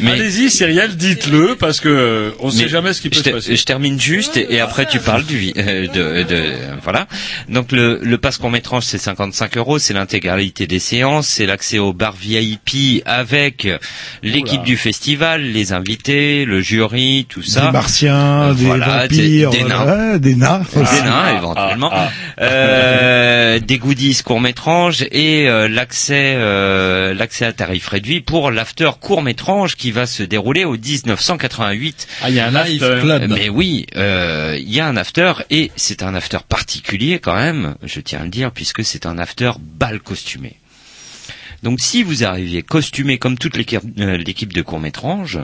Mais- 0.00 0.12
Allez-y, 0.12 0.50
Cyrielle, 0.50 0.96
dites-le 0.96 1.56
parce 1.56 1.80
que 1.80 1.88
euh, 1.88 2.30
on 2.40 2.46
ne 2.46 2.52
sait 2.52 2.62
Mais 2.64 2.68
jamais 2.68 2.92
ce 2.92 3.00
qui 3.02 3.10
peut 3.10 3.18
je, 3.18 3.22
se 3.24 3.30
passer. 3.30 3.56
je 3.56 3.64
termine 3.64 4.00
juste 4.00 4.36
et, 4.36 4.54
et 4.54 4.60
après 4.60 4.86
tu 4.86 4.98
parles 5.00 5.24
du 5.24 5.52
euh, 5.56 5.86
de, 5.88 6.22
de 6.22 6.52
voilà. 6.82 7.06
Donc 7.48 7.72
le, 7.72 7.98
le 8.02 8.18
passe 8.18 8.38
court 8.38 8.50
métrage 8.50 8.84
c'est 8.84 8.98
55 8.98 9.56
euros, 9.56 9.78
c'est 9.78 9.94
l'intégralité 9.94 10.66
des 10.66 10.78
séances, 10.78 11.26
c'est 11.28 11.46
l'accès 11.46 11.78
au 11.78 11.92
bar 11.92 12.14
VIP 12.18 13.02
avec 13.06 13.66
l'équipe 14.22 14.62
du 14.62 14.76
festival, 14.76 15.42
les 15.42 15.72
invités, 15.72 16.44
le 16.44 16.60
jury, 16.60 17.26
tout 17.28 17.42
ça. 17.42 17.66
Des 17.66 17.72
martiens, 17.72 18.42
Euh, 18.50 18.54
des 18.54 18.64
voilà, 18.64 19.02
vampires, 19.02 19.50
des, 19.50 19.58
des 19.58 19.64
nains. 19.64 20.12
ouais, 20.12 20.18
des 20.18 20.34
nains. 20.34 20.62
Des 20.74 21.02
nains, 21.02 21.36
éventuellement, 21.38 21.90
ah, 21.92 22.10
Euh, 22.40 23.58
des 23.60 23.78
goodies 23.78 24.18
court 24.24 24.40
métrage 24.40 25.06
et 25.10 25.48
euh, 25.48 25.68
l'accès 25.68 26.34
euh, 26.36 27.14
l'accès 27.14 27.44
à 27.46 27.52
tarif 27.52 27.88
réduit 27.88 28.20
pour 28.20 28.50
l'after 28.50 28.90
court 29.00 29.22
métrage 29.22 29.76
qui 29.76 29.90
va 29.90 30.06
se 30.06 30.22
dérouler 30.22 30.64
au 30.64 30.72
1988 30.76 32.06
Ah, 32.22 32.30
il 32.30 32.36
y 32.36 32.40
a 32.40 32.46
un 32.46 32.64
Live 32.64 32.82
after. 32.82 33.00
Club. 33.00 33.30
mais 33.30 33.48
oui, 33.48 33.86
euh, 33.96 34.56
il 34.58 34.72
y 34.72 34.80
a 34.80 34.86
un 34.86 34.96
after 34.96 35.32
et 35.50 35.70
c'est 35.76 36.02
un 36.02 36.14
after 36.14 36.38
particulier 36.48 37.18
quand 37.18 37.34
même, 37.34 37.76
je 37.82 38.00
tiens 38.00 38.20
à 38.20 38.24
le 38.24 38.30
dire, 38.30 38.50
puisque 38.50 38.84
c'est 38.84 39.06
un 39.06 39.18
after 39.18 39.52
bal 39.58 40.00
costumé. 40.00 40.56
Donc 41.62 41.80
si 41.80 42.02
vous 42.02 42.24
arrivez 42.24 42.62
costumé 42.62 43.18
comme 43.18 43.36
toute 43.36 43.56
l'équipe 43.56 43.82
euh, 44.00 44.18
de 44.18 44.62
court 44.62 44.78
métrage, 44.78 45.40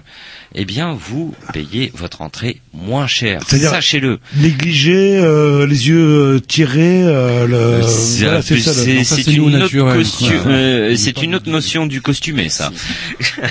eh 0.54 0.64
bien 0.64 0.92
vous 0.92 1.34
payez 1.52 1.90
votre 1.94 2.22
entrée 2.22 2.60
moins 2.72 3.06
cher. 3.06 3.42
Sachez-le. 3.48 4.20
Négligé, 4.36 5.16
euh, 5.16 5.66
les 5.66 5.88
yeux 5.88 6.34
euh, 6.36 6.40
tirés, 6.40 7.02
euh, 7.02 7.46
le... 7.46 7.82
C'est 7.86 8.24
voilà, 8.24 8.42
c'est 8.42 9.32
une, 9.32 9.62
autre 9.62 9.74
costu- 9.74 10.40
euh, 10.46 10.94
c'est 10.96 11.22
une 11.22 11.34
autre 11.34 11.50
notion 11.50 11.86
du 11.86 12.00
costumé, 12.00 12.48
ça. 12.48 12.70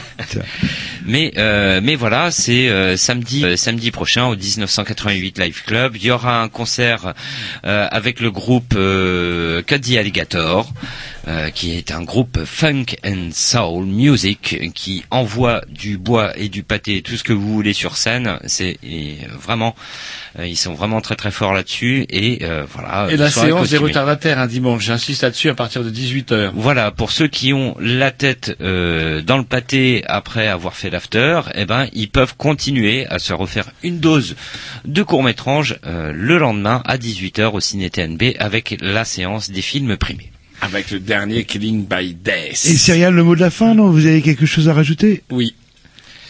mais 1.05 1.33
mais 1.81 1.95
voilà, 1.95 2.31
c'est 2.31 2.95
samedi 2.97 3.45
samedi 3.57 3.91
prochain 3.91 4.25
au 4.27 4.35
1988 4.35 5.37
Live 5.39 5.63
Club. 5.65 5.95
Il 5.97 6.05
y 6.05 6.11
aura 6.11 6.41
un 6.41 6.47
concert 6.49 7.13
avec 7.63 8.21
le 8.21 8.31
groupe 8.31 8.73
the 8.73 9.97
Alligator, 9.97 10.71
euh, 11.27 11.49
qui 11.49 11.77
est 11.77 11.91
un 11.91 12.03
groupe 12.03 12.43
funk 12.43 12.85
and 13.05 13.29
soul 13.31 13.85
music 13.85 14.71
qui 14.73 15.03
envoie 15.09 15.61
du 15.69 15.97
bois 15.97 16.37
et 16.37 16.49
du 16.49 16.63
pâté, 16.63 17.01
tout 17.01 17.15
ce 17.15 17.23
que 17.23 17.33
vous 17.33 17.53
voulez 17.53 17.73
sur 17.73 17.97
scène. 17.97 18.39
C'est 18.45 18.77
euh, 18.83 19.15
vraiment, 19.39 19.75
euh, 20.39 20.47
ils 20.47 20.57
sont 20.57 20.73
vraiment 20.73 21.01
très 21.01 21.15
très 21.15 21.31
forts 21.31 21.53
là-dessus 21.53 22.05
et 22.09 22.39
euh, 22.43 22.65
voilà. 22.69 23.07
Et 23.09 23.17
la 23.17 23.29
séance 23.29 23.69
des 23.69 23.77
retardataires 23.77 24.39
un 24.39 24.47
dimanche, 24.47 24.83
j'insiste 24.83 25.23
là-dessus 25.23 25.49
à 25.49 25.55
partir 25.55 25.83
de 25.83 25.89
18h. 25.89 26.51
Voilà, 26.55 26.91
pour 26.91 27.11
ceux 27.11 27.27
qui 27.27 27.53
ont 27.53 27.75
la 27.79 28.11
tête 28.11 28.55
euh, 28.61 29.21
dans 29.21 29.37
le 29.37 29.43
pâté 29.45 30.03
après 30.07 30.47
avoir 30.47 30.75
fait 30.75 30.89
l'after, 30.89 31.41
eh 31.55 31.65
ben 31.65 31.87
ils 31.93 32.09
peuvent 32.09 32.35
continuer 32.35 33.05
à 33.07 33.19
se 33.19 33.33
refaire 33.33 33.65
une 33.83 33.99
dose 33.99 34.35
de 34.85 35.03
court 35.03 35.23
métrage 35.23 35.79
le 35.83 36.37
lendemain 36.37 36.81
à 36.85 36.97
18h 36.97 37.51
au 37.53 37.59
Ciné 37.59 37.89
TNB 37.89 38.35
avec 38.39 38.77
la 38.81 39.05
séance 39.05 39.49
des 39.49 39.61
films 39.61 39.97
primés. 39.97 40.32
Avec 40.63 40.91
le 40.91 40.99
dernier 40.99 41.43
Killing 41.43 41.85
by 41.85 42.13
Death. 42.13 42.65
Et 42.65 42.77
Cyrielle, 42.77 43.13
le 43.13 43.23
mot 43.23 43.35
de 43.35 43.41
la 43.41 43.49
fin, 43.49 43.73
non? 43.75 43.89
Vous 43.89 44.05
avez 44.05 44.21
quelque 44.21 44.45
chose 44.45 44.69
à 44.69 44.73
rajouter? 44.73 45.21
Oui. 45.29 45.55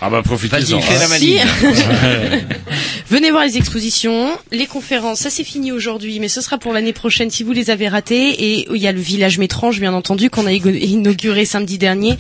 Ah 0.01 0.09
bah 0.09 0.21
profitez-en. 0.23 0.81
Maligne. 1.07 1.39
Venez 3.09 3.31
voir 3.31 3.45
les 3.45 3.57
expositions, 3.57 4.31
les 4.51 4.65
conférences, 4.65 5.19
ça 5.19 5.29
c'est 5.29 5.43
fini 5.43 5.71
aujourd'hui, 5.71 6.19
mais 6.19 6.27
ce 6.27 6.41
sera 6.41 6.57
pour 6.57 6.73
l'année 6.73 6.91
prochaine 6.93 7.29
si 7.29 7.43
vous 7.43 7.53
les 7.53 7.69
avez 7.69 7.87
ratées. 7.87 8.31
Et 8.31 8.67
il 8.69 8.81
y 8.81 8.87
a 8.87 8.91
le 8.91 8.99
village 8.99 9.37
Métrange, 9.37 9.79
bien 9.79 9.93
entendu, 9.93 10.29
qu'on 10.29 10.47
a 10.47 10.51
inauguré 10.51 11.45
samedi 11.45 11.77
dernier. 11.77 12.17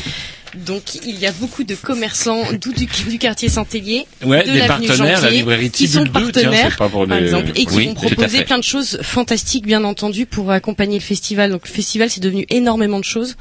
Donc 0.55 0.95
il 1.05 1.19
y 1.19 1.25
a 1.25 1.31
beaucoup 1.31 1.63
de 1.63 1.75
commerçants 1.75 2.43
d'où 2.61 2.73
du, 2.73 2.85
du 2.85 3.17
quartier 3.17 3.49
Saint-Hélier, 3.49 4.05
Ouais, 4.23 4.43
de 4.43 4.51
des 4.51 4.59
l'avenue 4.59 4.87
partenaires, 4.87 5.21
la 5.21 5.29
librairie 5.31 5.71
qui 5.71 5.87
sont 5.87 6.03
Tibule 6.03 6.25
2, 6.25 6.31
tiens, 6.31 6.41
partenaires, 6.43 6.67
c'est 6.71 6.77
pas 6.77 6.89
pour 6.89 7.07
par 7.07 7.17
exemple, 7.17 7.51
et 7.55 7.65
qui 7.65 7.75
Oui, 7.75 7.87
vont 7.87 7.93
proposer 7.95 8.43
plein 8.43 8.57
de 8.59 8.63
choses 8.63 8.99
fantastiques, 9.01 9.65
bien 9.65 9.83
entendu, 9.83 10.25
pour 10.25 10.51
accompagner 10.51 10.97
le 10.99 11.03
festival. 11.03 11.51
Donc 11.51 11.67
le 11.67 11.73
festival, 11.73 12.09
c'est 12.09 12.21
devenu 12.21 12.45
énormément 12.49 12.99
de 12.99 13.03
choses. 13.05 13.35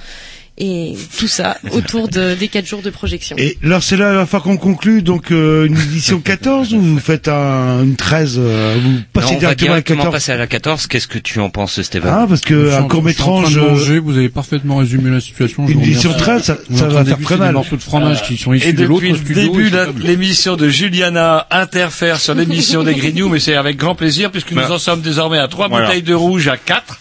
Et 0.59 0.95
tout 1.19 1.29
ça 1.29 1.57
autour 1.73 2.09
de, 2.09 2.35
des 2.35 2.49
quatre 2.49 2.67
jours 2.67 2.83
de 2.83 2.91
projection. 2.91 3.37
Et 3.39 3.57
alors 3.65 3.83
c'est 3.83 3.97
là 3.97 4.13
la 4.13 4.27
fois 4.27 4.41
qu'on 4.41 4.59
conclut 4.59 5.01
donc 5.03 5.31
euh, 5.33 5.65
une 5.67 5.79
édition 5.79 6.21
14 6.21 6.75
ou 6.75 6.81
vous 6.81 6.99
faites 6.99 7.27
un, 7.29 7.83
une 7.83 7.97
13 7.97 8.37
euh, 8.39 8.77
Vous 8.83 8.91
Non, 8.91 8.99
passez 9.15 9.29
on 9.29 9.33
va 9.33 9.39
directement 9.39 9.73
à 9.73 9.77
la 9.77 9.81
directement 9.81 9.97
14 10.05 10.13
passer 10.13 10.33
à 10.33 10.37
la 10.37 10.47
14. 10.47 10.87
Qu'est-ce 10.89 11.09
que 11.09 11.19
tu 11.19 11.41
en 11.41 11.49
penses, 11.49 11.81
Stéphane 11.81 12.11
Ah 12.15 12.27
parce 12.29 12.43
que 12.43 12.75
un 12.75 12.83
court 12.83 13.03
métrage 13.03 13.57
manger, 13.57 13.99
vous 13.99 14.19
avez 14.19 14.29
parfément 14.29 14.77
résumé 14.77 15.11
la 15.11 15.21
situation. 15.21 15.67
Une 15.67 15.81
édition 15.81 16.11
remercie. 16.11 16.25
13, 16.25 16.43
ça- 16.43 16.59
On 16.71 16.77
ça 16.77 16.89
va 16.89 17.05
faire 17.07 17.19
très 17.21 17.37
mal. 17.39 17.49
Des 17.49 17.55
morceaux 17.55 17.77
de 17.77 17.83
fromage 17.83 18.23
qui 18.23 18.37
sont 18.37 18.53
issus 18.53 18.75
de 18.75 18.85
l'autre 18.85 19.01
depuis 19.07 19.13
le 19.13 19.17
studio. 19.19 19.53
début 19.53 19.67
et 19.69 19.71
de 19.71 20.07
l'émission 20.07 20.57
de 20.57 20.69
Juliana 20.69 21.47
interfère 21.51 22.21
sur 22.21 22.35
l'émission 22.35 22.83
des 22.83 22.95
Grignoux, 22.95 23.31
mais 23.31 23.41
c'est 23.41 23.55
avec 23.57 23.79
grand 23.79 23.95
plaisir 23.95 24.31
puisque 24.31 24.53
nous 24.53 24.71
en 24.71 24.79
sommes 24.79 25.01
désormais 25.01 25.39
à 25.39 25.49
trois 25.49 25.69
Voilà. 25.69 25.87
bouteilles 25.87 26.03
de 26.03 26.15
rouge 26.15 26.49
à 26.49 26.59
quatre. 26.59 26.99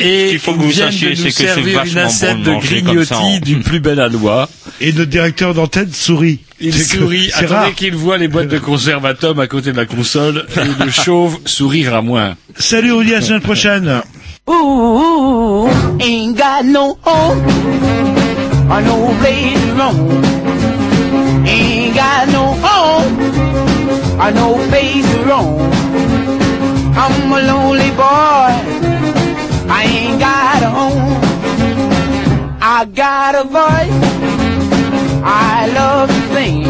Et 0.00 0.26
qu'il 0.30 0.38
faut 0.38 0.52
que 0.52 0.58
vous 0.60 0.72
sachiez, 0.72 1.16
c'est 1.16 1.28
que 1.28 1.32
c'est 1.32 1.60
vachement 1.72 2.08
bon 2.44 2.58
de 2.60 2.73
comme 2.82 3.04
ça, 3.04 3.18
hein. 3.18 3.38
du 3.40 3.56
plus 3.60 3.80
bel 3.80 4.00
aloi. 4.00 4.48
et 4.80 4.92
notre 4.92 5.10
directeur 5.10 5.54
d'antenne 5.54 5.92
sourit. 5.92 6.40
Il 6.60 6.72
que 6.72 6.78
sourit, 6.78 7.30
attendez 7.34 7.72
qu'il 7.72 7.94
voit 7.94 8.16
les 8.18 8.28
boîtes 8.28 8.48
de 8.48 8.58
conserve 8.58 9.04
à 9.06 9.14
Tom 9.14 9.38
à 9.40 9.46
côté 9.46 9.72
de 9.72 9.76
la 9.76 9.86
console, 9.86 10.46
et 10.56 10.84
le 10.84 10.90
chauve 11.04 11.38
sourira 11.44 12.00
moins. 12.02 12.36
Salut 12.56 12.92
on 12.92 13.02
dit 13.02 13.12
à 13.14 13.20
la 13.20 13.26
semaine 13.26 13.40
prochaine. 13.40 14.00
Ooh, 14.48 15.68
ain't 16.00 16.36
got 16.36 16.64
no 16.64 16.98
home 17.04 17.42
or 18.70 18.80
no 18.82 19.14
place 19.20 19.60
to 19.60 19.74
roam. 19.74 20.24
Ain't 21.46 21.94
got 21.94 22.28
no 22.28 22.54
home 22.62 23.18
or 24.20 24.30
no 24.32 24.54
place 24.68 25.06
to 25.12 25.18
roam. 25.24 25.70
I'm 26.96 27.32
a 27.32 27.40
lonely 27.40 27.90
boy. 27.90 28.52
I 29.66 29.84
ain't 29.86 30.20
got 30.20 30.62
a 30.62 30.68
home. 30.70 31.23
I 32.84 32.86
got 32.86 33.34
a 33.34 33.44
voice. 33.44 33.98
I 35.24 35.72
love 35.72 36.10
to 36.10 36.20
sing. 36.34 36.66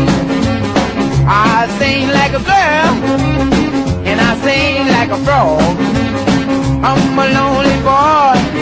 I 1.27 1.67
sing 1.81 2.07
like 2.07 2.31
a 2.31 2.45
girl 2.53 2.93
and 4.07 4.21
I 4.21 4.37
sing 4.47 4.87
like 4.97 5.11
a 5.11 5.19
frog. 5.25 5.77
I'm 6.85 7.19
a 7.19 7.27
lonely 7.35 7.79
boy. 7.83 8.54